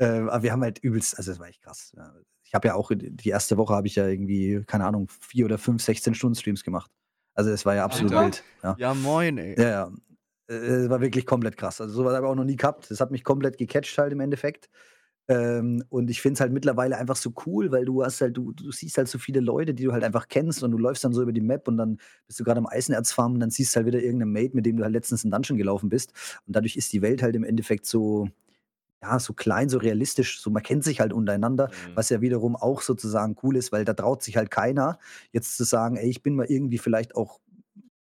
Ähm, 0.00 0.28
aber 0.28 0.42
wir 0.44 0.52
haben 0.52 0.62
halt 0.62 0.78
übelst, 0.80 1.18
also 1.18 1.32
das 1.32 1.40
war 1.40 1.48
echt 1.48 1.62
krass. 1.62 1.92
Ja. 1.96 2.12
Ich 2.48 2.54
habe 2.54 2.68
ja 2.68 2.74
auch, 2.74 2.90
die 2.94 3.28
erste 3.28 3.58
Woche 3.58 3.74
habe 3.74 3.86
ich 3.86 3.96
ja 3.96 4.06
irgendwie, 4.06 4.62
keine 4.66 4.86
Ahnung, 4.86 5.08
vier 5.20 5.44
oder 5.44 5.58
fünf 5.58 5.82
16-Stunden-Streams 5.82 6.64
gemacht. 6.64 6.90
Also 7.34 7.50
es 7.50 7.66
war 7.66 7.74
ja 7.74 7.84
absolut 7.84 8.12
Alter. 8.14 8.24
wild. 8.24 8.44
Ja. 8.62 8.76
ja, 8.78 8.94
moin, 8.94 9.36
ey. 9.36 9.54
Ja, 9.60 9.68
ja. 9.68 9.92
Äh, 10.48 10.54
Es 10.54 10.90
war 10.90 11.02
wirklich 11.02 11.26
komplett 11.26 11.58
krass. 11.58 11.80
Also 11.80 11.92
sowas 11.94 12.14
habe 12.14 12.26
ich 12.26 12.30
auch 12.32 12.34
noch 12.34 12.44
nie 12.44 12.56
gehabt. 12.56 12.90
Das 12.90 13.00
hat 13.00 13.10
mich 13.10 13.22
komplett 13.22 13.58
gecatcht 13.58 13.98
halt 13.98 14.12
im 14.12 14.20
Endeffekt. 14.20 14.70
Ähm, 15.28 15.84
und 15.90 16.08
ich 16.08 16.22
finde 16.22 16.34
es 16.34 16.40
halt 16.40 16.52
mittlerweile 16.52 16.96
einfach 16.96 17.16
so 17.16 17.34
cool, 17.44 17.70
weil 17.70 17.84
du 17.84 18.02
hast 18.02 18.22
halt, 18.22 18.34
du, 18.34 18.52
du 18.52 18.72
siehst 18.72 18.96
halt 18.96 19.08
so 19.08 19.18
viele 19.18 19.40
Leute, 19.40 19.74
die 19.74 19.84
du 19.84 19.92
halt 19.92 20.02
einfach 20.02 20.26
kennst 20.28 20.62
und 20.62 20.70
du 20.70 20.78
läufst 20.78 21.04
dann 21.04 21.12
so 21.12 21.20
über 21.20 21.32
die 21.32 21.42
Map 21.42 21.68
und 21.68 21.76
dann 21.76 21.98
bist 22.26 22.40
du 22.40 22.44
gerade 22.44 22.58
am 22.58 22.66
Eisenerzfarm 22.66 23.34
und 23.34 23.40
dann 23.40 23.50
siehst 23.50 23.74
du 23.74 23.76
halt 23.76 23.86
wieder 23.86 24.00
irgendeinen 24.00 24.32
Mate, 24.32 24.56
mit 24.56 24.64
dem 24.64 24.78
du 24.78 24.84
halt 24.84 24.94
letztens 24.94 25.24
in 25.24 25.30
Dungeon 25.30 25.58
gelaufen 25.58 25.90
bist. 25.90 26.14
Und 26.46 26.56
dadurch 26.56 26.76
ist 26.76 26.94
die 26.94 27.02
Welt 27.02 27.22
halt 27.22 27.36
im 27.36 27.44
Endeffekt 27.44 27.84
so, 27.84 28.30
ja, 29.02 29.18
so 29.20 29.32
klein, 29.32 29.68
so 29.68 29.78
realistisch, 29.78 30.40
so 30.40 30.50
man 30.50 30.62
kennt 30.62 30.84
sich 30.84 31.00
halt 31.00 31.12
untereinander, 31.12 31.70
Mhm. 31.70 31.94
was 31.94 32.08
ja 32.10 32.20
wiederum 32.20 32.56
auch 32.56 32.82
sozusagen 32.82 33.36
cool 33.42 33.56
ist, 33.56 33.72
weil 33.72 33.84
da 33.84 33.94
traut 33.94 34.22
sich 34.22 34.36
halt 34.36 34.50
keiner, 34.50 34.98
jetzt 35.32 35.56
zu 35.56 35.64
sagen, 35.64 35.96
ey, 35.96 36.08
ich 36.10 36.22
bin 36.22 36.34
mal 36.36 36.46
irgendwie 36.46 36.78
vielleicht 36.78 37.14
auch 37.16 37.40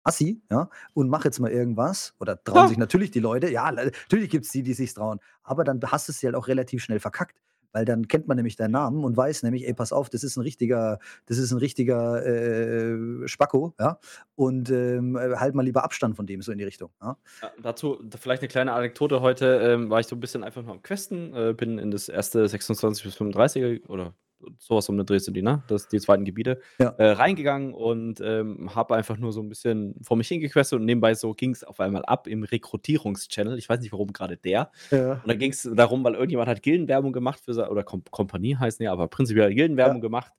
Assi, 0.04 0.40
ja, 0.50 0.70
und 0.94 1.08
mach 1.10 1.24
jetzt 1.24 1.40
mal 1.40 1.50
irgendwas. 1.50 2.14
Oder 2.20 2.42
trauen 2.44 2.66
Ja. 2.66 2.68
sich 2.68 2.78
natürlich 2.78 3.10
die 3.10 3.20
Leute, 3.20 3.50
ja, 3.50 3.70
natürlich 3.72 4.30
gibt 4.30 4.46
es 4.46 4.52
die, 4.52 4.62
die 4.62 4.74
sich 4.74 4.94
trauen. 4.94 5.20
Aber 5.42 5.64
dann 5.64 5.80
hast 5.84 6.08
du 6.08 6.12
es 6.12 6.22
halt 6.22 6.34
auch 6.36 6.48
relativ 6.48 6.82
schnell 6.84 7.00
verkackt. 7.00 7.36
Weil 7.72 7.84
dann 7.84 8.08
kennt 8.08 8.26
man 8.26 8.36
nämlich 8.36 8.56
deinen 8.56 8.72
Namen 8.72 9.04
und 9.04 9.16
weiß 9.16 9.42
nämlich, 9.42 9.66
ey, 9.66 9.74
pass 9.74 9.92
auf, 9.92 10.10
das 10.10 10.24
ist 10.24 10.36
ein 10.36 10.42
richtiger, 10.42 10.98
das 11.26 11.38
ist 11.38 11.52
ein 11.52 11.58
richtiger 11.58 12.24
äh, 12.24 13.26
Spacko, 13.28 13.74
ja. 13.78 13.98
Und 14.34 14.70
ähm, 14.70 15.18
halt 15.18 15.54
mal 15.54 15.62
lieber 15.62 15.84
Abstand 15.84 16.16
von 16.16 16.26
dem, 16.26 16.42
so 16.42 16.52
in 16.52 16.58
die 16.58 16.64
Richtung. 16.64 16.90
Ja? 17.02 17.16
Ja, 17.42 17.50
dazu 17.62 17.98
da 18.02 18.18
vielleicht 18.18 18.42
eine 18.42 18.48
kleine 18.48 18.72
Anekdote. 18.72 19.20
Heute 19.20 19.60
ähm, 19.62 19.90
war 19.90 20.00
ich 20.00 20.06
so 20.06 20.16
ein 20.16 20.20
bisschen 20.20 20.44
einfach 20.44 20.62
nur 20.62 20.72
am 20.72 20.82
Questen, 20.82 21.34
äh, 21.34 21.54
bin 21.54 21.78
in 21.78 21.90
das 21.90 22.08
erste 22.08 22.46
26 22.48 23.04
bis 23.04 23.14
35 23.14 23.88
oder 23.88 24.14
sowas 24.58 24.88
um 24.88 24.94
eine 24.96 25.04
Dreh 25.04 25.18
sind 25.18 25.34
die, 25.34 25.42
ne? 25.42 25.62
Das, 25.68 25.88
die 25.88 25.98
zweiten 26.00 26.24
Gebiete, 26.24 26.60
Ja. 26.78 26.90
äh, 26.98 27.10
reingegangen 27.12 27.74
und 27.74 28.20
ähm, 28.20 28.74
habe 28.74 28.94
einfach 28.96 29.16
nur 29.16 29.32
so 29.32 29.40
ein 29.40 29.48
bisschen 29.48 29.94
vor 30.02 30.16
mich 30.16 30.28
hingequestet 30.28 30.78
und 30.78 30.84
nebenbei 30.84 31.14
so 31.14 31.34
ging 31.34 31.50
es 31.52 31.64
auf 31.64 31.80
einmal 31.80 32.04
ab 32.04 32.26
im 32.26 32.42
Rekrutierungschannel. 32.42 33.58
Ich 33.58 33.68
weiß 33.68 33.80
nicht, 33.80 33.92
warum 33.92 34.12
gerade 34.12 34.36
der. 34.36 34.70
Ja. 34.90 35.12
Und 35.12 35.26
da 35.28 35.34
ging 35.34 35.50
es 35.52 35.68
darum, 35.74 36.04
weil 36.04 36.14
irgendjemand 36.14 36.48
hat 36.48 36.62
Gildenwerbung 36.62 37.12
gemacht 37.12 37.40
für 37.44 37.52
oder 37.70 37.82
Kom 37.82 38.02
Kompanie 38.10 38.56
heißen 38.56 38.84
ja, 38.84 38.92
aber 38.92 39.08
prinzipiell 39.08 39.54
Gildenwerbung 39.54 40.00
gemacht. 40.00 40.32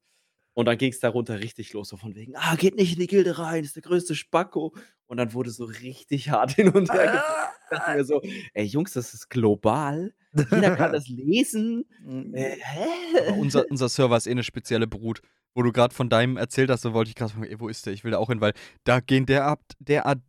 Und 0.58 0.66
dann 0.66 0.80
ging 0.80 0.92
es 0.92 1.00
darunter 1.00 1.40
richtig 1.40 1.74
los, 1.74 1.90
so 1.90 1.98
von 1.98 2.16
wegen, 2.16 2.36
ah, 2.36 2.56
geht 2.56 2.78
nicht 2.78 2.94
in 2.94 3.00
die 3.00 3.06
Gilde 3.06 3.38
rein, 3.38 3.64
ist 3.64 3.76
der 3.76 3.84
größte 3.84 4.16
Spacko. 4.16 4.74
Und 5.06 5.18
dann 5.18 5.34
wurde 5.34 5.52
so 5.52 5.66
richtig 5.66 6.30
hart 6.32 6.54
hin 6.54 6.70
und 6.70 6.92
her 6.92 7.24
dachte 7.70 7.92
mir 7.96 8.04
so, 8.04 8.22
ey 8.56 8.66
Jungs, 8.66 8.94
das 8.94 9.14
ist 9.14 9.30
global. 9.30 10.16
Jeder 10.34 10.76
kann 10.76 10.92
das 10.94 11.08
lesen. 11.08 11.86
Äh, 12.34 12.56
hä? 12.60 12.88
Aber 13.28 13.38
unser, 13.38 13.66
unser 13.70 13.88
Server 13.88 14.18
ist 14.18 14.26
eh 14.26 14.32
eine 14.32 14.44
spezielle 14.44 14.88
Brut. 14.88 15.22
Wo 15.54 15.62
du 15.62 15.72
gerade 15.72 15.94
von 15.94 16.10
deinem 16.10 16.38
erzählt 16.38 16.72
hast, 16.72 16.86
da 16.86 16.94
wollte 16.94 17.10
ich 17.10 17.16
gerade 17.16 17.34
fragen, 17.34 17.46
ey, 17.46 17.60
wo 17.60 17.68
ist 17.68 17.86
der? 17.86 17.94
Ich 17.94 18.04
will 18.04 18.12
da 18.12 18.18
auch 18.18 18.30
hin, 18.30 18.42
weil 18.42 18.54
da 18.84 19.00
gehen 19.00 19.28
derart, 19.28 19.60
derart 19.80 20.20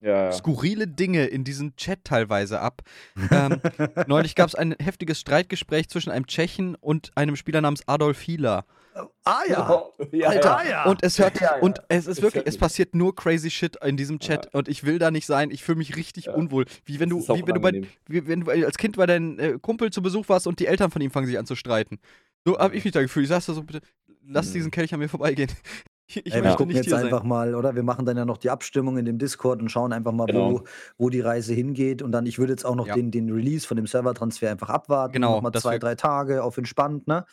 ja, 0.00 0.24
ja. 0.26 0.32
skurrile 0.32 0.86
Dinge 0.86 1.26
in 1.26 1.44
diesem 1.44 1.74
Chat 1.76 2.04
teilweise 2.04 2.60
ab. 2.60 2.82
Ähm, 3.30 3.60
neulich 4.06 4.34
gab 4.34 4.48
es 4.48 4.54
ein 4.54 4.74
heftiges 4.80 5.18
Streitgespräch 5.20 5.88
zwischen 5.88 6.10
einem 6.10 6.26
Tschechen 6.26 6.74
und 6.76 7.10
einem 7.16 7.36
Spieler 7.36 7.60
namens 7.60 7.86
Adolf 7.88 8.20
Hieler. 8.20 8.64
Ah 9.24 9.40
ja. 9.48 9.84
ja, 10.12 10.28
Alter, 10.28 10.60
ja. 10.64 10.70
ja. 10.70 10.84
Und 10.84 11.02
es 11.02 11.18
hört 11.18 11.38
Ja, 11.40 11.56
ja. 11.56 11.62
und 11.62 11.80
es 11.88 12.06
ist 12.06 12.22
wirklich, 12.22 12.44
es 12.46 12.56
passiert 12.56 12.94
nur 12.94 13.14
crazy 13.14 13.50
shit 13.50 13.76
in 13.84 13.96
diesem 13.98 14.20
Chat 14.20 14.54
und 14.54 14.68
ich 14.68 14.84
will 14.84 14.98
da 14.98 15.10
nicht 15.10 15.26
sein. 15.26 15.50
Ich 15.50 15.62
fühle 15.64 15.78
mich 15.78 15.96
richtig 15.96 16.26
Ja. 16.26 16.32
unwohl. 16.34 16.64
Wie 16.84 16.98
wenn 17.00 17.10
du, 17.10 17.20
wie 17.20 17.46
wenn 17.46 17.54
du 17.54 17.60
bei, 17.60 17.82
wie 18.06 18.26
wenn 18.26 18.40
du 18.42 18.50
als 18.50 18.78
Kind 18.78 18.96
bei 18.96 19.04
deinem 19.06 19.38
äh, 19.38 19.58
Kumpel 19.60 19.90
zu 19.90 20.00
Besuch 20.02 20.28
warst 20.28 20.46
und 20.46 20.60
die 20.60 20.66
Eltern 20.66 20.90
von 20.90 21.02
ihm 21.02 21.10
fangen 21.10 21.26
sich 21.26 21.38
an 21.38 21.46
zu 21.46 21.56
streiten. 21.56 21.98
So 22.46 22.58
habe 22.58 22.74
ich 22.76 22.84
mich 22.84 22.92
da 22.94 23.02
gefühlt. 23.02 23.24
Ich 23.24 23.28
sag's 23.30 23.46
da 23.46 23.52
so, 23.54 23.62
bitte, 23.64 23.80
lass 24.26 24.48
Mhm. 24.48 24.52
diesen 24.54 24.70
Kelch 24.70 24.94
an 24.94 25.00
mir 25.00 25.08
vorbeigehen. 25.08 25.50
Ich, 26.08 26.16
Ey, 26.18 26.24
wir 26.34 26.42
möchte 26.42 26.56
gucken 26.58 26.68
nicht 26.68 26.76
jetzt 26.76 26.86
hier 26.86 26.98
einfach 26.98 27.20
sein. 27.20 27.28
mal, 27.28 27.54
oder? 27.56 27.74
Wir 27.74 27.82
machen 27.82 28.06
dann 28.06 28.16
ja 28.16 28.24
noch 28.24 28.38
die 28.38 28.48
Abstimmung 28.50 28.96
in 28.96 29.04
dem 29.04 29.18
Discord 29.18 29.60
und 29.60 29.70
schauen 29.70 29.92
einfach 29.92 30.12
mal, 30.12 30.26
Genau. 30.26 30.52
wo, 30.52 30.64
wo 30.98 31.10
die 31.10 31.20
Reise 31.20 31.52
hingeht. 31.52 32.00
Und 32.00 32.12
dann, 32.12 32.26
ich 32.26 32.38
würde 32.38 32.52
jetzt 32.52 32.64
auch 32.64 32.76
noch 32.76 32.86
Ja. 32.86 32.94
den, 32.94 33.10
den 33.10 33.30
Release 33.32 33.66
von 33.66 33.76
dem 33.76 33.86
Servertransfer 33.88 34.50
einfach 34.50 34.68
abwarten. 34.68 35.14
Genau, 35.14 35.34
Noch 35.36 35.42
mal 35.42 35.50
dass 35.50 35.62
zwei, 35.64 35.72
wir- 35.72 35.78
drei 35.80 35.94
Tage 35.96 36.44
auf 36.44 36.58
entspannt, 36.58 37.08
ne? 37.08 37.26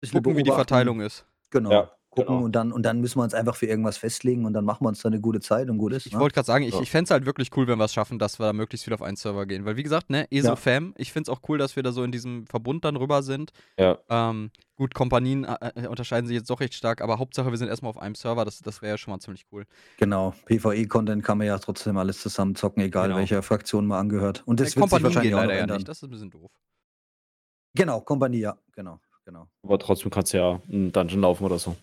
Bisschen 0.00 0.18
Gucken, 0.22 0.36
wie 0.36 0.42
die 0.42 0.50
beobachten. 0.50 0.68
Verteilung 0.68 1.00
ist. 1.00 1.26
Genau. 1.50 1.72
Ja, 1.72 1.90
gucken 2.18 2.34
genau. 2.36 2.44
und 2.44 2.52
dann 2.52 2.72
und 2.72 2.82
dann 2.82 3.00
müssen 3.00 3.18
wir 3.18 3.22
uns 3.24 3.34
einfach 3.34 3.56
für 3.56 3.66
irgendwas 3.66 3.96
festlegen 3.96 4.44
und 4.44 4.52
dann 4.52 4.64
machen 4.64 4.84
wir 4.84 4.88
uns 4.88 5.00
da 5.02 5.08
eine 5.08 5.20
gute 5.20 5.40
Zeit 5.40 5.68
und 5.70 5.78
gut 5.78 5.92
ist. 5.92 6.06
Ich 6.06 6.12
ne? 6.12 6.20
wollte 6.20 6.34
gerade 6.34 6.46
sagen, 6.46 6.64
ich, 6.64 6.74
Ja. 6.74 6.80
ich 6.80 6.90
fände 6.90 7.04
es 7.04 7.10
halt 7.10 7.26
wirklich 7.26 7.50
cool, 7.56 7.66
wenn 7.66 7.78
wir 7.78 7.84
es 7.84 7.92
schaffen, 7.94 8.18
dass 8.18 8.38
wir 8.38 8.46
da 8.46 8.52
möglichst 8.52 8.84
viel 8.84 8.94
auf 8.94 9.02
einen 9.02 9.16
Server 9.16 9.46
gehen. 9.46 9.64
Weil, 9.64 9.76
wie 9.76 9.82
gesagt, 9.82 10.10
ne, 10.10 10.26
ESO-Fam, 10.30 10.94
ich 10.96 11.12
finde 11.12 11.30
es 11.30 11.36
auch 11.36 11.40
cool, 11.48 11.58
dass 11.58 11.76
wir 11.76 11.82
da 11.82 11.92
so 11.92 12.02
in 12.04 12.12
diesem 12.12 12.46
Verbund 12.46 12.84
dann 12.84 12.96
rüber 12.96 13.22
sind. 13.22 13.52
Ja. 13.78 13.98
Ähm, 14.08 14.50
gut, 14.76 14.94
Kompanien 14.94 15.44
äh, 15.44 15.56
äh, 15.74 15.86
unterscheiden 15.86 16.26
sich 16.26 16.36
jetzt 16.36 16.50
doch 16.50 16.60
recht 16.60 16.74
stark, 16.74 17.00
aber 17.00 17.18
Hauptsache, 17.18 17.50
wir 17.50 17.58
sind 17.58 17.68
erstmal 17.68 17.90
auf 17.90 17.98
einem 17.98 18.14
Server. 18.14 18.44
Das, 18.44 18.58
das 18.60 18.82
wäre 18.82 18.92
ja 18.94 18.98
schon 18.98 19.12
mal 19.12 19.20
ziemlich 19.20 19.46
cool. 19.52 19.64
Genau. 19.98 20.34
PvE-Content 20.46 21.24
kann 21.24 21.38
man 21.38 21.46
ja 21.46 21.58
trotzdem 21.58 21.96
alles 21.96 22.20
zusammen 22.20 22.54
zocken, 22.54 22.82
egal 22.82 23.08
Genau. 23.08 23.18
welcher 23.18 23.42
Fraktion 23.42 23.86
man 23.86 23.98
angehört. 24.00 24.42
Und 24.46 24.60
das 24.60 24.74
Äh, 24.74 24.80
wird 24.80 24.90
sich 24.90 25.02
wahrscheinlich 25.02 25.34
auch 25.34 25.38
noch 25.38 25.44
leider 25.44 25.54
ja 25.56 25.62
ändern. 25.62 25.76
nicht. 25.78 25.88
Das 25.88 25.98
ist 25.98 26.02
ein 26.04 26.10
bisschen 26.10 26.30
doof. 26.30 26.50
Genau, 27.74 28.00
Kompanie, 28.00 28.40
ja, 28.40 28.56
genau, 28.72 28.98
genau. 29.28 29.46
Aber 29.62 29.78
trotzdem 29.78 30.10
kannst 30.10 30.32
du 30.32 30.38
ja 30.38 30.60
einen 30.72 30.90
Dungeon 30.90 31.20
laufen 31.20 31.44
oder 31.44 31.58
so. 31.58 31.76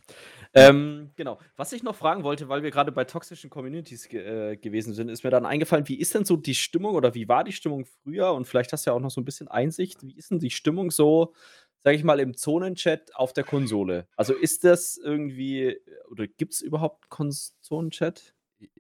Ähm, 0.54 1.12
genau. 1.16 1.38
Was 1.58 1.74
ich 1.74 1.84
noch 1.84 1.96
fragen 1.96 2.24
wollte, 2.24 2.50
weil 2.50 2.64
wir 2.64 2.72
gerade 2.72 2.92
bei 2.92 3.04
toxischen 3.04 3.50
Communities 3.50 4.10
ge 4.10 4.54
äh, 4.54 4.58
gewesen 4.58 4.94
sind, 4.94 5.10
ist 5.10 5.24
mir 5.24 5.30
dann 5.30 5.46
eingefallen, 5.46 5.88
wie 5.88 6.00
ist 6.00 6.16
denn 6.16 6.26
so 6.26 6.38
die 6.38 6.56
Stimmung 6.56 6.96
oder 6.96 7.14
wie 7.14 7.28
war 7.28 7.44
die 7.44 7.52
Stimmung 7.52 7.86
früher? 7.86 8.34
Und 8.34 8.46
vielleicht 8.46 8.74
hast 8.74 8.86
du 8.86 8.90
ja 8.90 8.96
auch 8.96 9.02
noch 9.02 9.12
so 9.12 9.22
ein 9.22 9.26
bisschen 9.26 9.48
Einsicht. 9.48 10.02
Wie 10.02 10.16
ist 10.16 10.32
denn 10.32 10.40
die 10.40 10.50
Stimmung 10.50 10.90
so, 10.90 11.34
sag 11.84 11.94
ich 11.94 12.04
mal, 12.04 12.20
im 12.20 12.36
Zonenchat 12.36 13.16
auf 13.16 13.34
der 13.34 13.44
Konsole? 13.44 14.08
Also 14.16 14.34
ist 14.34 14.64
das 14.64 14.98
irgendwie, 14.98 15.78
oder 16.10 16.26
gibt 16.26 16.54
es 16.54 16.62
überhaupt 16.62 17.06
Zonenchat? 17.62 18.34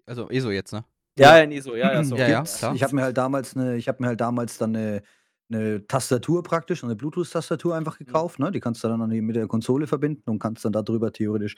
Also 0.07 0.29
ESO 0.29 0.49
jetzt, 0.49 0.73
ne? 0.73 0.85
Ja, 1.17 1.37
ja, 1.37 1.45
nee, 1.45 1.59
so, 1.59 1.75
ja, 1.75 1.93
ja, 1.93 2.03
so. 2.03 2.15
Ja, 2.15 2.27
ja, 2.27 2.43
klar. 2.43 2.73
Ich 2.73 2.83
habe 2.83 2.95
mir 2.95 3.03
halt 3.03 3.17
damals 3.17 3.55
eine, 3.55 3.75
ich 3.75 3.87
habe 3.87 4.01
mir 4.01 4.07
halt 4.07 4.21
damals 4.21 4.57
dann 4.57 4.75
eine, 4.75 5.01
eine 5.49 5.85
Tastatur 5.87 6.43
praktisch, 6.43 6.83
eine 6.83 6.95
Bluetooth-Tastatur 6.95 7.73
Mhm. 7.73 7.77
einfach 7.79 7.97
gekauft. 7.97 8.39
Ne? 8.39 8.51
Die 8.51 8.59
kannst 8.59 8.83
du 8.83 8.87
dann 8.87 9.01
an 9.01 9.09
die- 9.09 9.21
mit 9.21 9.35
der 9.35 9.47
Konsole 9.47 9.87
verbinden 9.87 10.29
und 10.29 10.39
kannst 10.39 10.65
dann 10.65 10.73
darüber 10.73 11.11
theoretisch 11.11 11.55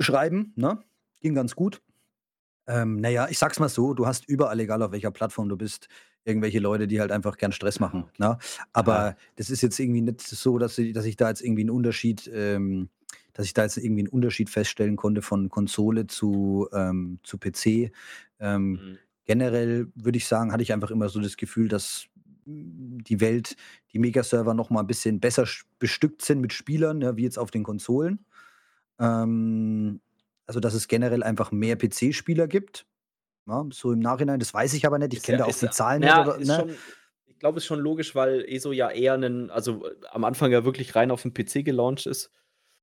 schreiben. 0.00 0.52
Ne? 0.56 0.78
Ging 1.20 1.34
ganz 1.34 1.54
gut. 1.54 1.82
Ähm, 2.66 2.96
naja, 2.96 3.28
ich 3.30 3.38
sag's 3.38 3.58
mal 3.60 3.68
so, 3.68 3.94
du 3.94 4.06
hast 4.06 4.28
überall, 4.28 4.60
egal 4.60 4.82
auf 4.82 4.92
welcher 4.92 5.10
Plattform 5.10 5.48
du 5.48 5.56
bist, 5.56 5.88
irgendwelche 6.24 6.58
Leute, 6.58 6.86
die 6.86 7.00
halt 7.00 7.10
einfach 7.10 7.38
gern 7.38 7.52
Stress 7.52 7.80
machen. 7.80 8.04
Ne? 8.18 8.38
Aber 8.72 8.94
Ja. 9.10 9.16
das 9.36 9.48
ist 9.50 9.62
jetzt 9.62 9.78
irgendwie 9.80 10.02
nicht 10.02 10.20
so, 10.20 10.58
dass 10.58 10.76
ich, 10.78 10.92
dass 10.92 11.06
ich 11.06 11.16
da 11.16 11.30
jetzt 11.30 11.40
irgendwie 11.42 11.62
einen 11.62 11.70
Unterschied 11.70 12.30
ähm, 12.32 12.90
dass 13.34 13.46
ich 13.46 13.54
da 13.54 13.62
jetzt 13.62 13.76
irgendwie 13.76 14.00
einen 14.00 14.08
Unterschied 14.08 14.50
feststellen 14.50 14.96
konnte 14.96 15.22
von 15.22 15.48
Konsole 15.48 16.08
zu, 16.08 16.68
ähm, 16.72 17.20
zu 17.22 17.38
PC. 17.38 17.92
Ähm, 18.40 18.70
mhm. 18.72 18.98
Generell 19.26 19.92
würde 19.94 20.18
ich 20.18 20.26
sagen, 20.26 20.50
hatte 20.52 20.64
ich 20.64 20.72
einfach 20.72 20.90
immer 20.90 21.08
so 21.08 21.20
das 21.20 21.36
Gefühl, 21.36 21.68
dass 21.68 22.06
die 22.48 23.20
Welt, 23.20 23.56
die 23.92 23.98
Megaserver 23.98 24.54
noch 24.54 24.70
mal 24.70 24.80
ein 24.80 24.86
bisschen 24.86 25.20
besser 25.20 25.46
bestückt 25.78 26.22
sind 26.22 26.40
mit 26.40 26.52
Spielern, 26.52 27.00
ja, 27.00 27.16
wie 27.16 27.24
jetzt 27.24 27.38
auf 27.38 27.50
den 27.50 27.62
Konsolen. 27.62 28.24
Ähm, 28.98 30.00
also, 30.46 30.60
dass 30.60 30.74
es 30.74 30.88
generell 30.88 31.22
einfach 31.22 31.52
mehr 31.52 31.76
PC-Spieler 31.76 32.48
gibt. 32.48 32.86
Ja, 33.46 33.66
so 33.70 33.92
im 33.92 34.00
Nachhinein, 34.00 34.40
das 34.40 34.52
weiß 34.52 34.74
ich 34.74 34.86
aber 34.86 34.98
nicht. 34.98 35.14
Ich 35.14 35.22
kenne 35.22 35.38
ja, 35.38 35.44
da 35.44 35.50
auch 35.50 35.58
die 35.58 35.70
Zahlen 35.70 36.02
ja, 36.02 36.24
nicht. 36.24 36.28
Oder, 36.28 36.38
ne? 36.38 36.56
schon, 36.56 36.76
ich 37.26 37.38
glaube, 37.38 37.58
es 37.58 37.64
ist 37.64 37.68
schon 37.68 37.80
logisch, 37.80 38.14
weil 38.14 38.44
ESO 38.48 38.72
ja 38.72 38.90
eher 38.90 39.14
einen, 39.14 39.50
also 39.50 39.86
am 40.10 40.24
Anfang 40.24 40.50
ja 40.50 40.64
wirklich 40.64 40.94
rein 40.94 41.10
auf 41.10 41.22
den 41.22 41.32
PC 41.32 41.64
gelauncht 41.64 42.06
ist. 42.06 42.30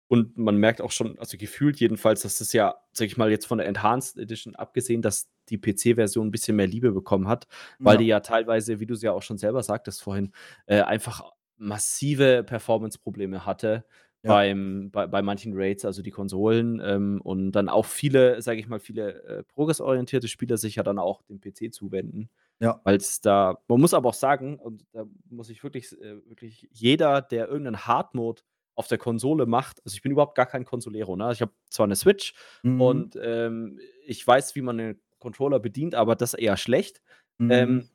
Und 0.08 0.38
man 0.38 0.58
merkt 0.58 0.82
auch 0.82 0.92
schon, 0.92 1.18
also 1.18 1.38
gefühlt 1.38 1.80
jedenfalls, 1.80 2.22
dass 2.22 2.38
das 2.38 2.54
ja, 2.54 2.76
sag 2.92 3.08
ich 3.08 3.18
mal, 3.18 3.32
jetzt 3.32 3.48
von 3.48 3.58
der 3.58 3.68
Enhanced 3.68 4.18
Edition 4.18 4.56
abgesehen, 4.56 5.02
dass 5.02 5.30
die 5.50 5.58
PC-Version 5.58 6.28
ein 6.28 6.32
bisschen 6.32 6.56
mehr 6.56 6.68
Liebe 6.68 6.92
bekommen 6.92 7.28
hat, 7.28 7.48
weil 7.80 7.96
ja. 7.96 8.00
die 8.00 8.08
ja 8.08 8.20
teilweise, 8.20 8.80
wie 8.80 8.86
du 8.86 8.94
es 8.94 9.02
ja 9.02 9.12
auch 9.14 9.24
schon 9.24 9.38
selber 9.38 9.64
sagtest 9.64 10.04
vorhin, 10.04 10.32
äh, 10.68 10.82
einfach 10.82 11.24
massive 11.58 12.44
Performance-Probleme 12.44 13.46
hatte 13.46 13.86
ja. 14.26 14.34
beim, 14.34 14.90
bei, 14.92 15.08
bei 15.08 15.22
manchen 15.22 15.54
Raids, 15.56 15.86
also 15.86 16.02
die 16.02 16.12
Konsolen. 16.12 16.82
Ähm, 16.84 17.22
und 17.24 17.52
dann 17.52 17.70
auch 17.70 17.86
viele, 17.86 18.42
sage 18.42 18.60
ich 18.60 18.68
mal, 18.68 18.80
viele 18.80 19.24
äh, 19.24 19.44
progressorientierte 19.44 20.28
Spieler 20.28 20.58
sich 20.58 20.76
ja 20.76 20.84
dann 20.84 21.00
auch 21.00 21.22
dem 21.24 21.40
PC 21.40 21.74
zuwenden. 21.74 22.30
Ja. 22.60 22.80
Weil 22.84 22.98
es 22.98 23.22
da, 23.22 23.60
man 23.68 23.82
muss 23.82 23.94
aber 23.94 24.10
auch 24.10 24.16
sagen, 24.16 24.58
und 24.58 24.86
da 24.94 25.06
muss 25.30 25.50
ich 25.50 25.64
wirklich, 25.64 25.92
äh, 26.02 26.28
wirklich 26.28 26.68
jeder, 26.72 27.22
der 27.22 27.48
irgendeinen 27.48 27.86
Hard-Mode 27.86 28.42
auf 28.76 28.88
der 28.88 28.98
Konsole 28.98 29.46
macht, 29.46 29.82
also 29.86 29.96
ich 29.96 30.02
bin 30.02 30.12
überhaupt 30.12 30.36
gar 30.36 30.46
kein 30.46 30.66
Konsolero, 30.66 31.16
ne? 31.16 31.32
Ich 31.32 31.42
habe 31.42 31.54
zwar 31.70 31.86
eine 31.86 31.96
Switch 31.96 32.34
mhm. 32.64 32.82
und 32.82 33.20
ähm, 33.22 33.80
ich 34.06 34.26
weiß, 34.26 34.56
wie 34.56 34.62
man 34.62 34.80
einen 34.80 35.02
Controller 35.20 35.60
bedient, 35.60 35.96
aber 35.96 36.16
das 36.16 36.34
eher 36.34 36.58
schlecht. 36.58 37.02
Ähm, 37.40 37.48
mhm. 37.48 37.52
Ähm, 37.52 37.90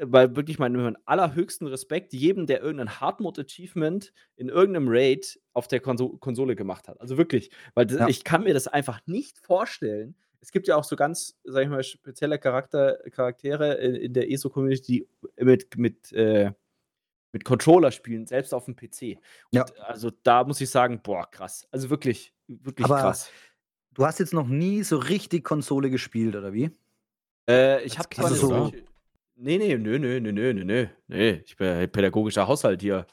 weil 0.00 0.36
wirklich 0.36 0.58
mein, 0.58 0.72
mein 0.74 0.96
allerhöchsten 1.06 1.66
Respekt 1.66 2.12
jedem, 2.12 2.46
der 2.46 2.62
irgendein 2.62 3.00
Hardmode-Achievement 3.00 4.12
in 4.36 4.48
irgendeinem 4.48 4.86
Raid 4.88 5.40
auf 5.54 5.66
der 5.66 5.80
Konso 5.80 6.16
Konsole 6.18 6.54
gemacht 6.54 6.86
hat. 6.88 7.00
Also 7.00 7.18
wirklich, 7.18 7.50
weil 7.74 7.90
ja. 7.90 8.06
ich 8.06 8.22
kann 8.22 8.44
mir 8.44 8.54
das 8.54 8.68
einfach 8.68 9.00
nicht 9.06 9.38
vorstellen. 9.40 10.14
Es 10.40 10.52
gibt 10.52 10.68
ja 10.68 10.76
auch 10.76 10.84
so 10.84 10.94
ganz, 10.94 11.36
sag 11.42 11.64
ich 11.64 11.68
mal, 11.68 11.82
spezielle 11.82 12.38
Charakter 12.38 12.98
Charaktere 13.10 13.74
in, 13.74 13.96
in 13.96 14.12
der 14.12 14.30
ESO-Community, 14.30 15.08
die 15.36 15.44
mit, 15.44 15.76
mit, 15.76 16.12
äh, 16.12 16.52
mit 17.36 17.44
Controller 17.44 17.90
spielen, 17.90 18.26
selbst 18.26 18.54
auf 18.54 18.64
dem 18.64 18.76
PC. 18.76 19.18
Und 19.52 19.58
ja. 19.58 19.64
also 19.84 20.10
da 20.22 20.42
muss 20.44 20.58
ich 20.62 20.70
sagen, 20.70 21.02
boah, 21.02 21.30
krass. 21.30 21.68
Also 21.70 21.90
wirklich, 21.90 22.32
wirklich 22.48 22.86
Aber 22.86 22.98
krass. 22.98 23.30
Du 23.92 24.06
hast 24.06 24.18
jetzt 24.20 24.32
noch 24.32 24.46
nie 24.46 24.82
so 24.82 24.96
richtig 24.96 25.44
Konsole 25.44 25.90
gespielt, 25.90 26.34
oder 26.34 26.54
wie? 26.54 26.70
Äh, 27.46 27.82
ich 27.84 27.98
habe 27.98 28.08
zwar 28.08 28.30
so 28.30 28.72
Nee, 29.38 29.58
nee, 29.58 29.76
nö, 29.76 29.98
nö, 29.98 30.18
nö, 30.18 30.32
nö, 30.32 30.54
nö, 30.54 30.86
nö. 31.08 31.30
Ich 31.44 31.56
bin 31.58 31.90
pädagogischer 31.90 32.48
Haushalt 32.48 32.80
hier 32.80 33.06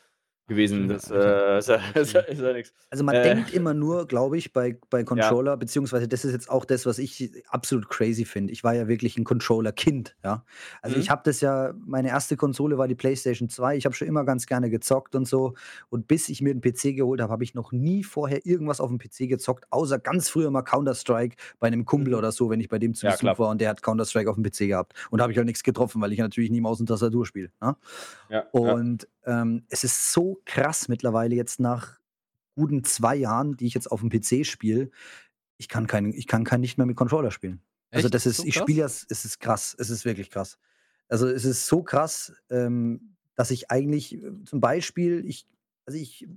gewesen. 0.47 0.87
Das, 0.87 1.09
äh, 1.09 1.57
ist, 1.57 1.69
ist, 1.69 2.15
ist 2.27 2.41
ja 2.41 2.53
nichts. 2.53 2.73
Also 2.89 3.03
man 3.03 3.15
äh, 3.15 3.23
denkt 3.23 3.53
immer 3.53 3.73
nur, 3.73 4.07
glaube 4.07 4.37
ich, 4.37 4.53
bei, 4.53 4.77
bei 4.89 5.03
Controller, 5.03 5.53
ja. 5.53 5.55
beziehungsweise 5.55 6.07
das 6.07 6.25
ist 6.25 6.33
jetzt 6.33 6.49
auch 6.49 6.65
das, 6.65 6.85
was 6.85 6.99
ich 6.99 7.31
absolut 7.47 7.89
crazy 7.89 8.25
finde. 8.25 8.51
Ich 8.51 8.63
war 8.63 8.73
ja 8.73 8.87
wirklich 8.87 9.17
ein 9.17 9.23
Controller-Kind, 9.23 10.15
ja. 10.23 10.43
Also 10.81 10.97
mhm. 10.97 11.01
ich 11.01 11.09
habe 11.09 11.21
das 11.25 11.41
ja, 11.41 11.73
meine 11.85 12.09
erste 12.09 12.35
Konsole 12.35 12.77
war 12.77 12.87
die 12.87 12.95
PlayStation 12.95 13.49
2. 13.49 13.77
Ich 13.77 13.85
habe 13.85 13.95
schon 13.95 14.07
immer 14.07 14.25
ganz 14.25 14.45
gerne 14.45 14.69
gezockt 14.69 15.15
und 15.15 15.27
so. 15.27 15.53
Und 15.89 16.07
bis 16.07 16.29
ich 16.29 16.41
mir 16.41 16.51
einen 16.51 16.61
PC 16.61 16.95
geholt 16.95 17.21
habe, 17.21 17.31
habe 17.31 17.43
ich 17.43 17.53
noch 17.53 17.71
nie 17.71 18.03
vorher 18.03 18.45
irgendwas 18.45 18.81
auf 18.81 18.89
dem 18.89 18.99
PC 18.99 19.29
gezockt, 19.29 19.65
außer 19.69 19.99
ganz 19.99 20.29
früher 20.29 20.51
mal 20.51 20.63
Counter-Strike 20.63 21.37
bei 21.59 21.67
einem 21.67 21.85
Kumpel 21.85 22.13
mhm. 22.13 22.19
oder 22.19 22.31
so, 22.31 22.49
wenn 22.49 22.59
ich 22.59 22.69
bei 22.69 22.79
dem 22.79 22.93
zu 22.93 23.07
Besuch 23.07 23.23
ja, 23.23 23.39
war 23.39 23.49
und 23.49 23.61
der 23.61 23.69
hat 23.69 23.81
Counter-Strike 23.81 24.29
auf 24.29 24.35
dem 24.35 24.43
PC 24.43 24.67
gehabt. 24.67 24.93
Und 25.09 25.19
da 25.19 25.23
habe 25.23 25.31
ich 25.31 25.37
halt 25.37 25.47
nichts 25.47 25.63
getroffen, 25.63 26.01
weil 26.01 26.11
ich 26.11 26.19
natürlich 26.19 26.51
nie 26.51 26.61
Maus 26.61 26.79
und 26.79 26.87
Tastatur 26.87 27.25
spiele. 27.25 27.49
Ne? 27.61 27.75
Ja, 28.29 28.43
und 28.51 29.07
ähm, 29.25 29.65
es 29.69 29.83
ist 29.83 30.13
so 30.13 30.41
krass 30.45 30.87
mittlerweile 30.87 31.35
jetzt 31.35 31.59
nach 31.59 31.99
guten 32.55 32.83
zwei 32.83 33.15
Jahren, 33.15 33.57
die 33.57 33.67
ich 33.67 33.73
jetzt 33.73 33.91
auf 33.91 34.01
dem 34.01 34.09
PC 34.09 34.45
spiele. 34.45 34.89
Ich 35.57 35.67
kann 35.67 35.87
kein, 35.87 36.13
ich 36.13 36.27
kann 36.27 36.43
kein 36.43 36.61
nicht 36.61 36.77
mehr 36.77 36.85
mit 36.85 36.95
Controller 36.95 37.31
spielen. 37.31 37.61
Also 37.91 38.07
Echt? 38.07 38.15
Also 38.15 38.25
das 38.25 38.25
ist, 38.25 38.37
so 38.37 38.45
ich 38.45 38.55
spiele 38.55 38.83
das, 38.83 39.05
es 39.09 39.25
ist 39.25 39.39
krass, 39.39 39.75
es 39.77 39.89
ist 39.89 40.05
wirklich 40.05 40.29
krass. 40.29 40.57
Also 41.07 41.27
es 41.27 41.45
ist 41.45 41.67
so 41.67 41.83
krass, 41.83 42.33
ähm, 42.49 43.15
dass 43.35 43.51
ich 43.51 43.71
eigentlich 43.71 44.15
äh, 44.15 44.31
zum 44.45 44.59
Beispiel, 44.59 45.23
ich, 45.25 45.47
also 45.85 45.97
ich, 45.99 46.27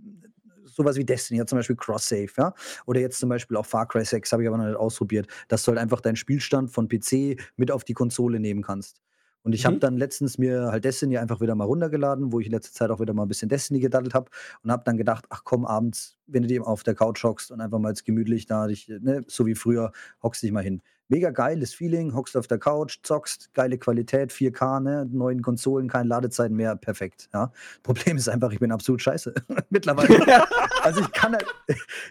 sowas 0.64 0.96
wie 0.96 1.04
Destiny, 1.04 1.38
ja 1.38 1.46
zum 1.46 1.58
Beispiel 1.58 1.76
Cross-Save, 1.76 2.28
ja, 2.36 2.54
oder 2.86 3.00
jetzt 3.00 3.18
zum 3.18 3.28
Beispiel 3.28 3.56
auch 3.56 3.66
Far 3.66 3.86
Cry 3.86 4.04
6, 4.04 4.32
habe 4.32 4.42
ich 4.42 4.48
aber 4.48 4.58
noch 4.58 4.66
nicht 4.66 4.76
ausprobiert, 4.76 5.28
dass 5.48 5.62
du 5.62 5.70
halt 5.70 5.78
einfach 5.78 6.00
deinen 6.00 6.16
Spielstand 6.16 6.70
von 6.70 6.88
PC 6.88 7.40
mit 7.56 7.70
auf 7.70 7.84
die 7.84 7.94
Konsole 7.94 8.40
nehmen 8.40 8.62
kannst. 8.62 9.00
Und 9.46 9.52
ich 9.52 9.62
mhm. 9.62 9.66
habe 9.66 9.78
dann 9.78 9.96
letztens 9.96 10.38
mir 10.38 10.72
halt 10.72 10.84
Destiny 10.84 11.18
einfach 11.18 11.40
wieder 11.40 11.54
mal 11.54 11.66
runtergeladen, 11.66 12.32
wo 12.32 12.40
ich 12.40 12.46
in 12.46 12.52
letzter 12.52 12.72
Zeit 12.72 12.90
auch 12.90 12.98
wieder 12.98 13.14
mal 13.14 13.22
ein 13.22 13.28
bisschen 13.28 13.48
Destiny 13.48 13.78
gedaddelt 13.78 14.12
habe 14.12 14.28
und 14.64 14.72
habe 14.72 14.82
dann 14.84 14.96
gedacht, 14.96 15.26
ach 15.30 15.42
komm, 15.44 15.64
abends, 15.64 16.18
wenn 16.26 16.42
du 16.42 16.48
dir 16.48 16.66
auf 16.66 16.82
der 16.82 16.96
Couch 16.96 17.22
hockst 17.22 17.52
und 17.52 17.60
einfach 17.60 17.78
mal 17.78 17.90
jetzt 17.90 18.04
gemütlich 18.04 18.46
da 18.46 18.66
dich, 18.66 18.88
ne, 18.88 19.22
so 19.28 19.46
wie 19.46 19.54
früher, 19.54 19.92
hockst 20.20 20.42
dich 20.42 20.50
mal 20.50 20.64
hin 20.64 20.82
mega 21.08 21.30
geiles 21.30 21.74
Feeling, 21.74 22.14
hockst 22.14 22.36
auf 22.36 22.46
der 22.46 22.58
Couch, 22.58 22.98
zockst, 23.02 23.52
geile 23.54 23.78
Qualität, 23.78 24.32
4K, 24.32 24.80
ne, 24.80 25.08
neuen 25.10 25.42
Konsolen, 25.42 25.88
keine 25.88 26.08
Ladezeiten 26.08 26.56
mehr, 26.56 26.76
perfekt. 26.76 27.28
Ja. 27.32 27.52
Problem 27.82 28.16
ist 28.16 28.28
einfach, 28.28 28.52
ich 28.52 28.58
bin 28.58 28.72
absolut 28.72 29.02
scheiße. 29.02 29.34
Mittlerweile. 29.70 30.44
also 30.82 31.00
ich 31.00 31.12
kann 31.12 31.32
halt, 31.32 31.46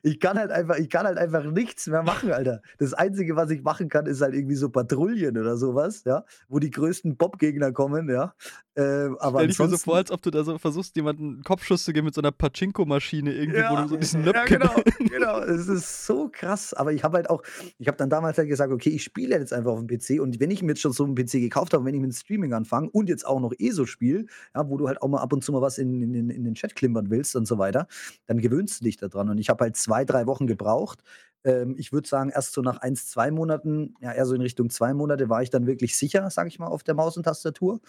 ich 0.03 0.19
kann 0.19 0.37
halt 0.37 0.51
einfach, 0.51 0.77
ich 0.77 0.89
kann 0.89 1.05
halt 1.05 1.17
einfach 1.17 1.43
nichts 1.43 1.87
mehr 1.87 2.03
machen, 2.03 2.31
Alter. 2.31 2.61
Das 2.77 2.93
Einzige, 2.93 3.35
was 3.35 3.49
ich 3.49 3.63
machen 3.63 3.89
kann, 3.89 4.05
ist 4.05 4.21
halt 4.21 4.33
irgendwie 4.33 4.55
so 4.55 4.69
Patrouillen 4.69 5.37
oder 5.37 5.57
sowas, 5.57 6.03
ja, 6.05 6.23
wo 6.47 6.59
die 6.59 6.71
größten 6.71 7.17
Bob-Gegner 7.17 7.71
kommen, 7.71 8.09
ja. 8.09 8.33
Äh, 8.75 9.09
aber 9.19 9.39
Stell 9.39 9.47
dich 9.47 9.59
mir 9.59 9.69
so 9.69 9.77
vor, 9.77 9.95
als 9.95 10.11
ob 10.11 10.21
du 10.21 10.31
da 10.31 10.43
so 10.43 10.57
versuchst, 10.57 10.97
jemanden 10.97 11.35
einen 11.35 11.43
Kopfschuss 11.43 11.85
zu 11.85 11.93
geben 11.93 12.05
mit 12.05 12.13
so 12.13 12.21
einer 12.21 12.33
Pachinko-Maschine 12.33 13.33
irgendwie, 13.33 13.59
ja, 13.59 13.71
wo 13.71 13.81
du 13.81 13.87
so 13.87 13.95
diesen 13.95 14.25
Löpken... 14.25 14.61
Ja, 14.61 14.73
genau, 14.73 14.75
genau. 14.99 15.39
Es 15.39 15.69
ist 15.69 16.05
so 16.05 16.29
krass. 16.29 16.73
Aber 16.73 16.91
ich 16.91 17.01
habe 17.03 17.15
halt 17.15 17.29
auch, 17.29 17.41
ich 17.77 17.87
habe 17.87 17.97
dann 17.97 18.09
damals 18.09 18.37
halt 18.37 18.49
gesagt, 18.49 18.73
okay, 18.73 18.84
ich 18.91 19.03
spiele 19.03 19.37
jetzt 19.37 19.53
einfach 19.53 19.71
auf 19.71 19.79
dem 19.79 19.87
PC 19.87 20.21
und 20.21 20.39
wenn 20.39 20.51
ich 20.51 20.61
mir 20.61 20.69
jetzt 20.69 20.81
schon 20.81 20.93
so 20.93 21.03
einen 21.03 21.15
PC 21.15 21.33
gekauft 21.33 21.73
habe, 21.73 21.85
wenn 21.85 21.95
ich 21.95 22.01
mit 22.01 22.13
Streaming 22.13 22.53
anfange 22.53 22.89
und 22.89 23.09
jetzt 23.09 23.25
auch 23.25 23.39
noch 23.39 23.53
ESO 23.57 23.85
spiele, 23.85 24.25
ja, 24.53 24.69
wo 24.69 24.77
du 24.77 24.87
halt 24.87 25.01
auch 25.01 25.07
mal 25.07 25.21
ab 25.21 25.33
und 25.33 25.43
zu 25.43 25.51
mal 25.51 25.61
was 25.61 25.77
in, 25.77 26.01
in, 26.01 26.29
in 26.29 26.43
den 26.43 26.55
Chat 26.55 26.75
klimpern 26.75 27.09
willst 27.09 27.35
und 27.35 27.47
so 27.47 27.57
weiter, 27.57 27.87
dann 28.27 28.39
gewöhnst 28.39 28.81
du 28.81 28.85
dich 28.85 28.97
daran. 28.97 29.29
Und 29.29 29.37
ich 29.37 29.49
habe 29.49 29.63
halt 29.63 29.77
zwei, 29.77 30.05
drei 30.05 30.27
Wochen 30.27 30.47
gebraucht, 30.47 31.03
ähm, 31.45 31.75
ich 31.77 31.93
würde 31.93 32.07
sagen, 32.07 32.31
erst 32.31 32.53
so 32.53 32.61
nach 32.61 32.77
eins, 32.77 33.07
zwei 33.07 33.31
Monaten, 33.31 33.93
ja, 34.01 34.11
eher 34.11 34.25
so 34.25 34.35
in 34.35 34.41
Richtung 34.41 34.69
zwei 34.69 34.93
Monate, 34.93 35.29
war 35.29 35.41
ich 35.41 35.49
dann 35.49 35.67
wirklich 35.67 35.95
sicher, 35.95 36.29
sage 36.29 36.49
ich 36.49 36.59
mal, 36.59 36.67
auf 36.67 36.83
der 36.83 36.95
Maus 36.95 37.15
und 37.15 37.23
Tastatur. 37.23 37.79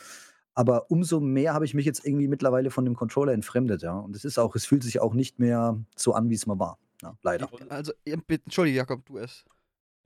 Aber 0.55 0.91
umso 0.91 1.21
mehr 1.21 1.53
habe 1.53 1.65
ich 1.65 1.75
mich 1.75 1.85
jetzt 1.85 2.07
irgendwie 2.07 2.29
mittlerweile 2.29 2.71
von 2.71 2.85
dem 2.85 2.95
Controller 2.95 3.33
entfremdet, 3.33 3.83
ja. 3.83 3.99
Und 3.99 4.15
es 4.15 4.25
ist 4.25 4.39
auch, 4.39 4.55
es 4.55 4.65
fühlt 4.65 4.83
sich 4.83 5.01
auch 5.01 5.15
nicht 5.15 5.39
mehr 5.39 5.79
so 5.97 6.15
an, 6.15 6.31
wie 6.31 6.35
es 6.35 6.47
mal 6.47 6.59
war. 6.59 6.79
Ja, 7.03 7.15
leider. 7.23 7.51
Also, 7.69 7.93
entschuldige, 8.05 8.79
Jakob, 8.79 9.05
du 9.07 9.19
es. 9.19 9.45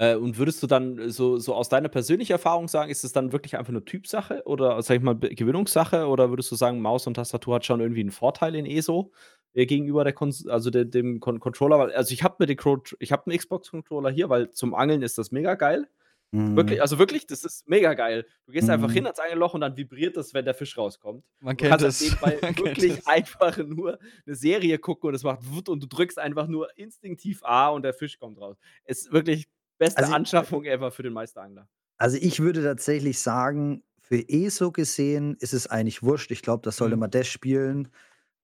Äh, 0.01 0.17
und 0.17 0.39
würdest 0.39 0.63
du 0.63 0.67
dann 0.67 1.11
so, 1.11 1.37
so 1.37 1.55
aus 1.55 1.69
deiner 1.69 1.91
persönlichen 1.91 2.33
Erfahrung 2.33 2.69
sagen, 2.69 2.91
ist 2.91 3.05
es 3.05 3.13
dann 3.13 3.33
wirklich 3.33 3.59
einfach 3.59 3.73
nur 3.73 3.85
Typsache 3.85 4.41
oder, 4.47 4.81
sag 4.81 4.97
ich 4.97 5.03
mal, 5.03 5.15
Gewinnungssache? 5.15 6.07
Oder 6.07 6.31
würdest 6.31 6.51
du 6.51 6.57
sagen, 6.57 6.81
Maus 6.81 7.07
und 7.07 7.15
Tastatur 7.15 7.57
hat 7.57 7.67
schon 7.67 7.81
irgendwie 7.81 8.01
einen 8.01 8.11
Vorteil 8.11 8.55
in 8.55 8.65
ESO 8.65 9.13
äh, 9.53 9.67
gegenüber 9.67 10.03
der 10.03 10.15
Kon 10.15 10.35
also 10.49 10.71
de 10.71 10.87
dem 10.87 11.21
Con 11.21 11.39
Controller? 11.39 11.95
Also 11.95 12.15
ich 12.15 12.23
habe 12.23 12.37
mir 12.39 12.47
den 12.47 12.57
ich 12.99 13.13
habe 13.13 13.27
einen 13.27 13.39
Xbox-Controller 13.39 14.09
hier, 14.09 14.31
weil 14.31 14.51
zum 14.53 14.75
Angeln 14.75 15.03
ist 15.03 15.19
das 15.19 15.33
mega 15.33 15.55
geil. 15.55 15.87
Mhm. 16.31 16.57
Wirklich, 16.57 16.81
also 16.81 16.99
wirklich, 16.99 17.27
das 17.27 17.45
ist 17.45 17.69
mega 17.69 17.93
geil. 17.93 18.25
Du 18.47 18.53
gehst 18.53 18.69
mhm. 18.69 18.75
einfach 18.75 18.93
hin 18.93 19.05
ans 19.05 19.19
Angelloch 19.19 19.53
und 19.53 19.61
dann 19.61 19.77
vibriert 19.77 20.17
das, 20.17 20.33
wenn 20.33 20.47
der 20.47 20.55
Fisch 20.55 20.79
rauskommt. 20.79 21.25
Man 21.41 21.59
du 21.59 21.67
kennt 21.67 21.83
es. 21.83 22.23
Halt 22.23 22.41
wirklich 22.59 23.07
einfach 23.07 23.59
nur 23.59 23.99
eine 24.25 24.35
Serie 24.35 24.79
gucken 24.79 25.09
und 25.09 25.15
es 25.15 25.25
macht 25.25 25.41
wut 25.43 25.69
und 25.69 25.83
du 25.83 25.87
drückst 25.87 26.19
einfach 26.19 26.47
nur 26.47 26.69
instinktiv 26.79 27.43
A 27.43 27.69
und 27.69 27.83
der 27.83 27.93
Fisch 27.93 28.19
kommt 28.19 28.41
raus. 28.41 28.57
Es 28.85 29.03
ist 29.03 29.13
wirklich 29.13 29.47
beste 29.81 30.03
also, 30.03 30.13
Anschaffung 30.13 30.65
ever 30.65 30.93
für 30.93 31.03
den 31.03 31.13
Meisterangler. 31.13 31.69
Also 31.99 32.17
ich 32.21 32.39
würde 32.39 32.63
tatsächlich 32.63 33.19
sagen, 33.19 33.83
für 34.01 34.29
ESO 34.29 34.71
gesehen 34.71 35.37
ist 35.41 35.55
es 35.55 35.67
eigentlich 35.67 36.03
wurscht. 36.03 36.31
Ich 36.31 36.43
glaube, 36.43 36.63
das 36.63 36.77
sollte 36.77 36.97
mhm. 36.97 37.01
man 37.01 37.11
das 37.11 37.27
spielen 37.27 37.89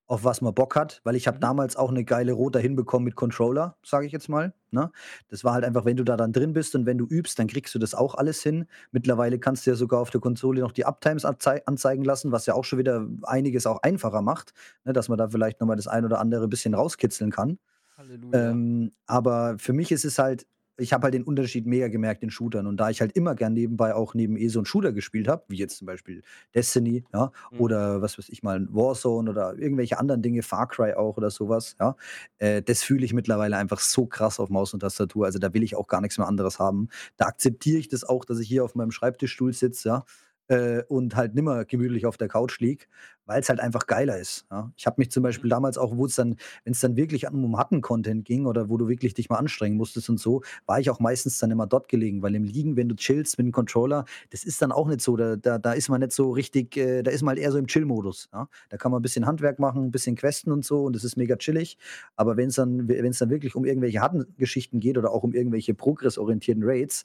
auf 0.08 0.22
was 0.22 0.40
man 0.40 0.54
Bock 0.54 0.76
hat, 0.76 1.00
weil 1.04 1.16
ich 1.16 1.26
habe 1.26 1.38
mhm. 1.38 1.42
damals 1.42 1.76
auch 1.76 1.90
eine 1.90 2.04
geile 2.04 2.32
Rote 2.32 2.60
hinbekommen 2.60 3.04
mit 3.04 3.16
Controller, 3.16 3.76
sage 3.84 4.06
ich 4.06 4.12
jetzt 4.12 4.28
mal. 4.28 4.54
Ne? 4.70 4.90
Das 5.28 5.42
war 5.42 5.52
halt 5.52 5.64
einfach, 5.64 5.84
wenn 5.84 5.96
du 5.96 6.04
da 6.04 6.16
dann 6.16 6.32
drin 6.32 6.52
bist 6.52 6.74
und 6.76 6.86
wenn 6.86 6.98
du 6.98 7.06
übst, 7.06 7.38
dann 7.38 7.48
kriegst 7.48 7.74
du 7.74 7.78
das 7.78 7.94
auch 7.94 8.14
alles 8.14 8.42
hin. 8.42 8.66
Mittlerweile 8.92 9.38
kannst 9.38 9.66
du 9.66 9.70
ja 9.70 9.76
sogar 9.76 10.00
auf 10.00 10.10
der 10.10 10.20
Konsole 10.20 10.60
noch 10.60 10.72
die 10.72 10.84
Uptimes 10.84 11.24
anzeigen 11.24 12.04
lassen, 12.04 12.30
was 12.30 12.46
ja 12.46 12.54
auch 12.54 12.64
schon 12.64 12.78
wieder 12.78 13.06
einiges 13.24 13.66
auch 13.66 13.82
einfacher 13.82 14.22
macht, 14.22 14.52
ne? 14.84 14.92
dass 14.92 15.08
man 15.08 15.18
da 15.18 15.28
vielleicht 15.28 15.60
nochmal 15.60 15.76
das 15.76 15.88
ein 15.88 16.04
oder 16.04 16.20
andere 16.20 16.46
bisschen 16.46 16.74
rauskitzeln 16.74 17.32
kann. 17.32 17.58
Halleluja. 17.96 18.50
Ähm, 18.50 18.92
aber 19.06 19.56
für 19.58 19.72
mich 19.72 19.90
ist 19.90 20.04
es 20.04 20.18
halt 20.18 20.46
ich 20.78 20.92
habe 20.92 21.04
halt 21.04 21.14
den 21.14 21.22
Unterschied 21.22 21.66
mega 21.66 21.88
gemerkt 21.88 22.22
in 22.22 22.30
Shootern. 22.30 22.66
Und 22.66 22.76
da 22.78 22.90
ich 22.90 23.00
halt 23.00 23.12
immer 23.12 23.34
gern 23.34 23.54
nebenbei 23.54 23.94
auch 23.94 24.14
neben 24.14 24.36
ESO 24.36 24.60
und 24.60 24.66
Shooter 24.66 24.92
gespielt 24.92 25.28
habe, 25.28 25.44
wie 25.48 25.56
jetzt 25.56 25.78
zum 25.78 25.86
Beispiel 25.86 26.22
Destiny, 26.54 27.04
ja, 27.12 27.32
mhm. 27.50 27.60
oder 27.60 28.02
was 28.02 28.18
weiß 28.18 28.28
ich 28.28 28.42
mal, 28.42 28.66
Warzone 28.70 29.30
oder 29.30 29.58
irgendwelche 29.58 29.98
anderen 29.98 30.22
Dinge, 30.22 30.42
Far 30.42 30.68
Cry 30.68 30.94
auch 30.94 31.16
oder 31.16 31.30
sowas, 31.30 31.76
ja, 31.80 31.96
äh, 32.38 32.62
das 32.62 32.82
fühle 32.82 33.04
ich 33.04 33.12
mittlerweile 33.12 33.56
einfach 33.56 33.80
so 33.80 34.06
krass 34.06 34.38
auf 34.40 34.50
Maus 34.50 34.74
und 34.74 34.80
Tastatur. 34.80 35.26
Also 35.26 35.38
da 35.38 35.52
will 35.54 35.62
ich 35.62 35.76
auch 35.76 35.88
gar 35.88 36.00
nichts 36.00 36.18
mehr 36.18 36.26
anderes 36.26 36.58
haben. 36.58 36.88
Da 37.16 37.26
akzeptiere 37.26 37.78
ich 37.78 37.88
das 37.88 38.04
auch, 38.04 38.24
dass 38.24 38.38
ich 38.38 38.48
hier 38.48 38.64
auf 38.64 38.74
meinem 38.74 38.90
Schreibtischstuhl 38.90 39.52
sitze, 39.52 39.88
ja, 39.88 40.04
äh, 40.48 40.82
und 40.88 41.16
halt 41.16 41.34
nimmer 41.34 41.64
gemütlich 41.64 42.06
auf 42.06 42.16
der 42.16 42.28
Couch 42.28 42.60
lieg, 42.60 42.88
weil 43.26 43.40
es 43.40 43.48
halt 43.48 43.60
einfach 43.60 43.86
geiler 43.86 44.18
ist. 44.18 44.46
Ja? 44.50 44.72
Ich 44.76 44.86
habe 44.86 44.96
mich 44.98 45.10
zum 45.10 45.22
Beispiel 45.22 45.46
mhm. 45.46 45.50
damals 45.50 45.78
auch, 45.78 45.96
wo 45.96 46.06
es 46.06 46.14
dann, 46.14 46.36
wenn 46.64 46.72
es 46.72 46.80
dann 46.80 46.96
wirklich 46.96 47.28
um 47.28 47.58
Hatten-Content 47.58 48.24
ging 48.24 48.46
oder 48.46 48.68
wo 48.68 48.76
du 48.76 48.88
wirklich 48.88 49.14
dich 49.14 49.28
mal 49.28 49.38
anstrengen 49.38 49.76
musstest 49.76 50.08
und 50.08 50.18
so, 50.18 50.42
war 50.66 50.80
ich 50.80 50.90
auch 50.90 51.00
meistens 51.00 51.38
dann 51.38 51.50
immer 51.50 51.66
dort 51.66 51.88
gelegen, 51.88 52.22
weil 52.22 52.34
im 52.34 52.44
Liegen, 52.44 52.76
wenn 52.76 52.88
du 52.88 52.94
chillst 52.94 53.38
mit 53.38 53.46
dem 53.46 53.52
Controller, 53.52 54.04
das 54.30 54.44
ist 54.44 54.62
dann 54.62 54.72
auch 54.72 54.86
nicht 54.86 55.00
so, 55.00 55.16
da, 55.16 55.36
da, 55.36 55.58
da 55.58 55.72
ist 55.72 55.88
man 55.88 56.00
nicht 56.00 56.12
so 56.12 56.30
richtig, 56.30 56.76
äh, 56.76 57.02
da 57.02 57.10
ist 57.10 57.22
man 57.22 57.30
halt 57.30 57.40
eher 57.40 57.52
so 57.52 57.58
im 57.58 57.66
Chill-Modus. 57.66 58.28
Ja? 58.32 58.48
Da 58.68 58.76
kann 58.76 58.92
man 58.92 59.00
ein 59.00 59.02
bisschen 59.02 59.26
Handwerk 59.26 59.58
machen, 59.58 59.84
ein 59.84 59.90
bisschen 59.90 60.16
questen 60.16 60.52
und 60.52 60.64
so 60.64 60.84
und 60.84 60.94
das 60.94 61.04
ist 61.04 61.16
mega 61.16 61.36
chillig. 61.36 61.76
Aber 62.14 62.36
wenn 62.36 62.48
es 62.48 62.54
dann, 62.54 62.86
dann 62.86 63.30
wirklich 63.30 63.54
um 63.54 63.64
irgendwelche 63.64 64.00
Hatten-Geschichten 64.00 64.80
geht 64.80 64.98
oder 64.98 65.10
auch 65.10 65.24
um 65.24 65.32
irgendwelche 65.32 65.74
progressorientierten 65.74 66.62
Raids, 66.64 67.04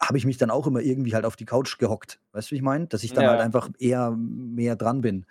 habe 0.00 0.18
ich 0.18 0.26
mich 0.26 0.36
dann 0.36 0.50
auch 0.50 0.66
immer 0.66 0.80
irgendwie 0.80 1.14
halt 1.14 1.24
auf 1.24 1.36
die 1.36 1.44
Couch 1.44 1.78
gehockt. 1.78 2.20
Weißt 2.32 2.50
du, 2.50 2.52
wie 2.52 2.56
ich 2.56 2.62
meine? 2.62 2.86
Dass 2.86 3.02
ich 3.02 3.12
dann 3.12 3.24
ja. 3.24 3.30
halt 3.30 3.40
einfach 3.40 3.70
eher 3.78 4.10
mehr 4.10 4.76
dran 4.76 5.00
bin. 5.00 5.26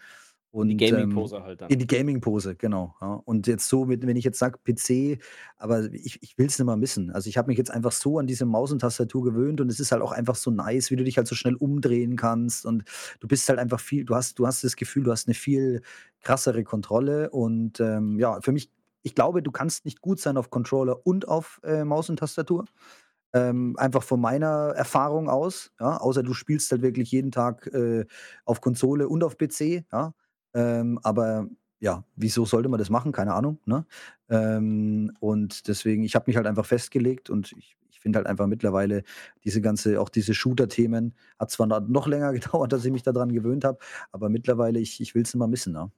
Und, 0.56 0.70
in 0.70 0.78
die 0.78 0.90
Gaming-Pose 0.90 1.36
ähm, 1.36 1.44
halt 1.44 1.62
dann. 1.62 1.70
In 1.70 1.80
die 1.80 1.88
Gaming-Pose, 1.88 2.56
genau. 2.56 2.96
Ja. 3.02 3.22
Und 3.26 3.46
jetzt 3.46 3.68
so, 3.68 3.84
mit, 3.84 4.08
wenn 4.08 4.16
ich 4.16 4.24
jetzt 4.24 4.40
sage 4.40 4.58
PC, 4.64 5.22
aber 5.58 5.92
ich, 5.92 6.24
ich 6.24 6.38
will 6.38 6.46
es 6.46 6.58
nicht 6.58 6.66
mal 6.66 6.78
missen. 6.78 7.12
Also 7.12 7.28
ich 7.28 7.38
habe 7.38 7.50
mich 7.50 7.58
jetzt 7.58 7.72
einfach 7.72 7.92
so 7.92 8.20
an 8.20 8.26
diese 8.26 8.46
Maus 8.46 8.72
und 8.72 8.80
Tastatur 8.80 9.26
gewöhnt 9.26 9.60
und 9.60 9.70
es 9.70 9.82
ist 9.82 9.92
halt 9.92 10.02
auch 10.02 10.14
einfach 10.14 10.36
so 10.36 10.52
nice, 10.52 10.92
wie 10.92 10.96
du 10.96 11.04
dich 11.04 11.18
halt 11.18 11.28
so 11.28 11.36
schnell 11.36 11.56
umdrehen 11.56 12.16
kannst 12.16 12.66
und 12.66 12.86
du 13.20 13.28
bist 13.28 13.50
halt 13.50 13.60
einfach 13.60 13.82
viel, 13.82 14.06
du 14.06 14.16
hast, 14.16 14.40
du 14.40 14.48
hast 14.48 14.64
das 14.64 14.78
Gefühl, 14.78 15.04
du 15.04 15.12
hast 15.12 15.28
eine 15.28 15.34
viel 15.34 15.82
krassere 16.22 16.64
Kontrolle 16.64 17.32
und 17.32 17.82
ähm, 17.82 18.18
ja, 18.18 18.40
für 18.40 18.54
mich, 18.54 18.72
ich 19.04 19.14
glaube, 19.14 19.44
du 19.44 19.52
kannst 19.52 19.84
nicht 19.84 20.00
gut 20.00 20.22
sein 20.22 20.38
auf 20.38 20.52
Controller 20.52 21.06
und 21.06 21.28
auf 21.28 21.60
äh, 21.66 21.84
Maus 21.84 22.10
und 22.10 22.18
Tastatur. 22.18 22.64
Ähm, 23.36 23.76
einfach 23.78 24.02
von 24.02 24.22
meiner 24.22 24.74
Erfahrung 24.78 25.30
aus, 25.30 25.74
ja, 25.80 25.98
außer 25.98 26.24
du 26.24 26.34
spielst 26.34 26.72
halt 26.72 26.82
wirklich 26.82 27.12
jeden 27.12 27.32
Tag 27.32 27.68
äh, 27.68 28.06
auf 28.46 28.62
Konsole 28.62 29.10
und 29.10 29.24
auf 29.26 29.38
PC, 29.38 29.84
ja. 29.92 30.14
Ähm, 30.54 31.00
aber 31.04 31.50
ja, 31.80 32.06
wieso 32.16 32.46
sollte 32.46 32.70
man 32.70 32.80
das 32.80 32.90
machen? 32.90 33.12
Keine 33.12 33.34
Ahnung. 33.34 33.60
Ne? 33.66 33.86
Ähm, 34.30 35.12
und 35.20 35.68
deswegen, 35.68 36.04
ich 36.04 36.16
habe 36.16 36.26
mich 36.28 36.38
halt 36.38 36.48
einfach 36.48 36.66
festgelegt 36.66 37.30
und 37.30 37.52
ich, 37.52 37.76
ich 37.90 38.00
finde 38.00 38.18
halt 38.18 38.28
einfach 38.28 38.48
mittlerweile 38.48 39.04
diese 39.44 39.62
ganze, 39.62 40.00
auch 40.00 40.10
diese 40.10 40.34
Shooter-Themen, 40.34 41.14
hat 41.38 41.52
zwar 41.52 41.68
noch 41.68 42.08
länger 42.08 42.32
gedauert, 42.34 42.72
dass 42.72 42.86
ich 42.86 42.92
mich 42.92 43.04
daran 43.04 43.34
gewöhnt 43.34 43.66
habe, 43.66 43.80
aber 44.12 44.30
mittlerweile, 44.30 44.80
ich, 44.80 45.02
ich 45.02 45.14
will 45.14 45.24
es 45.24 45.34
immer 45.34 45.48
missen. 45.48 45.74
Ne? 45.74 45.92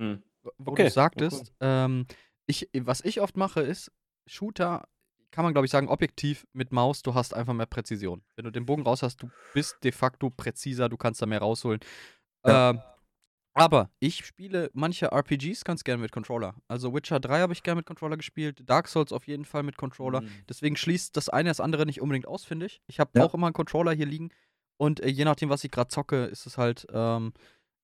Hm. 0.00 0.22
Wo 0.58 0.72
okay. 0.72 0.84
du 0.84 0.90
sagtest, 0.90 1.40
okay. 1.40 1.84
ähm, 1.84 2.06
ich, 2.46 2.68
was 2.74 3.00
ich 3.04 3.20
oft 3.20 3.36
mache, 3.36 3.62
ist, 3.62 3.90
Shooter 4.26 4.86
kann 5.30 5.44
man, 5.44 5.52
glaube 5.52 5.66
ich, 5.66 5.70
sagen, 5.70 5.88
objektiv 5.88 6.46
mit 6.52 6.72
Maus, 6.72 7.02
du 7.02 7.14
hast 7.14 7.34
einfach 7.34 7.52
mehr 7.52 7.66
Präzision. 7.66 8.22
Wenn 8.36 8.44
du 8.44 8.50
den 8.50 8.66
Bogen 8.66 8.82
raus 8.82 9.02
hast, 9.02 9.22
du 9.22 9.30
bist 9.54 9.76
de 9.84 9.92
facto 9.92 10.30
präziser, 10.30 10.88
du 10.88 10.96
kannst 10.96 11.20
da 11.22 11.26
mehr 11.26 11.40
rausholen. 11.40 11.80
Ja. 12.46 12.70
Ähm, 12.70 12.80
aber 13.54 13.90
ich 13.98 14.24
spiele 14.24 14.70
manche 14.72 15.06
RPGs 15.06 15.64
ganz 15.64 15.82
gerne 15.82 16.00
mit 16.00 16.12
Controller. 16.12 16.54
Also 16.68 16.94
Witcher 16.94 17.18
3 17.18 17.40
habe 17.40 17.52
ich 17.52 17.64
gerne 17.64 17.80
mit 17.80 17.86
Controller 17.86 18.16
gespielt, 18.16 18.62
Dark 18.68 18.86
Souls 18.86 19.12
auf 19.12 19.26
jeden 19.26 19.44
Fall 19.44 19.64
mit 19.64 19.76
Controller. 19.76 20.20
Mhm. 20.20 20.30
Deswegen 20.48 20.76
schließt 20.76 21.16
das 21.16 21.28
eine 21.28 21.50
das 21.50 21.58
andere 21.60 21.84
nicht 21.84 22.00
unbedingt 22.00 22.28
aus, 22.28 22.44
finde 22.44 22.66
ich. 22.66 22.80
Ich 22.86 23.00
habe 23.00 23.10
ja. 23.18 23.24
auch 23.24 23.34
immer 23.34 23.48
einen 23.48 23.54
Controller 23.54 23.92
hier 23.92 24.06
liegen 24.06 24.30
und 24.76 25.00
äh, 25.00 25.08
je 25.08 25.24
nachdem, 25.24 25.50
was 25.50 25.64
ich 25.64 25.70
gerade 25.70 25.88
zocke, 25.88 26.26
ist 26.26 26.46
es 26.46 26.56
halt 26.56 26.86
ähm, 26.92 27.32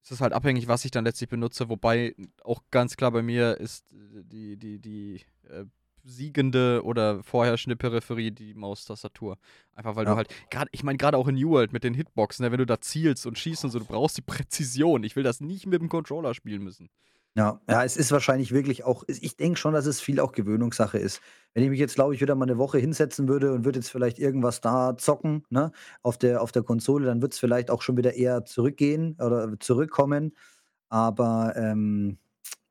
ist 0.03 0.13
es 0.13 0.21
halt 0.21 0.33
abhängig, 0.33 0.69
was 0.69 0.85
ich 0.85 0.91
dann 0.91 1.05
letztlich 1.05 1.31
benutze. 1.31 1.69
Wobei 1.69 2.15
auch 2.43 2.63
ganz 2.71 2.97
klar 2.97 3.11
bei 3.11 3.23
mir 3.23 3.59
ist 3.59 3.93
äh, 3.93 4.23
die 4.23 4.57
die 4.57 4.79
die 4.79 5.25
äh, 5.49 5.65
siegende 6.05 6.83
oder 6.85 7.23
vorherrschende 7.23 7.77
Peripherie 7.77 8.31
die 8.31 8.55
Maustastatur. 8.55 9.39
Einfach 9.75 9.97
weil 9.97 10.05
ja. 10.05 10.13
du 10.13 10.17
halt, 10.17 10.29
gerade, 10.51 10.69
ich 10.73 10.85
meine, 10.85 10.99
gerade 10.99 11.17
auch 11.17 11.29
in 11.29 11.35
New 11.35 11.51
World 11.51 11.73
mit 11.73 11.85
den 11.85 11.95
Hitboxen, 11.95 12.45
ne, 12.45 12.53
wenn 12.53 12.59
du 12.59 12.67
da 12.67 12.81
zielst 12.81 13.27
und 13.27 13.39
schießt 13.39 13.65
und 13.65 13.71
so, 13.71 13.79
du 13.79 13.87
brauchst 13.87 14.17
die 14.17 14.23
Präzision. 14.23 15.03
Ich 15.05 15.17
will 15.17 15.23
das 15.23 15.41
nicht 15.41 15.67
mit 15.67 15.81
dem 15.81 15.89
Controller 15.89 16.35
spielen 16.35 16.63
müssen. 16.63 16.89
Ja, 17.37 17.61
ja, 17.69 17.83
es 17.83 17.97
ist 17.97 18.13
wahrscheinlich 18.13 18.53
wirklich 18.53 18.85
auch, 18.85 19.03
ich 19.09 19.37
denke 19.37 19.59
schon, 19.59 19.75
dass 19.75 19.87
es 19.87 20.01
viel 20.01 20.21
auch 20.21 20.31
Gewöhnungssache 20.31 20.99
ist. 20.99 21.21
Wenn 21.53 21.65
ich 21.65 21.71
mich 21.71 21.81
jetzt, 21.81 21.97
glaube 21.97 22.15
ich, 22.15 22.21
wieder 22.21 22.37
mal 22.37 22.45
eine 22.45 22.59
Woche 22.59 22.79
hinsetzen 22.79 23.27
würde 23.27 23.53
und 23.53 23.65
würde 23.65 23.81
jetzt 23.81 23.91
vielleicht 23.91 24.21
irgendwas 24.21 24.61
da 24.61 24.97
zocken, 24.97 25.45
ne, 25.51 25.73
auf 26.03 26.17
der, 26.17 26.43
auf 26.43 26.53
der 26.53 26.63
Konsole, 26.63 27.07
dann 27.07 27.23
wird 27.23 27.33
es 27.33 27.41
vielleicht 27.41 27.71
auch 27.71 27.83
schon 27.83 27.97
wieder 27.97 28.15
eher 28.15 28.45
zurückgehen 28.45 29.17
oder 29.21 29.59
zurückkommen. 29.59 30.37
Aber 30.89 31.55
ähm, 31.57 32.19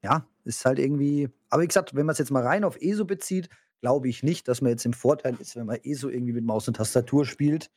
ja, 0.01 0.25
ist 0.43 0.65
halt 0.65 0.79
irgendwie 0.79 1.29
aber 1.53 1.61
wie 1.61 1.67
gesagt, 1.67 1.93
wenn 1.93 2.07
man 2.07 2.13
es 2.13 2.17
jetzt 2.17 2.31
mal 2.31 2.41
rein 2.41 2.63
auf 2.63 2.81
ESO 2.81 3.05
bezieht, 3.05 3.47
glaube 3.79 4.09
ich 4.09 4.23
nicht, 4.23 4.47
dass 4.47 4.61
man 4.61 4.71
jetzt 4.71 4.87
im 4.87 4.93
Vorteil 4.93 5.35
ist, 5.39 5.55
wenn 5.55 5.67
man 5.67 5.77
ESO 5.83 6.09
irgendwie 6.09 6.33
mit 6.33 6.43
Maus 6.43 6.67
und 6.67 6.77
Tastatur 6.77 7.27
spielt. 7.27 7.69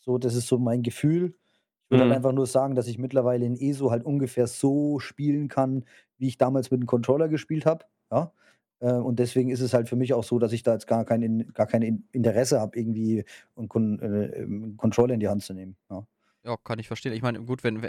So, 0.00 0.18
das 0.18 0.34
ist 0.34 0.48
so 0.48 0.58
mein 0.58 0.82
Gefühl. 0.82 1.32
Ich 1.84 1.90
würde 1.90 2.02
halt 2.02 2.08
mhm. 2.08 2.10
halt 2.10 2.16
einfach 2.16 2.32
nur 2.32 2.46
sagen, 2.46 2.74
dass 2.74 2.88
ich 2.88 2.98
mittlerweile 2.98 3.46
in 3.46 3.56
ESO 3.56 3.90
halt 3.90 4.04
ungefähr 4.04 4.46
so 4.46 4.98
spielen 4.98 5.48
kann, 5.48 5.86
wie 6.18 6.28
ich 6.28 6.36
damals 6.36 6.70
mit 6.70 6.80
dem 6.80 6.86
Controller 6.86 7.30
gespielt 7.30 7.64
habe. 7.64 7.86
Ja. 8.10 8.34
Äh, 8.80 8.92
und 8.92 9.18
deswegen 9.18 9.48
ist 9.48 9.62
es 9.62 9.72
halt 9.72 9.88
für 9.88 9.96
mich 9.96 10.12
auch 10.12 10.24
so, 10.24 10.38
dass 10.38 10.52
ich 10.52 10.62
da 10.62 10.74
jetzt 10.74 10.86
gar 10.86 11.06
kein, 11.06 11.54
gar 11.54 11.66
kein 11.66 12.04
Interesse 12.12 12.60
habe, 12.60 12.78
irgendwie 12.78 13.24
einen, 13.56 13.98
äh, 13.98 14.42
einen 14.42 14.76
Controller 14.76 15.14
in 15.14 15.20
die 15.20 15.28
Hand 15.28 15.42
zu 15.42 15.54
nehmen. 15.54 15.76
Ja. 15.88 16.06
ja, 16.44 16.56
kann 16.62 16.78
ich 16.78 16.88
verstehen. 16.88 17.14
Ich 17.14 17.22
meine, 17.22 17.40
gut, 17.40 17.64
wenn, 17.64 17.82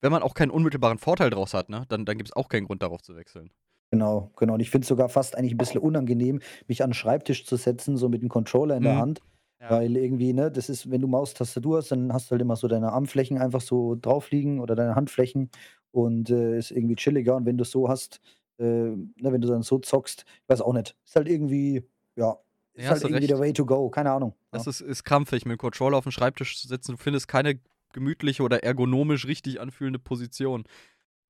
wenn 0.00 0.12
man 0.12 0.22
auch 0.22 0.34
keinen 0.34 0.50
unmittelbaren 0.50 0.98
Vorteil 0.98 1.30
draus 1.30 1.54
hat, 1.54 1.68
ne, 1.68 1.84
dann, 1.88 2.04
dann 2.04 2.18
gibt 2.18 2.28
es 2.28 2.36
auch 2.36 2.48
keinen 2.48 2.66
Grund 2.66 2.82
darauf 2.82 3.02
zu 3.02 3.16
wechseln. 3.16 3.50
Genau, 3.90 4.30
genau. 4.36 4.54
Und 4.54 4.60
ich 4.60 4.70
finde 4.70 4.84
es 4.84 4.88
sogar 4.88 5.08
fast 5.08 5.36
eigentlich 5.36 5.54
ein 5.54 5.58
bisschen 5.58 5.80
unangenehm, 5.80 6.40
mich 6.66 6.82
an 6.82 6.90
den 6.90 6.94
Schreibtisch 6.94 7.46
zu 7.46 7.56
setzen, 7.56 7.96
so 7.96 8.08
mit 8.08 8.22
dem 8.22 8.28
Controller 8.28 8.76
in 8.76 8.82
der 8.82 8.94
mhm. 8.94 8.98
Hand. 8.98 9.20
Ja. 9.60 9.70
Weil 9.70 9.96
irgendwie, 9.96 10.32
ne, 10.32 10.50
das 10.50 10.68
ist, 10.68 10.90
wenn 10.90 11.00
du 11.00 11.08
Maustastatur 11.08 11.78
hast, 11.78 11.90
dann 11.90 12.12
hast 12.12 12.26
du 12.26 12.32
halt 12.32 12.42
immer 12.42 12.56
so 12.56 12.68
deine 12.68 12.92
Armflächen 12.92 13.38
einfach 13.38 13.60
so 13.60 13.94
drauf 13.94 14.30
liegen 14.30 14.60
oder 14.60 14.74
deine 14.74 14.94
Handflächen 14.94 15.50
und 15.92 16.30
äh, 16.30 16.58
ist 16.58 16.72
irgendwie 16.72 16.96
chilliger. 16.96 17.36
Und 17.36 17.46
wenn 17.46 17.56
du 17.56 17.62
es 17.62 17.70
so 17.70 17.88
hast, 17.88 18.20
äh, 18.58 18.64
ne, 18.64 19.08
wenn 19.20 19.40
du 19.40 19.48
dann 19.48 19.62
so 19.62 19.78
zockst, 19.78 20.24
ich 20.42 20.48
weiß 20.48 20.60
auch 20.60 20.74
nicht. 20.74 20.94
Ist 21.04 21.16
halt 21.16 21.28
irgendwie, 21.28 21.84
ja, 22.16 22.36
ist 22.74 22.84
ja, 22.84 22.90
halt 22.90 23.02
irgendwie 23.02 23.16
recht. 23.20 23.30
der 23.30 23.38
Way 23.38 23.52
to 23.54 23.64
go, 23.64 23.88
keine 23.88 24.12
Ahnung. 24.12 24.34
Das 24.50 24.66
ja. 24.66 24.70
ist, 24.70 24.80
ist 24.82 25.04
krampfig, 25.04 25.46
mit 25.46 25.54
dem 25.54 25.58
Controller 25.58 25.96
auf 25.96 26.04
dem 26.04 26.12
Schreibtisch 26.12 26.60
zu 26.60 26.68
sitzen. 26.68 26.92
Du 26.92 26.98
findest 26.98 27.28
keine 27.28 27.58
gemütliche 27.96 28.42
oder 28.42 28.62
ergonomisch 28.62 29.26
richtig 29.26 29.58
anfühlende 29.58 29.98
Position. 29.98 30.64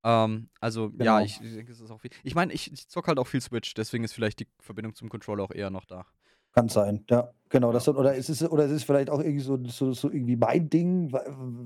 Ähm, 0.03 0.49
also, 0.59 0.91
genau. 0.91 1.03
ja, 1.03 1.21
ich, 1.21 1.39
ich 1.41 1.55
denke, 1.55 1.71
es 1.71 1.79
ist 1.79 1.89
auch 1.89 2.01
viel. 2.01 2.11
Ich 2.23 2.35
meine, 2.35 2.51
ich, 2.51 2.71
ich 2.71 2.89
zocke 2.89 3.07
halt 3.07 3.19
auch 3.19 3.27
viel 3.27 3.39
Switch, 3.39 3.73
deswegen 3.73 4.03
ist 4.03 4.11
vielleicht 4.11 4.41
die 4.41 4.47
Verbindung 4.59 4.93
zum 4.93 5.07
Controller 5.07 5.43
auch 5.43 5.51
eher 5.51 5.69
noch 5.69 5.85
da. 5.85 6.05
Kann 6.51 6.67
sein, 6.67 7.05
ja, 7.09 7.31
genau. 7.49 7.71
Das, 7.71 7.87
oder, 7.87 8.15
ist 8.15 8.29
es, 8.29 8.43
oder 8.43 8.65
es 8.65 8.71
ist 8.71 8.83
vielleicht 8.83 9.09
auch 9.09 9.19
irgendwie 9.19 9.39
so, 9.39 9.57
so, 9.65 9.93
so 9.93 10.11
irgendwie 10.11 10.35
mein 10.35 10.69
Ding, 10.69 11.13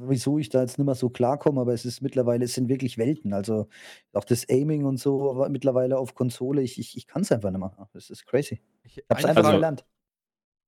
wieso 0.07 0.37
ich 0.37 0.49
da 0.49 0.61
jetzt 0.61 0.77
nicht 0.77 0.85
mehr 0.85 0.95
so 0.95 1.09
klarkomme, 1.09 1.61
aber 1.61 1.73
es 1.73 1.83
ist 1.83 2.01
mittlerweile, 2.01 2.45
es 2.45 2.53
sind 2.53 2.69
wirklich 2.69 2.99
Welten. 2.99 3.33
Also 3.33 3.69
auch 4.13 4.25
das 4.25 4.47
Aiming 4.49 4.85
und 4.85 4.97
so 4.97 5.45
mittlerweile 5.49 5.97
auf 5.97 6.13
Konsole, 6.13 6.61
ich, 6.61 6.77
ich, 6.77 6.95
ich 6.95 7.07
kann 7.07 7.23
es 7.23 7.31
einfach 7.31 7.49
nicht 7.49 7.59
mehr. 7.59 7.89
Das 7.93 8.11
ist 8.11 8.27
crazy. 8.27 8.61
Ich, 8.83 8.97
ich 8.97 9.03
hab's 9.09 9.25
einfach 9.25 9.45
also, 9.45 9.57
gelernt. 9.57 9.83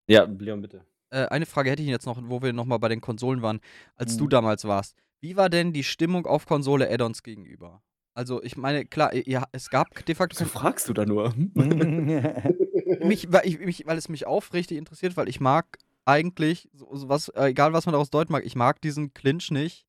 Ja, 0.07 0.23
Leon, 0.23 0.61
bitte. 0.61 0.86
Äh, 1.14 1.28
eine 1.28 1.45
Frage 1.45 1.70
hätte 1.70 1.84
ich 1.84 1.88
jetzt 1.88 2.07
noch, 2.07 2.20
wo 2.24 2.41
wir 2.41 2.53
nochmal 2.53 2.80
bei 2.80 2.89
den 2.89 2.99
Konsolen 2.99 3.41
waren, 3.41 3.59
als 3.95 4.14
hm. 4.14 4.18
du 4.18 4.24
mhm. 4.26 4.30
damals 4.30 4.66
warst. 4.66 4.95
Wie 5.22 5.38
war 5.38 5.49
denn 5.49 5.72
die 5.72 5.84
Stimmung 5.84 6.26
auf 6.26 6.45
Konsole 6.45 6.89
Add-ons 6.89 7.24
gegenüber? 7.24 7.82
Also, 8.16 8.43
ich 8.43 8.57
meine, 8.57 8.86
klar, 8.86 9.16
ja, 9.16 9.45
es 9.51 9.70
gab 9.70 10.05
de 10.05 10.16
facto. 10.16 10.38
So 10.38 10.45
fragst 10.45 10.89
du 10.89 10.93
da 10.93 11.05
nur? 11.05 11.34
mich, 13.03 13.32
weil, 13.32 13.41
ich, 13.45 13.59
mich, 13.59 13.86
weil 13.86 13.97
es 13.97 14.09
mich 14.09 14.28
aufrichtig 14.28 14.78
interessiert, 14.78 15.16
weil 15.16 15.30
ich 15.30 15.39
mag 15.39 15.78
eigentlich, 16.05 16.70
so, 16.74 16.88
was, 17.07 17.30
äh, 17.30 17.47
egal 17.47 17.74
was 17.74 17.86
man 17.86 17.93
daraus 17.93 18.09
deuten 18.09 18.32
mag, 18.32 18.45
ich 18.45 18.55
mag 18.55 18.82
diesen 18.82 19.14
Clinch 19.14 19.51
nicht. 19.51 19.86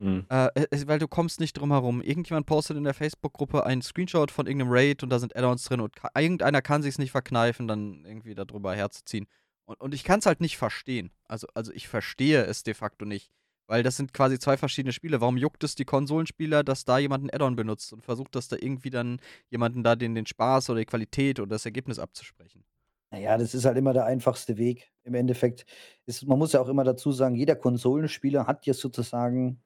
Mhm. 0.00 0.26
Äh, 0.28 0.48
es, 0.70 0.86
weil 0.86 0.98
du 1.00 1.08
kommst 1.08 1.40
nicht 1.40 1.54
drum 1.54 1.72
herum. 1.72 2.02
Irgendjemand 2.02 2.46
postet 2.46 2.76
in 2.76 2.84
der 2.84 2.94
Facebook-Gruppe 2.94 3.66
einen 3.66 3.82
Screenshot 3.82 4.30
von 4.30 4.46
irgendeinem 4.46 4.72
Raid 4.72 5.02
und 5.02 5.10
da 5.10 5.18
sind 5.18 5.36
Add-ons 5.36 5.64
drin 5.64 5.80
und 5.80 5.96
irgendeiner 6.16 6.62
kann 6.62 6.82
sich 6.82 6.98
nicht 6.98 7.10
verkneifen, 7.10 7.66
dann 7.66 8.04
irgendwie 8.04 8.34
darüber 8.34 8.74
herzuziehen. 8.74 9.26
Und, 9.68 9.80
und 9.82 9.94
ich 9.94 10.02
kann 10.02 10.20
es 10.20 10.26
halt 10.26 10.40
nicht 10.40 10.56
verstehen. 10.56 11.10
Also, 11.26 11.46
also 11.52 11.72
ich 11.72 11.88
verstehe 11.88 12.44
es 12.44 12.62
de 12.62 12.72
facto 12.72 13.04
nicht. 13.04 13.30
Weil 13.66 13.82
das 13.82 13.98
sind 13.98 14.14
quasi 14.14 14.38
zwei 14.38 14.56
verschiedene 14.56 14.94
Spiele. 14.94 15.20
Warum 15.20 15.36
juckt 15.36 15.62
es 15.62 15.74
die 15.74 15.84
Konsolenspieler, 15.84 16.64
dass 16.64 16.86
da 16.86 16.96
jemand 16.96 17.24
ein 17.24 17.30
Add-on 17.30 17.54
benutzt 17.54 17.92
und 17.92 18.02
versucht, 18.02 18.34
dass 18.34 18.48
da 18.48 18.56
irgendwie 18.58 18.88
dann 18.88 19.20
jemanden 19.50 19.84
da 19.84 19.94
den, 19.94 20.14
den 20.14 20.24
Spaß 20.24 20.70
oder 20.70 20.78
die 20.78 20.86
Qualität 20.86 21.38
oder 21.38 21.50
das 21.50 21.66
Ergebnis 21.66 21.98
abzusprechen? 21.98 22.64
Naja, 23.10 23.36
das 23.36 23.54
ist 23.54 23.66
halt 23.66 23.76
immer 23.76 23.92
der 23.92 24.06
einfachste 24.06 24.56
Weg. 24.56 24.90
Im 25.04 25.14
Endeffekt 25.14 25.66
ist, 26.06 26.26
man 26.26 26.38
muss 26.38 26.54
ja 26.54 26.60
auch 26.60 26.68
immer 26.68 26.84
dazu 26.84 27.12
sagen, 27.12 27.34
jeder 27.34 27.56
Konsolenspieler 27.56 28.46
hat 28.46 28.64
jetzt 28.64 28.80
sozusagen 28.80 29.60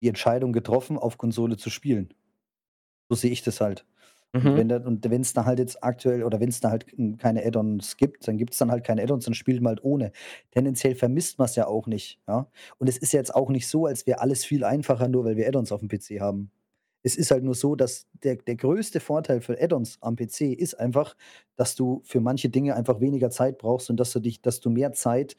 die 0.00 0.08
Entscheidung 0.08 0.54
getroffen, 0.54 0.96
auf 0.96 1.18
Konsole 1.18 1.58
zu 1.58 1.68
spielen. 1.68 2.14
So 3.10 3.14
sehe 3.14 3.30
ich 3.30 3.42
das 3.42 3.60
halt. 3.60 3.84
Und 4.42 4.54
Mhm. 4.54 4.56
wenn 4.56 4.70
und 4.72 5.08
wenn's 5.10 5.32
da 5.32 5.44
halt 5.46 5.58
jetzt 5.58 5.82
aktuell 5.82 6.22
oder 6.22 6.40
wenn 6.40 6.50
es 6.50 6.60
da 6.60 6.70
halt 6.70 6.86
keine 7.18 7.44
Add-ons 7.44 7.96
gibt, 7.96 8.28
dann 8.28 8.36
gibt 8.38 8.52
es 8.52 8.58
dann 8.58 8.70
halt 8.70 8.84
keine 8.84 9.02
Add-ons, 9.02 9.24
dann 9.24 9.34
spielt 9.34 9.60
man 9.62 9.70
halt 9.70 9.84
ohne. 9.84 10.12
Tendenziell 10.52 10.94
vermisst 10.94 11.38
man 11.38 11.46
es 11.46 11.56
ja 11.56 11.66
auch 11.66 11.86
nicht, 11.86 12.20
ja? 12.28 12.48
Und 12.78 12.88
es 12.88 12.98
ist 12.98 13.12
jetzt 13.12 13.34
auch 13.34 13.48
nicht 13.50 13.66
so, 13.68 13.86
als 13.86 14.06
wäre 14.06 14.20
alles 14.20 14.44
viel 14.44 14.64
einfacher, 14.64 15.08
nur 15.08 15.24
weil 15.24 15.36
wir 15.36 15.48
Add-ons 15.48 15.72
auf 15.72 15.80
dem 15.80 15.88
PC 15.88 16.20
haben. 16.20 16.50
Es 17.02 17.16
ist 17.16 17.30
halt 17.30 17.44
nur 17.44 17.54
so, 17.54 17.76
dass 17.76 18.06
der 18.24 18.36
der 18.36 18.56
größte 18.56 19.00
Vorteil 19.00 19.40
für 19.40 19.60
Add-ons 19.62 19.98
am 20.02 20.16
PC 20.16 20.52
ist 20.52 20.74
einfach, 20.74 21.16
dass 21.56 21.74
du 21.76 22.02
für 22.04 22.20
manche 22.20 22.48
Dinge 22.50 22.74
einfach 22.76 23.00
weniger 23.00 23.30
Zeit 23.30 23.58
brauchst 23.58 23.90
und 23.90 23.98
dass 24.00 24.12
du 24.12 24.20
dich 24.20 24.42
dass 24.42 24.60
du 24.60 24.70
mehr 24.70 24.92
Zeit 24.92 25.36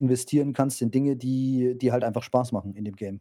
investieren 0.00 0.52
kannst 0.54 0.82
in 0.82 0.90
Dinge, 0.92 1.16
die 1.16 1.76
die 1.78 1.92
halt 1.92 2.04
einfach 2.04 2.22
Spaß 2.22 2.52
machen 2.52 2.74
in 2.74 2.84
dem 2.84 2.96
Game. 2.96 3.20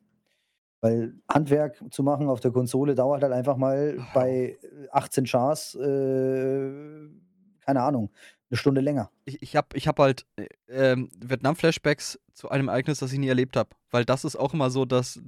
Weil 0.82 1.15
Handwerk 1.28 1.82
zu 1.91 2.03
machen 2.03 2.30
auf 2.30 2.39
der 2.39 2.51
Konsole 2.51 2.93
dauert 2.93 3.23
halt 3.23 3.34
einfach 3.34 3.57
mal 3.57 3.97
bei, 4.14 4.57
äh, 4.61 4.88
18 4.91 5.26
Chars, 5.26 5.73
äh, 5.76 7.07
keine 7.61 7.81
Ahnung, 7.81 8.11
'ne 8.51 8.57
Stunde 8.57 8.81
länger. 8.81 9.10
Ich 9.26 9.41
ich 9.41 9.56
habe 9.56 9.68
ich 9.73 9.88
habe 9.88 10.03
halt, 10.03 10.26
äh, 10.38 10.45
ähm, 10.69 11.10
Vietnam-Flashbacks 11.19 12.19
zu 12.34 12.49
einem 12.49 12.68
Ereignis, 12.68 12.99
das 12.99 13.11
ich 13.11 13.18
nie 13.19 13.27
erlebt 13.27 13.57
habe. 13.57 13.69
Weil 13.89 14.06
das 14.06 14.23
ist 14.23 14.35
auch 14.35 14.53
immer 14.53 14.69
so, 14.69 14.85
dass 14.85 15.19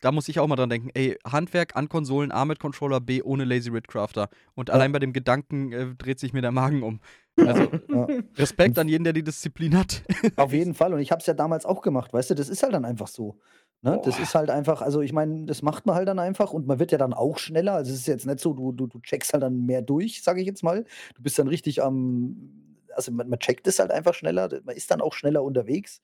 da 0.00 0.12
muss 0.12 0.28
ich 0.28 0.38
auch 0.40 0.46
mal 0.46 0.56
dran 0.56 0.68
denken: 0.70 0.90
„Ey, 0.94 1.16
Handwerk 1.26 1.74
an 1.74 1.88
Konsolen, 1.88 2.30
A 2.30 2.44
mit 2.44 2.60
Controller, 2.60 3.00
B 3.00 3.22
ohne 3.22 3.44
Lazy 3.44 3.70
Rid 3.70 3.88
Crafter.“ 3.88 4.28
Und 4.54 4.68
Ja. 4.68 4.74
allein 4.74 4.92
bei 4.92 4.98
dem 4.98 5.12
Gedanken, 5.14 5.72
äh, 5.72 5.86
dreht 5.96 6.18
sich 6.20 6.32
mir 6.34 6.42
der 6.42 6.52
Magen 6.52 6.82
um. 6.82 7.00
Also, 7.46 7.72
Ja. 7.88 8.08
Respekt 8.36 8.78
an 8.78 8.88
jeden, 8.88 9.04
der 9.04 9.12
die 9.14 9.24
Disziplin 9.24 9.76
hat. 9.76 10.02
Auf 10.36 10.52
jeden 10.52 10.74
Fall 10.74 10.92
und 10.92 11.00
ich 11.00 11.10
habe 11.10 11.20
es 11.20 11.26
ja 11.26 11.34
damals 11.34 11.64
auch 11.64 11.80
gemacht, 11.82 12.12
weißt 12.12 12.30
du? 12.30 12.34
Das 12.34 12.48
ist 12.48 12.62
halt 12.62 12.74
dann 12.74 12.84
einfach 12.84 13.08
so, 13.08 13.38
ne? 13.82 14.00
Das 14.04 14.18
ist 14.18 14.34
halt 14.34 14.50
einfach 14.50 14.82
also, 14.82 15.00
ich 15.00 15.12
meine, 15.12 15.46
das 15.46 15.62
macht 15.62 15.86
man 15.86 15.96
halt 15.96 16.08
dann 16.08 16.18
einfach 16.18 16.52
und 16.52 16.66
man 16.66 16.78
wird 16.78 16.92
ja 16.92 16.98
dann 16.98 17.14
auch 17.14 17.38
schneller. 17.38 17.74
Also, 17.74 17.92
es 17.92 18.00
ist 18.00 18.06
jetzt 18.06 18.26
nicht 18.26 18.40
so, 18.40 18.52
du 18.54 18.72
du 18.72 18.86
du 18.86 19.00
checkst 19.00 19.32
halt 19.32 19.42
dann 19.42 19.66
mehr 19.66 19.82
durch, 19.82 20.22
sage 20.22 20.40
ich 20.40 20.46
jetzt 20.46 20.62
mal. 20.62 20.84
Du 21.14 21.22
bist 21.22 21.38
dann 21.38 21.48
richtig 21.48 21.82
am 21.82 22.64
also, 22.94 23.12
man 23.12 23.28
man 23.28 23.38
checkt 23.38 23.66
es 23.68 23.78
halt 23.78 23.90
einfach 23.90 24.14
schneller. 24.14 24.48
Man 24.64 24.76
ist 24.76 24.90
dann 24.90 25.00
auch 25.00 25.12
schneller 25.14 25.42
unterwegs, 25.44 26.00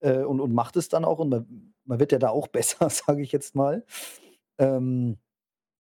äh, 0.00 0.18
und 0.24 0.40
und 0.40 0.52
macht 0.54 0.76
es 0.76 0.88
dann 0.88 1.04
auch 1.04 1.18
und 1.18 1.28
man 1.30 1.74
man 1.84 1.98
wird 2.00 2.12
ja 2.12 2.18
da 2.18 2.30
auch 2.30 2.48
besser, 2.48 2.88
sage 2.90 3.22
ich 3.22 3.32
jetzt 3.32 3.54
mal. 3.54 3.84
Ähm, 4.58 5.18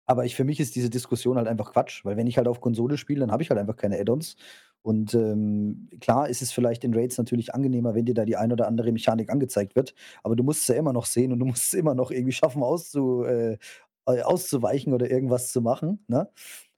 aber 0.05 0.25
ich 0.25 0.35
für 0.35 0.43
mich 0.43 0.59
ist 0.59 0.75
diese 0.75 0.89
Diskussion 0.89 1.37
halt 1.37 1.47
einfach 1.47 1.73
Quatsch, 1.73 2.03
weil 2.05 2.17
wenn 2.17 2.27
ich 2.27 2.37
halt 2.37 2.47
auf 2.47 2.61
Konsole 2.61 2.97
spiele, 2.97 3.21
dann 3.21 3.31
habe 3.31 3.43
ich 3.43 3.49
halt 3.49 3.59
einfach 3.59 3.77
keine 3.77 3.99
Add-ons. 3.99 4.35
Und, 4.83 5.13
ähm, 5.15 5.89
klar 6.01 6.29
ist 6.29 6.41
es 6.41 6.51
vielleicht 6.51 6.83
in 6.83 6.93
Raids 6.93 7.17
natürlich 7.17 7.53
angenehmer, 7.55 7.95
wenn 7.95 8.05
dir 8.05 8.13
da 8.15 8.25
die 8.25 8.35
ein 8.37 8.51
oder 8.51 8.67
andere 8.67 8.91
Mechanik 8.91 9.31
angezeigt 9.31 9.75
wird, 9.75 9.95
aber 10.23 10.35
du 10.35 10.43
musst 10.43 10.61
es 10.63 10.67
ja 10.67 10.75
immer 10.75 10.93
noch 10.93 11.05
sehen 11.05 11.31
und 11.33 11.39
du 11.39 11.45
musst 11.47 11.63
es 11.67 11.73
immer 11.73 11.95
noch 11.95 12.11
irgendwie 12.11 12.33
schaffen, 12.33 12.63
auszu 12.63 13.23
äh, 13.25 13.57
äh, 14.07 14.21
auszuweichen 14.21 14.93
oder 14.93 15.09
irgendwas 15.09 15.51
zu 15.51 15.61
machen, 15.61 16.03
ne? 16.07 16.29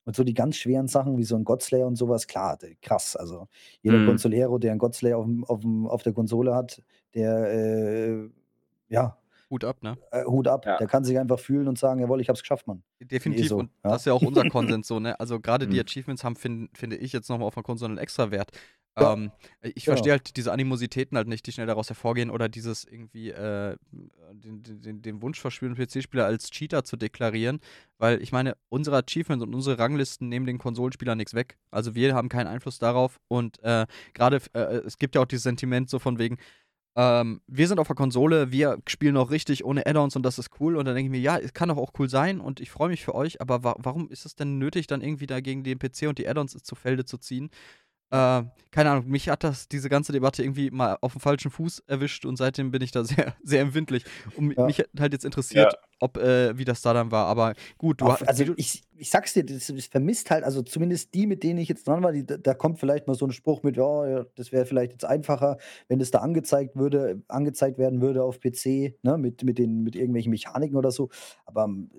Und 0.05 0.15
so 0.15 0.23
die 0.23 0.35
ganz 0.35 0.55
schweren 0.57 0.87
Sachen 0.87 1.17
wie 1.17 1.23
so 1.23 1.35
'n 1.35 1.43
Godslayer 1.45 1.87
und 1.87 1.95
so 1.95 2.07
was, 2.09 2.27
klar, 2.27 2.57
krass. 2.81 3.15
Also, 3.15 3.47
jeder 3.81 3.99
Mhm. 3.99 4.01
Consolero, 4.01 4.59
der 4.59 4.73
'n 4.73 4.77
Godslayer 4.79 5.17
aufm 5.17 5.43
aufm 5.45 5.87
auf 5.87 6.03
der 6.03 6.13
Konsole 6.13 6.53
hat, 6.55 6.81
der, 7.15 7.51
äh, 7.51 8.29
ja, 8.89 9.17
Hut 9.51 9.63
ab, 9.63 9.81
ne? 9.83 9.97
äh, 10.11 10.23
Hut 10.25 10.47
ab. 10.47 10.65
Ja. 10.65 10.79
Der 10.79 10.87
kann 10.87 11.03
sich 11.03 11.17
einfach 11.19 11.39
fühlen 11.39 11.67
und 11.67 11.77
sagen: 11.79 11.99
„Jawoll, 12.01 12.21
ich 12.21 12.29
habe 12.29 12.35
es 12.37 12.41
geschafft, 12.43 12.67
Mann.“ 12.67 12.83
In 13.23 13.33
Definitiv 13.33 13.33
ESO, 13.33 13.57
und 13.57 13.71
ja. 13.83 13.91
das 13.91 14.01
ist 14.03 14.05
ja 14.05 14.13
auch 14.13 14.23
unser 14.23 14.45
Konsens 14.45 14.87
so, 14.87 14.99
ne? 15.01 15.19
Also, 15.19 15.39
grade 15.41 15.67
die 15.67 15.79
Mhm. 15.79 15.81
Achievements 15.81 16.23
haben, 16.23 16.37
fin 16.37 16.69
finde 16.73 16.95
ich 16.95 17.11
jetzt 17.11 17.29
noch 17.29 17.37
mal 17.37 17.45
auf 17.45 17.55
'ner 17.57 17.63
Konsole 17.63 17.91
'n 17.93 17.97
extra 17.97 18.31
Wert. 18.31 18.51
Ja. 18.97 19.11
Ähm, 19.13 19.33
ich 19.61 19.85
Genau. 19.85 19.89
verstehe 19.89 20.13
halt 20.13 20.37
diese 20.37 20.53
Animositäten 20.53 21.17
halt 21.17 21.27
nicht, 21.27 21.45
die 21.45 21.51
schnell 21.51 21.67
daraus 21.67 21.89
hervorgehen 21.89 22.29
oder 22.29 22.47
dieses 22.47 22.85
irgendwie, 22.85 23.31
äh, 23.31 23.75
den 24.31 24.63
den 24.63 25.01
den 25.01 25.21
Wunsch 25.21 25.41
verspüren, 25.41 25.75
PC-Spieler 25.75 26.25
als 26.25 26.49
Cheater 26.49 26.85
zu 26.85 26.95
deklarieren, 26.95 27.59
weil 27.97 28.21
ich 28.21 28.31
meine, 28.31 28.55
unsere 28.69 28.95
Achievements 29.03 29.43
und 29.43 29.53
unsere 29.53 29.77
Ranglisten 29.77 30.29
nehmen 30.29 30.45
den 30.45 30.57
Konsolenspielern 30.57 31.17
nix 31.17 31.33
weg. 31.33 31.57
Also, 31.71 31.95
wir 31.95 32.15
haben 32.15 32.29
keinen 32.29 32.47
Einfluss 32.47 32.79
darauf 32.79 33.19
und, 33.27 33.61
äh, 33.63 33.85
grade 34.13 34.37
f 34.37 34.49
äh, 34.53 34.59
es 34.85 34.97
gibt 34.97 35.15
ja 35.15 35.21
auch 35.21 35.25
dieses 35.25 35.43
Sentiment 35.43 35.89
so 35.89 35.99
von 35.99 36.17
wegen, 36.17 36.37
ähm, 36.95 37.41
wir 37.47 37.67
sind 37.67 37.79
auf 37.79 37.87
der 37.87 37.95
Konsole, 37.95 38.51
wir 38.51 38.77
spielen 38.87 39.17
auch 39.17 39.31
richtig 39.31 39.65
ohne 39.65 39.85
Add-ons 39.85 40.15
und 40.15 40.23
das 40.23 40.39
ist 40.39 40.49
cool 40.59 40.77
und 40.77 40.85
dann 40.85 40.95
denke 40.95 41.07
ich 41.07 41.11
mir: 41.11 41.19
„Ja, 41.21 41.37
es 41.37 41.53
kann 41.53 41.69
doch 41.69 41.77
auch 41.77 41.91
cool 41.99 42.09
sein 42.09 42.39
und 42.39 42.59
ich 42.61 42.71
freue 42.71 42.89
mich 42.89 43.03
für 43.03 43.15
euch, 43.15 43.41
aber 43.41 43.63
wa 43.63 43.75
warum 43.79 44.09
ist 44.09 44.25
es 44.25 44.35
denn 44.35 44.57
nötig, 44.57 44.87
dann 44.87 45.01
irgendwie 45.01 45.27
da 45.27 45.39
gegen 45.41 45.63
den 45.63 45.79
PC 45.79 46.07
und 46.07 46.17
die 46.19 46.27
Add-ons 46.27 46.53
zu 46.63 46.75
Felde 46.75 47.05
zu 47.05 47.17
ziehen?“ 47.17 47.49
Äh, 48.11 48.43
keine 48.71 48.91
Ahnung, 48.91 49.07
mich 49.07 49.29
hat 49.29 49.43
das 49.43 49.67
diese 49.67 49.89
ganze 49.89 50.11
Debatte 50.11 50.43
irgendwie 50.43 50.69
mal 50.69 50.97
aufm 51.01 51.19
falschen 51.19 51.49
Fuß 51.49 51.79
erwischt 51.87 52.25
und 52.25 52.35
seitdem 52.37 52.69
bin 52.71 52.81
ich 52.81 52.91
da 52.91 53.03
sehr 53.03 53.35
sehr 53.43 53.61
empfindlich. 53.61 54.03
Und 54.33 54.57
Ja. 54.57 54.63
mich 54.63 54.79
hat 54.79 54.89
halt 54.99 55.13
jetzt 55.13 55.25
interessiert, 55.25 55.73
Ja. 55.73 55.85
ob 55.99 56.17
äh, 56.17 56.57
wie 56.57 56.65
das 56.65 56.81
da 56.81 56.93
dann 56.93 57.11
war, 57.11 57.25
aber 57.27 57.55
gut, 57.77 58.01
du 58.01 58.11
ha 58.11 58.17
Auf 58.17 58.21
wie 58.27 58.27
also, 58.27 58.53
ich 58.57 58.83
ich 58.97 59.09
sage 59.09 59.25
es 59.25 59.33
dir, 59.33 59.45
das 59.45 59.67
das 59.67 59.85
vermisst 59.87 60.29
halt 60.29 60.43
also, 60.43 60.61
zumindest 60.61 61.13
die, 61.13 61.25
mit 61.27 61.43
denen 61.43 61.59
ich 61.59 61.69
jetzt 61.69 61.87
dran 61.87 62.03
war, 62.03 62.11
die 62.11 62.25
da 62.25 62.53
kommt 62.53 62.79
vielleicht 62.79 63.07
mal 63.07 63.13
so 63.15 63.25
'n 63.25 63.31
Spruch 63.31 63.63
mit: 63.63 63.77
„Ja, 63.77 64.07
ja, 64.07 64.25
das 64.35 64.51
wäre 64.51 64.65
vielleicht 64.65 64.91
jetzt 64.91 65.05
einfacher, 65.05 65.57
wenn 65.87 65.99
das 65.99 66.11
da 66.11 66.19
angezeigt 66.19 66.75
würde 66.75 67.21
angezeigt 67.29 67.77
werden 67.77 68.01
würde 68.01 68.23
auf 68.23 68.39
PC, 68.41 68.97
ne, 69.01 69.17
mit 69.17 69.43
mit 69.43 69.57
den 69.57 69.81
mit 69.83 69.95
irgendwelchen 69.95 70.29
Mechaniken 70.31 70.75
oder 70.75 70.91
so.“ 70.91 71.09
Aber, 71.45 71.63
hm, 71.65 71.89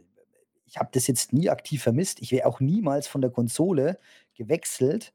ich 0.66 0.78
habe 0.78 0.90
das 0.92 1.06
jetzt 1.06 1.32
nie 1.32 1.48
aktiv 1.50 1.82
vermisst. 1.82 2.20
Ich 2.22 2.32
wäre 2.32 2.46
auch 2.46 2.60
niemals 2.60 3.06
von 3.08 3.20
der 3.22 3.30
Konsole 3.30 3.98
gewechselt, 4.34 5.14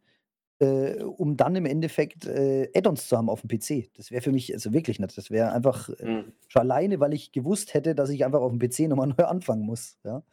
äh, 0.62 1.04
um 1.04 1.38
dann 1.38 1.56
im 1.58 1.66
Endeffekt, 1.68 2.26
äh, 2.28 2.70
Add-ons 2.76 3.08
zu 3.10 3.18
haben 3.18 3.30
aufm 3.30 3.50
PC. 3.50 3.92
Das 3.96 4.12
wäre 4.12 4.22
für 4.24 4.32
mich 4.34 4.54
also, 4.54 4.74
wirklich 4.74 5.00
nicht. 5.00 5.18
Das 5.18 5.32
wäre 5.32 5.52
einfach, 5.54 5.90
äh, 5.90 6.08
Mhm. 6.08 6.32
schon 6.48 6.62
alleine, 6.64 7.00
weil 7.02 7.14
ich 7.14 7.32
gewusst 7.34 7.74
hätte, 7.76 7.96
dass 7.96 8.10
ich 8.12 8.26
einfach 8.26 8.42
aufm 8.42 8.60
PC 8.60 8.88
noch 8.88 8.98
mal 8.98 9.08
neu 9.18 9.26
anfangen 9.26 9.66
muss, 9.66 10.00
ja? 10.06 10.24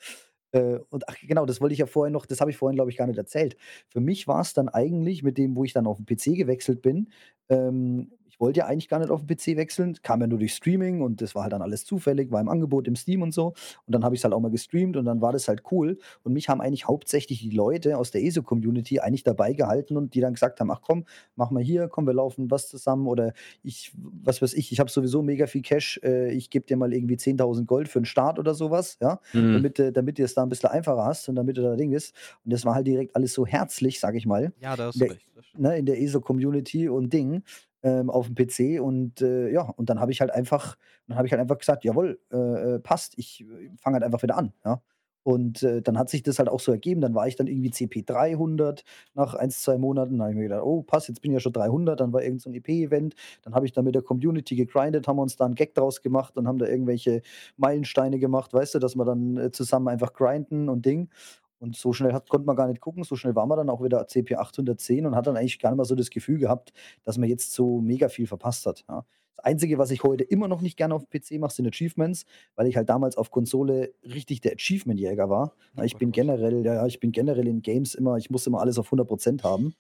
Äh, 0.53 0.79
und 0.91 1.09
ach 1.09 1.17
genau, 1.21 1.45
das 1.47 1.61
wollte 1.61 1.75
ich 1.75 1.79
ja 1.81 1.87
vorhin 1.87 2.13
noch 2.15 2.25
das 2.27 2.41
habe 2.41 2.51
ich 2.51 2.57
vorhin, 2.57 2.77
glaube 2.77 2.91
ich, 2.91 2.97
gar 2.97 3.07
nicht 3.07 3.19
erzählt. 3.19 3.57
Für 3.89 4.01
mich 4.01 4.27
war's 4.29 4.55
dann 4.55 4.69
eigentlich 4.71 5.23
mit 5.23 5.37
dem, 5.39 5.55
wo 5.57 5.65
ich 5.65 5.73
dann 5.75 5.87
auf 5.87 5.99
'n 6.01 6.07
PC 6.07 6.35
gewechselt 6.37 6.81
bin 6.83 7.11
ähm, 7.51 8.13
ich 8.39 8.41
wollte 8.41 8.61
ja 8.61 8.67
eigentlich 8.67 8.89
gar 8.89 9.01
nicht 9.01 9.11
auf 9.11 9.23
'n 9.23 9.27
PC 9.27 9.57
wechseln, 9.57 9.95
kam 10.03 10.21
ja 10.21 10.29
nur 10.29 10.39
durch 10.39 10.55
Streaming 10.55 11.03
und 11.03 11.21
das 11.21 11.35
war 11.35 11.43
halt 11.43 11.53
dann 11.53 11.63
alles 11.63 11.85
zufällig, 11.85 12.31
war 12.31 12.41
im 12.41 12.49
Angebot 12.49 12.87
im 12.87 12.95
Steam 12.97 13.23
und 13.23 13.33
so. 13.35 13.49
Und 13.49 13.57
dann 13.95 14.05
habe 14.05 14.15
ich's 14.15 14.23
halt 14.25 14.33
auch 14.33 14.41
mal 14.41 14.51
gestreamt 14.51 14.97
und 14.97 15.05
dann 15.07 15.21
war 15.21 15.33
das 15.33 15.49
halt 15.49 15.63
cool. 15.73 15.99
Und 16.23 16.33
mich 16.35 16.49
haben 16.49 16.61
eigentlich 16.61 16.87
hauptsächlich 16.87 17.41
die 17.41 17.51
Leute 17.51 17.99
aus 17.99 18.13
der 18.13 18.23
ESO-Community 18.23 19.01
eigentlich 19.01 19.25
dabei 19.25 19.55
gehalten 19.55 19.97
und 19.97 20.15
die 20.15 20.21
dann 20.21 20.35
gesagt 20.35 20.61
haben: 20.61 20.71
„Ach 20.71 20.81
komm, 20.83 21.05
mach 21.37 21.51
mal 21.51 21.63
hier, 21.63 21.89
komm, 21.89 22.07
wir 22.07 22.15
laufen 22.15 22.51
was 22.51 22.69
zusammen“ 22.69 23.09
oder 23.09 23.33
ich 23.65 23.93
was 23.97 24.41
weiß 24.41 24.55
ich, 24.55 24.71
ich 24.73 24.79
habe 24.81 24.91
sowieso 24.91 25.21
mega 25.23 25.47
viel 25.49 25.63
Cash, 25.63 25.99
äh, 26.05 26.31
ich 26.33 26.51
gebe 26.51 26.65
dir 26.67 26.77
mal 26.77 26.93
irgendwie 26.95 27.17
10.000 27.17 27.67
Gold 27.67 27.89
für 27.89 27.99
'n 27.99 28.05
Start 28.05 28.39
oder 28.39 28.55
so 28.55 28.71
was, 28.71 28.99
ja, 29.01 29.21
Mhm. 29.35 29.49
damit 29.51 29.79
du 29.81 29.91
damit 29.93 30.19
du 30.19 30.23
es 30.23 30.35
da 30.35 30.43
'n 30.45 30.49
bisschen 30.49 30.71
einfacher 30.71 31.05
hast 31.05 31.29
und 31.29 31.35
damit 31.37 31.57
du 31.57 31.63
da 31.63 31.75
Ding 31.77 31.93
ist. 31.93 32.15
Und 32.45 32.53
das 32.53 32.65
war 32.65 32.75
halt 32.77 32.87
direkt 32.87 33.17
alles 33.17 33.33
so 33.35 33.47
herzlich, 33.47 34.01
sage 34.01 34.17
ich 34.19 34.27
mal, 34.27 34.53
Ja, 34.57 34.77
da 34.77 34.87
hast 34.87 35.01
in 35.01 35.09
der 35.09 35.11
das 35.35 35.47
ne, 35.57 35.79
in 35.79 35.87
der 35.87 36.01
ESO-Community 36.01 36.89
und 36.89 37.13
Ding, 37.13 37.43
ähm, 37.83 38.11
aufm 38.11 38.35
PC 38.35 38.81
und, 38.81 39.21
äh, 39.23 39.51
ja, 39.53 39.63
und 39.63 39.89
dann 39.91 40.01
habe 40.01 40.13
ich 40.13 40.21
halt 40.21 40.31
einfach 40.33 40.77
dann 41.07 41.17
habe 41.19 41.27
ich 41.27 41.33
halt 41.33 41.41
einfach 41.41 41.59
gesagt: 41.59 41.85
„Jawoll, 41.85 42.21
äh, 42.33 42.37
äh, 42.77 42.79
passt, 42.81 43.15
ich, 43.19 43.43
äh, 43.43 43.71
fange 43.79 43.95
halt 43.95 44.05
einfach 44.05 44.23
wieder 44.23 44.37
an“, 44.37 44.53
ja? 44.65 44.83
Und, 45.25 45.63
äh, 45.63 45.83
dann 45.83 45.99
hat 45.99 46.09
sich 46.09 46.23
das 46.23 46.39
halt 46.39 46.49
auch 46.49 46.61
so 46.61 46.73
ergeben. 46.73 47.01
Dann 47.03 47.15
war 47.15 47.29
ich 47.29 47.37
dann 47.37 47.47
irgendwie 47.49 47.71
CP 47.71 48.03
300 48.03 48.85
nach 49.15 49.35
1, 49.35 49.61
2 49.63 49.77
Monaten. 49.79 50.13
Dann 50.15 50.23
habe 50.23 50.31
ich 50.33 50.37
mir 50.39 50.45
gedacht: 50.45 50.63
„Oh, 50.65 50.83
passt, 50.83 51.09
jetzt 51.09 51.21
bin 51.21 51.33
ich 51.33 51.35
ja 51.35 51.41
schon 51.41 51.53
300.“ 51.53 52.01
Dann 52.01 52.13
war 52.15 52.23
irgend 52.23 52.41
so 52.43 52.49
'n 52.51 52.55
EP-Event. 52.55 53.15
Dann 53.43 53.55
habe 53.55 53.67
ich 53.67 53.73
da 53.73 53.83
mit 53.83 53.95
der 53.95 54.03
Community 54.03 54.57
gegrindet, 54.57 55.07
haben 55.09 55.19
uns 55.19 55.37
da 55.37 55.45
'n 55.47 55.55
Gag 55.55 55.75
draus 55.75 56.01
gemacht 56.03 56.37
und 56.39 56.49
haben 56.49 56.59
da 56.59 56.67
irgendwelche 56.67 57.21
Meilensteine 57.59 58.19
gemacht, 58.19 58.55
weißt 58.55 58.75
du, 58.77 58.79
dass 58.79 58.97
wir 58.97 59.05
dann, 59.05 59.37
äh, 59.37 59.51
zusammen 59.53 59.89
einfach 59.89 60.13
grinden 60.15 60.69
und 60.71 60.87
Ding. 60.87 61.11
Und 61.59 61.77
so 61.77 61.93
schnell 61.93 62.13
hat 62.13 62.29
konnte 62.29 62.47
man 62.47 62.57
gar 62.57 62.69
nicht 62.69 62.81
gucken. 62.81 63.05
So 63.05 63.17
schnell 63.17 63.35
waren 63.35 63.49
wir 63.49 63.57
dann 63.57 63.71
auch 63.71 63.83
wieder 63.83 64.07
CP 64.07 64.37
810 64.37 65.07
und 65.07 65.17
hat 65.17 65.27
dann 65.27 65.37
eigentlich 65.37 65.59
gar 65.59 65.71
nicht 65.71 65.79
mehr 65.79 65.85
so 65.85 65.95
das 65.95 66.11
Gefühl 66.11 66.39
gehabt, 66.39 66.73
dass 67.05 67.19
man 67.19 67.29
jetzt 67.29 67.53
so 67.53 67.81
mega 67.81 68.09
viel 68.09 68.27
verpasst 68.27 68.67
hat, 68.67 68.85
ja. 68.89 69.05
Das 69.37 69.45
Einzige, 69.45 69.79
was 69.79 69.93
ich 69.93 70.03
heute 70.03 70.25
immer 70.25 70.49
noch 70.49 70.63
nicht 70.63 70.77
gerne 70.77 70.97
aufm 70.97 71.07
PC 71.11 71.39
mache, 71.39 71.55
sind 71.55 71.69
Achievements, 71.69 72.25
weil 72.57 72.67
ich 72.67 72.77
halt 72.77 72.89
damals 72.89 73.17
auf 73.17 73.31
Konsole 73.31 73.95
richtig 74.03 74.41
der 74.41 74.55
Achievement-Jäger 74.55 75.31
war. 75.31 75.55
Ja, 75.77 75.85
ich 75.85 75.97
bin 75.97 76.11
generell 76.11 76.65
ja, 76.65 76.75
ja, 76.75 76.87
ich 76.87 76.99
bin 76.99 77.13
generell 77.13 77.47
in 77.47 77.63
Games 77.63 77.95
immer 77.95 78.17
ich 78.17 78.31
muss 78.31 78.49
immer 78.49 78.61
alles 78.61 78.81
auf 78.81 78.93
100% 78.93 79.45
haben. 79.45 79.75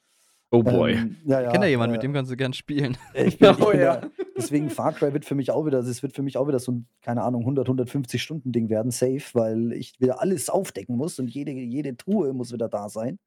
Oh 0.50 0.62
boy. 0.62 0.92
Ähm, 0.94 1.16
ja, 1.26 1.42
Ich 1.42 1.46
kenne 1.48 1.58
da 1.60 1.64
ja, 1.64 1.70
jemanden, 1.70 1.92
mit 1.92 2.00
äh 2.00 2.06
dem 2.06 2.12
kannst 2.14 2.30
du 2.30 2.36
gern 2.36 2.52
spielen. 2.54 2.96
ich 3.14 3.38
bin 3.38 3.50
ich 3.50 3.60
Oh 3.60 3.70
bin 3.70 3.80
ja. 3.80 3.96
da 3.96 4.10
deswegen 4.36 4.70
Far 4.70 4.92
Cry 4.94 5.12
wird 5.12 5.24
für 5.24 5.34
mich 5.34 5.50
auch 5.50 5.66
wieder 5.66 5.82
das 5.82 6.02
wird 6.02 6.14
für 6.14 6.22
mich 6.22 6.36
auch 6.38 6.48
wieder 6.48 6.58
so 6.58 6.72
'n, 6.72 6.86
keine 7.02 7.22
Ahnung, 7.22 7.42
100, 7.42 7.68
150 7.68 8.22
Stunden 8.22 8.50
Ding 8.52 8.70
werden, 8.70 8.90
safe, 8.90 9.22
weil 9.34 9.72
ich 9.72 9.92
wieder 10.00 10.20
alles 10.22 10.48
aufdecken 10.48 10.96
muss 10.96 11.18
und 11.18 11.28
jede 11.28 11.50
jede 11.52 11.96
Truhe 11.96 12.32
muss 12.32 12.52
wieder 12.52 12.68
da 12.68 12.88
sein. 12.88 13.18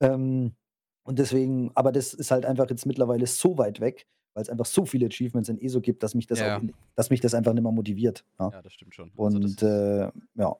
Ähm, 0.00 0.54
und 1.04 1.18
deswegen 1.18 1.70
aber 1.74 1.92
das 1.92 2.12
ist 2.14 2.30
halt 2.30 2.44
einfach 2.44 2.68
jetzt 2.70 2.86
mittlerweile 2.86 3.26
so 3.26 3.56
weit 3.58 3.80
weg, 3.80 4.06
weil's 4.34 4.48
einfach 4.50 4.66
so 4.66 4.84
viele 4.84 5.06
Achievements 5.06 5.48
in 5.48 5.60
ESO 5.60 5.80
gibt, 5.80 6.02
dass 6.02 6.14
mich 6.14 6.26
das 6.26 6.40
Ja, 6.40 6.56
auch 6.58 6.62
ja. 6.62 6.68
dass 6.96 7.10
mich 7.10 7.20
das 7.20 7.34
einfach 7.34 7.52
nicht 7.54 7.62
mehr 7.62 7.72
motiviert, 7.72 8.24
ja. 8.40 8.50
Ja, 8.52 8.62
das 8.62 8.72
stimmt 8.72 8.94
schon. 8.94 9.12
Also, 9.16 9.36
Und, 9.36 9.44
ist 9.44 9.62
äh, 9.62 10.10
ja. 10.34 10.56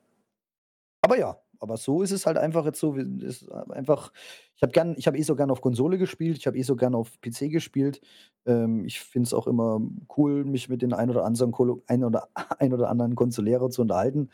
Aber 1.03 1.19
ja, 1.19 1.39
aber 1.61 1.77
so 1.77 2.03
ist 2.03 2.13
es 2.13 2.27
halt 2.27 2.37
einfach 2.39 2.65
jetzt 2.65 2.81
so, 2.81 2.95
ist 2.95 3.51
einfach 3.51 4.13
ich 4.57 4.63
habe 4.63 4.73
gern 4.73 4.95
ich 4.97 5.07
habe 5.07 5.19
ESO 5.19 5.37
gern 5.37 5.51
auf 5.51 5.61
Konsole 5.61 5.99
gespielt, 5.99 6.37
ich 6.39 6.47
habe 6.47 6.59
ESO 6.59 6.77
gern 6.77 6.95
auf 6.95 7.21
PC 7.21 7.51
gespielt. 7.51 8.01
Ähm, 8.47 8.85
ich 8.85 9.01
finde 9.01 9.27
es 9.27 9.35
auch 9.35 9.47
immer 9.47 9.81
cool, 10.17 10.45
mich 10.45 10.69
mit 10.69 10.83
den 10.83 10.93
ein 10.93 11.11
oder 11.11 11.25
anderen 11.25 11.53
Kolo 11.53 11.83
ein 11.87 12.05
oder 12.05 12.29
ein 12.59 12.73
oder 12.73 12.89
anderen 12.91 13.15
Consolero 13.15 13.69
zu 13.69 13.83
unterhalten. 13.83 14.31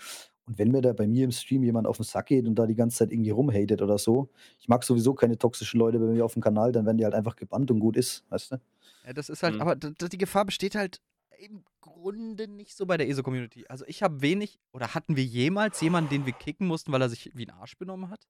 Und 0.47 0.59
wenn 0.59 0.71
mir 0.71 0.83
da 0.83 0.93
bei 0.93 1.07
mir 1.07 1.25
im 1.25 1.31
Stream 1.33 1.63
jemand 1.63 1.87
auf 1.87 1.97
den 1.97 2.05
Sack 2.05 2.27
geht 2.27 2.47
und 2.47 2.55
da 2.57 2.67
die 2.67 2.75
ganze 2.75 2.99
Zeit 2.99 3.13
irgendwie 3.13 3.31
rumhatet 3.31 3.81
oder 3.81 3.97
so, 3.97 4.29
ich 4.61 4.69
mag 4.69 4.85
sowieso 4.85 5.15
keine 5.15 5.39
toxischen 5.39 5.81
Leute 5.81 5.99
bei 5.99 6.07
mir 6.07 6.25
auf 6.25 6.35
dem 6.35 6.43
Kanal, 6.43 6.71
dann 6.73 6.85
werden 6.85 6.99
die 6.99 7.05
halt 7.05 7.15
einfach 7.15 7.37
gebannt 7.37 7.71
und 7.71 7.81
gut 7.81 7.97
ist, 7.97 8.25
weißt 8.29 8.53
du? 8.53 8.57
Ja, 9.07 9.13
das 9.15 9.31
ist 9.31 9.43
halt, 9.43 9.55
Mhm. 9.55 9.61
aber 9.63 9.77
die 9.77 10.19
Gefahr 10.19 10.45
besteht 10.45 10.75
halt 10.75 11.01
im 11.39 11.65
Grunde 11.81 12.49
nicht 12.49 12.77
so 12.77 12.87
bei 12.87 12.97
der 12.97 13.09
ESO-Community. 13.09 13.67
Also 13.69 13.85
ich 13.87 14.03
habe 14.03 14.23
wenig, 14.23 14.61
oder 14.73 14.95
hatten 14.95 15.17
wir 15.17 15.25
jemals 15.25 15.81
jemanden, 15.81 16.11
den 16.11 16.27
wir 16.27 16.33
kicken 16.33 16.67
mussten, 16.67 16.93
weil 16.93 17.03
er 17.03 17.09
sich 17.09 17.31
wie 17.35 17.47
ein 17.47 17.51
Arsch 17.51 17.77
benommen 17.77 18.11
hat? 18.11 18.27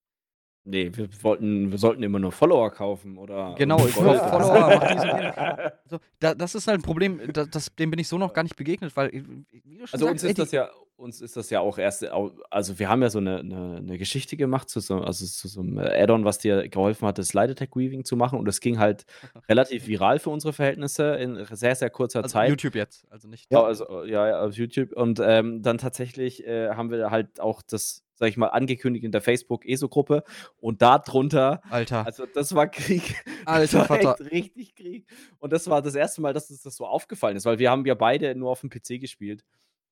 Nee, 0.66 0.90
wir 0.94 1.08
wollten, 1.22 1.70
wir 1.70 1.78
sollten 1.78 2.02
immer 2.02 2.18
nur 2.18 2.32
Follower 2.32 2.70
kaufen 2.70 3.18
oder. 3.18 3.54
Genau, 3.58 3.86
ich 3.86 3.94
Gold 3.94 4.18
kauf 4.18 4.32
oder 4.32 4.44
Follower, 4.44 5.72
so. 5.90 5.98
da, 6.20 6.34
das 6.34 6.54
ist 6.54 6.66
halt 6.66 6.80
ein 6.80 6.82
Problem, 6.82 7.20
da, 7.32 7.44
das, 7.44 7.74
dem 7.74 7.90
bin 7.90 8.00
ich 8.00 8.08
so 8.08 8.16
noch 8.16 8.32
gar 8.32 8.42
nicht 8.42 8.56
begegnet, 8.56 8.96
weil, 8.96 9.08
äh, 9.08 9.22
wie 9.50 9.78
du 9.78 9.86
schon 9.86 10.00
Also 10.00 10.06
sagst, 10.06 10.12
uns 10.12 10.22
ey, 10.24 10.30
ist 10.30 10.38
das 10.38 10.52
ja, 10.52 10.70
uns 10.96 11.20
ist 11.20 11.36
das 11.36 11.50
ja 11.50 11.60
auch 11.60 11.76
erst, 11.76 12.06
also 12.50 12.78
wir 12.78 12.88
haben 12.88 13.02
ja 13.02 13.10
so 13.10 13.18
eine, 13.18 13.40
eine, 13.40 13.76
eine 13.76 13.98
Geschichte 13.98 14.36
gemacht, 14.36 14.70
zu 14.70 14.80
so, 14.80 15.00
also 15.00 15.26
zu 15.26 15.48
so 15.48 15.60
einem 15.60 15.78
Add-on, 15.78 16.24
was 16.24 16.38
dir 16.38 16.68
geholfen 16.68 17.06
hat, 17.06 17.18
das 17.18 17.28
Slide 17.28 17.52
Attack 17.52 17.76
Weaving 17.76 18.04
zu 18.04 18.16
machen 18.16 18.38
und 18.38 18.46
das 18.46 18.60
ging 18.60 18.78
halt 18.78 19.04
relativ 19.48 19.86
viral 19.86 20.18
für 20.18 20.30
unsere 20.30 20.52
Verhältnisse 20.52 21.14
in 21.16 21.44
sehr, 21.50 21.74
sehr 21.74 21.90
kurzer 21.90 22.22
also 22.22 22.32
Zeit. 22.32 22.50
YouTube 22.50 22.74
jetzt, 22.74 23.06
also 23.10 23.28
nicht. 23.28 23.50
Ja, 23.50 23.62
also, 23.62 24.04
ja, 24.04 24.28
ja, 24.28 24.40
auf 24.40 24.54
YouTube. 24.54 24.92
Und 24.92 25.20
ähm, 25.22 25.62
dann 25.62 25.78
tatsächlich 25.78 26.46
äh, 26.46 26.70
haben 26.70 26.90
wir 26.90 27.10
halt 27.10 27.40
auch 27.40 27.60
das, 27.62 28.03
sag 28.14 28.28
ich 28.28 28.36
mal, 28.36 28.48
angekündigt 28.48 29.04
in 29.04 29.12
der 29.12 29.20
Facebook-ESO-Gruppe. 29.20 30.24
Und 30.56 30.82
darunter, 30.82 31.60
Alter, 31.70 32.06
also 32.06 32.26
das 32.26 32.54
war 32.54 32.68
Krieg. 32.68 33.22
alter 33.44 33.84
Vater. 33.84 34.16
richtig 34.30 34.74
Krieg. 34.74 35.06
Und 35.38 35.52
das 35.52 35.68
war 35.68 35.82
das 35.82 35.94
erste 35.94 36.20
Mal, 36.20 36.32
dass 36.32 36.50
uns 36.50 36.62
das 36.62 36.76
so 36.76 36.86
aufgefallen 36.86 37.36
ist, 37.36 37.44
weil 37.44 37.58
wir 37.58 37.70
haben 37.70 37.84
ja 37.86 37.94
beide 37.94 38.34
nur 38.34 38.50
auf 38.50 38.60
dem 38.60 38.70
PC 38.70 39.00
gespielt. 39.00 39.44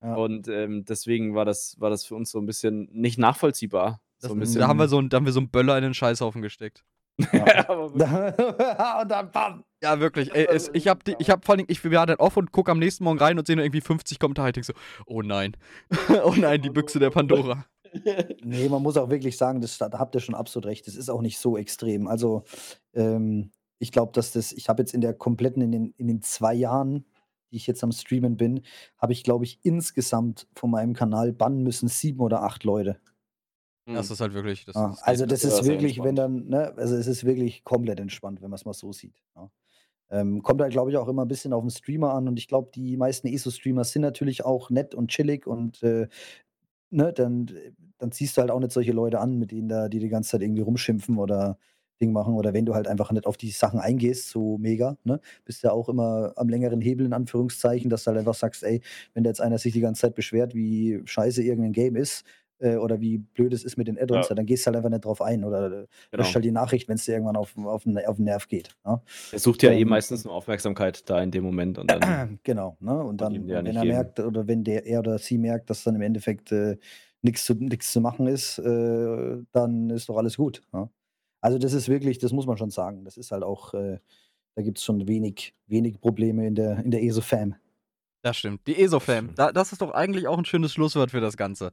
Ja. 0.02 0.14
Und 0.14 0.48
ähm, 0.48 0.84
deswegen 0.84 1.34
war 1.34 1.44
das, 1.44 1.76
war 1.78 1.90
das 1.90 2.04
für 2.04 2.14
uns 2.14 2.30
so 2.30 2.38
ein 2.38 2.46
bisschen 2.46 2.88
nicht 2.92 3.18
nachvollziehbar. 3.18 4.00
Das, 4.20 4.28
so 4.30 4.36
ein 4.36 4.40
bisschen. 4.40 4.60
da, 4.60 4.68
haben 4.68 4.78
wir 4.78 4.88
so, 4.88 4.98
ein- 4.98 5.08
da 5.08 5.16
haben 5.16 5.26
wir 5.26 5.32
so 5.32 5.40
einen 5.40 5.50
Böller 5.50 5.76
in 5.76 5.82
den 5.82 5.94
Scheißhaufen 5.94 6.42
gesteckt. 6.42 6.84
Wirklich, 7.18 7.68
und 7.68 7.98
dann 7.98 9.30
bam! 9.30 9.64
Ja, 9.82 9.98
wirklich. 10.00 10.34
Ey, 10.34 10.46
es, 10.48 10.70
ich 10.72 10.88
hab, 10.88 11.04
die, 11.04 11.16
ich 11.18 11.28
hab 11.28 11.44
vor 11.44 11.56
allem, 11.56 11.66
ich 11.68 11.84
war 11.90 12.06
dann 12.06 12.16
off 12.16 12.36
und 12.36 12.52
guck 12.52 12.68
am 12.68 12.78
nächsten 12.78 13.04
Morgen 13.04 13.18
rein 13.18 13.38
und 13.38 13.46
sehe 13.46 13.56
nur 13.56 13.64
irgendwie 13.64 13.80
50 13.80 14.18
Kommentare. 14.18 14.48
Ich 14.48 14.54
denk 14.54 14.64
so, 14.64 14.72
oh 15.06 15.22
nein. 15.22 15.56
oh 16.24 16.34
nein, 16.36 16.62
die 16.62 16.70
Büchse 16.70 16.98
der 17.00 17.10
Pandora. 17.10 17.66
Nee, 18.44 18.68
man 18.68 18.82
muss 18.82 18.96
auch 18.96 19.10
wirklich 19.10 19.36
sagen, 19.36 19.60
das, 19.60 19.78
da 19.78 19.90
habt 19.92 20.14
ihr 20.14 20.20
schon 20.20 20.34
absolut 20.34 20.66
recht. 20.66 20.86
Das 20.86 20.96
ist 20.96 21.10
auch 21.10 21.22
nicht 21.22 21.38
so 21.38 21.56
extrem. 21.56 22.06
Also, 22.06 22.44
ähm, 22.94 23.50
ich 23.78 23.92
glaube, 23.92 24.12
dass 24.12 24.32
das, 24.32 24.52
ich 24.52 24.68
habe 24.68 24.82
jetzt 24.82 24.94
in 24.94 25.00
der 25.00 25.14
kompletten, 25.14 25.62
in 25.62 25.72
den, 25.72 25.94
in 25.96 26.06
den 26.06 26.22
zwei 26.22 26.54
Jahren, 26.54 27.04
die 27.50 27.56
ich 27.56 27.66
jetzt 27.66 27.82
am 27.82 27.92
Streamen 27.92 28.36
bin, 28.36 28.62
habe 28.96 29.12
ich, 29.12 29.24
glaube 29.24 29.44
ich, 29.44 29.58
insgesamt 29.62 30.46
von 30.54 30.70
meinem 30.70 30.94
Kanal 30.94 31.32
bannen 31.32 31.62
müssen 31.62 31.88
sieben 31.88 32.20
oder 32.20 32.42
acht 32.42 32.64
Leute. 32.64 33.00
Hm. 33.88 33.94
Das 33.94 34.10
ist 34.10 34.20
halt 34.20 34.34
wirklich. 34.34 34.64
Das, 34.64 34.76
Ja, 34.76 34.88
das 34.88 35.02
also 35.02 35.26
das 35.26 35.44
ist 35.44 35.64
wirklich, 35.64 36.02
wenn 36.02 36.14
dann, 36.14 36.48
ne, 36.48 36.72
also 36.76 36.94
es 36.94 37.06
ist 37.06 37.24
wirklich 37.24 37.64
komplett 37.64 38.00
entspannt, 38.00 38.40
wenn 38.40 38.50
man 38.50 38.56
es 38.56 38.64
mal 38.64 38.72
so 38.72 38.92
sieht. 38.92 39.20
Ja. 39.36 39.50
Ähm, 40.12 40.42
kommt 40.42 40.60
halt, 40.60 40.72
glaube 40.72 40.90
ich, 40.90 40.98
auch 40.98 41.08
immer 41.08 41.22
ein 41.22 41.28
bisschen 41.28 41.54
auf 41.54 41.62
den 41.62 41.70
Streamer 41.70 42.12
an 42.12 42.28
und 42.28 42.38
ich 42.38 42.46
glaube, 42.46 42.70
die 42.74 42.98
meisten 42.98 43.28
ESO-Streamer 43.28 43.82
sind 43.84 44.02
natürlich 44.02 44.44
auch 44.44 44.68
nett 44.68 44.94
und 44.94 45.08
chillig 45.10 45.46
und 45.46 45.82
äh, 45.82 46.06
ne, 46.92 47.12
dann, 47.12 47.50
dann 47.98 48.12
ziehst 48.12 48.36
du 48.36 48.40
halt 48.42 48.50
auch 48.50 48.60
nicht 48.60 48.72
solche 48.72 48.92
Leute 48.92 49.20
an, 49.20 49.38
mit 49.38 49.50
denen 49.52 49.68
da, 49.68 49.88
die 49.88 49.98
die 50.00 50.08
ganze 50.08 50.30
Zeit 50.30 50.42
irgendwie 50.42 50.62
rumschimpfen 50.62 51.18
oder 51.18 51.58
Ding 52.00 52.12
machen. 52.12 52.34
Oder 52.34 52.52
wenn 52.54 52.66
du 52.66 52.74
halt 52.74 52.88
einfach 52.88 53.12
nicht 53.12 53.26
auf 53.26 53.36
die 53.36 53.50
Sachen 53.50 53.80
eingehst, 53.80 54.28
so 54.30 54.58
mega, 54.58 54.96
ne, 55.04 55.20
bist 55.44 55.62
ja 55.62 55.72
auch 55.72 55.88
immer 55.88 56.32
am 56.36 56.48
längeren 56.48 56.80
Hebel 56.80 57.06
in 57.06 57.12
Anführungszeichen, 57.12 57.90
dass 57.90 58.04
du 58.04 58.08
halt 58.08 58.18
einfach 58.18 58.34
sagst, 58.34 58.62
ey, 58.64 58.82
wenn 59.14 59.24
da 59.24 59.30
jetzt 59.30 59.40
einer 59.40 59.58
sich 59.58 59.72
die 59.72 59.80
ganze 59.80 60.02
Zeit 60.02 60.14
beschwert, 60.14 60.54
wie 60.54 61.00
scheiße 61.04 61.42
irgendein 61.42 61.72
Game 61.72 61.96
ist, 61.96 62.24
äh, 62.62 62.76
oder 62.76 63.00
wie 63.00 63.18
blöd 63.18 63.52
es 63.52 63.64
ist 63.64 63.76
mit 63.76 63.88
den 63.88 63.98
Add-ons, 63.98 64.28
Ja. 64.28 64.34
dann 64.34 64.46
gehst 64.46 64.64
du 64.64 64.66
halt 64.68 64.76
einfach 64.76 64.90
nicht 64.90 65.04
drauf 65.04 65.20
ein 65.20 65.44
oder 65.44 65.66
äh, 65.66 65.70
Genau. 65.70 65.86
löscht 66.22 66.34
halt 66.34 66.44
die 66.44 66.50
Nachricht, 66.52 66.88
wenn 66.88 66.94
es 66.96 67.04
dir 67.04 67.12
irgendwann 67.12 67.36
auf, 67.36 67.56
auf, 67.58 67.84
den, 67.84 67.98
auf 67.98 68.16
den 68.16 68.24
Nerv 68.24 68.48
geht. 68.48 68.70
Ne? 68.84 69.00
Er 69.32 69.38
sucht 69.38 69.62
ja 69.62 69.70
eh 69.72 69.82
Ähm, 69.82 69.88
meistens 69.88 70.24
nur 70.24 70.32
Aufmerksamkeit 70.34 71.08
da 71.10 71.22
in 71.22 71.30
dem 71.30 71.44
Moment 71.44 71.78
und 71.78 71.90
dann. 71.90 72.38
genau, 72.44 72.76
ne? 72.80 73.02
Und 73.02 73.20
dann, 73.20 73.34
ja 73.48 73.56
wenn 73.64 73.66
er 73.66 73.72
geben. 73.82 73.88
merkt, 73.88 74.20
oder 74.20 74.46
wenn 74.46 74.64
der 74.64 74.86
er 74.86 75.00
oder 75.00 75.18
sie 75.18 75.38
merkt, 75.38 75.68
dass 75.70 75.84
dann 75.84 75.94
im 75.96 76.02
Endeffekt 76.02 76.52
äh, 76.52 76.76
nichts 77.22 77.44
zu, 77.44 77.54
nix 77.54 77.92
zu 77.92 78.00
machen 78.00 78.26
ist, 78.26 78.58
äh, 78.58 79.42
dann 79.52 79.90
ist 79.90 80.08
doch 80.08 80.16
alles 80.16 80.36
gut. 80.36 80.62
Ja? 80.72 80.88
Also 81.40 81.58
das 81.58 81.72
ist 81.72 81.88
wirklich, 81.88 82.18
das 82.18 82.32
muss 82.32 82.46
man 82.46 82.56
schon 82.56 82.70
sagen. 82.70 83.04
Das 83.04 83.16
ist 83.16 83.32
halt 83.32 83.42
auch, 83.42 83.74
äh, 83.74 83.98
da 84.54 84.62
gibt 84.62 84.78
es 84.78 84.84
schon 84.84 85.08
wenig, 85.08 85.54
wenig 85.66 86.00
Probleme 86.00 86.46
in 86.46 86.54
der, 86.54 86.78
in 86.84 86.90
der 86.90 87.02
ESO-Fam. 87.02 87.54
Das 88.22 88.36
stimmt. 88.36 88.60
Die 88.68 88.80
ESO-Fam. 88.80 89.34
Da, 89.34 89.50
das 89.50 89.72
ist 89.72 89.82
doch 89.82 89.90
eigentlich 89.92 90.28
auch 90.28 90.38
ein 90.38 90.44
schönes 90.44 90.72
Schlusswort 90.72 91.10
für 91.10 91.20
das 91.20 91.36
Ganze. 91.36 91.72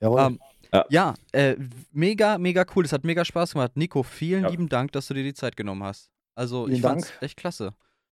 Jawohl. 0.00 0.20
Ähm, 0.20 0.40
Ja. 0.72 0.84
ja, 0.90 1.14
äh, 1.32 1.56
mega, 1.92 2.36
mega 2.38 2.64
cool. 2.76 2.84
Es 2.84 2.92
hat 2.92 3.02
mega 3.04 3.24
Spaß 3.24 3.54
gemacht. 3.54 3.72
Nico, 3.76 4.02
vielen 4.02 4.42
Ja. 4.42 4.48
lieben 4.50 4.68
Dank, 4.68 4.92
dass 4.92 5.06
du 5.08 5.14
dir 5.14 5.22
die 5.24 5.32
Zeit 5.34 5.56
genommen 5.56 5.82
hast. 5.82 6.10
Also, 6.34 6.64
Vielen 6.66 6.76
ich 6.76 6.82
fand's 6.82 7.08
Dank. 7.08 7.22
echt 7.22 7.36
klasse. 7.38 7.72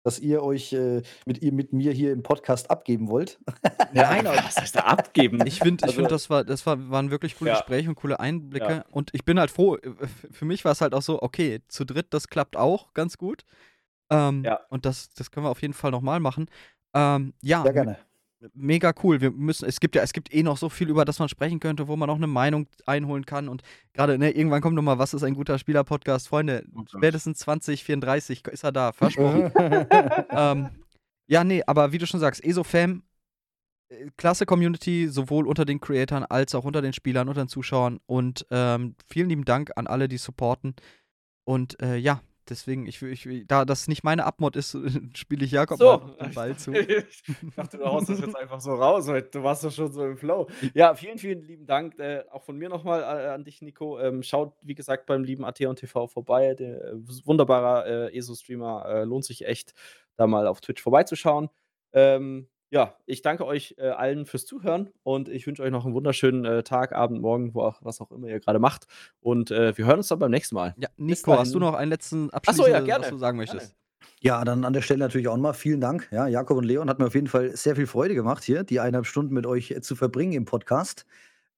dass 0.05 0.19
ihr 0.21 0.43
euch 0.43 0.73
äh, 0.73 1.03
mit, 1.27 1.43
ihr, 1.43 1.53
mit 1.53 1.75
mir 1.75 1.93
hier 1.93 2.13
im 2.13 2.23
Podcast 2.23 2.71
abgeben 2.71 3.09
wollt. 3.09 3.39
Nein, 3.93 4.27
aber 4.27 4.39
was 4.39 4.57
heißt 4.57 4.77
da 4.77 4.81
abgeben? 4.81 5.45
Ich 5.47 5.59
finde, 5.59 5.83
ich 5.85 5.89
Also- 5.91 5.97
find, 5.97 6.11
das, 6.11 6.31
war, 6.31 6.45
das 6.45 6.65
war, 6.65 6.89
waren 6.89 7.11
wirklich 7.11 7.37
coole 7.37 7.51
Ja. 7.51 7.57
Gespräche 7.59 7.91
und 7.91 7.97
coole 7.97 8.19
Einblicke. 8.19 8.71
Ja. 8.71 8.85
Und 8.91 9.11
ich 9.13 9.27
bin 9.27 9.39
halt 9.39 9.51
froh. 9.51 9.77
äh, 9.77 9.91
Für 10.31 10.47
mich 10.47 10.65
war 10.65 10.73
es 10.73 10.81
halt 10.81 10.95
auch 10.95 11.03
so, 11.03 11.21
okay, 11.21 11.61
zu 11.69 11.85
dritt, 11.85 12.15
das 12.15 12.29
klappt 12.29 12.57
auch 12.57 12.95
ganz 12.95 13.19
gut. 13.19 13.43
Ähm, 14.09 14.45
Ja. 14.45 14.61
Und 14.71 14.87
das, 14.87 15.11
das 15.11 15.31
können 15.31 15.45
wir 15.45 15.51
auf 15.51 15.61
jeden 15.61 15.75
Fall 15.75 15.91
nochmal 15.91 16.21
machen. 16.21 16.47
Ähm, 16.95 17.35
ja, 17.43 17.63
Sehr 17.65 17.73
gerne. 17.75 17.99
Mega 18.55 18.93
cool. 19.03 19.21
Wir 19.21 19.31
müssen, 19.31 19.69
es 19.69 19.81
gibt 19.81 19.95
ja, 19.95 20.03
es 20.03 20.13
gibt 20.13 20.33
eh 20.33 20.43
noch 20.43 20.57
so 20.57 20.69
viel, 20.69 20.89
über 20.89 21.05
das 21.05 21.19
man 21.19 21.29
sprechen 21.29 21.61
könnte, 21.61 21.89
wo 21.89 21.97
man 21.97 22.09
noch 22.09 22.17
eine 22.17 22.27
Meinung 22.27 22.67
einholen 22.87 23.27
kann. 23.27 23.49
Und 23.49 23.63
gerade, 23.93 24.19
ne, 24.19 24.31
irgendwann 24.31 24.61
kommt 24.61 24.77
nochmal, 24.77 24.99
was 24.99 25.15
ist 25.15 25.23
ein 25.23 25.35
guter 25.35 25.59
Spieler-Podcast? 25.59 26.29
Freunde, 26.29 26.65
spätestens 26.89 27.39
2034 27.41 28.47
ist 28.49 28.65
er 28.65 28.73
da, 28.73 28.93
versprochen. 28.93 29.53
ähm, 30.31 30.69
ja, 31.27 31.45
nee, 31.45 31.63
aber 31.67 31.93
wie 31.93 31.99
du 31.99 32.07
schon 32.07 32.21
sagst, 32.21 32.43
ESO-Fam, 32.45 33.03
äh, 33.89 34.11
klasse 34.17 34.47
Community, 34.47 35.09
sowohl 35.09 35.47
unter 35.47 35.65
den 35.65 35.81
Creatoren 35.81 36.25
als 36.25 36.55
auch 36.55 36.65
unter 36.65 36.83
den 36.83 36.93
Spielern, 36.93 37.29
unter 37.29 37.45
den 37.45 37.49
Zuschauern. 37.49 38.01
Und 38.07 38.47
ähm, 38.51 38.95
vielen 39.07 39.29
lieben 39.29 39.45
Dank 39.45 39.73
an 39.77 39.87
alle, 39.87 40.09
die 40.09 40.19
supporten. 40.19 40.75
Und 41.45 41.81
äh, 41.83 41.97
ja, 41.97 42.21
deswegen, 42.51 42.87
ich, 42.87 43.03
ich, 43.03 43.47
da 43.47 43.65
das 43.65 43.89
nicht 43.89 44.05
meine 44.05 44.25
Abmod 44.25 44.57
ist, 44.57 44.77
spiele 45.17 45.45
ich 45.45 45.53
Jakob 45.53 45.79
So. 45.79 45.99
mal 45.99 46.17
den 46.21 46.35
Ball 46.35 46.57
zu. 46.57 46.73
Ich 47.49 47.55
dachte, 47.57 47.79
du 47.79 47.85
haust 47.85 48.09
das 48.09 48.21
jetzt 48.21 48.37
einfach 48.37 48.61
so 48.61 48.75
raus. 48.75 49.09
heute. 49.09 49.29
Du 49.31 49.43
warst 49.43 49.65
doch 49.65 49.73
schon 49.73 49.93
so 49.93 50.05
im 50.05 50.17
Flow. 50.17 50.49
Ja, 50.75 50.95
vielen, 50.95 51.19
vielen 51.19 51.43
lieben 51.43 51.67
Dank. 51.67 51.99
Äh, 51.99 52.25
auch 52.31 52.43
von 52.43 52.57
mir 52.57 52.69
nochmal 52.69 53.01
äh, 53.03 53.29
an 53.31 53.45
dich, 53.45 53.63
Nico. 53.63 53.99
Ähm, 54.01 54.23
schaut, 54.23 54.55
wie 54.63 54.75
gesagt, 54.75 55.07
beim 55.07 55.25
lieben 55.25 55.45
AT 55.45 55.61
und 55.63 55.77
TV 55.79 56.07
vorbei. 56.07 56.55
Der 56.55 56.83
äh, 56.85 56.95
wunderbarer 57.25 57.87
äh, 58.13 58.17
ESO-Streamer. 58.17 58.85
Äh, 58.89 59.05
lohnt 59.05 59.25
sich 59.25 59.45
echt, 59.47 59.75
da 60.17 60.27
mal 60.27 60.47
auf 60.47 60.61
Twitch 60.61 60.83
vorbeizuschauen. 60.83 61.49
Ähm, 61.93 62.49
ja, 62.71 62.95
ich 63.07 63.23
danke 63.23 63.47
euch 63.47 63.75
äh, 63.79 63.89
allen 63.89 64.27
fürs 64.27 64.45
Zuhören 64.45 64.91
und 65.03 65.29
ich 65.29 65.47
wünsche 65.47 65.63
euch 65.63 65.71
noch 65.71 65.85
einen 65.85 65.95
wunderschönen 65.95 66.45
äh, 66.45 66.63
Tag, 66.63 66.93
Abend, 66.93 67.21
Morgen, 67.21 67.55
wo 67.55 67.63
auch, 67.63 67.79
was 67.83 68.01
auch 68.01 68.11
immer 68.11 68.29
ihr 68.29 68.41
gerade 68.41 68.59
macht. 68.59 68.87
Und 69.21 69.51
äh, 69.51 69.77
wir 69.77 69.87
hören 69.87 69.99
uns 69.99 70.09
dann 70.09 70.19
beim 70.19 70.31
nächsten 70.31 70.55
Mal. 70.55 70.75
Ja, 70.79 70.89
Nico, 70.97 71.39
hast 71.39 71.55
du 71.55 71.59
noch 71.59 71.75
einen 71.75 71.91
letzten 71.91 72.29
Ach 72.33 72.41
so, 72.45 72.63
Abschluss, 72.63 72.69
ja, 72.69 72.81
gerne. 72.81 73.05
was 73.05 73.11
du 73.11 73.19
sagen 73.19 73.39
möchtest? 73.39 73.75
Ja, 74.21 74.45
dann 74.45 74.65
an 74.65 74.73
der 74.73 74.83
Stelle 74.83 75.01
natürlich 75.01 75.29
auch 75.29 75.37
nochmal 75.37 75.55
vielen 75.55 75.81
Dank. 75.81 76.09
Ja, 76.11 76.27
Jakob 76.27 76.59
und 76.59 76.65
Leon 76.65 76.91
hat 76.91 76.99
mir 76.99 77.07
auf 77.07 77.15
jeden 77.15 77.29
Fall 77.29 77.57
sehr 77.57 77.77
viel 77.77 77.87
Freude 77.87 78.15
gemacht, 78.15 78.43
hier 78.43 78.65
die 78.65 78.81
eineinhalb 78.81 79.07
Stunden 79.07 79.33
mit 79.33 79.47
euch 79.47 79.71
äh, 79.71 79.81
zu 79.81 79.97
verbringen 79.97 80.33
im 80.33 80.45
Podcast. 80.45 81.07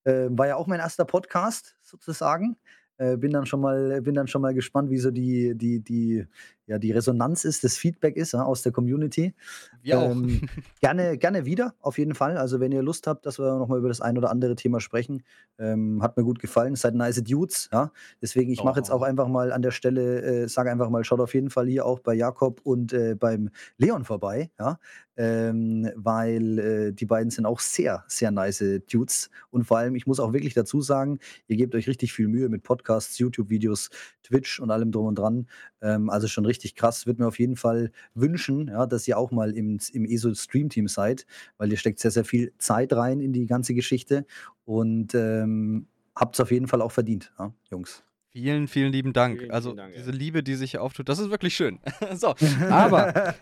Äh, 0.04 0.28
war 0.30 0.46
ja 0.46 0.56
auch 0.56 0.66
mein 0.66 0.80
erster 0.80 1.04
Podcast 1.04 1.76
sozusagen. 1.82 2.56
Äh, 2.98 3.16
bin 3.16 3.32
dann 3.32 3.46
schon 3.46 3.62
mal, 3.62 4.02
bin 4.02 4.14
dann 4.14 4.28
schon 4.28 4.42
mal 4.42 4.52
gespannt, 4.52 4.90
wie 4.90 4.98
so 4.98 5.10
die, 5.10 5.56
die, 5.56 5.80
die, 5.80 6.26
ja, 6.70 6.78
die 6.78 6.92
Resonanz 6.92 7.44
ist, 7.44 7.64
das 7.64 7.76
Feedback 7.76 8.16
ist 8.16 8.30
ja, 8.32 8.44
aus 8.44 8.62
der 8.62 8.70
Community. 8.70 9.34
Wir 9.82 9.98
auch. 9.98 10.12
Ähm, 10.12 10.42
gerne, 10.80 11.18
gerne 11.18 11.44
wieder, 11.44 11.74
auf 11.80 11.98
jeden 11.98 12.14
Fall. 12.14 12.36
Also, 12.36 12.60
wenn 12.60 12.70
ihr 12.70 12.82
Lust 12.82 13.08
habt, 13.08 13.26
dass 13.26 13.40
wir 13.40 13.58
nochmal 13.58 13.78
über 13.80 13.88
das 13.88 14.00
ein 14.00 14.16
oder 14.16 14.30
andere 14.30 14.54
Thema 14.54 14.78
sprechen, 14.80 15.24
ähm, 15.58 16.00
hat 16.00 16.16
mir 16.16 16.22
gut 16.22 16.38
gefallen. 16.38 16.76
Seid 16.76 16.94
nice 16.94 17.22
Dudes, 17.24 17.68
ja. 17.72 17.90
Deswegen, 18.22 18.52
ich 18.52 18.62
mache 18.62 18.78
jetzt 18.78 18.90
auch 18.90 19.00
Oh. 19.00 19.04
einfach 19.04 19.26
mal 19.28 19.52
an 19.52 19.62
der 19.62 19.72
Stelle, 19.72 20.22
äh, 20.22 20.48
sage 20.48 20.70
einfach 20.70 20.90
mal, 20.90 21.02
schaut 21.04 21.20
auf 21.20 21.34
jeden 21.34 21.50
Fall 21.50 21.66
hier 21.66 21.84
auch 21.86 21.98
bei 22.00 22.14
Jakob 22.14 22.60
und 22.62 22.92
äh, 22.92 23.16
beim 23.16 23.50
Leon 23.76 24.04
vorbei, 24.04 24.50
ja. 24.58 24.78
Ähm, 25.16 25.90
weil 25.96 26.58
äh, 26.58 26.92
die 26.92 27.04
beiden 27.04 27.30
sind 27.30 27.44
auch 27.44 27.60
sehr, 27.60 28.04
sehr 28.08 28.30
nice 28.30 28.64
Dudes. 28.90 29.28
Und 29.50 29.64
vor 29.64 29.76
allem, 29.78 29.94
ich 29.94 30.06
muss 30.06 30.18
auch 30.20 30.32
wirklich 30.32 30.54
dazu 30.54 30.80
sagen, 30.80 31.18
ihr 31.46 31.56
gebt 31.56 31.74
euch 31.74 31.88
richtig 31.88 32.12
viel 32.14 32.28
Mühe 32.28 32.48
mit 32.48 32.62
Podcasts, 32.62 33.18
YouTube-Videos, 33.18 33.90
Twitch 34.22 34.60
und 34.60 34.70
allem 34.70 34.92
drum 34.92 35.06
und 35.06 35.18
dran. 35.18 35.46
Ähm, 35.82 36.10
also 36.10 36.28
schon 36.28 36.46
richtig 36.46 36.74
krass. 36.74 37.06
Würde 37.06 37.22
mir 37.22 37.28
auf 37.28 37.38
jeden 37.38 37.56
Fall 37.56 37.90
wünschen, 38.14 38.68
ja, 38.68 38.86
dass 38.86 39.06
ihr 39.08 39.18
auch 39.18 39.30
mal 39.30 39.56
im, 39.56 39.78
im 39.92 40.04
ESO-Stream-Team 40.04 40.88
seid, 40.88 41.26
weil 41.58 41.70
ihr 41.70 41.78
steckt 41.78 42.00
sehr, 42.00 42.10
sehr 42.10 42.24
viel 42.24 42.52
Zeit 42.58 42.92
rein 42.92 43.20
in 43.20 43.32
die 43.32 43.46
ganze 43.46 43.74
Geschichte 43.74 44.26
und 44.64 45.14
ähm, 45.14 45.86
habt 46.14 46.36
es 46.36 46.40
auf 46.40 46.50
jeden 46.50 46.68
Fall 46.68 46.82
auch 46.82 46.92
verdient, 46.92 47.32
ja, 47.38 47.52
Jungs. 47.70 48.04
Vielen, 48.32 48.68
vielen 48.68 48.92
lieben 48.92 49.12
Dank. 49.12 49.40
Vielen, 49.40 49.50
also 49.50 49.70
vielen 49.70 49.76
Dank, 49.78 49.94
diese 49.96 50.10
ja. 50.12 50.16
Liebe, 50.16 50.42
die 50.44 50.54
sich 50.54 50.70
hier 50.70 50.82
auftut, 50.82 51.08
das 51.08 51.18
ist 51.18 51.30
wirklich 51.30 51.54
schön. 51.56 51.80
so, 52.14 52.34
aber 52.70 53.34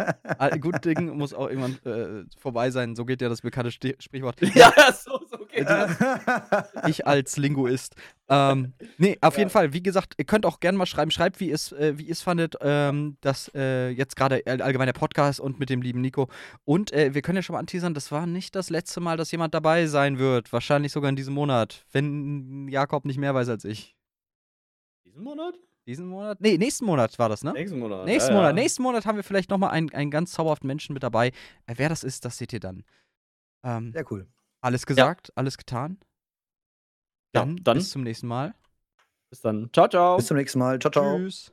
gut 0.61 0.83
Ding 0.85 1.15
muss 1.17 1.35
auch 1.35 1.49
irgendwann 1.51 1.79
äh, 1.85 2.25
vorbei 2.39 2.71
sein. 2.71 2.97
So 2.97 3.05
geht 3.05 3.21
ja 3.21 3.29
das 3.29 3.43
bekannte 3.43 3.71
Ste 3.71 3.97
Sprichwort. 3.99 4.37
Ja, 4.55 4.73
so, 4.93 5.21
so 5.31 5.45
geht 5.47 5.69
das. 5.69 5.97
Ich 6.87 7.07
als 7.07 7.37
Linguist. 7.37 7.97
Ähm, 8.31 8.73
nee, 8.97 9.19
auf 9.21 9.35
Ja. 9.35 9.41
jeden 9.41 9.51
Fall, 9.51 9.73
wie 9.75 9.83
gesagt, 9.83 10.15
ihr 10.17 10.25
könnt 10.25 10.47
auch 10.47 10.59
gerne 10.61 10.79
mal 10.79 10.87
schreiben, 10.87 11.11
schreibt, 11.11 11.39
wie 11.41 11.51
es 11.51 11.73
äh, 11.73 11.99
wie 11.99 12.05
ihr 12.05 12.13
es 12.13 12.23
fandet, 12.23 12.57
ähm, 12.63 13.17
dass 13.21 13.51
äh, 13.55 13.91
jetzt 13.91 14.17
gerade 14.17 14.43
all- 14.47 14.63
allgemein 14.63 14.87
der 14.87 14.93
Podcast 14.95 15.39
und 15.39 15.59
mit 15.61 15.69
dem 15.71 15.83
lieben 15.83 16.01
Nico. 16.01 16.29
Und 16.65 16.93
äh, 16.93 17.13
wir 17.15 17.21
können 17.23 17.37
ja 17.37 17.43
schon 17.43 17.55
mal 17.55 17.61
anteasern, 17.61 17.93
das 17.95 18.11
war 18.11 18.27
nicht 18.27 18.55
das 18.55 18.71
letzte 18.71 19.01
Mal, 19.01 19.17
dass 19.19 19.31
jemand 19.33 19.53
dabei 19.55 19.87
sein 19.87 20.19
wird. 20.19 20.51
Wahrscheinlich 20.53 20.93
sogar 20.93 21.11
in 21.11 21.17
diesem 21.17 21.35
Monat, 21.35 21.85
wenn 21.93 22.69
Jakob 22.69 23.05
nicht 23.05 23.19
mehr 23.19 23.35
weiß 23.35 23.49
als 23.51 23.65
ich. 23.65 23.95
Diesen 25.19 25.25
Monat? 25.25 25.59
Diesen 25.87 26.07
Monat? 26.07 26.41
Nee, 26.41 26.59
nächsten 26.59 26.85
Monat 26.85 27.19
war 27.19 27.29
das, 27.29 27.43
ne? 27.43 27.53
Nächsten 27.53 27.81
Monat. 27.81 28.05
Nächsten 28.05 28.31
ja, 28.31 28.37
Monat. 28.37 28.51
Ja. 28.57 28.63
Nächsten 28.63 28.83
Monat 28.85 29.05
haben 29.05 29.17
wir 29.17 29.25
vielleicht 29.25 29.51
nochmal 29.51 29.71
einen, 29.71 29.91
einen 29.93 30.13
ganz 30.13 30.31
zauberhaften 30.31 30.69
Menschen 30.69 30.93
mit 30.93 31.03
dabei. 31.03 31.29
Äh, 31.67 31.75
wer 31.77 31.89
das 31.89 32.05
ist, 32.05 32.25
das 32.25 32.39
seht 32.39 32.53
ihr 32.53 32.61
dann. 32.61 32.85
Ähm, 33.65 33.93
Sehr 33.93 34.05
cool. 34.13 34.29
alles 34.61 34.87
gesagt, 34.87 35.33
alles 35.35 35.59
getan. 35.59 35.99
Ja, 37.35 37.41
Dann, 37.41 37.57
dann 37.65 37.79
bis 37.79 37.91
zum 37.91 38.05
nächsten 38.05 38.29
Mal. 38.29 38.55
bis 39.31 39.41
dann. 39.41 39.71
Ciao, 39.73 39.89
ciao. 39.89 40.17
Bis 40.19 40.27
zum 40.27 40.37
nächsten 40.37 40.61
Mal. 40.61 40.79
Ciao, 40.79 40.93
ciao. 40.93 41.17
Tschüss. 41.17 41.53